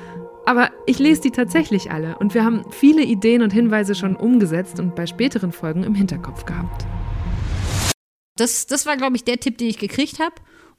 Aber 0.44 0.70
ich 0.84 0.98
lese 0.98 1.22
die 1.22 1.30
tatsächlich 1.30 1.90
alle 1.90 2.18
und 2.18 2.34
wir 2.34 2.44
haben 2.44 2.66
viele 2.70 3.02
Ideen 3.02 3.40
und 3.40 3.50
Hinweise 3.50 3.94
schon 3.94 4.16
umgesetzt 4.16 4.78
und 4.78 4.94
bei 4.94 5.06
späteren 5.06 5.52
Folgen 5.52 5.82
im 5.84 5.94
Hinterkopf 5.94 6.44
gehabt. 6.44 6.84
Das, 8.36 8.66
das 8.66 8.84
war, 8.84 8.98
glaube 8.98 9.16
ich, 9.16 9.24
der 9.24 9.40
Tipp, 9.40 9.56
den 9.56 9.68
ich 9.68 9.78
gekriegt 9.78 10.18
habe. 10.20 10.34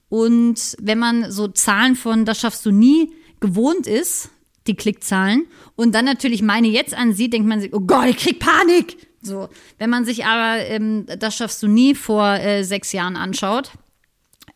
Und 0.09 0.75
wenn 0.79 0.99
man 0.99 1.31
so 1.31 1.47
Zahlen 1.47 1.95
von 1.95 2.25
das 2.25 2.39
schaffst 2.39 2.63
du 2.67 2.71
nie 2.71 3.11
gewohnt 3.39 3.87
ist, 3.87 4.29
die 4.67 4.75
Klickzahlen, 4.75 5.47
und 5.75 5.95
dann 5.95 6.05
natürlich 6.05 6.43
meine 6.43 6.67
jetzt 6.67 6.95
ansieht, 6.95 7.33
denkt 7.33 7.47
man 7.47 7.61
sich, 7.61 7.73
oh 7.73 7.79
Gott, 7.79 8.05
ich 8.09 8.17
krieg 8.17 8.39
Panik. 8.39 8.97
So, 9.23 9.49
wenn 9.79 9.89
man 9.89 10.05
sich 10.05 10.25
aber 10.25 10.63
ähm, 10.67 11.07
das 11.17 11.35
schaffst 11.35 11.63
du 11.63 11.67
nie 11.67 11.95
vor 11.95 12.35
äh, 12.35 12.63
sechs 12.63 12.91
Jahren 12.91 13.15
anschaut, 13.15 13.71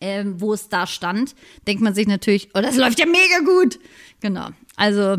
ähm, 0.00 0.40
wo 0.40 0.52
es 0.52 0.68
da 0.68 0.86
stand, 0.86 1.34
denkt 1.66 1.82
man 1.82 1.94
sich 1.94 2.06
natürlich, 2.06 2.50
oh, 2.54 2.60
das 2.60 2.76
läuft 2.76 2.98
ja 2.98 3.06
mega 3.06 3.40
gut. 3.44 3.78
Genau. 4.20 4.48
Also 4.76 5.16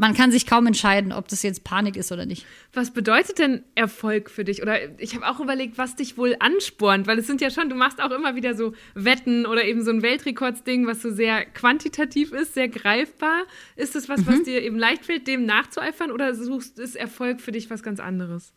man 0.00 0.14
kann 0.14 0.32
sich 0.32 0.46
kaum 0.46 0.66
entscheiden, 0.66 1.12
ob 1.12 1.28
das 1.28 1.42
jetzt 1.42 1.62
Panik 1.62 1.94
ist 1.94 2.10
oder 2.10 2.24
nicht. 2.24 2.46
Was 2.72 2.90
bedeutet 2.90 3.38
denn 3.38 3.64
Erfolg 3.74 4.30
für 4.30 4.44
dich? 4.44 4.62
Oder 4.62 4.98
ich 4.98 5.14
habe 5.14 5.28
auch 5.28 5.40
überlegt, 5.40 5.76
was 5.76 5.94
dich 5.94 6.16
wohl 6.16 6.36
anspornt, 6.38 7.06
weil 7.06 7.18
es 7.18 7.26
sind 7.26 7.42
ja 7.42 7.50
schon, 7.50 7.68
du 7.68 7.74
machst 7.74 8.00
auch 8.00 8.10
immer 8.10 8.34
wieder 8.34 8.54
so 8.54 8.72
Wetten 8.94 9.44
oder 9.44 9.62
eben 9.62 9.84
so 9.84 9.90
ein 9.90 10.00
Weltrekordsding, 10.00 10.86
was 10.86 11.02
so 11.02 11.12
sehr 11.12 11.44
quantitativ 11.44 12.32
ist, 12.32 12.54
sehr 12.54 12.68
greifbar. 12.68 13.42
Ist 13.76 13.94
das 13.94 14.08
was, 14.08 14.26
was 14.26 14.42
dir 14.44 14.62
eben 14.62 14.78
leicht 14.78 15.04
fällt, 15.04 15.26
dem 15.26 15.44
nachzueifern 15.44 16.10
oder 16.10 16.34
suchst 16.34 16.78
ist 16.78 16.96
Erfolg 16.96 17.42
für 17.42 17.52
dich 17.52 17.68
was 17.68 17.82
ganz 17.82 18.00
anderes? 18.00 18.54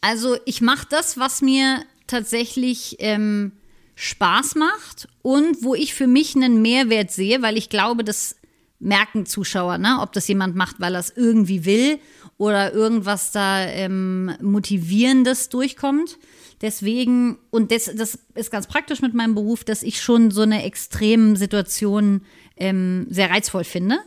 Also 0.00 0.36
ich 0.46 0.60
mache 0.62 0.88
das, 0.90 1.16
was 1.16 1.42
mir 1.42 1.84
tatsächlich 2.08 2.96
ähm, 2.98 3.52
Spaß 3.94 4.54
macht 4.56 5.08
und 5.22 5.62
wo 5.62 5.74
ich 5.74 5.94
für 5.94 6.06
mich 6.06 6.34
einen 6.34 6.62
Mehrwert 6.62 7.10
sehe, 7.10 7.42
weil 7.42 7.56
ich 7.56 7.68
glaube, 7.68 8.04
das 8.04 8.36
merken 8.82 9.26
Zuschauer, 9.26 9.78
ne? 9.78 9.98
ob 10.00 10.12
das 10.12 10.26
jemand 10.26 10.56
macht, 10.56 10.80
weil 10.80 10.94
er 10.94 11.00
es 11.00 11.12
irgendwie 11.14 11.64
will 11.64 11.98
oder 12.36 12.72
irgendwas 12.72 13.30
da 13.30 13.64
ähm, 13.64 14.32
Motivierendes 14.40 15.48
durchkommt. 15.48 16.18
Deswegen, 16.60 17.38
und 17.50 17.70
das, 17.70 17.90
das 17.94 18.18
ist 18.34 18.50
ganz 18.50 18.66
praktisch 18.66 19.00
mit 19.00 19.14
meinem 19.14 19.34
Beruf, 19.34 19.64
dass 19.64 19.82
ich 19.82 20.00
schon 20.00 20.30
so 20.30 20.42
eine 20.42 20.64
extremen 20.64 21.36
Situation 21.36 22.22
ähm, 22.56 23.06
sehr 23.10 23.30
reizvoll 23.30 23.64
finde. 23.64 23.98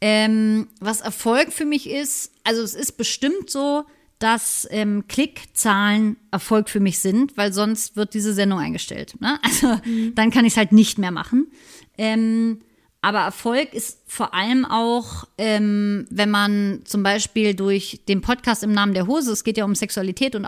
Ähm, 0.00 0.68
was 0.80 1.00
Erfolg 1.00 1.52
für 1.52 1.64
mich 1.64 1.88
ist, 1.88 2.32
also 2.42 2.62
es 2.62 2.74
ist 2.74 2.92
bestimmt 2.92 3.50
so, 3.50 3.84
dass 4.20 4.68
ähm, 4.70 5.04
Klickzahlen 5.08 6.16
Erfolg 6.30 6.68
für 6.70 6.80
mich 6.80 7.00
sind, 7.00 7.36
weil 7.36 7.52
sonst 7.52 7.96
wird 7.96 8.14
diese 8.14 8.32
Sendung 8.32 8.60
eingestellt. 8.60 9.14
Ne? 9.20 9.38
Also 9.42 9.80
dann 10.14 10.30
kann 10.30 10.44
ich 10.44 10.52
es 10.52 10.56
halt 10.56 10.72
nicht 10.72 10.98
mehr 10.98 11.10
machen. 11.10 11.50
Ähm, 11.98 12.60
Aber 13.02 13.20
Erfolg 13.20 13.72
ist 13.72 14.02
vor 14.06 14.34
allem 14.34 14.64
auch, 14.66 15.24
ähm, 15.38 16.06
wenn 16.10 16.30
man 16.30 16.82
zum 16.84 17.02
Beispiel 17.02 17.54
durch 17.54 18.02
den 18.08 18.20
Podcast 18.20 18.62
im 18.62 18.72
Namen 18.72 18.92
der 18.92 19.06
Hose, 19.06 19.32
es 19.32 19.42
geht 19.42 19.56
ja 19.56 19.64
um 19.64 19.74
Sexualität 19.74 20.34
und 20.34 20.44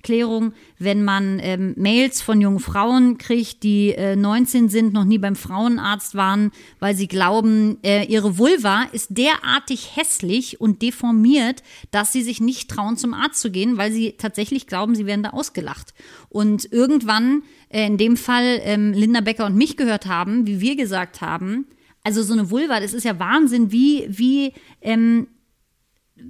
Aufklärung, 0.00 0.54
wenn 0.78 1.04
man 1.04 1.38
ähm, 1.42 1.74
Mails 1.76 2.22
von 2.22 2.40
jungen 2.40 2.58
Frauen 2.58 3.18
kriegt, 3.18 3.62
die 3.62 3.90
äh, 3.90 4.16
19 4.16 4.70
sind, 4.70 4.94
noch 4.94 5.04
nie 5.04 5.18
beim 5.18 5.36
Frauenarzt 5.36 6.14
waren, 6.14 6.52
weil 6.78 6.94
sie 6.94 7.06
glauben, 7.06 7.76
äh, 7.82 8.04
ihre 8.06 8.38
Vulva 8.38 8.84
ist 8.92 9.08
derartig 9.10 9.96
hässlich 9.96 10.58
und 10.58 10.80
deformiert, 10.80 11.62
dass 11.90 12.12
sie 12.12 12.22
sich 12.22 12.40
nicht 12.40 12.70
trauen, 12.70 12.96
zum 12.96 13.12
Arzt 13.12 13.40
zu 13.40 13.50
gehen, 13.50 13.76
weil 13.76 13.92
sie 13.92 14.14
tatsächlich 14.16 14.66
glauben, 14.66 14.94
sie 14.94 15.04
werden 15.04 15.22
da 15.22 15.30
ausgelacht. 15.30 15.92
Und 16.30 16.72
irgendwann, 16.72 17.42
äh, 17.68 17.86
in 17.86 17.98
dem 17.98 18.16
Fall 18.16 18.60
ähm, 18.62 18.94
Linda 18.94 19.20
Becker 19.20 19.44
und 19.44 19.56
mich 19.56 19.76
gehört 19.76 20.06
haben, 20.06 20.46
wie 20.46 20.62
wir 20.62 20.76
gesagt 20.76 21.20
haben, 21.20 21.66
also 22.04 22.22
so 22.22 22.32
eine 22.32 22.50
Vulva, 22.50 22.80
das 22.80 22.94
ist 22.94 23.04
ja 23.04 23.18
Wahnsinn, 23.18 23.70
wie, 23.70 24.06
wie, 24.08 24.54
ähm, 24.80 25.26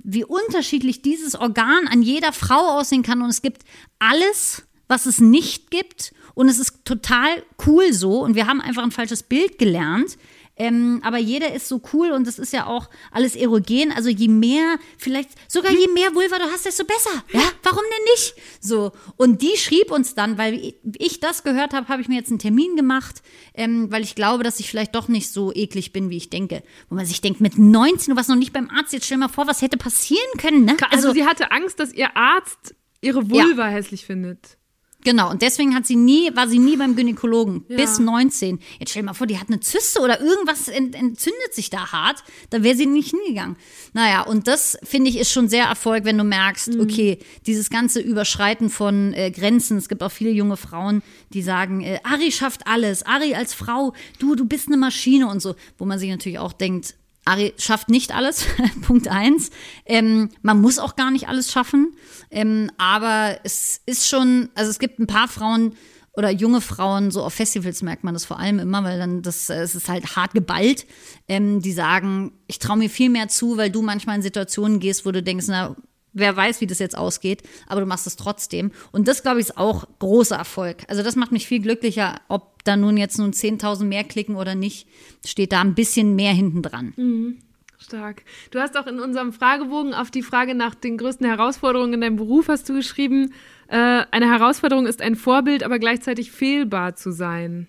wie 0.03 0.25
unterschiedlich 0.25 1.03
dieses 1.03 1.35
Organ 1.35 1.89
an 1.89 2.03
jeder 2.03 2.33
Frau 2.33 2.79
aussehen 2.79 3.03
kann. 3.03 3.23
Und 3.23 3.31
es 3.31 3.43
gibt 3.43 3.63
alles, 3.99 4.63
was 4.89 5.07
es 5.07 5.21
nicht 5.21 5.71
gibt. 5.71 6.13
Und 6.35 6.49
es 6.49 6.59
ist 6.59 6.85
total 6.85 7.43
cool 7.67 7.93
so. 7.93 8.21
Und 8.21 8.35
wir 8.35 8.47
haben 8.47 8.61
einfach 8.61 8.83
ein 8.83 8.93
falsches 8.93 9.23
Bild 9.23 9.59
gelernt. 9.59 10.17
Ähm, 10.61 11.01
aber 11.03 11.17
jeder 11.17 11.55
ist 11.55 11.69
so 11.69 11.81
cool 11.95 12.11
und 12.11 12.27
das 12.27 12.39
ist 12.39 12.53
ja 12.53 12.67
auch 12.67 12.91
alles 13.11 13.35
erogen. 13.35 13.93
Also 13.97 14.11
je 14.11 14.29
mehr, 14.29 14.79
vielleicht 14.99 15.31
sogar 15.51 15.73
je 15.73 15.89
mehr 15.89 16.15
Vulva 16.15 16.37
du 16.37 16.45
hast, 16.53 16.67
desto 16.67 16.85
besser. 16.85 17.25
Ja, 17.33 17.41
warum 17.63 17.81
denn 17.83 18.05
nicht? 18.13 18.35
So. 18.61 18.93
Und 19.17 19.41
die 19.41 19.57
schrieb 19.57 19.91
uns 19.91 20.15
dann, 20.15 20.37
weil 20.37 20.75
ich 20.99 21.19
das 21.19 21.45
gehört 21.45 21.73
habe, 21.73 21.89
habe 21.89 22.03
ich 22.03 22.09
mir 22.09 22.17
jetzt 22.17 22.29
einen 22.29 22.41
Termin 22.41 22.77
gemacht, 22.77 23.23
ähm, 23.55 23.91
weil 23.91 24.03
ich 24.03 24.15
glaube, 24.15 24.45
dass 24.45 24.61
ich 24.61 24.69
vielleicht 24.69 24.95
doch 24.95 25.09
nicht 25.09 25.33
so 25.33 25.51
eklig 25.51 25.95
bin, 25.95 26.11
wie 26.11 26.19
ich 26.19 26.29
denke. 26.29 26.63
Wo 26.91 26.95
man 26.95 27.07
sich 27.07 27.23
denkt, 27.23 27.41
mit 27.41 27.57
19, 27.57 28.13
du 28.13 28.17
warst 28.19 28.29
noch 28.29 28.37
nicht 28.37 28.53
beim 28.53 28.69
Arzt, 28.69 28.93
jetzt 28.93 29.07
stell 29.07 29.17
mal 29.17 29.29
vor, 29.29 29.47
was 29.47 29.63
hätte 29.63 29.79
passieren 29.79 30.21
können, 30.37 30.67
ne? 30.67 30.77
Also, 30.91 31.09
also 31.09 31.13
sie 31.15 31.25
hatte 31.25 31.53
Angst, 31.53 31.81
dass 31.81 31.91
ihr 31.95 32.15
Arzt 32.19 32.75
ihre 33.01 33.31
Vulva 33.31 33.69
ja. 33.69 33.73
hässlich 33.77 34.05
findet. 34.05 34.59
Genau, 35.03 35.31
und 35.31 35.41
deswegen 35.41 35.75
hat 35.75 35.87
sie 35.87 35.97
nie, 35.97 36.31
war 36.35 36.47
sie 36.49 36.59
nie 36.59 36.77
beim 36.77 36.95
Gynäkologen. 36.95 37.65
Ja. 37.69 37.77
Bis 37.77 37.99
19. 37.99 38.59
Jetzt 38.79 38.91
stell 38.91 39.03
dir 39.03 39.07
mal 39.07 39.15
vor, 39.15 39.27
die 39.27 39.39
hat 39.39 39.49
eine 39.49 39.61
Zyste 39.61 40.01
oder 40.01 40.21
irgendwas 40.21 40.69
ent, 40.69 40.95
entzündet 40.95 41.55
sich 41.55 41.71
da 41.71 41.93
hart. 41.93 42.23
Da 42.51 42.63
wäre 42.63 42.77
sie 42.77 42.87
nicht 42.87 43.11
hingegangen. 43.11 43.57
Naja, 43.95 44.23
und 44.23 44.47
das 44.47 44.79
finde 44.83 45.11
ich 45.11 45.19
ist 45.19 45.33
schon 45.33 45.49
sehr 45.49 45.65
Erfolg, 45.65 46.05
wenn 46.05 46.19
du 46.19 46.25
merkst, 46.25 46.75
mhm. 46.75 46.81
okay, 46.81 47.19
dieses 47.47 47.71
ganze 47.71 48.01
Überschreiten 48.01 48.69
von 48.69 49.15
äh, 49.15 49.31
Grenzen. 49.31 49.79
Es 49.79 49.89
gibt 49.89 50.03
auch 50.03 50.13
viele 50.13 50.31
junge 50.31 50.57
Frauen, 50.57 51.03
die 51.33 51.43
sagen, 51.43 51.81
äh, 51.81 52.01
Ari 52.05 52.31
schafft 52.31 52.67
alles. 52.67 53.05
Ari 53.05 53.35
als 53.35 53.55
Frau, 53.55 53.95
du, 54.19 54.35
du 54.35 54.45
bist 54.45 54.69
eine 54.69 54.77
Maschine 54.77 55.29
und 55.29 55.41
so. 55.41 55.55
Wo 55.79 55.87
man 55.87 55.99
sich 55.99 56.11
natürlich 56.11 56.39
auch 56.39 56.53
denkt, 56.53 56.95
Ari 57.25 57.55
schafft 57.59 57.89
nicht 57.89 58.15
alles, 58.15 58.47
Punkt 58.83 59.09
eins. 59.09 59.51
Ähm, 59.85 60.31
man 60.43 60.61
muss 60.61 60.79
auch 60.79 60.97
gar 60.97 61.11
nicht 61.11 61.29
alles 61.29 61.53
schaffen. 61.53 61.95
Ähm, 62.31 62.71
aber 62.79 63.39
es 63.45 63.81
ist 63.87 64.09
schon, 64.09 64.49
also 64.55 64.71
es 64.71 64.79
gibt 64.79 64.99
ein 64.99 65.07
paar 65.07 65.29
Frauen 65.29 65.75
oder 66.13 66.31
junge 66.31 66.61
Frauen, 66.61 67.11
so 67.11 67.23
auf 67.23 67.35
Festivals 67.35 67.83
merkt 67.83 68.05
man 68.05 68.15
das 68.15 68.25
vor 68.25 68.39
allem 68.39 68.59
immer, 68.59 68.83
weil 68.83 68.99
dann 68.99 69.23
das, 69.23 69.49
es 69.49 69.75
ist 69.75 69.89
halt 69.89 70.17
hart 70.17 70.35
geballt, 70.35 70.87
ähm, 71.29 71.61
die 71.61 71.73
sagen, 71.73 72.33
ich 72.47 72.59
traue 72.59 72.79
mir 72.79 72.91
viel 72.91 73.11
mehr 73.11 73.29
zu, 73.29 73.57
weil 73.57 73.71
du 73.71 73.81
manchmal 73.83 74.17
in 74.17 74.23
Situationen 74.23 74.81
gehst, 74.81 75.07
wo 75.07 75.13
du 75.13 75.23
denkst, 75.23 75.47
na, 75.49 75.77
wer 76.13 76.37
weiß, 76.37 76.61
wie 76.61 76.67
das 76.67 76.79
jetzt 76.79 76.97
ausgeht, 76.97 77.43
aber 77.67 77.81
du 77.81 77.87
machst 77.87 78.07
es 78.07 78.17
trotzdem. 78.17 78.73
Und 78.93 79.09
das, 79.09 79.23
glaube 79.23 79.41
ich, 79.41 79.47
ist 79.47 79.57
auch 79.57 79.87
großer 79.99 80.37
Erfolg. 80.37 80.79
Also 80.89 81.03
das 81.03 81.17
macht 81.17 81.33
mich 81.33 81.47
viel 81.47 81.61
glücklicher, 81.61 82.21
ob 82.29 82.65
da 82.65 82.77
nun 82.77 82.97
jetzt 82.97 83.19
nun 83.19 83.33
10.000 83.33 83.85
mehr 83.85 84.05
klicken 84.05 84.37
oder 84.37 84.55
nicht, 84.55 84.87
steht 85.25 85.53
da 85.53 85.61
ein 85.61 85.75
bisschen 85.75 86.15
mehr 86.15 86.33
hinten 86.33 86.63
dran. 86.63 86.93
Mhm. 86.97 87.39
Stark. 87.83 88.25
Du 88.51 88.61
hast 88.61 88.77
auch 88.77 88.87
in 88.87 89.01
unserem 89.01 89.33
Fragebogen 89.33 89.95
auf 89.95 90.11
die 90.11 90.23
Frage 90.23 90.55
nach 90.55 90.75
den 90.75 90.99
größten 90.99 91.27
Herausforderungen 91.27 91.95
in 91.95 92.01
deinem 92.03 92.17
Beruf 92.17 92.49
hast 92.49 92.69
du 92.69 92.75
geschrieben, 92.75 93.33
äh, 93.69 94.05
eine 94.11 94.31
Herausforderung 94.31 94.87
ist 94.87 95.01
ein 95.01 95.17
Vorbild, 95.17 95.63
aber 95.63 95.79
gleichzeitig 95.79 96.31
fehlbar 96.31 96.97
zu 96.97 97.11
sein. 97.11 97.69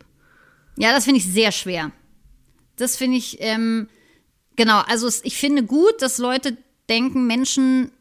Ja, 0.78 0.92
das 0.92 1.06
finde 1.06 1.20
ich 1.20 1.32
sehr 1.32 1.52
schwer. 1.52 1.92
Das 2.76 2.98
finde 2.98 3.18
ich, 3.18 3.38
ähm, 3.40 3.88
genau, 4.56 4.82
also 4.88 5.08
ich 5.24 5.38
finde 5.38 5.64
gut, 5.64 6.02
dass 6.02 6.18
Leute 6.18 6.58
denken, 6.90 7.28
Menschen 7.28 7.92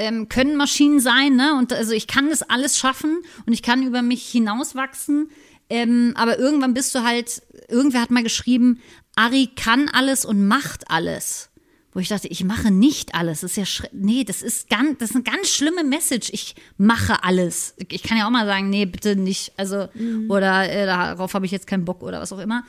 ähm, 0.00 0.28
können 0.30 0.56
Maschinen 0.56 0.98
sein, 0.98 1.36
ne? 1.36 1.54
Und 1.58 1.74
also 1.74 1.92
ich 1.92 2.06
kann 2.06 2.30
das 2.30 2.42
alles 2.42 2.78
schaffen 2.78 3.18
und 3.44 3.52
ich 3.52 3.62
kann 3.62 3.82
über 3.82 4.00
mich 4.00 4.26
hinauswachsen. 4.26 5.30
Ähm, 5.68 6.14
aber 6.16 6.38
irgendwann 6.38 6.74
bist 6.74 6.94
du 6.94 7.04
halt, 7.04 7.42
irgendwer 7.68 8.00
hat 8.00 8.10
mal 8.10 8.22
geschrieben, 8.22 8.80
Ari 9.14 9.50
kann 9.54 9.88
alles 9.90 10.24
und 10.24 10.48
macht 10.48 10.90
alles. 10.90 11.50
Wo 11.92 11.98
ich 11.98 12.08
dachte, 12.08 12.28
ich 12.28 12.44
mache 12.44 12.70
nicht 12.70 13.14
alles. 13.14 13.40
Das 13.40 13.56
ist 13.56 13.80
ja, 13.80 13.88
nee, 13.92 14.24
das 14.24 14.42
ist 14.42 14.70
ganz, 14.70 14.98
das 14.98 15.10
ist 15.10 15.16
eine 15.16 15.24
ganz 15.24 15.48
schlimme 15.48 15.84
Message. 15.84 16.30
Ich 16.32 16.54
mache 16.78 17.22
alles. 17.22 17.74
Ich 17.88 18.02
kann 18.02 18.16
ja 18.16 18.26
auch 18.26 18.30
mal 18.30 18.46
sagen, 18.46 18.70
nee, 18.70 18.86
bitte 18.86 19.16
nicht. 19.16 19.52
Also, 19.56 19.88
mhm. 19.94 20.30
oder 20.30 20.70
äh, 20.70 20.86
darauf 20.86 21.34
habe 21.34 21.46
ich 21.46 21.52
jetzt 21.52 21.66
keinen 21.66 21.84
Bock 21.84 22.02
oder 22.02 22.20
was 22.20 22.32
auch 22.32 22.38
immer. 22.38 22.64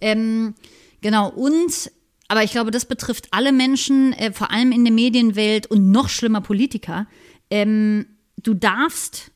Ähm, 0.00 0.54
genau. 1.00 1.30
Und 1.30 1.90
aber 2.28 2.42
ich 2.42 2.52
glaube, 2.52 2.70
das 2.70 2.84
betrifft 2.84 3.28
alle 3.30 3.52
Menschen, 3.52 4.12
äh, 4.12 4.32
vor 4.32 4.50
allem 4.50 4.72
in 4.72 4.84
der 4.84 4.92
Medienwelt 4.92 5.66
und 5.68 5.90
noch 5.90 6.08
schlimmer 6.08 6.40
Politiker. 6.40 7.06
Ähm, 7.50 8.06
du 8.36 8.54
darfst, 8.54 9.30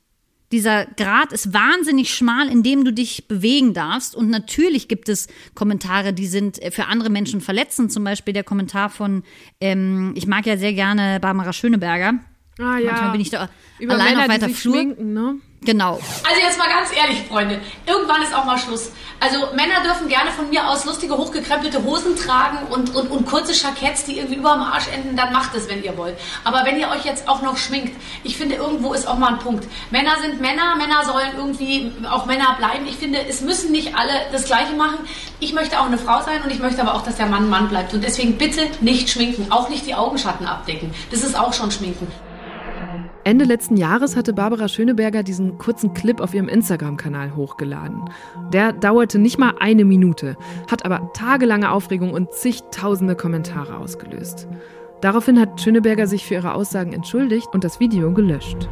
dieser 0.52 0.86
Grad 0.86 1.32
ist 1.32 1.52
wahnsinnig 1.52 2.12
schmal, 2.12 2.48
in 2.48 2.64
dem 2.64 2.84
du 2.84 2.92
dich 2.92 3.28
bewegen 3.28 3.72
darfst. 3.72 4.16
Und 4.16 4.30
natürlich 4.30 4.88
gibt 4.88 5.08
es 5.08 5.28
Kommentare, 5.54 6.12
die 6.12 6.26
sind 6.26 6.60
äh, 6.60 6.70
für 6.70 6.86
andere 6.86 7.10
Menschen 7.10 7.40
verletzend. 7.40 7.92
Zum 7.92 8.02
Beispiel 8.02 8.34
der 8.34 8.44
Kommentar 8.44 8.90
von, 8.90 9.22
ähm, 9.60 10.12
ich 10.16 10.26
mag 10.26 10.46
ja 10.46 10.56
sehr 10.56 10.72
gerne 10.72 11.20
Barbara 11.20 11.52
Schöneberger. 11.52 12.18
Ah 12.60 12.78
ja. 12.78 12.90
Manchmal 12.92 13.12
bin 13.12 13.20
ich 13.20 13.30
da 13.30 13.48
Über 13.78 13.94
allein 13.94 14.16
Männer, 14.16 14.22
auf 14.22 14.28
weiter 14.28 14.48
Flur. 14.50 14.74
Schminken, 14.74 15.12
ne? 15.14 15.36
Genau. 15.62 16.00
Also 16.26 16.40
jetzt 16.40 16.58
mal 16.58 16.68
ganz 16.68 16.90
ehrlich, 16.96 17.22
Freunde, 17.28 17.60
irgendwann 17.86 18.22
ist 18.22 18.34
auch 18.34 18.46
mal 18.46 18.56
Schluss. 18.56 18.92
Also 19.20 19.38
Männer 19.54 19.82
dürfen 19.84 20.08
gerne 20.08 20.30
von 20.30 20.48
mir 20.48 20.66
aus 20.66 20.86
lustige, 20.86 21.14
hochgekrempelte 21.14 21.84
Hosen 21.84 22.16
tragen 22.16 22.66
und, 22.70 22.94
und, 22.94 23.10
und 23.10 23.26
kurze 23.26 23.52
Jacketts, 23.52 24.04
die 24.04 24.16
irgendwie 24.16 24.36
über 24.36 24.54
dem 24.54 24.62
Arsch 24.62 24.88
enden, 24.88 25.14
dann 25.16 25.34
macht 25.34 25.54
es, 25.54 25.68
wenn 25.68 25.82
ihr 25.82 25.98
wollt. 25.98 26.16
Aber 26.44 26.64
wenn 26.64 26.80
ihr 26.80 26.88
euch 26.88 27.04
jetzt 27.04 27.28
auch 27.28 27.42
noch 27.42 27.58
schminkt, 27.58 27.94
ich 28.24 28.38
finde, 28.38 28.54
irgendwo 28.54 28.94
ist 28.94 29.06
auch 29.06 29.18
mal 29.18 29.34
ein 29.34 29.38
Punkt. 29.38 29.66
Männer 29.90 30.12
sind 30.22 30.40
Männer, 30.40 30.76
Männer 30.76 31.04
sollen 31.04 31.32
irgendwie 31.36 31.92
auch 32.10 32.24
Männer 32.24 32.54
bleiben. 32.56 32.86
Ich 32.88 32.96
finde, 32.96 33.18
es 33.28 33.42
müssen 33.42 33.70
nicht 33.70 33.94
alle 33.94 34.12
das 34.32 34.46
Gleiche 34.46 34.72
machen. 34.72 35.00
Ich 35.40 35.52
möchte 35.52 35.78
auch 35.78 35.86
eine 35.86 35.98
Frau 35.98 36.22
sein 36.22 36.42
und 36.42 36.50
ich 36.50 36.58
möchte 36.58 36.80
aber 36.80 36.94
auch, 36.94 37.02
dass 37.02 37.16
der 37.16 37.26
Mann 37.26 37.50
Mann 37.50 37.68
bleibt. 37.68 37.92
Und 37.92 38.02
deswegen 38.02 38.38
bitte 38.38 38.62
nicht 38.80 39.10
schminken, 39.10 39.52
auch 39.52 39.68
nicht 39.68 39.86
die 39.86 39.94
Augenschatten 39.94 40.46
abdecken. 40.46 40.94
Das 41.10 41.22
ist 41.22 41.38
auch 41.38 41.52
schon 41.52 41.70
Schminken. 41.70 42.06
Ende 43.24 43.44
letzten 43.44 43.76
Jahres 43.76 44.16
hatte 44.16 44.32
Barbara 44.32 44.68
Schöneberger 44.68 45.22
diesen 45.22 45.58
kurzen 45.58 45.92
Clip 45.92 46.20
auf 46.20 46.32
ihrem 46.32 46.48
Instagram-Kanal 46.48 47.36
hochgeladen. 47.36 48.02
Der 48.52 48.72
dauerte 48.72 49.18
nicht 49.18 49.38
mal 49.38 49.54
eine 49.60 49.84
Minute, 49.84 50.36
hat 50.70 50.84
aber 50.86 51.12
tagelange 51.12 51.70
Aufregung 51.70 52.12
und 52.12 52.32
zigtausende 52.32 53.16
Kommentare 53.16 53.76
ausgelöst. 53.76 54.48
Daraufhin 55.02 55.38
hat 55.38 55.60
Schöneberger 55.60 56.06
sich 56.06 56.24
für 56.24 56.34
ihre 56.34 56.54
Aussagen 56.54 56.92
entschuldigt 56.92 57.48
und 57.52 57.64
das 57.64 57.78
Video 57.78 58.12
gelöscht. 58.12 58.68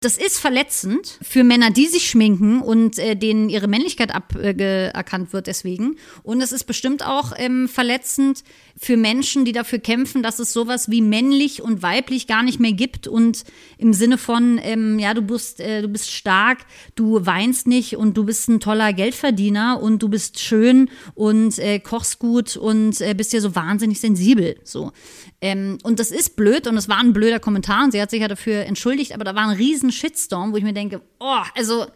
Das 0.00 0.18
ist 0.18 0.38
verletzend 0.38 1.18
für 1.22 1.42
Männer, 1.42 1.70
die 1.70 1.86
sich 1.86 2.08
schminken 2.08 2.60
und 2.60 2.98
äh, 2.98 3.16
denen 3.16 3.48
ihre 3.48 3.66
Männlichkeit 3.66 4.14
aberkannt 4.14 5.30
äh, 5.30 5.32
wird 5.32 5.46
deswegen. 5.48 5.96
Und 6.22 6.42
es 6.42 6.52
ist 6.52 6.64
bestimmt 6.64 7.04
auch 7.04 7.32
ähm, 7.36 7.66
verletzend 7.66 8.44
für 8.78 8.96
Menschen, 8.96 9.44
die 9.44 9.52
dafür 9.52 9.78
kämpfen, 9.78 10.22
dass 10.22 10.38
es 10.38 10.52
sowas 10.52 10.90
wie 10.90 11.00
männlich 11.00 11.62
und 11.62 11.82
weiblich 11.82 12.26
gar 12.26 12.42
nicht 12.42 12.60
mehr 12.60 12.72
gibt 12.72 13.08
und 13.08 13.44
im 13.78 13.94
Sinne 13.94 14.18
von, 14.18 14.60
ähm, 14.62 14.98
ja, 14.98 15.14
du 15.14 15.22
bist, 15.22 15.60
äh, 15.60 15.80
du 15.80 15.88
bist 15.88 16.10
stark, 16.10 16.66
du 16.94 17.24
weinst 17.24 17.66
nicht 17.66 17.96
und 17.96 18.16
du 18.16 18.24
bist 18.24 18.48
ein 18.48 18.60
toller 18.60 18.92
Geldverdiener 18.92 19.80
und 19.80 20.02
du 20.02 20.08
bist 20.08 20.38
schön 20.40 20.90
und 21.14 21.58
äh, 21.58 21.78
kochst 21.78 22.18
gut 22.18 22.56
und 22.56 23.00
äh, 23.00 23.14
bist 23.14 23.32
ja 23.32 23.40
so 23.40 23.54
wahnsinnig 23.54 23.98
sensibel. 23.98 24.56
So. 24.62 24.92
Ähm, 25.40 25.78
und 25.82 25.98
das 25.98 26.10
ist 26.10 26.36
blöd 26.36 26.66
und 26.66 26.76
es 26.76 26.88
war 26.88 26.98
ein 26.98 27.14
blöder 27.14 27.40
Kommentar 27.40 27.84
und 27.84 27.92
sie 27.92 28.02
hat 28.02 28.10
sich 28.10 28.20
ja 28.20 28.28
dafür 28.28 28.66
entschuldigt, 28.66 29.14
aber 29.14 29.24
da 29.24 29.34
war 29.34 29.48
ein 29.48 29.56
riesen 29.56 29.90
Shitstorm, 29.90 30.52
wo 30.52 30.56
ich 30.58 30.64
mir 30.64 30.74
denke, 30.74 31.00
oh, 31.18 31.42
also 31.54 31.86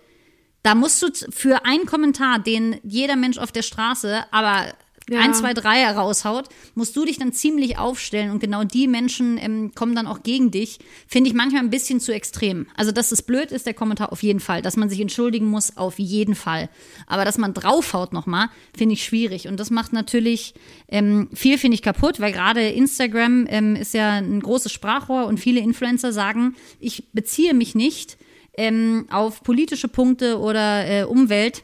da 0.62 0.74
musst 0.74 1.02
du 1.02 1.08
für 1.30 1.64
einen 1.64 1.86
Kommentar, 1.86 2.38
den 2.38 2.80
jeder 2.82 3.16
Mensch 3.16 3.38
auf 3.38 3.52
der 3.52 3.62
Straße, 3.62 4.24
aber 4.30 4.66
ja. 5.10 5.20
ein, 5.20 5.34
zwei, 5.34 5.54
drei 5.54 5.84
raushaut, 5.86 6.48
musst 6.74 6.96
du 6.96 7.04
dich 7.04 7.18
dann 7.18 7.32
ziemlich 7.32 7.78
aufstellen 7.78 8.30
und 8.30 8.40
genau 8.40 8.64
die 8.64 8.88
Menschen 8.88 9.38
ähm, 9.38 9.72
kommen 9.74 9.94
dann 9.94 10.06
auch 10.06 10.22
gegen 10.22 10.50
dich. 10.50 10.78
Finde 11.06 11.28
ich 11.28 11.34
manchmal 11.34 11.62
ein 11.62 11.70
bisschen 11.70 12.00
zu 12.00 12.12
extrem. 12.14 12.66
Also, 12.76 12.92
dass 12.92 13.12
es 13.12 13.22
blöd 13.22 13.50
ist, 13.50 13.66
der 13.66 13.74
Kommentar 13.74 14.12
auf 14.12 14.22
jeden 14.22 14.40
Fall. 14.40 14.62
Dass 14.62 14.76
man 14.76 14.88
sich 14.88 15.00
entschuldigen 15.00 15.46
muss, 15.46 15.76
auf 15.76 15.98
jeden 15.98 16.34
Fall. 16.34 16.68
Aber 17.06 17.24
dass 17.24 17.38
man 17.38 17.54
draufhaut 17.54 18.12
nochmal, 18.12 18.48
finde 18.76 18.94
ich 18.94 19.04
schwierig. 19.04 19.48
Und 19.48 19.58
das 19.58 19.70
macht 19.70 19.92
natürlich 19.92 20.54
ähm, 20.88 21.28
viel, 21.34 21.58
finde 21.58 21.74
ich, 21.74 21.82
kaputt, 21.82 22.20
weil 22.20 22.32
gerade 22.32 22.68
Instagram 22.68 23.46
ähm, 23.48 23.76
ist 23.76 23.94
ja 23.94 24.12
ein 24.12 24.40
großes 24.40 24.72
Sprachrohr 24.72 25.26
und 25.26 25.38
viele 25.38 25.60
Influencer 25.60 26.12
sagen, 26.12 26.54
ich 26.78 27.08
beziehe 27.12 27.52
mich 27.54 27.74
nicht 27.74 28.16
ähm, 28.56 29.06
auf 29.10 29.42
politische 29.42 29.88
Punkte 29.88 30.38
oder 30.38 30.86
äh, 30.86 31.04
Umwelt. 31.04 31.62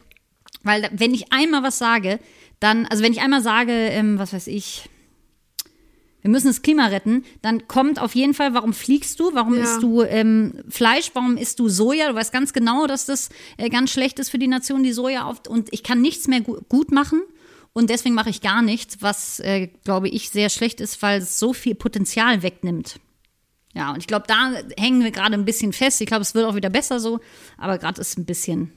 Weil 0.62 0.88
wenn 0.92 1.14
ich 1.14 1.32
einmal 1.32 1.62
was 1.62 1.78
sage, 1.78 2.18
dann, 2.60 2.86
also 2.86 3.02
wenn 3.02 3.12
ich 3.12 3.20
einmal 3.20 3.42
sage, 3.42 3.72
ähm, 3.72 4.18
was 4.18 4.32
weiß 4.32 4.46
ich, 4.48 4.88
wir 6.22 6.30
müssen 6.30 6.48
das 6.48 6.62
Klima 6.62 6.86
retten, 6.86 7.24
dann 7.42 7.68
kommt 7.68 8.00
auf 8.00 8.14
jeden 8.16 8.34
Fall, 8.34 8.52
warum 8.52 8.72
fliegst 8.72 9.20
du, 9.20 9.32
warum 9.34 9.54
Ja. 9.56 9.62
isst 9.62 9.82
du 9.82 10.02
ähm, 10.02 10.54
Fleisch, 10.68 11.10
warum 11.14 11.36
isst 11.36 11.60
du 11.60 11.68
Soja? 11.68 12.08
Du 12.08 12.14
weißt 12.16 12.32
ganz 12.32 12.52
genau, 12.52 12.86
dass 12.88 13.06
das 13.06 13.28
äh, 13.58 13.68
ganz 13.68 13.92
schlecht 13.92 14.18
ist 14.18 14.30
für 14.30 14.38
die 14.38 14.48
Nation, 14.48 14.82
die 14.82 14.92
Soja 14.92 15.24
auf 15.24 15.42
und 15.48 15.68
ich 15.72 15.82
kann 15.84 16.00
nichts 16.00 16.26
mehr 16.26 16.40
gu 16.40 16.58
gut 16.68 16.90
machen. 16.90 17.22
Und 17.72 17.90
deswegen 17.90 18.14
mache 18.14 18.30
ich 18.30 18.40
gar 18.40 18.62
nichts, 18.62 19.02
was, 19.02 19.38
äh, 19.40 19.66
glaube 19.84 20.08
ich, 20.08 20.30
sehr 20.30 20.48
schlecht 20.48 20.80
ist, 20.80 21.02
weil 21.02 21.20
es 21.20 21.38
so 21.38 21.52
viel 21.52 21.74
Potenzial 21.74 22.42
wegnimmt. 22.42 22.98
Ja, 23.74 23.90
und 23.92 23.98
ich 23.98 24.06
glaube, 24.06 24.24
da 24.26 24.52
hängen 24.78 25.04
wir 25.04 25.10
gerade 25.10 25.34
ein 25.34 25.44
bisschen 25.44 25.74
fest. 25.74 26.00
Ich 26.00 26.06
glaube, 26.06 26.22
es 26.22 26.34
wird 26.34 26.46
auch 26.46 26.54
wieder 26.54 26.70
besser 26.70 26.98
so, 27.00 27.20
aber 27.58 27.76
gerade 27.76 28.00
ist 28.00 28.16
ein 28.18 28.24
bisschen. 28.24 28.72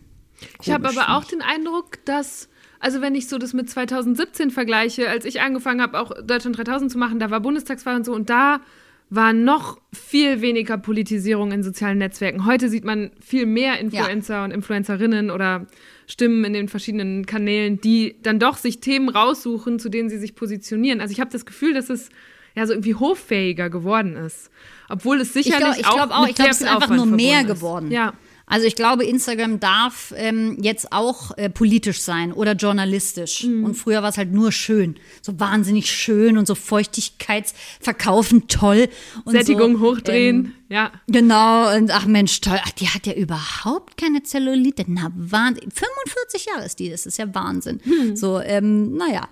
Ich 0.62 0.70
habe 0.70 0.90
aber 0.90 1.16
auch 1.18 1.24
den 1.24 1.42
Eindruck, 1.42 2.04
dass, 2.04 2.50
also 2.80 3.02
wenn 3.02 3.16
ich 3.16 3.28
so 3.28 3.38
das 3.38 3.54
mit 3.54 3.70
2017 3.70 4.52
vergleiche, 4.52 5.10
als 5.10 5.26
ich 5.26 5.42
angefangen 5.42 5.82
habe, 5.82 6.00
auch 6.00 6.12
Deutschland 6.24 6.58
3000 6.58 6.92
zu 6.92 6.98
machen, 6.98 7.20
da 7.20 7.30
war 7.30 7.40
Bundestagswahl 7.40 7.96
und 7.96 8.06
so 8.06 8.14
und 8.14 8.30
da 8.30 8.62
war 9.10 9.34
noch 9.34 9.80
viel 9.92 10.42
weniger 10.42 10.78
Politisierung 10.78 11.52
in 11.52 11.64
sozialen 11.64 11.98
Netzwerken. 11.98 12.46
Heute 12.46 12.70
sieht 12.70 12.86
man 12.86 13.10
viel 13.20 13.48
mehr 13.48 13.80
Influencer 13.80 14.44
und 14.44 14.52
Influencerinnen 14.52 15.32
oder 15.32 15.66
Stimmen 16.06 16.44
in 16.46 16.54
den 16.54 16.68
verschiedenen 16.68 17.26
Kanälen, 17.26 17.82
die 17.82 18.16
dann 18.22 18.40
doch 18.40 18.58
sich 18.58 18.82
Themen 18.82 19.10
raussuchen, 19.10 19.80
zu 19.80 19.90
denen 19.90 20.10
sie 20.10 20.18
sich 20.20 20.36
positionieren. 20.36 21.02
Also 21.02 21.12
ich 21.12 21.20
habe 21.20 21.32
das 21.32 21.46
Gefühl, 21.46 21.74
dass 21.74 21.90
es 21.90 22.10
ja 22.56 22.68
so 22.68 22.74
irgendwie 22.74 22.96
hoffähiger 22.96 23.70
geworden 23.70 24.16
ist. 24.16 24.52
Obwohl 24.90 25.22
es 25.22 25.36
Ich 25.36 25.46
sicherlich 25.46 25.64
glaube 25.64 25.80
ich 25.80 25.88
auch, 25.88 25.96
glaub 25.96 26.12
auch, 26.12 26.22
mit 26.22 26.30
ich 26.32 26.36
glaube, 26.36 26.52
es 26.52 26.62
ist 26.62 26.68
einfach 26.68 26.96
nur 26.96 27.06
mehr 27.06 27.42
ist. 27.42 27.48
geworden. 27.48 27.92
Ja. 27.92 28.14
Also 28.50 28.66
ich 28.66 28.76
glaube, 28.76 29.06
Instagram 29.06 29.60
darf 29.60 30.12
ähm, 30.18 30.58
jetzt 30.60 30.92
auch 30.92 31.38
äh, 31.38 31.50
politisch 31.50 32.02
sein 32.02 32.34
oder 32.34 32.54
journalistisch. 32.54 33.44
Mhm. 33.44 33.64
Und 33.64 33.76
früher 33.76 34.02
war 34.02 34.10
es 34.10 34.18
halt 34.18 34.34
nur 34.34 34.52
schön. 34.52 34.96
So 35.22 35.40
wahnsinnig 35.40 35.92
schön 35.92 36.38
und 36.38 36.48
so 36.48 36.56
Feuchtigkeitsverkaufen 36.56 38.48
toll. 38.48 38.90
Und 39.24 39.34
Sättigung 39.34 39.78
so, 39.78 39.82
hochdrehen, 39.82 40.46
Ähm, 40.46 40.54
ja. 40.68 40.92
Genau, 41.08 41.76
und 41.76 41.92
ach 41.92 42.06
Mensch, 42.08 42.42
toll. 42.42 42.60
Ach, 42.64 42.72
die 42.72 42.90
hat 42.90 43.06
ja 43.06 43.14
überhaupt 43.14 43.98
keine 43.98 44.24
Zellulite. 44.24 44.84
Na, 44.88 45.12
Wahnsinn. 45.16 45.70
45 45.72 46.46
Jahre 46.46 46.66
ist 46.66 46.80
die, 46.80 46.90
das 46.90 47.06
ist 47.06 47.20
ja 47.20 47.34
Wahnsinn. 47.34 47.80
Hm. 47.84 48.16
So, 48.16 48.40
ähm, 48.40 48.96
naja. 48.96 49.30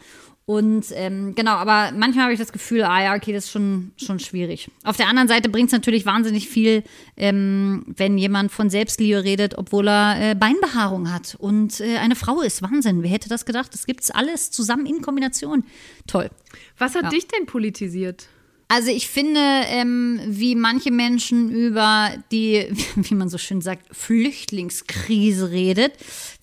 Und 0.49 0.85
ähm, 0.93 1.35
genau, 1.35 1.55
aber 1.55 1.91
manchmal 1.91 2.23
habe 2.23 2.33
ich 2.33 2.39
das 2.39 2.53
Gefühl, 2.53 2.81
ah 2.83 3.03
ja, 3.03 3.15
okay, 3.17 3.33
das 3.33 3.43
ist 3.45 3.51
schon, 3.51 3.91
schon 3.97 4.17
schwierig. 4.17 4.71
Auf 4.85 4.95
der 4.95 5.09
anderen 5.09 5.27
Seite 5.27 5.49
bringt 5.49 5.67
es 5.67 5.73
natürlich 5.73 6.05
wahnsinnig 6.05 6.47
viel, 6.47 6.83
ähm, 7.17 7.83
wenn 7.97 8.17
jemand 8.17 8.53
von 8.53 8.69
Selbstliebe 8.69 9.25
redet, 9.25 9.57
obwohl 9.57 9.89
er 9.89 10.31
äh, 10.31 10.35
Beinbehaarung 10.35 11.11
hat 11.11 11.35
und 11.37 11.81
äh, 11.81 11.97
eine 11.97 12.15
Frau 12.15 12.39
ist. 12.39 12.61
Wahnsinn, 12.61 13.03
wer 13.03 13.09
hätte 13.09 13.27
das 13.27 13.45
gedacht? 13.45 13.73
Das 13.73 13.85
gibt's 13.85 14.09
alles 14.09 14.49
zusammen 14.49 14.85
in 14.85 15.01
Kombination. 15.01 15.65
Toll. 16.07 16.29
Was 16.77 16.95
hat 16.95 17.03
Ja. 17.03 17.09
dich 17.09 17.27
denn 17.27 17.45
politisiert? 17.45 18.29
Also 18.69 18.89
ich 18.91 19.07
finde, 19.07 19.39
ähm, 19.67 20.19
wie 20.27 20.53
manche 20.55 20.91
Menschen 20.91 21.51
über 21.51 22.11
die, 22.31 22.67
wie 22.95 23.15
man 23.15 23.27
so 23.27 23.37
schön 23.37 23.59
sagt, 23.61 23.93
Flüchtlingskrise 23.93 25.51
redet, 25.51 25.93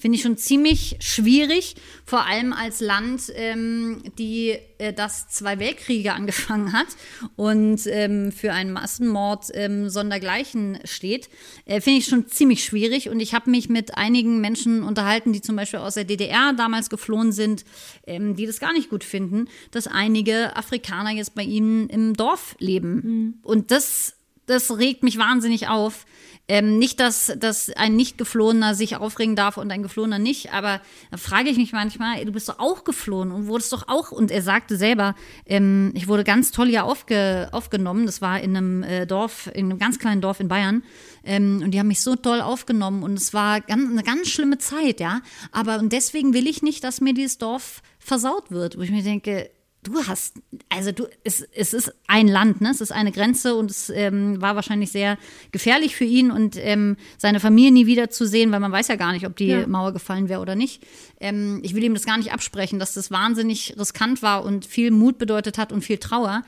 finde 0.04 0.16
ich 0.16 0.22
schon 0.22 0.36
ziemlich 0.36 0.96
schwierig, 1.00 1.76
vor 2.04 2.26
allem 2.26 2.52
als 2.52 2.80
Land, 2.80 3.32
ähm, 3.36 4.02
die 4.18 4.50
äh, 4.76 4.92
das 4.92 5.28
zwei 5.28 5.58
Weltkriege 5.58 6.12
angefangen 6.12 6.74
hat 6.74 6.88
und 7.36 7.86
ähm, 7.86 8.30
für 8.30 8.52
einen 8.52 8.74
Massenmord 8.74 9.46
ähm, 9.54 9.88
sondergleichen 9.88 10.78
steht, 10.84 11.30
äh, 11.64 11.80
finde 11.80 12.00
ich 12.00 12.04
schon 12.04 12.26
ziemlich 12.26 12.64
schwierig. 12.64 13.08
Und 13.08 13.18
ich 13.18 13.32
habe 13.32 13.48
mich 13.48 13.70
mit 13.70 13.96
einigen 13.96 14.42
Menschen 14.42 14.82
unterhalten, 14.82 15.32
die 15.32 15.40
zum 15.40 15.56
Beispiel 15.56 15.78
aus 15.78 15.94
der 15.94 16.04
DDR 16.04 16.52
damals 16.52 16.90
geflohen 16.90 17.32
sind, 17.32 17.64
ähm, 18.06 18.36
die 18.36 18.44
das 18.44 18.60
gar 18.60 18.74
nicht 18.74 18.90
gut 18.90 19.04
finden, 19.04 19.48
dass 19.70 19.86
einige 19.86 20.54
Afrikaner 20.54 21.12
jetzt 21.12 21.34
bei 21.34 21.44
ihnen 21.44 21.88
im 21.88 22.12
Dorf 22.12 22.56
leben. 22.58 23.40
Und 23.42 23.70
das, 23.70 24.16
das 24.44 24.76
regt 24.76 25.02
mich 25.02 25.16
wahnsinnig 25.16 25.68
auf. 25.68 26.04
Ähm, 26.46 26.78
nicht, 26.78 27.00
dass, 27.00 27.32
dass 27.38 27.70
ein 27.70 27.96
Nicht-Geflohener 27.96 28.74
sich 28.74 28.96
aufregen 28.96 29.34
darf 29.34 29.56
und 29.56 29.70
ein 29.70 29.82
Geflohener 29.82 30.18
nicht, 30.18 30.52
aber 30.52 30.82
da 31.10 31.16
frage 31.16 31.48
ich 31.48 31.56
mich 31.56 31.72
manchmal, 31.72 32.22
du 32.22 32.32
bist 32.32 32.50
doch 32.50 32.58
auch 32.58 32.84
geflohen 32.84 33.32
und 33.32 33.46
wurdest 33.46 33.72
doch 33.72 33.88
auch, 33.88 34.12
und 34.12 34.30
er 34.30 34.42
sagte 34.42 34.76
selber, 34.76 35.14
ähm, 35.46 35.92
ich 35.94 36.06
wurde 36.06 36.22
ganz 36.22 36.50
toll 36.52 36.68
hier 36.68 36.84
aufge, 36.84 37.48
aufgenommen, 37.52 38.04
das 38.04 38.20
war 38.20 38.40
in 38.40 38.56
einem 38.56 38.82
äh, 38.82 39.06
Dorf, 39.06 39.48
in 39.54 39.70
einem 39.70 39.78
ganz 39.78 39.98
kleinen 39.98 40.20
Dorf 40.20 40.38
in 40.38 40.48
Bayern, 40.48 40.82
ähm, 41.24 41.62
und 41.64 41.70
die 41.70 41.78
haben 41.78 41.88
mich 41.88 42.02
so 42.02 42.14
toll 42.14 42.42
aufgenommen 42.42 43.02
und 43.02 43.14
es 43.14 43.32
war 43.32 43.62
ganz, 43.62 43.90
eine 43.90 44.02
ganz 44.02 44.28
schlimme 44.28 44.58
Zeit, 44.58 45.00
ja, 45.00 45.22
aber 45.50 45.78
und 45.78 45.94
deswegen 45.94 46.34
will 46.34 46.46
ich 46.46 46.62
nicht, 46.62 46.84
dass 46.84 47.00
mir 47.00 47.14
dieses 47.14 47.38
Dorf 47.38 47.80
versaut 47.98 48.50
wird, 48.50 48.76
wo 48.76 48.82
ich 48.82 48.90
mir 48.90 49.02
denke, 49.02 49.50
du 49.84 50.04
hast, 50.06 50.36
also 50.68 50.90
du, 50.92 51.06
es, 51.22 51.42
es 51.54 51.72
ist 51.72 51.94
ein 52.08 52.26
Land, 52.28 52.60
ne? 52.60 52.70
Es 52.70 52.80
ist 52.80 52.90
eine 52.92 53.12
Grenze 53.12 53.54
und 53.54 53.70
es 53.70 53.90
ähm, 53.90 54.40
war 54.42 54.56
wahrscheinlich 54.56 54.90
sehr 54.90 55.16
gefährlich 55.52 55.94
für 55.94 56.04
ihn 56.04 56.30
und 56.30 56.56
ähm, 56.58 56.96
seine 57.18 57.38
Familie 57.40 57.70
nie 57.72 57.86
wieder 57.86 58.10
zu 58.10 58.26
sehen, 58.26 58.50
weil 58.50 58.60
man 58.60 58.72
weiß 58.72 58.88
ja 58.88 58.96
gar 58.96 59.12
nicht, 59.12 59.26
ob 59.26 59.36
die 59.36 59.46
Ja. 59.46 59.66
Mauer 59.66 59.92
gefallen 59.92 60.28
wäre 60.28 60.40
oder 60.40 60.56
nicht. 60.56 60.82
Ähm, 61.20 61.60
ich 61.62 61.74
will 61.74 61.84
ihm 61.84 61.94
das 61.94 62.04
gar 62.06 62.16
nicht 62.18 62.32
absprechen, 62.32 62.78
dass 62.78 62.94
das 62.94 63.10
wahnsinnig 63.10 63.76
riskant 63.78 64.22
war 64.22 64.44
und 64.44 64.66
viel 64.66 64.90
Mut 64.90 65.18
bedeutet 65.18 65.58
hat 65.58 65.72
und 65.72 65.82
viel 65.84 65.98
Trauer. 65.98 66.42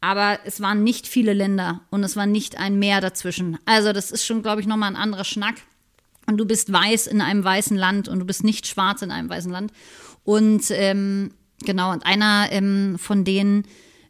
Aber 0.00 0.38
es 0.44 0.60
waren 0.60 0.84
nicht 0.84 1.08
viele 1.08 1.32
Länder 1.32 1.80
und 1.90 2.04
es 2.04 2.16
war 2.16 2.26
nicht 2.26 2.58
ein 2.58 2.78
Meer 2.78 3.00
dazwischen. 3.00 3.58
Also 3.64 3.92
das 3.92 4.10
ist 4.10 4.24
schon, 4.24 4.42
glaube 4.42 4.60
ich, 4.60 4.66
nochmal 4.66 4.90
ein 4.90 4.96
anderer 4.96 5.24
Schnack. 5.24 5.56
Und 6.28 6.38
du 6.38 6.44
bist 6.44 6.72
weiß 6.72 7.06
in 7.06 7.20
einem 7.20 7.42
weißen 7.44 7.76
Land 7.76 8.08
und 8.08 8.18
du 8.18 8.24
bist 8.26 8.44
nicht 8.44 8.66
schwarz 8.66 9.02
in 9.02 9.10
einem 9.10 9.28
weißen 9.28 9.50
Land. 9.50 9.72
Und 10.24 10.64
ähm, 10.70 11.30
genau, 11.64 11.92
und 11.92 12.04
einer 12.04 12.48
ähm, 12.50 12.96
von 12.98 13.24
den 13.24 13.64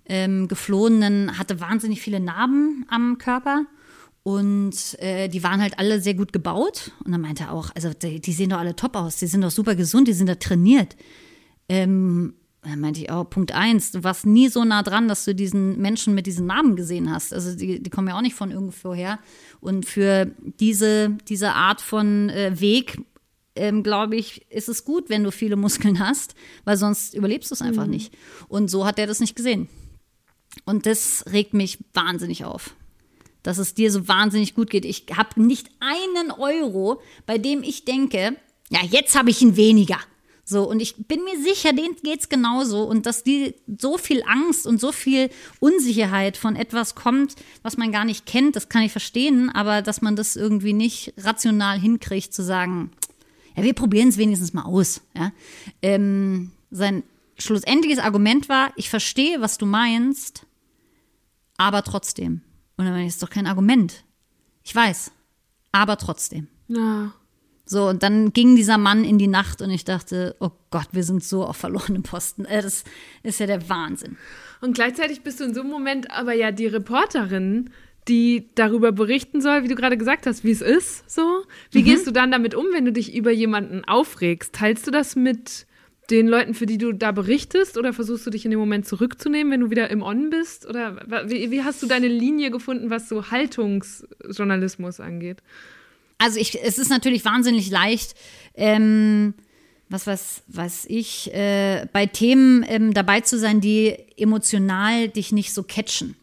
ähm, 0.06 0.48
Geflohenen 0.48 1.38
hatte 1.38 1.60
wahnsinnig 1.60 2.00
viele 2.00 2.20
Narben 2.20 2.86
am 2.88 3.18
Körper. 3.18 3.66
Und 4.22 4.98
äh, 4.98 5.28
die 5.28 5.44
waren 5.44 5.62
halt 5.62 5.78
alle 5.78 6.00
sehr 6.00 6.14
gut 6.14 6.32
gebaut. 6.32 6.90
Und 7.04 7.12
dann 7.12 7.20
meinte 7.20 7.44
er 7.44 7.52
auch, 7.52 7.70
also 7.76 7.92
die, 7.92 8.20
die 8.20 8.32
sehen 8.32 8.50
doch 8.50 8.58
alle 8.58 8.74
top 8.74 8.96
aus, 8.96 9.16
die 9.16 9.28
sind 9.28 9.42
doch 9.42 9.52
super 9.52 9.76
gesund, 9.76 10.08
die 10.08 10.12
sind 10.12 10.28
da 10.28 10.34
trainiert. 10.34 10.96
Ähm, 11.68 12.34
dann 12.62 12.80
meinte 12.80 13.00
ich 13.00 13.10
auch, 13.10 13.30
Punkt 13.30 13.52
eins, 13.52 13.92
du 13.92 14.02
warst 14.02 14.26
nie 14.26 14.48
so 14.48 14.64
nah 14.64 14.82
dran, 14.82 15.06
dass 15.06 15.24
du 15.24 15.34
diesen 15.34 15.80
Menschen 15.80 16.14
mit 16.14 16.26
diesen 16.26 16.46
Namen 16.46 16.74
gesehen 16.74 17.12
hast. 17.12 17.32
Also 17.32 17.56
die, 17.56 17.80
die 17.80 17.90
kommen 17.90 18.08
ja 18.08 18.16
auch 18.16 18.22
nicht 18.22 18.34
von 18.34 18.50
irgendwo 18.50 18.94
her. 18.94 19.20
Und 19.60 19.86
für 19.86 20.32
diese, 20.58 21.16
diese 21.28 21.52
Art 21.52 21.80
von 21.80 22.28
äh, 22.30 22.58
Weg, 22.58 22.98
ähm, 23.56 23.82
glaube 23.82 24.16
ich, 24.16 24.50
ist 24.50 24.68
es 24.68 24.84
gut, 24.84 25.08
wenn 25.08 25.24
du 25.24 25.30
viele 25.32 25.56
Muskeln 25.56 25.98
hast, 25.98 26.34
weil 26.64 26.76
sonst 26.76 27.14
überlebst 27.14 27.50
du 27.50 27.54
es 27.54 27.62
einfach 27.62 27.84
Mhm. 27.84 27.90
nicht. 27.90 28.14
Und 28.48 28.70
so 28.70 28.86
hat 28.86 28.98
er 28.98 29.06
das 29.06 29.20
nicht 29.20 29.36
gesehen. 29.36 29.68
Und 30.64 30.86
das 30.86 31.24
regt 31.32 31.54
mich 31.54 31.78
wahnsinnig 31.92 32.44
auf. 32.44 32.74
Dass 33.42 33.58
es 33.58 33.74
dir 33.74 33.92
so 33.92 34.08
wahnsinnig 34.08 34.54
gut 34.54 34.70
geht. 34.70 34.84
Ich 34.84 35.06
habe 35.14 35.42
nicht 35.42 35.68
einen 35.80 36.30
Euro, 36.30 37.00
bei 37.26 37.38
dem 37.38 37.62
ich 37.62 37.84
denke, 37.84 38.36
ja, 38.70 38.80
jetzt 38.90 39.16
habe 39.16 39.30
ich 39.30 39.42
ihn 39.42 39.56
weniger. 39.56 39.98
So, 40.48 40.68
und 40.68 40.80
ich 40.80 40.94
bin 41.08 41.24
mir 41.24 41.42
sicher, 41.42 41.72
denen 41.72 41.96
geht's 42.04 42.28
genauso. 42.28 42.84
Und 42.84 43.04
dass 43.04 43.24
die 43.24 43.54
so 43.78 43.98
viel 43.98 44.22
Angst 44.26 44.64
und 44.66 44.80
so 44.80 44.92
viel 44.92 45.28
Unsicherheit 45.58 46.36
von 46.36 46.54
etwas 46.54 46.94
kommt, 46.94 47.34
was 47.62 47.76
man 47.76 47.90
gar 47.90 48.04
nicht 48.04 48.26
kennt, 48.26 48.54
das 48.54 48.68
kann 48.68 48.82
ich 48.82 48.92
verstehen, 48.92 49.50
aber 49.50 49.82
dass 49.82 50.02
man 50.02 50.14
das 50.14 50.36
irgendwie 50.36 50.72
nicht 50.72 51.14
rational 51.18 51.80
hinkriegt, 51.80 52.32
zu 52.32 52.44
sagen, 52.44 52.92
ja, 53.56 53.62
wir 53.62 53.74
probieren 53.74 54.08
es 54.08 54.18
wenigstens 54.18 54.52
mal 54.52 54.64
aus. 54.64 55.00
Ja? 55.14 55.32
Ähm, 55.82 56.52
sein 56.70 57.02
schlussendliches 57.38 57.98
Argument 57.98 58.48
war, 58.48 58.72
ich 58.76 58.90
verstehe, 58.90 59.40
was 59.40 59.58
du 59.58 59.66
meinst, 59.66 60.46
aber 61.56 61.82
trotzdem. 61.82 62.42
Und 62.76 62.84
dann 62.84 62.92
meine 62.92 63.04
ich, 63.04 63.08
das 63.08 63.16
ist 63.16 63.22
doch 63.22 63.30
kein 63.30 63.46
Argument. 63.46 64.04
Ich 64.62 64.74
weiß, 64.74 65.10
aber 65.72 65.96
trotzdem. 65.96 66.48
Ja. 66.68 67.12
So, 67.64 67.88
und 67.88 68.02
dann 68.02 68.32
ging 68.32 68.54
dieser 68.54 68.78
Mann 68.78 69.04
in 69.04 69.18
die 69.18 69.26
Nacht 69.26 69.60
und 69.60 69.70
ich 69.70 69.84
dachte, 69.84 70.36
oh 70.38 70.50
Gott, 70.70 70.88
wir 70.92 71.02
sind 71.02 71.24
so 71.24 71.44
auf 71.44 71.56
verlorenen 71.56 72.02
Posten. 72.02 72.44
Äh, 72.44 72.62
Das 72.62 72.84
ist 73.22 73.40
ja 73.40 73.46
der 73.46 73.68
Wahnsinn. 73.68 74.16
Und 74.60 74.74
gleichzeitig 74.74 75.22
bist 75.22 75.40
du 75.40 75.44
in 75.44 75.54
so 75.54 75.60
einem 75.60 75.70
Moment 75.70 76.10
aber 76.10 76.32
ja 76.32 76.52
die 76.52 76.66
Reporterin, 76.66 77.70
die 78.08 78.48
darüber 78.54 78.92
berichten 78.92 79.40
soll, 79.40 79.64
wie 79.64 79.68
du 79.68 79.74
gerade 79.74 79.96
gesagt 79.96 80.26
hast, 80.26 80.44
wie 80.44 80.50
es 80.52 80.60
ist. 80.60 81.08
So, 81.10 81.42
wie 81.72 81.80
Mhm. 81.82 81.84
gehst 81.86 82.06
du 82.06 82.10
dann 82.12 82.30
damit 82.30 82.54
um, 82.54 82.66
wenn 82.72 82.84
du 82.84 82.92
dich 82.92 83.14
über 83.14 83.30
jemanden 83.32 83.84
aufregst? 83.84 84.54
Teilst 84.54 84.86
du 84.86 84.90
das 84.90 85.16
mit 85.16 85.66
den 86.10 86.28
Leuten, 86.28 86.54
für 86.54 86.66
die 86.66 86.78
du 86.78 86.92
da 86.92 87.10
berichtest, 87.10 87.76
oder 87.76 87.92
versuchst 87.92 88.24
du 88.24 88.30
dich 88.30 88.44
in 88.44 88.52
dem 88.52 88.60
Moment 88.60 88.86
zurückzunehmen, 88.86 89.52
wenn 89.52 89.60
du 89.60 89.70
wieder 89.70 89.90
im 89.90 90.02
On 90.02 90.30
bist? 90.30 90.64
Oder 90.66 91.02
wie, 91.28 91.50
wie 91.50 91.62
hast 91.64 91.82
du 91.82 91.86
deine 91.88 92.06
Linie 92.06 92.52
gefunden, 92.52 92.90
was 92.90 93.08
so 93.08 93.30
Haltungsjournalismus 93.32 95.00
angeht? 95.00 95.38
Also 96.18 96.38
ich, 96.38 96.62
es 96.62 96.78
ist 96.78 96.90
natürlich 96.90 97.24
wahnsinnig 97.24 97.70
leicht, 97.70 98.14
ähm, 98.54 99.34
was 99.88 100.06
weiß, 100.06 100.42
weiß 100.48 100.86
ich, 100.88 101.32
äh, 101.34 101.86
bei 101.92 102.06
Themen 102.06 102.64
ähm, 102.68 102.94
dabei 102.94 103.20
zu 103.20 103.38
sein, 103.38 103.60
die 103.60 103.96
emotional 104.16 105.08
dich 105.08 105.32
nicht 105.32 105.52
so 105.52 105.62
catchen. 105.62 106.16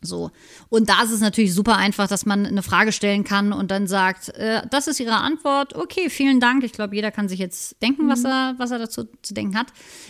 So. 0.00 0.30
Und 0.68 0.88
da 0.88 1.02
ist 1.02 1.10
es 1.10 1.20
natürlich 1.20 1.54
super 1.54 1.76
einfach, 1.76 2.08
dass 2.08 2.24
man 2.24 2.46
eine 2.46 2.62
Frage 2.62 2.92
stellen 2.92 3.24
kann 3.24 3.52
und 3.52 3.70
dann 3.70 3.86
sagt, 3.86 4.28
äh, 4.30 4.62
das 4.70 4.86
ist 4.86 5.00
Ihre 5.00 5.16
Antwort. 5.16 5.74
Okay, 5.74 6.08
vielen 6.08 6.40
Dank. 6.40 6.64
Ich 6.64 6.72
glaube, 6.72 6.94
jeder 6.94 7.10
kann 7.10 7.28
sich 7.28 7.38
jetzt 7.38 7.82
denken, 7.82 8.08
was 8.08 8.24
er, 8.24 8.54
was 8.58 8.70
er 8.70 8.78
dazu 8.78 9.04
zu 9.22 9.34
denken 9.34 9.58
hat. 9.58 9.68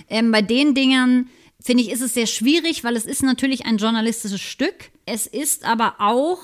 Ähm, 0.09 0.31
bei 0.31 0.43
den 0.43 0.75
Dingern, 0.75 1.29
finde 1.61 1.83
ich, 1.83 1.91
ist 1.91 2.03
es 2.03 2.15
sehr 2.15 2.27
schwierig, 2.27 2.85
weil 2.85 2.97
es 2.97 3.07
ist 3.07 3.23
natürlich 3.23 3.65
ein 3.67 3.79
journalistisches 3.79 4.41
Stück. 4.41 4.91
Es 5.07 5.27
ist 5.27 5.65
aber 5.65 5.97
auch, 5.99 6.41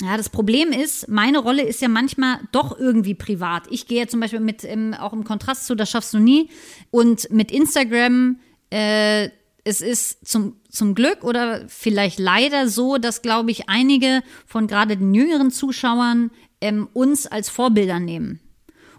ja, 0.00 0.16
das 0.16 0.30
Problem 0.30 0.70
ist, 0.70 1.08
meine 1.08 1.38
Rolle 1.38 1.62
ist 1.62 1.82
ja 1.82 1.88
manchmal 1.88 2.40
doch 2.52 2.78
irgendwie 2.78 3.14
privat. 3.14 3.64
Ich 3.70 3.88
gehe 3.88 4.02
ja 4.02 4.08
zum 4.08 4.20
Beispiel 4.20 4.40
mit, 4.40 4.64
ähm, 4.64 4.94
auch 4.94 5.12
im 5.12 5.24
Kontrast 5.24 5.66
zu, 5.66 5.74
das 5.74 5.90
schaffst 5.90 6.14
du 6.14 6.20
nie. 6.20 6.48
Und 6.90 7.28
mit 7.30 7.50
Instagram, 7.50 8.38
äh, 8.70 9.30
es 9.64 9.80
ist 9.80 10.26
zum, 10.26 10.56
zum 10.68 10.94
Glück 10.94 11.22
oder 11.22 11.68
vielleicht 11.68 12.18
leider 12.18 12.68
so, 12.68 12.98
dass, 12.98 13.22
glaube 13.22 13.50
ich, 13.50 13.68
einige 13.68 14.22
von 14.46 14.66
gerade 14.66 14.96
den 14.96 15.14
jüngeren 15.14 15.50
Zuschauern 15.50 16.30
ähm, 16.60 16.88
uns 16.92 17.26
als 17.26 17.48
Vorbilder 17.48 18.00
nehmen. 18.00 18.40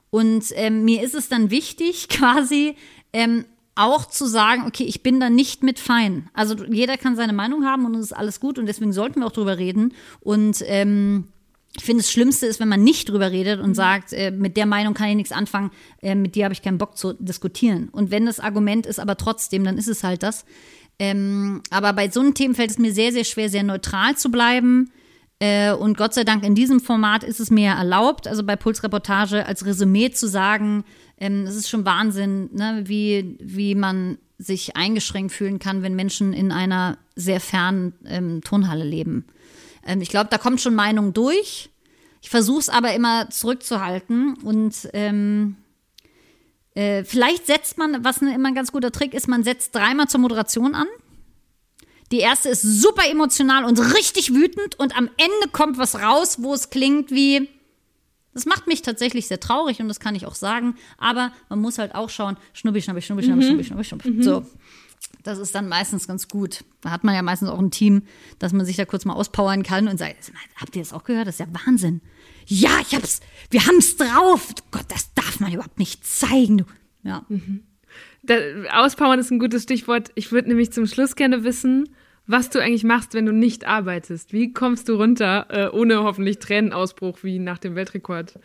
Und 0.09 0.45
ähm, 0.55 0.85
mir 0.85 1.01
ist 1.01 1.15
es 1.15 1.27
dann 1.27 1.49
wichtig, 1.49 2.07
quasi 2.09 2.75
ähm, 3.11 3.45
auch 3.75 4.05
zu 4.05 4.25
sagen, 4.25 4.65
okay, 4.67 4.83
ich 4.83 5.01
bin 5.01 5.19
da 5.19 5.29
nicht 5.29 5.63
mit 5.63 5.79
fein. 5.79 6.29
Also 6.33 6.55
jeder 6.65 6.97
kann 6.97 7.15
seine 7.15 7.33
Meinung 7.33 7.65
haben 7.65 7.85
und 7.85 7.95
es 7.95 8.07
ist 8.07 8.13
alles 8.13 8.39
gut 8.39 8.59
und 8.59 8.67
deswegen 8.67 8.93
sollten 8.93 9.21
wir 9.21 9.27
auch 9.27 9.31
drüber 9.31 9.57
reden. 9.57 9.93
Und 10.19 10.63
ähm, 10.67 11.29
ich 11.75 11.83
finde, 11.83 12.03
das 12.03 12.11
Schlimmste 12.11 12.45
ist, 12.45 12.59
wenn 12.59 12.67
man 12.67 12.83
nicht 12.83 13.09
drüber 13.09 13.31
redet 13.31 13.59
und 13.59 13.73
sagt, 13.73 14.13
äh, 14.13 14.31
mit 14.31 14.57
der 14.57 14.67
Meinung 14.67 14.93
kann 14.93 15.09
ich 15.09 15.15
nichts 15.15 15.31
anfangen, 15.31 15.71
äh, 16.01 16.13
mit 16.13 16.35
dir 16.35 16.45
habe 16.45 16.53
ich 16.53 16.61
keinen 16.61 16.77
Bock 16.77 16.97
zu 16.97 17.13
diskutieren. 17.13 17.89
Und 17.89 18.11
wenn 18.11 18.25
das 18.25 18.39
Argument 18.39 18.85
ist 18.85 18.99
aber 18.99 19.17
trotzdem, 19.17 19.63
dann 19.63 19.77
ist 19.77 19.87
es 19.87 20.03
halt 20.03 20.21
das. 20.21 20.45
Ähm, 20.99 21.63
aber 21.71 21.93
bei 21.93 22.09
so 22.09 22.19
einem 22.19 22.35
Themen 22.35 22.53
fällt 22.53 22.69
es 22.69 22.77
mir 22.77 22.93
sehr, 22.93 23.11
sehr 23.11 23.23
schwer, 23.23 23.49
sehr 23.49 23.63
neutral 23.63 24.15
zu 24.15 24.29
bleiben. 24.29 24.91
Äh, 25.39 25.73
und 25.73 25.97
Gott 25.97 26.13
sei 26.13 26.23
Dank 26.23 26.43
in 26.43 26.53
diesem 26.53 26.79
Format 26.79 27.23
ist 27.23 27.39
es 27.39 27.49
mir 27.49 27.71
erlaubt, 27.71 28.27
also 28.27 28.43
bei 28.43 28.55
Pulsreportage 28.55 29.45
als 29.45 29.65
Resümee 29.65 30.11
zu 30.11 30.27
sagen, 30.27 30.83
ähm, 31.17 31.45
das 31.45 31.55
ist 31.55 31.69
schon 31.69 31.85
Wahnsinn, 31.85 32.51
ne, 32.53 32.83
wie, 32.85 33.37
wie 33.41 33.73
man 33.73 34.19
sich 34.37 34.75
eingeschränkt 34.75 35.31
fühlen 35.31 35.57
kann, 35.57 35.81
wenn 35.81 35.95
Menschen 35.95 36.33
in 36.33 36.51
einer 36.51 36.97
sehr 37.15 37.39
fernen 37.39 37.93
ähm, 38.05 38.41
Turnhalle 38.41 38.83
leben. 38.83 39.25
Ähm, 39.85 40.01
ich 40.01 40.09
glaube, 40.09 40.29
da 40.29 40.37
kommt 40.37 40.61
schon 40.61 40.75
Meinung 40.75 41.13
durch. 41.13 41.69
Ich 42.21 42.29
versuche 42.29 42.59
es 42.59 42.69
aber 42.69 42.93
immer 42.93 43.29
zurückzuhalten 43.29 44.35
und 44.43 44.89
ähm, 44.93 45.57
äh, 46.73 47.03
vielleicht 47.03 47.45
setzt 47.45 47.77
man, 47.77 48.03
was 48.03 48.17
immer 48.17 48.47
ein 48.47 48.55
ganz 48.55 48.71
guter 48.71 48.91
Trick 48.91 49.13
ist, 49.13 49.27
man 49.27 49.43
setzt 49.43 49.75
dreimal 49.75 50.07
zur 50.07 50.21
Moderation 50.21 50.73
an. 50.73 50.87
Die 52.11 52.19
erste 52.19 52.49
ist 52.49 52.61
super 52.61 53.09
emotional 53.09 53.65
und 53.65 53.79
richtig 53.95 54.33
wütend 54.33 54.79
und 54.79 54.95
am 54.97 55.09
Ende 55.17 55.49
kommt 55.51 55.77
was 55.77 55.99
raus, 55.99 56.37
wo 56.41 56.53
es 56.53 56.69
klingt 56.69 57.11
wie, 57.11 57.49
das 58.33 58.45
macht 58.45 58.67
mich 58.67 58.81
tatsächlich 58.81 59.27
sehr 59.27 59.39
traurig 59.39 59.79
und 59.81 59.87
das 59.87 59.99
kann 59.99 60.15
ich 60.15 60.25
auch 60.25 60.35
sagen, 60.35 60.75
aber 60.97 61.31
man 61.49 61.59
muss 61.59 61.77
halt 61.77 61.93
auch 61.95 62.09
schauen, 62.09 62.37
schnubbi, 62.53 62.81
schnubbi, 62.81 63.01
schnubbi, 63.01 63.23
schnubbi, 63.23 63.43
schnubbi, 63.43 63.63
schnubbi, 63.63 63.83
schnubbi. 63.83 64.09
Mhm. 64.11 64.23
So. 64.23 64.45
Das 65.23 65.37
ist 65.37 65.55
dann 65.55 65.69
meistens 65.69 66.07
ganz 66.07 66.27
gut. 66.27 66.65
Da 66.81 66.91
hat 66.91 67.03
man 67.03 67.15
ja 67.15 67.21
meistens 67.21 67.49
auch 67.49 67.59
ein 67.59 67.71
Team, 67.71 68.03
dass 68.39 68.51
man 68.51 68.65
sich 68.65 68.75
da 68.75 68.85
kurz 68.85 69.05
mal 69.05 69.13
auspowern 69.13 69.63
kann 69.63 69.87
und 69.87 69.97
sagt, 69.97 70.31
habt 70.55 70.75
ihr 70.75 70.81
das 70.81 70.91
auch 70.91 71.05
gehört? 71.05 71.27
Das 71.27 71.35
ist 71.35 71.39
ja 71.39 71.47
Wahnsinn. 71.65 72.01
Ja, 72.45 72.71
ich 72.81 72.93
hab's, 72.93 73.21
wir 73.49 73.65
haben's 73.65 73.95
drauf. 73.95 74.49
Gott, 74.71 74.85
das 74.89 75.13
darf 75.13 75.39
man 75.39 75.53
überhaupt 75.53 75.79
nicht 75.79 76.05
zeigen. 76.05 76.57
Du. 76.59 76.65
Ja. 77.03 77.25
Mhm. 77.29 77.63
Da, 78.23 78.35
auspowern 78.71 79.19
ist 79.19 79.31
ein 79.31 79.39
gutes 79.39 79.63
Stichwort. 79.63 80.11
Ich 80.15 80.31
würde 80.31 80.49
nämlich 80.49 80.71
zum 80.71 80.87
Schluss 80.87 81.15
gerne 81.15 81.43
wissen, 81.43 81.89
was 82.27 82.49
du 82.49 82.59
eigentlich 82.59 82.83
machst, 82.83 83.13
wenn 83.13 83.25
du 83.25 83.33
nicht 83.33 83.65
arbeitest. 83.65 84.33
Wie 84.33 84.53
kommst 84.53 84.89
du 84.89 84.95
runter, 84.95 85.47
äh, 85.49 85.69
ohne 85.75 86.03
hoffentlich 86.03 86.39
Tränenausbruch 86.39 87.19
wie 87.23 87.39
nach 87.39 87.59
dem 87.59 87.75
Weltrekord? 87.75 88.39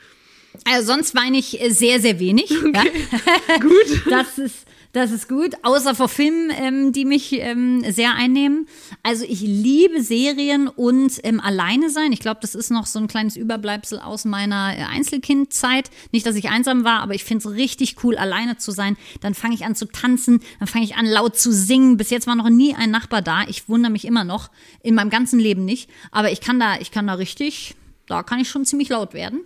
Also 0.64 0.92
sonst 0.92 1.14
weine 1.14 1.38
ich 1.38 1.60
sehr, 1.68 2.00
sehr 2.00 2.18
wenig. 2.18 2.50
Okay. 2.50 2.72
Ja. 2.72 3.58
Gut. 3.60 4.02
Das 4.10 4.38
ist, 4.38 4.66
das 4.92 5.10
ist 5.10 5.28
gut, 5.28 5.54
außer 5.62 5.94
vor 5.94 6.08
Filmen, 6.08 6.50
ähm, 6.50 6.92
die 6.92 7.04
mich 7.04 7.32
ähm, 7.32 7.84
sehr 7.90 8.14
einnehmen. 8.14 8.66
Also 9.02 9.24
ich 9.28 9.40
liebe 9.40 10.02
Serien 10.02 10.66
und 10.66 11.20
ähm, 11.24 11.40
alleine 11.40 11.90
sein. 11.90 12.12
Ich 12.12 12.20
glaube, 12.20 12.38
das 12.40 12.54
ist 12.54 12.70
noch 12.70 12.86
so 12.86 12.98
ein 12.98 13.06
kleines 13.06 13.36
Überbleibsel 13.36 13.98
aus 13.98 14.24
meiner 14.24 14.74
äh, 14.76 14.82
Einzelkindzeit. 14.84 15.90
Nicht, 16.10 16.24
dass 16.24 16.36
ich 16.36 16.48
einsam 16.48 16.84
war, 16.84 17.00
aber 17.00 17.14
ich 17.14 17.24
finde 17.24 17.46
es 17.46 17.54
richtig 17.54 18.02
cool, 18.02 18.16
alleine 18.16 18.56
zu 18.56 18.70
sein. 18.70 18.96
Dann 19.20 19.34
fange 19.34 19.54
ich 19.54 19.66
an 19.66 19.74
zu 19.74 19.86
tanzen, 19.86 20.40
dann 20.58 20.68
fange 20.68 20.86
ich 20.86 20.96
an 20.96 21.06
laut 21.06 21.36
zu 21.36 21.52
singen. 21.52 21.98
Bis 21.98 22.08
jetzt 22.08 22.26
war 22.26 22.34
noch 22.34 22.48
nie 22.48 22.74
ein 22.74 22.90
Nachbar 22.90 23.20
da. 23.20 23.42
Ich 23.46 23.68
wundere 23.68 23.92
mich 23.92 24.06
immer 24.06 24.24
noch, 24.24 24.50
in 24.82 24.94
meinem 24.94 25.10
ganzen 25.10 25.38
Leben 25.38 25.66
nicht. 25.66 25.90
Aber 26.12 26.32
ich 26.32 26.40
kann 26.40 26.58
da, 26.58 26.78
ich 26.80 26.90
kann 26.90 27.06
da 27.06 27.14
richtig, 27.14 27.76
da 28.06 28.22
kann 28.22 28.40
ich 28.40 28.48
schon 28.48 28.64
ziemlich 28.64 28.88
laut 28.88 29.12
werden. 29.12 29.40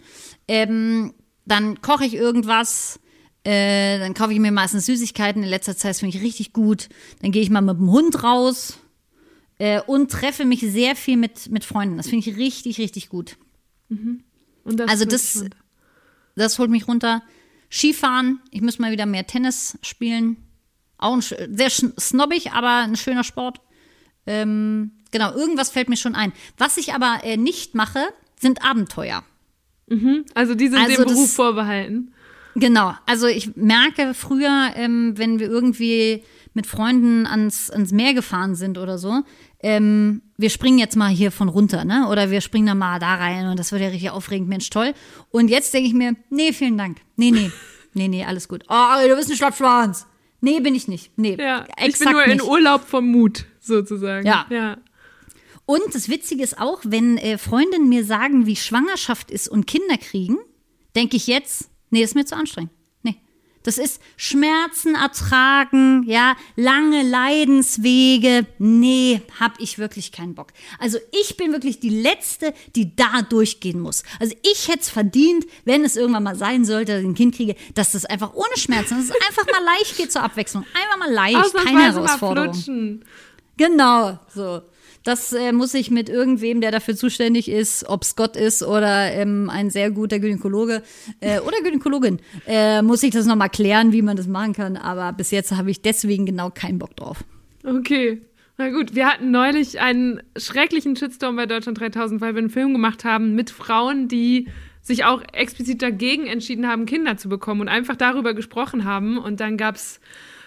Ähm, 0.47 1.15
dann 1.45 1.83
koche 1.83 2.05
ich 2.05 2.15
irgendwas 2.15 3.01
äh, 3.45 3.99
dann 3.99 4.15
kaufe 4.15 4.33
ich 4.33 4.39
mir 4.39 4.53
meistens 4.53 4.87
Süßigkeiten. 4.87 5.43
In 5.43 5.49
letzter 5.49 5.77
Zeit 5.77 5.97
finde 5.97 6.17
ich 6.17 6.23
richtig 6.23 6.53
gut. 6.53 6.89
Dann 7.21 7.33
gehe 7.33 7.43
ich 7.43 7.51
mal 7.51 7.61
mit 7.61 7.77
dem 7.77 7.91
Hund 7.91 8.23
raus 8.23 8.79
äh, 9.59 9.81
und 9.81 10.11
treffe 10.11 10.45
mich 10.45 10.61
sehr 10.61 10.95
viel 10.95 11.17
mit, 11.17 11.51
mit 11.51 11.65
Freunden. 11.65 11.97
Das 11.97 12.09
finde 12.09 12.29
ich 12.29 12.37
richtig, 12.37 12.79
richtig 12.79 13.09
gut. 13.09 13.37
Mhm. 13.89 14.23
Das 14.65 14.89
also 14.89 15.05
das, 15.05 15.45
das 16.37 16.59
holt 16.59 16.71
mich 16.71 16.87
runter. 16.87 17.23
Skifahren, 17.71 18.41
ich 18.51 18.61
muss 18.61 18.79
mal 18.79 18.93
wieder 18.93 19.07
mehr 19.07 19.27
Tennis 19.27 19.79
spielen. 19.83 20.37
Auch 20.99 21.15
ein, 21.15 21.21
sehr 21.21 21.71
snobbig, 21.71 22.53
aber 22.53 22.77
ein 22.85 22.97
schöner 22.97 23.25
Sport. 23.25 23.61
Ähm, 24.27 24.93
genau, 25.11 25.33
irgendwas 25.33 25.71
fällt 25.71 25.89
mir 25.89 25.97
schon 25.97 26.15
ein. 26.15 26.33
Was 26.59 26.77
ich 26.77 26.95
aber 26.95 27.21
äh, 27.25 27.37
nicht 27.37 27.75
mache, 27.75 28.01
sind 28.39 28.65
Abenteuer. 28.65 29.25
Mhm. 29.89 30.25
Also 30.35 30.55
die 30.55 30.69
sind 30.69 30.79
also 30.79 31.03
dem 31.03 31.07
Beruf 31.07 31.33
vorbehalten. 31.33 32.13
Genau, 32.55 32.93
also 33.07 33.27
ich 33.27 33.57
merke 33.57 34.15
früher, 34.15 34.73
ähm, 34.75 35.15
wenn 35.17 35.39
wir 35.39 35.49
irgendwie 35.49 36.23
mit 36.55 36.67
Freunden 36.67 37.27
ans, 37.27 37.71
ans 37.71 37.93
Meer 37.93 38.15
gefahren 38.15 38.55
sind 38.55 38.79
oder 38.79 38.99
so, 38.99 39.23
ähm, 39.61 40.23
wir 40.37 40.51
springen 40.51 40.79
jetzt 40.79 40.97
mal 40.97 41.09
hier 41.09 41.31
von 41.31 41.49
runter, 41.49 41.85
ne? 41.85 42.09
Oder 42.11 42.31
wir 42.31 42.41
springen 42.41 42.67
dann 42.67 42.79
mal 42.79 42.99
da 42.99 43.15
rein 43.15 43.47
und 43.49 43.59
das 43.59 43.73
wird 43.73 43.81
ja 43.81 43.89
richtig 43.89 44.11
aufregend, 44.11 44.49
Mensch, 44.49 44.69
toll. 44.71 44.93
Und 45.31 45.49
jetzt 45.49 45.73
denke 45.73 45.89
ich 45.89 45.95
mir, 45.95 46.15
nee, 46.31 46.53
vielen 46.53 46.77
Dank. 46.77 46.99
Nee, 47.17 47.31
nee, 47.31 47.51
nee, 47.95 48.09
nee, 48.09 48.25
alles 48.25 48.49
gut. 48.49 48.65
Oh, 48.69 49.09
du 49.09 49.17
bist 49.17 49.31
ein 49.31 49.37
Schlappschwanz. 49.37 50.07
Nee, 50.41 50.61
bin 50.61 50.75
ich 50.75 50.89
nicht. 50.89 51.17
Nee, 51.17 51.37
ja, 51.39 51.67
ich 51.87 51.99
bin 51.99 52.11
nur 52.11 52.25
in 52.25 52.33
nicht. 52.33 52.43
Urlaub 52.43 52.85
vom 52.85 53.07
Mut, 53.07 53.47
sozusagen. 53.61 54.27
Ja. 54.27 54.47
ja. 54.51 54.77
Und 55.65 55.95
das 55.95 56.09
Witzige 56.09 56.43
ist 56.43 56.59
auch, 56.59 56.81
wenn 56.85 57.17
äh, 57.17 57.39
Freundinnen 57.39 57.89
mir 57.89 58.05
sagen, 58.05 58.47
wie 58.47 58.57
Schwangerschaft 58.57 59.31
ist 59.31 59.49
und 59.49 59.69
Kinder 59.69 59.97
kriegen, 59.97 60.39
denke 60.97 61.17
ich 61.17 61.29
jetzt, 61.29 61.71
Nee, 61.93 62.03
ist 62.03 62.15
mir 62.15 62.25
zu 62.25 62.35
anstrengend. 62.35 62.73
Nee. 63.03 63.17
Das 63.63 63.79
ist 63.79 64.01
Schmerzen 64.17 64.97
ertragen, 64.97 66.03
ja, 66.09 66.37
lange 66.57 67.03
Leidenswege. 67.03 68.47
Nee, 68.59 69.21
hab 69.39 69.61
ich 69.61 69.79
wirklich 69.79 70.11
keinen 70.11 70.35
Bock. 70.35 70.49
Also 70.81 70.99
ich 71.13 71.37
bin 71.37 71.53
wirklich 71.53 71.79
die 71.79 71.91
Letzte, 71.91 72.55
die 72.75 72.97
da 72.97 73.23
durchgehen 73.23 73.79
muss. 73.79 74.03
Also 74.19 74.35
ich 74.43 74.69
hätte 74.69 74.81
es 74.81 74.89
verdient, 74.89 75.45
wenn 75.65 75.85
es 75.85 75.97
irgendwann 75.97 76.25
mal 76.25 76.35
sein 76.35 76.65
sollte, 76.65 76.93
dass 76.93 77.03
ich 77.03 77.09
ein 77.09 77.15
Kind 77.15 77.37
kriege, 77.37 77.55
dass 77.75 77.93
das 77.93 78.05
einfach 78.07 78.35
ohne 78.35 78.57
Schmerzen, 78.57 78.97
dass 78.97 79.05
es 79.05 79.29
einfach 79.29 79.47
mal 79.47 79.63
leicht 79.65 79.97
geht 79.97 80.11
zur 80.11 80.23
Abwechslung. 80.25 80.65
Einfach 80.75 80.97
mal 80.99 81.13
leicht, 81.13 81.55
keine 81.55 81.93
Herausforderung. 81.93 83.03
Genau, 83.59 84.19
so. 84.35 84.63
Das 85.05 85.33
äh, 85.33 85.53
muss 85.53 85.75
ich 85.75 85.91
mit 85.91 86.09
irgendwem, 86.09 86.61
der 86.61 86.71
dafür 86.71 86.95
zuständig 86.95 87.51
ist, 87.51 87.89
ob 87.89 88.03
es 88.03 88.17
Gott 88.17 88.37
ist 88.37 88.63
oder 88.63 89.13
ähm, 89.13 89.51
ein 89.51 89.71
sehr 89.71 89.91
guter 89.91 90.19
Gynäkologe 90.19 90.83
äh, 91.21 91.41
oder 91.41 91.61
Gynäkologin, 91.63 92.21
äh, 92.47 92.83
muss 92.83 93.03
ich 93.03 93.11
das 93.11 93.27
nochmal 93.27 93.51
klären, 93.51 93.93
wie 93.93 94.03
man 94.03 94.17
das 94.17 94.29
machen 94.29 94.53
kann. 94.53 94.77
Aber 94.77 95.13
bis 95.13 95.31
jetzt 95.31 95.53
habe 95.53 95.71
ich 95.71 95.83
deswegen 95.83 96.27
genau 96.27 96.51
keinen 96.51 96.79
Bock 96.79 96.97
drauf. 96.97 97.25
Okay. 97.65 98.23
Na 98.59 98.71
gut, 98.71 98.95
wir 98.95 99.09
hatten 99.09 99.31
neulich 99.31 99.81
einen 99.81 100.23
schrecklichen 100.37 100.95
Shitstorm 100.95 101.37
bei 101.37 101.47
Deutschland 101.47 101.81
3000, 101.81 102.21
weil 102.21 102.35
wir 102.35 102.39
einen 102.39 102.51
Film 102.51 102.73
gemacht 102.73 103.05
haben 103.05 103.35
mit 103.35 103.51
Frauen, 103.51 104.09
die 104.09 104.49
sich 104.83 105.05
auch 105.05 105.23
explizit 105.33 105.81
dagegen 105.81 106.27
entschieden 106.27 106.69
haben, 106.69 106.87
Kinder 106.87 107.17
zu 107.17 107.29
bekommen 107.29 107.63
und 107.63 107.69
einfach 107.69 107.97
darüber 107.97 108.35
gesprochen 108.35 108.85
haben. 108.85 109.17
Und 109.17 109.41
dann 109.41 109.57
gab 109.57 109.77
es 109.77 110.01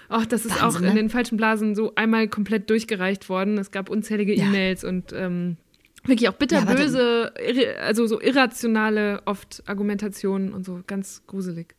Ach, 0.09 0.25
das 0.25 0.45
ist 0.45 0.61
Wahnsinn, 0.61 0.67
auch 0.67 0.75
in 0.81 0.93
ne? 0.93 1.01
den 1.01 1.09
falschen 1.09 1.37
Blasen 1.37 1.75
so 1.75 1.93
einmal 1.95 2.27
komplett 2.27 2.69
durchgereicht 2.69 3.29
worden. 3.29 3.57
Es 3.57 3.71
gab 3.71 3.89
unzählige 3.89 4.33
E-Mails 4.33 4.83
und 4.83 5.13
ähm, 5.13 5.57
wirklich 6.03 6.29
auch 6.29 6.33
bitterböse, 6.33 7.33
ja, 7.53 7.71
also 7.81 8.07
so 8.07 8.21
irrationale 8.21 9.21
oft 9.25 9.63
Argumentationen 9.65 10.53
und 10.53 10.65
so 10.65 10.81
ganz 10.85 11.23
gruselig. 11.27 11.75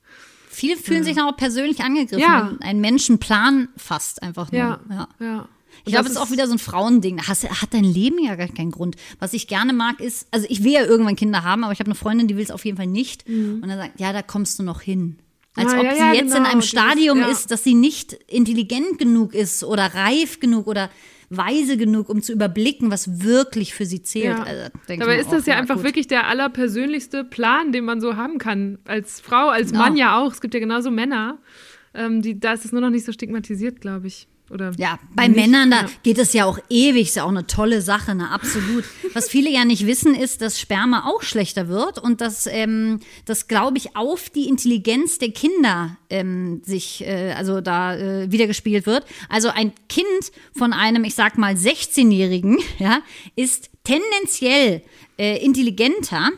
Viele 0.49 0.77
fühlen 0.77 1.05
ja. 1.05 1.15
sich 1.15 1.21
auch 1.21 1.37
persönlich 1.37 1.81
angegriffen, 1.81 2.21
ja. 2.21 2.57
ein 2.61 2.81
Menschenplan 2.81 3.69
fasst 3.77 4.23
einfach 4.23 4.51
nur. 4.51 4.61
Ja, 4.61 4.81
ja. 4.91 5.09
ja. 5.21 5.49
Ich 5.85 5.93
glaube, 5.93 6.07
es 6.07 6.13
ist 6.13 6.17
auch 6.17 6.31
wieder 6.31 6.47
so 6.47 6.55
ein 6.55 6.59
Frauending. 6.59 7.21
Hast, 7.27 7.49
hat 7.49 7.75
dein 7.75 7.85
Leben 7.85 8.19
ja 8.19 8.35
gar 8.35 8.49
keinen 8.49 8.71
Grund. 8.71 8.97
Was 9.19 9.35
ich 9.35 9.47
gerne 9.47 9.73
mag, 9.75 10.01
ist, 10.01 10.27
also 10.31 10.47
ich 10.49 10.65
will 10.65 10.73
ja 10.73 10.85
irgendwann 10.85 11.17
Kinder 11.17 11.45
haben, 11.45 11.65
aber 11.65 11.73
ich 11.73 11.81
habe 11.81 11.89
eine 11.89 11.95
Freundin, 11.95 12.29
die 12.29 12.37
will 12.37 12.43
es 12.43 12.51
auf 12.51 12.65
jeden 12.65 12.79
Fall 12.79 12.87
nicht. 12.87 13.29
Mhm. 13.29 13.61
Und 13.63 13.69
dann 13.69 13.79
sagt, 13.79 14.01
ja, 14.01 14.13
da 14.13 14.23
kommst 14.23 14.59
du 14.59 14.63
noch 14.63 14.81
hin. 14.81 15.19
Als 15.57 15.73
Ah, 15.73 15.79
ob 15.79 15.85
ja, 15.85 15.93
sie 15.95 15.99
ja, 16.01 16.13
jetzt 16.13 16.21
in 16.23 16.29
genau, 16.29 16.51
einem 16.51 16.61
dieses- 16.61 16.71
Stadium 16.71 17.19
ja. 17.21 17.29
ist, 17.29 17.51
dass 17.51 17.65
sie 17.65 17.75
nicht 17.75 18.13
intelligent 18.29 18.99
genug 18.99 19.35
ist 19.35 19.65
oder 19.65 19.95
reif 19.95 20.39
genug 20.39 20.67
oder 20.67 20.91
weise 21.29 21.77
genug, 21.77 22.09
um 22.09 22.23
zu 22.23 22.33
überblicken, 22.33 22.91
was 22.93 23.25
wirklich 23.25 23.75
für 23.75 23.85
sie 23.85 24.01
zählt. 24.03 24.27
Ja. 24.39 24.43
Also, 24.45 24.69
Dabei 24.87 25.19
ist 25.19 25.33
das 25.33 25.43
auch, 25.43 25.47
ja 25.49 25.57
einfach 25.57 25.75
gut. 25.77 25.85
wirklich 25.85 26.07
der 26.07 26.29
allerpersönlichste 26.29 27.25
Plan, 27.25 27.73
den 27.73 27.85
man 27.85 28.01
so 28.01 28.15
haben 28.17 28.39
kann. 28.39 28.79
Als 28.85 29.21
Frau, 29.21 29.49
als 29.49 29.73
Ja. 29.73 29.79
Mann 29.79 29.97
ja 29.97 30.19
auch. 30.21 30.31
Es 30.33 30.41
gibt 30.41 30.55
ja 30.55 30.61
genauso 30.61 30.91
Männer. 30.93 31.39
Ähm, 31.95 32.23
die, 32.23 32.39
da 32.39 32.53
ist 32.53 32.65
es 32.65 32.71
nur 32.73 32.81
noch 32.81 32.91
nicht 32.91 33.05
so 33.07 33.11
stigmatisiert, 33.13 33.81
glaube 33.81 34.07
ich. 34.07 34.29
Oder 34.49 34.73
Ja, 34.79 34.99
bei 35.15 35.27
nicht. 35.27 35.37
Männern, 35.41 35.71
da 35.73 35.83
Ja. 35.83 35.89
geht 36.05 36.19
es 36.19 36.33
ja 36.33 36.45
auch 36.45 36.59
ewig, 36.71 37.09
ist 37.09 37.17
ja 37.17 37.25
auch 37.25 37.31
eine 37.31 37.47
tolle 37.49 37.83
Sache, 37.83 38.15
ne, 38.15 38.31
absolut. 38.31 38.85
Was 39.13 39.29
viele 39.29 39.51
ja 39.51 39.65
nicht 39.65 39.87
wissen, 39.87 40.15
ist, 40.15 40.41
dass 40.41 40.61
Sperma 40.61 41.05
auch 41.07 41.23
schlechter 41.23 41.69
wird 41.69 41.99
und 41.99 42.21
dass 42.21 42.47
ähm, 42.47 43.01
das, 43.25 43.49
glaube 43.49 43.79
ich, 43.79 43.97
auf 43.97 44.31
die 44.31 44.49
Intelligenz 44.49 45.19
der 45.19 45.33
Kinder 45.33 45.97
ähm, 46.11 46.63
sich, 46.65 47.05
äh, 47.05 47.33
also 47.37 47.61
da 47.61 47.97
äh, 47.97 48.31
wiedergespiegelt 48.31 48.87
wird. 48.87 49.05
Also 49.29 49.49
ein 49.49 49.73
Kind 49.89 50.07
von 50.57 50.73
einem, 50.73 51.03
ich 51.05 51.17
sag 51.17 51.39
mal, 51.39 51.55
16-Jährigen, 51.55 52.59
ja, 52.79 53.01
ist 53.35 53.71
tendenziell 53.83 54.83
äh, 55.19 55.45
intelligenter 55.45 56.31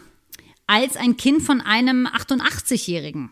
als 0.66 0.96
ein 0.96 1.16
Kind 1.18 1.42
von 1.42 1.60
einem 1.60 2.06
88-Jährigen. 2.06 3.30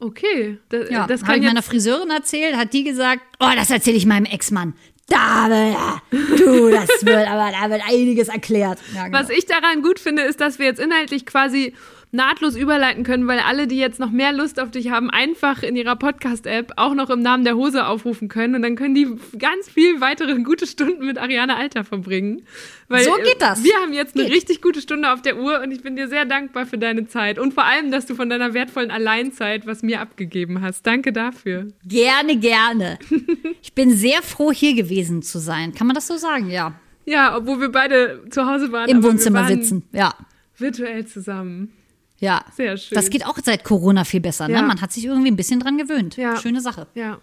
Okay, 0.00 0.58
da, 0.70 0.78
Ja, 0.88 1.06
das 1.06 1.22
habe 1.22 1.32
kann 1.32 1.40
ich 1.42 1.46
meiner 1.48 1.62
Friseurin 1.62 2.10
erzählt, 2.10 2.56
hat 2.56 2.72
die 2.72 2.84
gesagt, 2.84 3.20
oh, 3.38 3.50
das 3.54 3.70
erzähle 3.70 3.96
ich 3.96 4.06
meinem 4.06 4.24
Ex-Mann. 4.26 4.74
Da, 5.08 5.48
wird- 5.48 6.40
du, 6.40 6.70
das 6.70 6.88
wird, 7.04 7.28
aber 7.28 7.50
da 7.50 7.68
wird 7.70 7.82
einiges 7.88 8.28
erklärt. 8.28 8.78
Ja, 8.94 9.06
genau. 9.06 9.18
Was 9.18 9.28
ich 9.28 9.44
daran 9.46 9.82
gut 9.82 9.98
finde, 9.98 10.22
ist, 10.22 10.40
dass 10.40 10.58
wir 10.58 10.66
jetzt 10.66 10.80
inhaltlich 10.80 11.26
quasi 11.26 11.74
nahtlos 12.12 12.56
überleiten 12.56 13.04
können, 13.04 13.28
weil 13.28 13.38
alle, 13.38 13.66
die 13.68 13.76
jetzt 13.76 14.00
noch 14.00 14.10
mehr 14.10 14.32
Lust 14.32 14.58
auf 14.58 14.70
dich 14.72 14.90
haben, 14.90 15.10
einfach 15.10 15.62
in 15.62 15.76
ihrer 15.76 15.94
Podcast-App 15.94 16.72
auch 16.76 16.94
noch 16.94 17.08
im 17.10 17.20
Namen 17.20 17.44
der 17.44 17.54
Hose 17.56 17.86
aufrufen 17.86 18.28
können 18.28 18.56
und 18.56 18.62
dann 18.62 18.74
können 18.74 18.94
die 18.96 19.06
ganz 19.38 19.68
viel 19.70 20.00
weitere 20.00 20.34
gute 20.42 20.66
Stunden 20.66 21.06
mit 21.06 21.18
Ariane 21.18 21.56
Alter 21.56 21.84
verbringen. 21.84 22.42
Weil, 22.88 23.04
So 23.04 23.12
geht 23.14 23.36
das. 23.40 23.60
äh, 23.60 23.64
Wir 23.64 23.74
haben 23.76 23.92
jetzt 23.92 24.16
eine 24.16 24.24
Geht. 24.24 24.34
richtig 24.34 24.60
gute 24.60 24.80
Stunde 24.80 25.12
auf 25.12 25.22
der 25.22 25.38
Uhr 25.38 25.60
und 25.62 25.70
ich 25.70 25.82
bin 25.82 25.94
dir 25.94 26.08
sehr 26.08 26.24
dankbar 26.24 26.66
für 26.66 26.78
deine 26.78 27.06
Zeit 27.06 27.38
und 27.38 27.54
vor 27.54 27.64
allem, 27.64 27.92
dass 27.92 28.06
du 28.06 28.16
von 28.16 28.28
deiner 28.28 28.54
wertvollen 28.54 28.90
Alleinzeit 28.90 29.66
was 29.66 29.82
mir 29.82 30.00
abgegeben 30.00 30.60
hast. 30.62 30.84
Danke 30.86 31.12
dafür. 31.12 31.68
Gerne, 31.86 32.36
gerne. 32.36 32.98
Ich 33.62 33.74
bin 33.74 33.90
sehr 33.94 34.22
froh, 34.22 34.50
hier 34.52 34.74
gewesen 34.74 35.22
zu 35.22 35.38
sein. 35.38 35.72
Kann 35.74 35.86
man 35.86 35.94
das 35.94 36.06
so 36.06 36.16
sagen? 36.16 36.50
Ja. 36.50 36.74
Ja, 37.04 37.36
obwohl 37.36 37.60
wir 37.60 37.70
beide 37.70 38.22
zu 38.30 38.46
Hause 38.46 38.72
waren. 38.72 38.88
Im 38.88 39.02
Wohnzimmer 39.02 39.40
waren 39.40 39.48
sitzen. 39.62 39.82
Ja. 39.92 40.14
Virtuell 40.56 41.06
zusammen. 41.06 41.72
Ja. 42.20 42.44
Sehr 42.56 42.76
schön. 42.76 42.94
Das 42.96 43.10
geht 43.10 43.26
auch 43.26 43.36
seit 43.42 43.64
Corona 43.64 44.04
viel 44.04 44.20
besser. 44.20 44.46
Ne? 44.46 44.54
Ja. 44.54 44.62
Man 44.62 44.80
hat 44.80 44.92
sich 44.92 45.04
irgendwie 45.06 45.30
ein 45.30 45.36
bisschen 45.36 45.58
dran 45.60 45.78
gewöhnt. 45.78 46.16
Ja. 46.16 46.36
Schöne 46.36 46.60
Sache. 46.60 46.86
Ja. 46.94 47.18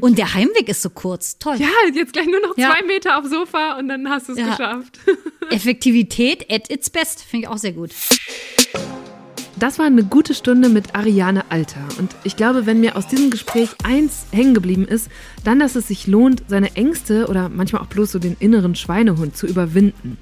Und 0.00 0.16
der 0.16 0.32
Heimweg 0.32 0.66
ist 0.70 0.80
so 0.80 0.88
kurz. 0.88 1.38
Toll. 1.38 1.56
Ja, 1.58 1.68
jetzt 1.94 2.14
gleich 2.14 2.26
nur 2.26 2.40
noch 2.40 2.56
Ja. 2.56 2.70
zwei 2.72 2.86
Meter 2.86 3.18
aufs 3.18 3.28
Sofa 3.28 3.78
und 3.78 3.88
dann 3.88 4.08
hast 4.08 4.28
du 4.28 4.32
es 4.32 4.38
Ja. 4.38 4.48
geschafft. 4.56 4.98
Effektivität 5.50 6.50
at 6.50 6.70
its 6.70 6.88
best. 6.88 7.22
Finde 7.22 7.46
ich 7.46 7.48
auch 7.52 7.58
sehr 7.58 7.72
gut. 7.72 7.90
Das 9.56 9.78
war 9.78 9.86
eine 9.86 10.02
gute 10.02 10.34
Stunde 10.34 10.68
mit 10.68 10.94
Ariane 10.94 11.44
Alter. 11.50 11.80
Und 11.98 12.14
ich 12.24 12.36
glaube, 12.36 12.66
wenn 12.66 12.80
mir 12.80 12.96
aus 12.96 13.06
diesem 13.06 13.30
Gespräch 13.30 13.68
eins 13.84 14.24
hängen 14.32 14.52
geblieben 14.54 14.86
ist, 14.88 15.08
dann, 15.44 15.60
dass 15.60 15.76
es 15.76 15.88
sich 15.88 16.06
lohnt, 16.06 16.42
seine 16.48 16.74
Ängste 16.76 17.28
oder 17.28 17.48
manchmal 17.48 17.82
auch 17.82 17.86
bloß 17.86 18.12
so 18.12 18.18
den 18.18 18.36
inneren 18.40 18.74
Schweinehund 18.74 19.36
zu 19.36 19.46
überwinden. 19.46 20.18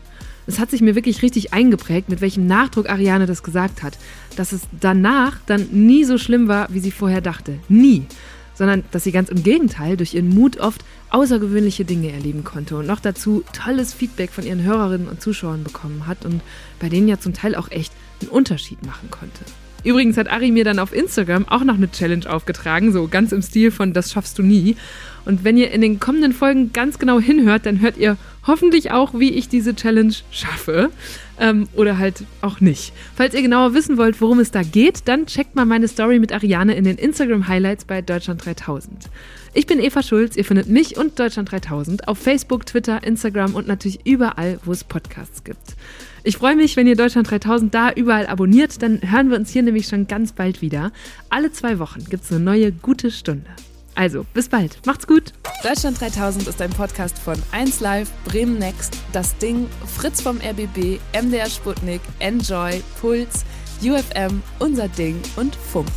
Es 0.46 0.58
hat 0.58 0.70
sich 0.70 0.80
mir 0.80 0.94
wirklich 0.94 1.22
richtig 1.22 1.52
eingeprägt, 1.52 2.08
mit 2.08 2.20
welchem 2.20 2.46
Nachdruck 2.46 2.88
Ariane 2.88 3.26
das 3.26 3.42
gesagt 3.42 3.82
hat. 3.82 3.98
Dass 4.36 4.52
es 4.52 4.62
danach 4.80 5.38
dann 5.46 5.68
nie 5.70 6.04
so 6.04 6.18
schlimm 6.18 6.48
war, 6.48 6.68
wie 6.72 6.80
sie 6.80 6.90
vorher 6.90 7.20
dachte. 7.20 7.58
Nie. 7.68 8.06
Sondern 8.54 8.84
dass 8.90 9.04
sie 9.04 9.12
ganz 9.12 9.28
im 9.28 9.42
Gegenteil 9.42 9.96
durch 9.96 10.14
ihren 10.14 10.28
Mut 10.28 10.58
oft 10.58 10.84
außergewöhnliche 11.10 11.84
Dinge 11.84 12.12
erleben 12.12 12.42
konnte 12.44 12.76
und 12.76 12.86
noch 12.86 13.00
dazu 13.00 13.44
tolles 13.52 13.92
Feedback 13.92 14.30
von 14.30 14.44
ihren 14.44 14.62
Hörerinnen 14.62 15.08
und 15.08 15.20
Zuschauern 15.20 15.62
bekommen 15.62 16.06
hat 16.06 16.24
und 16.24 16.40
bei 16.80 16.88
denen 16.88 17.08
ja 17.08 17.20
zum 17.20 17.34
Teil 17.34 17.54
auch 17.54 17.70
echt 17.70 17.92
einen 18.20 18.30
Unterschied 18.30 18.84
machen 18.84 19.10
konnte. 19.10 19.44
Übrigens 19.84 20.16
hat 20.16 20.30
Ari 20.30 20.52
mir 20.52 20.64
dann 20.64 20.78
auf 20.78 20.94
Instagram 20.94 21.48
auch 21.48 21.64
noch 21.64 21.74
eine 21.74 21.90
Challenge 21.90 22.28
aufgetragen, 22.30 22.92
so 22.92 23.08
ganz 23.08 23.32
im 23.32 23.42
Stil 23.42 23.70
von 23.70 23.92
Das 23.92 24.12
schaffst 24.12 24.38
du 24.38 24.42
nie. 24.42 24.76
Und 25.24 25.44
wenn 25.44 25.56
ihr 25.56 25.70
in 25.70 25.80
den 25.80 26.00
kommenden 26.00 26.32
Folgen 26.32 26.72
ganz 26.72 26.98
genau 26.98 27.20
hinhört, 27.20 27.66
dann 27.66 27.80
hört 27.80 27.96
ihr 27.96 28.16
hoffentlich 28.46 28.90
auch, 28.90 29.14
wie 29.14 29.30
ich 29.30 29.48
diese 29.48 29.74
Challenge 29.74 30.14
schaffe. 30.30 30.90
Ähm, 31.38 31.68
oder 31.74 31.98
halt 31.98 32.24
auch 32.40 32.60
nicht. 32.60 32.92
Falls 33.16 33.34
ihr 33.34 33.42
genauer 33.42 33.74
wissen 33.74 33.96
wollt, 33.96 34.20
worum 34.20 34.38
es 34.38 34.50
da 34.50 34.62
geht, 34.62 35.08
dann 35.08 35.26
checkt 35.26 35.56
mal 35.56 35.64
meine 35.64 35.88
Story 35.88 36.18
mit 36.18 36.32
Ariane 36.32 36.74
in 36.74 36.84
den 36.84 36.98
Instagram-Highlights 36.98 37.84
bei 37.86 38.02
Deutschland 38.02 38.44
3000. 38.44 39.08
Ich 39.54 39.66
bin 39.66 39.80
Eva 39.80 40.02
Schulz, 40.02 40.36
ihr 40.36 40.44
findet 40.44 40.68
mich 40.68 40.96
und 40.96 41.18
Deutschland 41.18 41.50
3000 41.50 42.08
auf 42.08 42.18
Facebook, 42.18 42.66
Twitter, 42.66 43.02
Instagram 43.02 43.54
und 43.54 43.66
natürlich 43.66 44.00
überall, 44.06 44.58
wo 44.64 44.72
es 44.72 44.84
Podcasts 44.84 45.44
gibt. 45.44 45.76
Ich 46.24 46.36
freue 46.36 46.54
mich, 46.54 46.76
wenn 46.76 46.86
ihr 46.86 46.96
Deutschland 46.96 47.30
3000 47.30 47.74
da 47.74 47.90
überall 47.92 48.26
abonniert, 48.26 48.80
dann 48.80 49.00
hören 49.02 49.30
wir 49.30 49.36
uns 49.36 49.50
hier 49.50 49.62
nämlich 49.62 49.88
schon 49.88 50.06
ganz 50.06 50.32
bald 50.32 50.62
wieder. 50.62 50.92
Alle 51.28 51.50
zwei 51.50 51.78
Wochen 51.80 52.04
gibt 52.08 52.24
es 52.24 52.30
eine 52.30 52.40
neue 52.40 52.70
gute 52.70 53.10
Stunde. 53.10 53.50
Also, 53.94 54.24
bis 54.34 54.48
bald. 54.48 54.78
Macht's 54.86 55.06
gut. 55.06 55.32
Deutschland 55.62 56.00
3000 56.00 56.48
ist 56.48 56.60
ein 56.60 56.70
Podcast 56.70 57.18
von 57.18 57.36
1Live, 57.52 58.08
Bremen 58.24 58.58
Next, 58.58 58.96
Das 59.12 59.36
Ding, 59.38 59.68
Fritz 59.86 60.20
vom 60.20 60.38
RBB, 60.38 60.98
MDR 61.12 61.48
Sputnik, 61.48 62.00
Enjoy, 62.18 62.82
Puls, 63.00 63.44
UFM, 63.82 64.42
Unser 64.58 64.88
Ding 64.88 65.20
und 65.36 65.54
Funk. 65.54 65.88